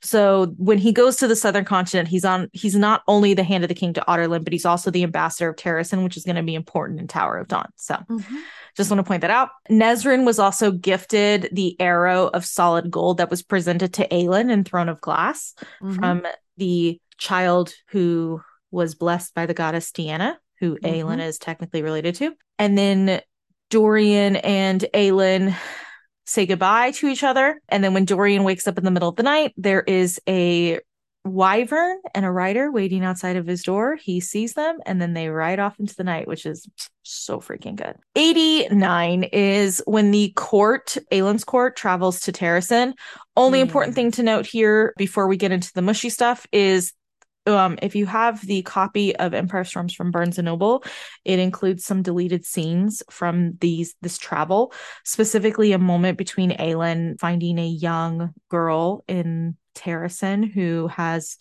So 0.00 0.54
when 0.58 0.78
he 0.78 0.92
goes 0.92 1.16
to 1.16 1.26
the 1.26 1.34
southern 1.36 1.64
continent, 1.64 2.08
he's 2.08 2.24
on 2.24 2.48
he's 2.52 2.76
not 2.76 3.02
only 3.08 3.34
the 3.34 3.42
hand 3.42 3.64
of 3.64 3.68
the 3.68 3.74
king 3.74 3.92
to 3.94 4.04
Adarlan, 4.06 4.44
but 4.44 4.52
he's 4.52 4.64
also 4.66 4.90
the 4.90 5.02
ambassador 5.02 5.48
of 5.48 5.56
Terrasen, 5.56 6.04
which 6.04 6.16
is 6.16 6.24
going 6.24 6.36
to 6.36 6.42
be 6.42 6.54
important 6.54 7.00
in 7.00 7.08
Tower 7.08 7.36
of 7.38 7.48
Dawn. 7.48 7.68
So 7.76 7.96
just 8.76 8.90
want 8.90 8.98
to 9.00 9.04
point 9.04 9.22
that 9.22 9.30
out. 9.30 9.50
Nesryn 9.70 10.24
was 10.24 10.38
also 10.38 10.70
gifted 10.70 11.48
the 11.52 11.76
arrow 11.80 12.28
of 12.28 12.44
solid 12.44 12.90
gold 12.90 13.18
that 13.18 13.30
was 13.30 13.42
presented 13.42 13.94
to 13.94 14.08
Aelin 14.08 14.50
in 14.50 14.62
Throne 14.64 14.88
of 14.88 15.00
Glass 15.00 15.54
Mhm. 15.82 15.96
from 15.96 16.26
the 16.56 17.00
child 17.18 17.72
who 17.88 18.40
was 18.74 18.94
blessed 18.94 19.34
by 19.34 19.46
the 19.46 19.54
goddess 19.54 19.90
Diana, 19.92 20.38
who 20.60 20.76
Mhm. 20.76 20.90
Aelin 20.90 21.20
is 21.20 21.38
technically 21.38 21.82
related 21.82 22.14
to. 22.16 22.32
And 22.58 22.76
then 22.76 23.20
Dorian 23.70 24.36
and 24.36 24.84
Aelin 24.92 25.56
say 26.26 26.46
goodbye 26.46 26.90
to 26.92 27.08
each 27.08 27.24
other. 27.24 27.60
And 27.68 27.82
then 27.82 27.94
when 27.94 28.04
Dorian 28.04 28.44
wakes 28.44 28.66
up 28.66 28.78
in 28.78 28.84
the 28.84 28.90
middle 28.90 29.08
of 29.08 29.16
the 29.16 29.22
night, 29.22 29.52
there 29.56 29.82
is 29.82 30.20
a 30.28 30.80
wyvern 31.26 31.96
and 32.14 32.26
a 32.26 32.30
rider 32.30 32.70
waiting 32.70 33.02
outside 33.02 33.36
of 33.36 33.46
his 33.46 33.62
door. 33.62 33.96
He 33.96 34.20
sees 34.20 34.52
them 34.52 34.78
and 34.84 35.00
then 35.00 35.14
they 35.14 35.28
ride 35.28 35.58
off 35.58 35.80
into 35.80 35.94
the 35.96 36.04
night, 36.04 36.28
which 36.28 36.44
is 36.44 36.68
so 37.02 37.40
freaking 37.40 37.76
good. 37.76 37.96
89 38.14 39.24
is 39.24 39.82
when 39.86 40.10
the 40.10 40.32
court, 40.36 40.98
Aelin's 41.10 41.44
court, 41.44 41.76
travels 41.76 42.20
to 42.20 42.32
Terrasen. 42.32 42.92
Only 43.36 43.60
important 43.60 43.94
thing 43.94 44.10
to 44.12 44.22
note 44.22 44.46
here 44.46 44.92
before 44.98 45.26
we 45.26 45.36
get 45.38 45.52
into 45.52 45.72
the 45.74 45.82
mushy 45.82 46.10
stuff 46.10 46.46
is 46.52 46.92
um 47.46 47.78
if 47.82 47.94
you 47.94 48.06
have 48.06 48.44
the 48.46 48.62
copy 48.62 49.14
of 49.16 49.34
Empire 49.34 49.64
Storms 49.64 49.94
from 49.94 50.10
Barnes 50.10 50.38
and 50.38 50.46
Noble, 50.46 50.84
it 51.24 51.38
includes 51.38 51.84
some 51.84 52.02
deleted 52.02 52.44
scenes 52.44 53.02
from 53.10 53.56
these 53.60 53.94
this 54.00 54.18
travel, 54.18 54.72
specifically 55.04 55.72
a 55.72 55.78
moment 55.78 56.18
between 56.18 56.50
Aelin 56.52 57.18
finding 57.18 57.58
a 57.58 57.66
young 57.66 58.32
girl 58.48 59.04
in 59.08 59.56
Terrasen 59.74 60.50
who 60.50 60.88
has 60.88 61.38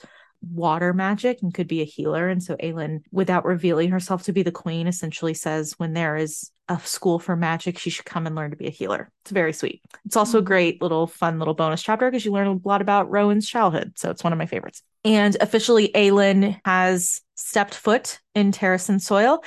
water 0.51 0.93
magic 0.93 1.41
and 1.41 1.53
could 1.53 1.67
be 1.67 1.81
a 1.81 1.85
healer. 1.85 2.27
And 2.29 2.41
so 2.41 2.55
Aelin, 2.57 3.01
without 3.11 3.45
revealing 3.45 3.89
herself 3.91 4.23
to 4.23 4.33
be 4.33 4.43
the 4.43 4.51
queen, 4.51 4.87
essentially 4.87 5.33
says 5.33 5.73
when 5.77 5.93
there 5.93 6.15
is 6.15 6.51
a 6.69 6.79
school 6.79 7.19
for 7.19 7.35
magic, 7.35 7.77
she 7.77 7.89
should 7.89 8.05
come 8.05 8.25
and 8.25 8.35
learn 8.35 8.51
to 8.51 8.57
be 8.57 8.67
a 8.67 8.71
healer. 8.71 9.09
It's 9.23 9.31
very 9.31 9.53
sweet. 9.53 9.81
It's 10.05 10.15
also 10.15 10.39
a 10.39 10.41
Mhm. 10.41 10.45
great 10.45 10.81
little 10.81 11.07
fun 11.07 11.39
little 11.39 11.53
bonus 11.53 11.83
chapter 11.83 12.09
because 12.09 12.25
you 12.25 12.31
learn 12.31 12.47
a 12.47 12.67
lot 12.67 12.81
about 12.81 13.09
Rowan's 13.09 13.47
childhood. 13.47 13.93
So 13.97 14.09
it's 14.09 14.23
one 14.23 14.33
of 14.33 14.39
my 14.39 14.45
favorites. 14.45 14.81
And 15.03 15.35
officially, 15.41 15.91
Aelin 15.93 16.59
has 16.63 17.21
stepped 17.35 17.75
foot 17.75 18.19
in 18.33 18.51
Terrasen 18.51 19.01
soil. 19.01 19.43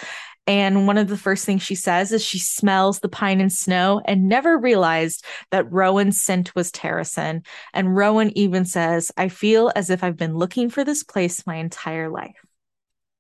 And 0.47 0.87
one 0.87 0.97
of 0.97 1.09
the 1.09 1.17
first 1.17 1.45
things 1.45 1.63
she 1.63 1.75
says 1.75 2.13
is 2.13 2.25
she 2.25 2.39
smells 2.39 3.01
the 3.01 3.09
pine 3.09 3.41
and 3.41 3.53
snow 3.53 4.01
and 4.05 4.29
never 4.29 4.57
realized 4.57 5.25
that 5.51 5.71
Rowan's 5.73 6.23
scent 6.23 6.55
was 6.55 6.71
Terrasen. 6.71 7.45
And 7.75 7.97
Rowan 7.97 8.37
even 8.39 8.65
says, 8.65 9.11
I 9.17 9.29
feel 9.29 9.73
as 9.75 9.91
if 9.91 10.05
I've 10.05 10.17
been 10.17 10.37
looking 10.37 10.71
for 10.71 10.85
this 10.85 11.03
place 11.03 11.47
my 11.47 11.57
entire 11.57 12.09
life. 12.09 12.46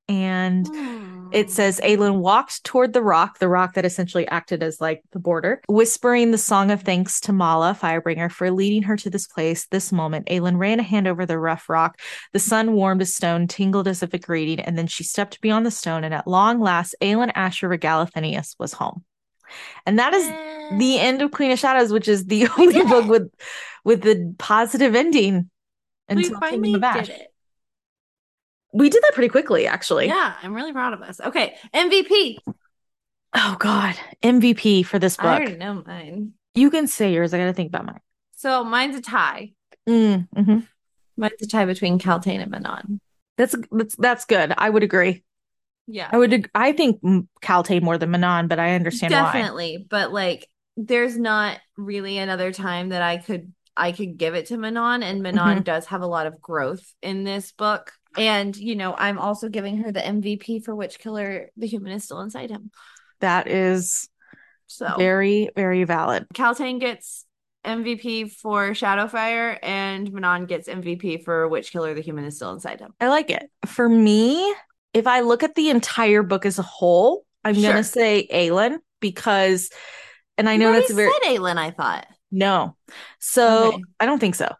And 0.08 0.66
it 1.32 1.46
hmm. 1.46 1.50
says 1.50 1.80
Aelin 1.82 2.18
walked 2.18 2.62
toward 2.62 2.92
the 2.92 3.02
rock, 3.02 3.38
the 3.38 3.48
rock 3.48 3.74
that 3.74 3.84
essentially 3.84 4.26
acted 4.28 4.62
as 4.62 4.80
like 4.80 5.02
the 5.10 5.18
border, 5.18 5.60
whispering 5.68 6.30
the 6.30 6.38
song 6.38 6.70
of 6.70 6.82
thanks 6.82 7.20
to 7.22 7.32
Mala, 7.32 7.76
Firebringer, 7.80 8.30
for 8.30 8.50
leading 8.50 8.82
her 8.82 8.96
to 8.98 9.10
this 9.10 9.26
place, 9.26 9.66
this 9.66 9.90
moment. 9.90 10.28
Aelin 10.28 10.58
ran 10.58 10.78
a 10.78 10.84
hand 10.84 11.08
over 11.08 11.26
the 11.26 11.38
rough 11.38 11.68
rock. 11.68 12.00
The 12.32 12.38
sun 12.38 12.74
warmed 12.74 13.02
a 13.02 13.06
stone, 13.06 13.48
tingled 13.48 13.88
as 13.88 14.02
if 14.02 14.14
a 14.14 14.18
greeting, 14.18 14.60
and 14.60 14.78
then 14.78 14.86
she 14.86 15.02
stepped 15.02 15.40
beyond 15.40 15.66
the 15.66 15.70
stone, 15.72 16.04
and 16.04 16.14
at 16.14 16.28
long 16.28 16.60
last, 16.60 16.94
Aelin 17.02 17.32
Ashryver 17.34 17.78
Galathynius 17.78 18.54
was 18.58 18.72
home. 18.72 19.04
And 19.84 19.98
that 19.98 20.12
is 20.12 20.26
the 20.78 20.98
end 20.98 21.22
of 21.22 21.30
Queen 21.30 21.50
of 21.50 21.58
Shadows, 21.58 21.92
which 21.92 22.08
is 22.08 22.26
the 22.26 22.48
only 22.58 22.82
book 22.84 23.06
with 23.06 23.32
with 23.84 24.02
the 24.02 24.34
positive 24.38 24.94
ending 24.94 25.50
we 26.08 26.16
until 26.24 26.40
finally 26.40 26.72
Kingdom 26.72 26.74
of 26.74 26.84
Ash. 26.84 27.06
did 27.06 27.16
it. 27.16 27.32
We 28.72 28.90
did 28.90 29.02
that 29.02 29.12
pretty 29.14 29.28
quickly, 29.28 29.66
actually. 29.66 30.06
Yeah, 30.06 30.34
I'm 30.42 30.54
really 30.54 30.72
proud 30.72 30.92
of 30.92 31.02
us. 31.02 31.20
Okay, 31.20 31.56
MVP. 31.74 32.38
Oh 33.34 33.56
God, 33.58 33.94
MVP 34.22 34.84
for 34.84 34.98
this 34.98 35.16
book. 35.16 35.26
I 35.26 35.36
already 35.36 35.56
know 35.56 35.82
mine. 35.86 36.32
You 36.54 36.70
can 36.70 36.86
say 36.86 37.12
yours. 37.12 37.34
I 37.34 37.38
got 37.38 37.46
to 37.46 37.52
think 37.52 37.68
about 37.68 37.86
mine. 37.86 38.00
So 38.36 38.64
mine's 38.64 38.96
a 38.96 39.00
tie. 39.00 39.52
Mm, 39.88 40.28
mhm. 40.34 40.66
Mine's 41.16 41.42
a 41.42 41.46
tie 41.46 41.64
between 41.64 41.98
Kaltain 41.98 42.40
and 42.40 42.50
Manon. 42.50 43.00
That's 43.36 43.54
that's 43.70 43.96
that's 43.96 44.24
good. 44.24 44.52
I 44.56 44.70
would 44.70 44.82
agree. 44.82 45.22
Yeah, 45.86 46.08
I 46.10 46.18
would. 46.18 46.50
I 46.54 46.72
think 46.72 47.00
mm, 47.02 47.82
more 47.82 47.98
than 47.98 48.10
Manon, 48.10 48.48
but 48.48 48.58
I 48.58 48.74
understand 48.74 49.12
why. 49.12 49.20
definitely. 49.32 49.86
But 49.88 50.12
like, 50.12 50.48
there's 50.76 51.16
not 51.16 51.58
really 51.76 52.18
another 52.18 52.52
time 52.52 52.88
that 52.88 53.02
I 53.02 53.18
could 53.18 53.52
I 53.76 53.92
could 53.92 54.16
give 54.16 54.34
it 54.34 54.46
to 54.46 54.56
Manon, 54.56 55.02
and 55.02 55.22
Manon 55.22 55.58
Mhm. 55.60 55.64
does 55.64 55.86
have 55.86 56.00
a 56.02 56.06
lot 56.06 56.26
of 56.26 56.40
growth 56.40 56.94
in 57.02 57.24
this 57.24 57.52
book. 57.52 57.92
And 58.16 58.56
you 58.56 58.76
know, 58.76 58.94
I'm 58.96 59.18
also 59.18 59.48
giving 59.48 59.78
her 59.78 59.92
the 59.92 60.04
MVP 60.06 60.60
for 60.60 60.74
Witch 60.74 60.98
Killer. 60.98 61.50
The 61.56 61.66
human 61.66 61.92
is 61.92 62.04
still 62.04 62.20
inside 62.20 62.50
him. 62.50 62.70
That 63.20 63.46
is 63.48 64.08
So 64.66 64.94
very 64.98 65.50
very 65.54 65.84
valid. 65.84 66.26
Kaltain 66.34 66.80
gets 66.80 67.24
MVP 67.64 68.28
for 68.28 68.70
Shadowfire, 68.70 69.58
and 69.62 70.12
Manon 70.12 70.46
gets 70.46 70.68
MVP 70.68 71.18
for 71.18 71.48
Witch 71.48 71.72
Killer. 71.72 71.94
The 71.94 72.00
human 72.00 72.24
is 72.24 72.36
still 72.36 72.52
inside 72.52 72.80
him. 72.80 72.92
I 73.00 73.08
like 73.08 73.30
it. 73.30 73.50
For 73.66 73.88
me, 73.88 74.54
if 74.94 75.06
I 75.06 75.20
look 75.20 75.42
at 75.42 75.54
the 75.54 75.70
entire 75.70 76.22
book 76.22 76.46
as 76.46 76.58
a 76.58 76.62
whole, 76.62 77.24
I'm 77.44 77.54
Sure. 77.54 77.70
gonna 77.70 77.84
say 77.84 78.28
Aelin 78.32 78.78
because, 79.00 79.70
and 80.38 80.48
I 80.48 80.56
know 80.56 80.72
You 80.72 80.80
that's 80.80 80.90
a 80.90 80.94
very 80.94 81.12
said 81.12 81.36
Aelin. 81.36 81.58
I 81.58 81.70
thought. 81.70 82.06
no. 82.30 82.76
So 83.18 83.68
Okay. 83.68 83.82
I 84.00 84.06
don't 84.06 84.18
think 84.18 84.34
so. 84.36 84.52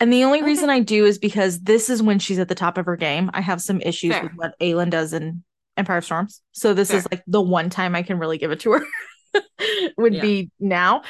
And 0.00 0.12
the 0.12 0.24
only 0.24 0.38
Okay. 0.38 0.46
reason 0.46 0.70
I 0.70 0.80
do 0.80 1.04
is 1.04 1.18
because 1.18 1.60
this 1.60 1.90
is 1.90 2.02
when 2.02 2.18
she's 2.18 2.38
at 2.38 2.48
the 2.48 2.54
top 2.54 2.78
of 2.78 2.86
her 2.86 2.96
game. 2.96 3.30
I 3.34 3.40
have 3.40 3.60
some 3.60 3.80
issues 3.80 4.12
Fair. 4.14 4.22
with 4.24 4.32
what 4.36 4.58
Aelin 4.60 4.90
does 4.90 5.12
in 5.12 5.42
Empire 5.76 6.00
Storms. 6.00 6.40
So 6.52 6.72
this 6.74 6.90
Fair. 6.90 6.98
is 6.98 7.08
like 7.10 7.22
the 7.26 7.40
one 7.40 7.68
time 7.70 7.94
I 7.94 8.02
can 8.02 8.18
really 8.18 8.38
give 8.38 8.50
it 8.52 8.60
to 8.60 8.72
her. 8.72 8.86
Would 9.98 10.14
Yeah. 10.14 10.22
be 10.22 10.50
now. 10.60 11.02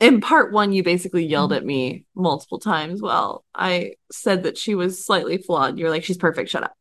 In 0.00 0.20
part 0.22 0.52
one, 0.52 0.72
you 0.72 0.82
basically 0.82 1.24
Mm-hmm. 1.24 1.30
yelled 1.30 1.52
at 1.52 1.64
me 1.64 2.04
multiple 2.14 2.58
times 2.58 3.02
while 3.02 3.44
I 3.54 3.94
said 4.10 4.44
that 4.44 4.56
she 4.56 4.74
was 4.74 5.04
slightly 5.04 5.36
flawed. 5.38 5.78
You're 5.78 5.90
like, 5.90 6.04
she's 6.04 6.16
perfect. 6.16 6.48
Shut 6.50 6.62
up. 6.64 6.72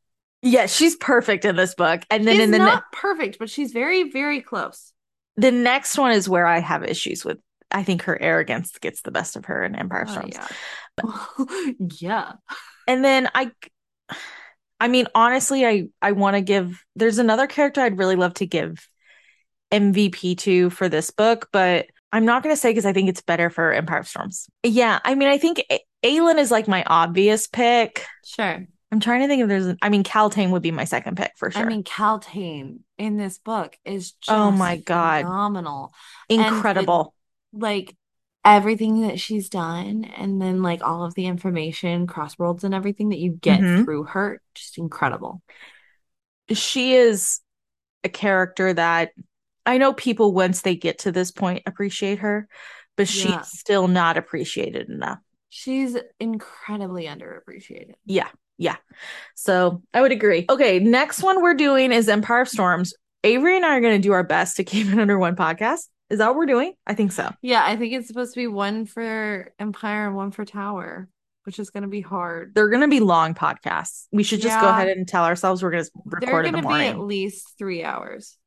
Yeah, 0.42 0.68
she's 0.68 0.96
perfect 0.96 1.44
in 1.44 1.58
this 1.58 1.76
book. 1.76 2.04
And 2.10 2.26
then 2.26 2.36
she's 2.36 2.44
in 2.46 2.52
the 2.52 2.60
ne- 2.60 2.64
not 2.66 2.90
perfect, 2.94 3.38
but 3.40 3.50
she's 3.50 3.74
very, 3.74 4.10
very 4.10 4.40
close. 4.42 4.94
the 5.36 5.52
next 5.52 5.98
one 5.98 6.12
is 6.12 6.30
where 6.30 6.46
I 6.48 6.60
have 6.60 6.84
issues 6.84 7.26
with. 7.26 7.38
I 7.72 7.84
think 7.84 8.02
her 8.04 8.20
arrogance 8.20 8.72
gets 8.80 9.02
the 9.04 9.12
best 9.12 9.36
of 9.36 9.46
her 9.46 9.64
in 9.64 9.76
Empire 9.76 10.06
Oh, 10.08 10.12
Storms. 10.12 10.34
yeah. 10.34 10.48
yeah. 12.00 12.34
And 12.88 13.04
then 13.04 13.30
I 13.36 13.52
I 14.80 14.88
mean 14.88 15.08
honestly 15.16 15.66
I 15.66 15.88
I 16.02 16.12
want 16.14 16.36
to 16.36 16.42
give 16.42 16.84
there's 16.96 17.18
another 17.18 17.48
character 17.48 17.82
I'd 17.82 17.98
really 17.98 18.16
love 18.16 18.34
to 18.36 18.46
give 18.46 18.88
MVP 19.72 20.36
to 20.36 20.70
for 20.70 20.90
this 20.90 21.12
book, 21.12 21.50
but 21.52 21.88
I'm 22.12 22.26
not 22.26 22.42
going 22.42 22.54
to 22.56 22.60
say 22.60 22.74
cuz 22.74 22.86
I 22.86 22.94
think 22.94 23.10
it's 23.10 23.22
better 23.22 23.50
for 23.50 23.72
Empire 23.72 24.00
of 24.00 24.08
Storms. 24.08 24.50
Yeah, 24.64 25.00
I 25.04 25.16
mean 25.16 25.28
I 25.28 25.38
think 25.38 25.64
A- 25.72 25.86
Aelin 26.04 26.38
is 26.40 26.50
like 26.50 26.68
my 26.68 26.84
obvious 26.88 27.48
pick. 27.48 28.06
Sure. 28.26 28.66
I'm 28.92 29.00
trying 29.00 29.22
to 29.22 29.28
think 29.28 29.44
if 29.44 29.48
there's 29.48 29.76
I 29.84 29.90
mean 29.90 30.04
Kaltain 30.04 30.50
would 30.50 30.64
be 30.64 30.72
my 30.72 30.86
second 30.86 31.18
pick 31.18 31.34
for 31.38 31.52
sure. 31.52 31.62
I 31.62 31.66
mean, 31.66 31.84
Kaltain 31.84 32.80
in 32.98 33.18
this 33.18 33.38
book 33.38 33.78
is 33.86 34.14
oh 34.14 34.16
just 34.22 34.30
Oh 34.32 34.52
my 34.52 34.78
God. 34.78 35.26
phenomenal. 35.26 35.94
incredible. 36.28 37.14
Like 37.54 37.96
everything 38.46 39.02
that 39.02 39.20
she's 39.20 39.50
done, 39.50 40.06
and 40.06 40.42
then 40.42 40.62
like 40.64 40.82
all 40.82 41.04
of 41.04 41.14
the 41.14 41.26
information, 41.26 42.08
crossworlds, 42.08 42.64
and 42.64 42.74
everything 42.74 43.10
that 43.10 43.20
you 43.20 43.32
get 43.32 43.60
Mhm. 43.60 43.84
through 43.84 44.04
her, 44.06 44.42
just 44.56 44.78
incredible. 44.78 45.42
she 46.52 46.96
is 46.96 47.42
a 48.04 48.10
character 48.10 48.74
that 48.74 49.12
I 49.68 49.78
know 49.78 49.94
people 49.94 50.34
once 50.34 50.62
they 50.62 50.76
get 50.76 51.00
to 51.00 51.12
this 51.12 51.30
point 51.30 51.62
appreciate 51.68 52.20
her, 52.20 52.48
but 52.98 53.08
she's 53.08 53.26
Yeah. 53.26 53.42
still 53.42 53.88
not 53.88 54.18
appreciated 54.18 54.90
enough. 54.90 55.20
She's 55.50 55.96
incredibly 56.20 57.06
underappreciated. 57.06 57.94
Yeah, 58.06 58.30
yeah. 58.58 58.78
So 59.36 59.84
I 59.94 60.02
would 60.02 60.12
agree. 60.12 60.46
Okay, 60.50 60.80
next 60.80 61.22
one 61.22 61.42
we're 61.42 61.54
doing 61.54 61.92
is 61.92 62.10
Empire 62.10 62.42
of 62.42 62.50
Storms. 62.50 62.96
Avery 63.24 63.56
and 63.56 63.66
I 63.66 63.78
are 63.78 63.82
going 63.82 64.02
to 64.02 64.08
do 64.08 64.14
our 64.14 64.24
best 64.24 64.58
to 64.58 64.64
keep 64.64 64.88
it 64.88 64.98
under 65.00 65.20
one 65.20 65.36
podcast. 65.36 65.88
Is 66.10 66.18
that 66.20 66.28
what 66.28 66.36
we're 66.38 66.46
doing? 66.46 66.74
I 66.88 66.96
think 66.96 67.12
so. 67.12 67.32
Yeah, 67.42 67.64
I 67.64 67.76
think 67.76 67.94
it's 67.94 68.08
supposed 68.08 68.34
to 68.34 68.40
be 68.40 68.48
one 68.48 68.86
for 68.86 69.54
Empire 69.60 70.08
and 70.08 70.16
one 70.16 70.32
for 70.32 70.44
Tower, 70.46 71.08
which 71.44 71.60
is 71.60 71.70
going 71.70 71.84
to 71.84 71.90
be 71.90 72.02
hard. 72.02 72.54
They're 72.56 72.70
going 72.70 72.82
to 72.82 72.88
be 72.88 73.00
long 73.00 73.36
podcasts. 73.36 74.08
We 74.12 74.24
should 74.24 74.42
just 74.42 74.60
go 74.60 74.68
ahead 74.68 74.88
and 74.88 75.08
tell 75.08 75.24
ourselves 75.26 75.62
we're 75.62 75.72
going 75.72 75.84
to 75.84 75.92
record 76.06 76.22
They're 76.24 76.44
in 76.44 76.52
going 76.54 76.64
the 76.64 76.70
to 76.70 76.76
be 76.80 76.86
at 76.88 77.00
least 77.00 77.54
three 77.58 77.84
hours. 77.84 78.38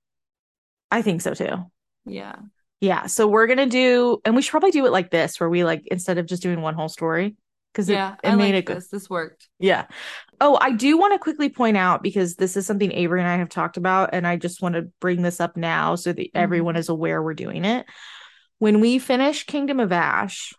I 0.90 1.02
think 1.02 1.20
so 1.20 1.34
too. 1.34 1.70
Yeah. 2.05 2.34
Yeah. 2.80 3.06
So 3.06 3.28
we're 3.28 3.47
going 3.47 3.59
to 3.59 3.66
do, 3.66 4.20
and 4.24 4.34
we 4.34 4.43
should 4.43 4.51
probably 4.51 4.72
do 4.72 4.84
it 4.86 4.93
like 4.93 5.10
this, 5.10 5.39
where 5.39 5.48
we 5.48 5.62
like, 5.62 5.86
instead 5.86 6.18
of 6.18 6.26
just 6.26 6.43
doing 6.43 6.60
one 6.60 6.74
whole 6.74 6.89
story, 6.89 7.36
because 7.72 7.89
it, 7.89 7.94
Yeah, 7.94 8.16
it 8.24 8.30
I 8.30 8.34
made 8.34 8.55
like 8.55 8.64
it 8.64 8.66
good. 8.66 8.76
this. 8.78 8.89
This 8.89 9.09
worked. 9.09 9.48
Yeah. 9.60 9.86
Oh, 10.44 10.59
I 10.60 10.73
do 10.73 10.98
want 10.98 11.12
to 11.12 11.20
quickly 11.20 11.48
point 11.48 11.77
out 11.77 12.02
because 12.02 12.35
this 12.35 12.56
is 12.56 12.66
something 12.66 12.90
Avery 12.90 13.20
and 13.20 13.28
I 13.28 13.36
have 13.36 13.48
talked 13.48 13.77
about, 13.77 14.10
and 14.12 14.27
I 14.27 14.36
just 14.36 14.60
want 14.60 14.74
to 14.74 14.90
bring 15.01 15.23
this 15.23 15.39
up 15.39 15.56
now 15.56 15.94
so 15.94 16.12
that 16.12 16.31
everyone 16.35 16.74
is 16.74 16.89
aware 16.89 17.23
we're 17.23 17.32
doing 17.32 17.64
it. 17.64 17.86
When 18.59 18.81
we 18.81 18.98
finish 18.98 19.47
Kingdom 19.47 19.78
of 19.78 19.93
Ash 19.93 20.52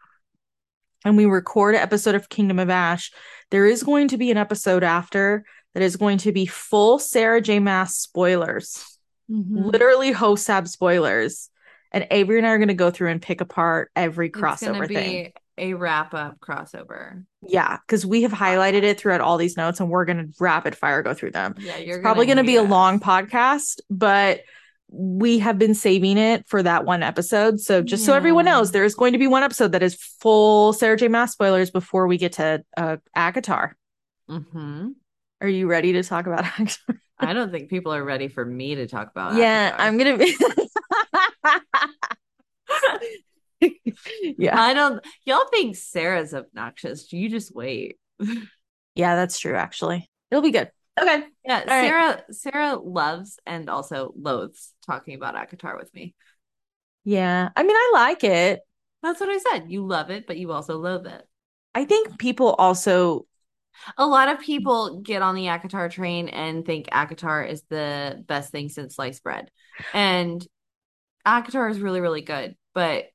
and 1.04 1.18
we 1.18 1.26
record 1.26 1.76
an 1.76 1.82
episode 1.82 2.16
of 2.16 2.30
Kingdom 2.30 2.60
of 2.60 2.70
Ash, 2.70 3.12
there 3.52 3.66
is 3.66 3.84
going 3.84 4.08
to 4.08 4.18
be 4.18 4.32
an 4.32 4.38
episode 4.38 4.86
after 4.86 5.44
that 5.74 5.84
is 5.84 5.98
going 5.98 6.20
to 6.20 6.32
be 6.32 6.46
full 6.46 6.98
Sarah 6.98 7.42
J. 7.42 7.60
Maas 7.60 7.98
spoilers, 7.98 9.00
Mhm. 9.30 9.66
literally 9.66 10.14
Hosab 10.14 10.70
spoilers. 10.70 11.50
And 11.92 12.08
Avery 12.10 12.38
and 12.38 12.48
I 12.48 12.52
are 12.52 12.58
going 12.58 12.70
to 12.70 12.74
go 12.74 12.90
through 12.90 13.10
and 13.10 13.22
pick 13.22 13.42
apart 13.42 13.92
every 13.98 14.30
crossover 14.30 14.88
thing. 14.88 15.34
A 15.58 15.74
wrap 15.76 16.14
up 16.14 16.40
crossover. 16.40 17.24
Yeah, 17.48 17.78
because 17.86 18.06
we 18.06 18.24
have 18.24 18.32
highlighted 18.32 18.84
it 18.84 19.00
throughout 19.00 19.22
all 19.22 19.38
these 19.38 19.56
notes 19.56 19.80
and 19.80 19.90
we're 19.90 20.06
going 20.06 20.18
to 20.18 20.34
rapid 20.40 20.76
fire 20.76 21.04
go 21.04 21.14
through 21.14 21.32
them. 21.32 21.56
Yeah, 21.60 21.78
you're 21.78 21.98
It's 21.98 22.04
probably 22.04 22.26
going 22.26 22.40
to 22.40 22.44
be 22.44 22.56
a 22.56 22.64
long 22.64 23.00
podcast, 23.00 23.80
but 23.90 24.42
we 24.90 25.40
have 25.40 25.58
been 25.60 25.76
saving 25.76 26.18
it 26.18 26.48
for 26.48 26.64
that 26.64 26.86
one 26.86 27.04
episode. 27.04 27.60
So 27.60 27.82
just 27.82 28.06
so 28.06 28.14
everyone 28.14 28.46
knows, 28.46 28.72
there 28.72 28.84
is 28.84 28.96
going 28.96 29.14
to 29.14 29.20
be 29.20 29.28
one 29.28 29.44
episode 29.44 29.72
that 29.74 29.84
is 29.84 29.96
full 29.96 30.74
Sarah 30.74 30.98
J. 30.98 31.08
Maas 31.08 31.32
spoilers 31.32 31.72
before 31.72 32.08
we 32.08 32.18
get 32.18 32.34
to 32.34 32.64
uh, 32.78 32.98
ACOTAR. 33.16 33.72
Mhm. 34.30 34.94
Are 35.42 35.48
you 35.48 35.68
ready 35.68 35.94
to 35.94 36.04
talk 36.04 36.28
about 36.28 36.44
ACOTAR? 36.46 36.98
I 37.20 37.34
don't 37.34 37.52
think 37.52 37.70
people 37.70 37.94
are 37.94 38.04
ready 38.04 38.28
for 38.28 38.44
me 38.46 38.76
to 38.76 38.88
talk 38.88 39.10
about. 39.12 39.36
yeah, 39.36 39.76
Avatar. 39.78 39.86
I'm 39.88 39.98
gonna 39.98 40.18
be. 40.18 40.36
yeah, 44.38 44.60
I 44.60 44.74
don't. 44.74 45.04
Y'all 45.26 45.48
think 45.50 45.76
Sarah's 45.76 46.34
obnoxious? 46.34 47.12
You 47.12 47.30
just 47.30 47.54
wait. 47.56 47.98
yeah, 48.96 49.16
that's 49.16 49.40
true. 49.40 49.56
Actually, 49.56 50.10
it'll 50.32 50.42
be 50.42 50.52
good. 50.52 50.72
Okay, 51.00 51.24
Yeah, 51.44 51.64
right. 51.66 51.68
Sarah. 51.68 52.24
Sarah 52.32 52.76
loves 52.76 53.40
and 53.46 53.70
also 53.70 54.14
loathes 54.16 54.74
talking 54.86 55.16
about 55.16 55.36
ACOTAR 55.36 55.78
with 55.78 55.94
me. 55.94 56.14
yeah. 57.04 57.50
I 57.56 57.64
mean, 57.64 57.76
I 57.76 57.92
like 57.94 58.24
it. 58.24 58.62
That's 59.02 59.20
what 59.20 59.30
I 59.30 59.38
said. 59.38 59.72
You 59.72 59.86
love 59.86 60.10
it, 60.12 60.28
but 60.28 60.38
you 60.38 60.52
also 60.52 60.78
loathe 60.78 61.08
it. 61.08 61.28
I 61.76 61.86
think 61.86 62.20
people 62.20 62.54
also 62.54 63.26
A 63.98 64.06
lot 64.06 64.30
of 64.30 64.40
people 64.40 65.02
get 65.02 65.22
on 65.22 65.36
the 65.36 65.48
ACOTAR 65.48 65.90
train 65.92 66.30
and 66.30 66.66
think 66.66 66.88
ACOTAR 66.92 67.50
is 67.50 67.64
the 67.70 68.24
best 68.28 68.52
thing 68.52 68.70
since 68.70 68.96
sliced 68.96 69.24
bread. 69.24 69.50
And 69.94 70.46
ACOTAR 71.26 71.72
is 71.72 71.80
really, 71.80 72.02
really 72.02 72.22
good. 72.22 72.56
But 72.74 73.06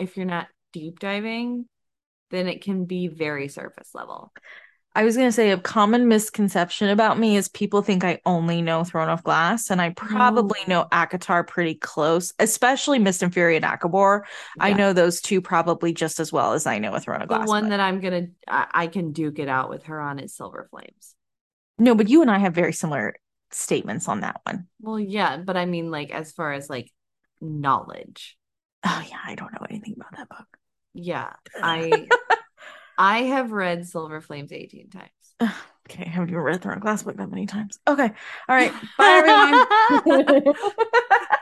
if 0.00 0.16
you're 0.16 0.26
not 0.26 0.48
deep 0.72 0.98
diving, 0.98 1.66
then 2.30 2.46
it 2.48 2.62
can 2.62 2.84
be 2.86 3.08
very 3.08 3.48
surface 3.48 3.90
level. 3.94 4.32
I 4.92 5.04
was 5.04 5.16
gonna 5.16 5.30
say 5.30 5.50
a 5.50 5.56
common 5.58 6.08
misconception 6.08 6.88
about 6.88 7.16
me 7.16 7.36
is 7.36 7.48
people 7.48 7.80
think 7.80 8.02
I 8.02 8.20
only 8.26 8.60
know 8.60 8.82
Throne 8.82 9.08
of 9.08 9.22
Glass, 9.22 9.70
and 9.70 9.80
I 9.80 9.90
probably 9.90 10.58
No. 10.66 10.82
know 10.82 10.88
ACOTAR 10.90 11.46
pretty 11.46 11.74
close, 11.76 12.32
especially 12.40 12.98
Mist 12.98 13.22
and 13.22 13.32
Fury 13.32 13.54
and 13.54 13.64
ACOWAR. 13.64 14.22
I 14.58 14.72
know 14.72 14.92
those 14.92 15.20
two 15.20 15.40
probably 15.40 15.92
just 15.92 16.18
as 16.18 16.32
well 16.32 16.54
as 16.54 16.66
I 16.66 16.78
know 16.80 16.92
a 16.92 16.98
Throne 17.00 17.22
of 17.22 17.28
Glass. 17.28 17.46
The 17.46 17.50
one 17.52 17.64
but- 17.64 17.68
that 17.70 17.80
I'm 17.80 18.00
gonna, 18.00 18.26
I, 18.48 18.66
I 18.72 18.86
can 18.88 19.12
duke 19.12 19.38
it 19.38 19.48
out 19.48 19.70
with 19.70 19.84
her 19.84 20.00
on 20.00 20.18
is 20.18 20.34
Silver 20.34 20.66
Flames. 20.70 21.14
no, 21.78 21.94
but 21.94 22.08
you 22.08 22.20
and 22.22 22.30
I 22.30 22.38
have 22.38 22.54
very 22.54 22.72
similar 22.72 23.14
statements 23.52 24.08
on 24.08 24.20
that 24.22 24.40
one. 24.44 24.66
Well, 24.80 24.98
yeah, 24.98 25.36
but 25.36 25.56
I 25.56 25.66
mean, 25.66 25.92
like, 25.92 26.10
as 26.10 26.32
far 26.32 26.52
as 26.52 26.68
like 26.68 26.90
knowledge, 27.40 28.36
Oh 28.84 29.02
yeah, 29.08 29.18
I 29.24 29.34
don't 29.34 29.52
know 29.52 29.66
anything 29.68 29.94
about 29.96 30.16
that 30.16 30.28
book. 30.28 30.46
yeah, 30.94 31.32
I, 31.62 32.08
I 32.98 33.22
have 33.24 33.52
read 33.52 33.86
Silver 33.86 34.20
Flames 34.20 34.52
18 34.52 34.90
times. 34.90 35.10
Okay, 35.90 36.08
haven't 36.08 36.28
even 36.28 36.40
read 36.40 36.62
Throne 36.62 36.76
of 36.76 36.82
Glass 36.82 37.02
book 37.02 37.16
that 37.16 37.30
many 37.30 37.46
times. 37.46 37.78
Okay, 37.88 38.04
all 38.48 38.56
right, 38.56 38.72
bye 38.96 39.10
everyone. 39.10 39.66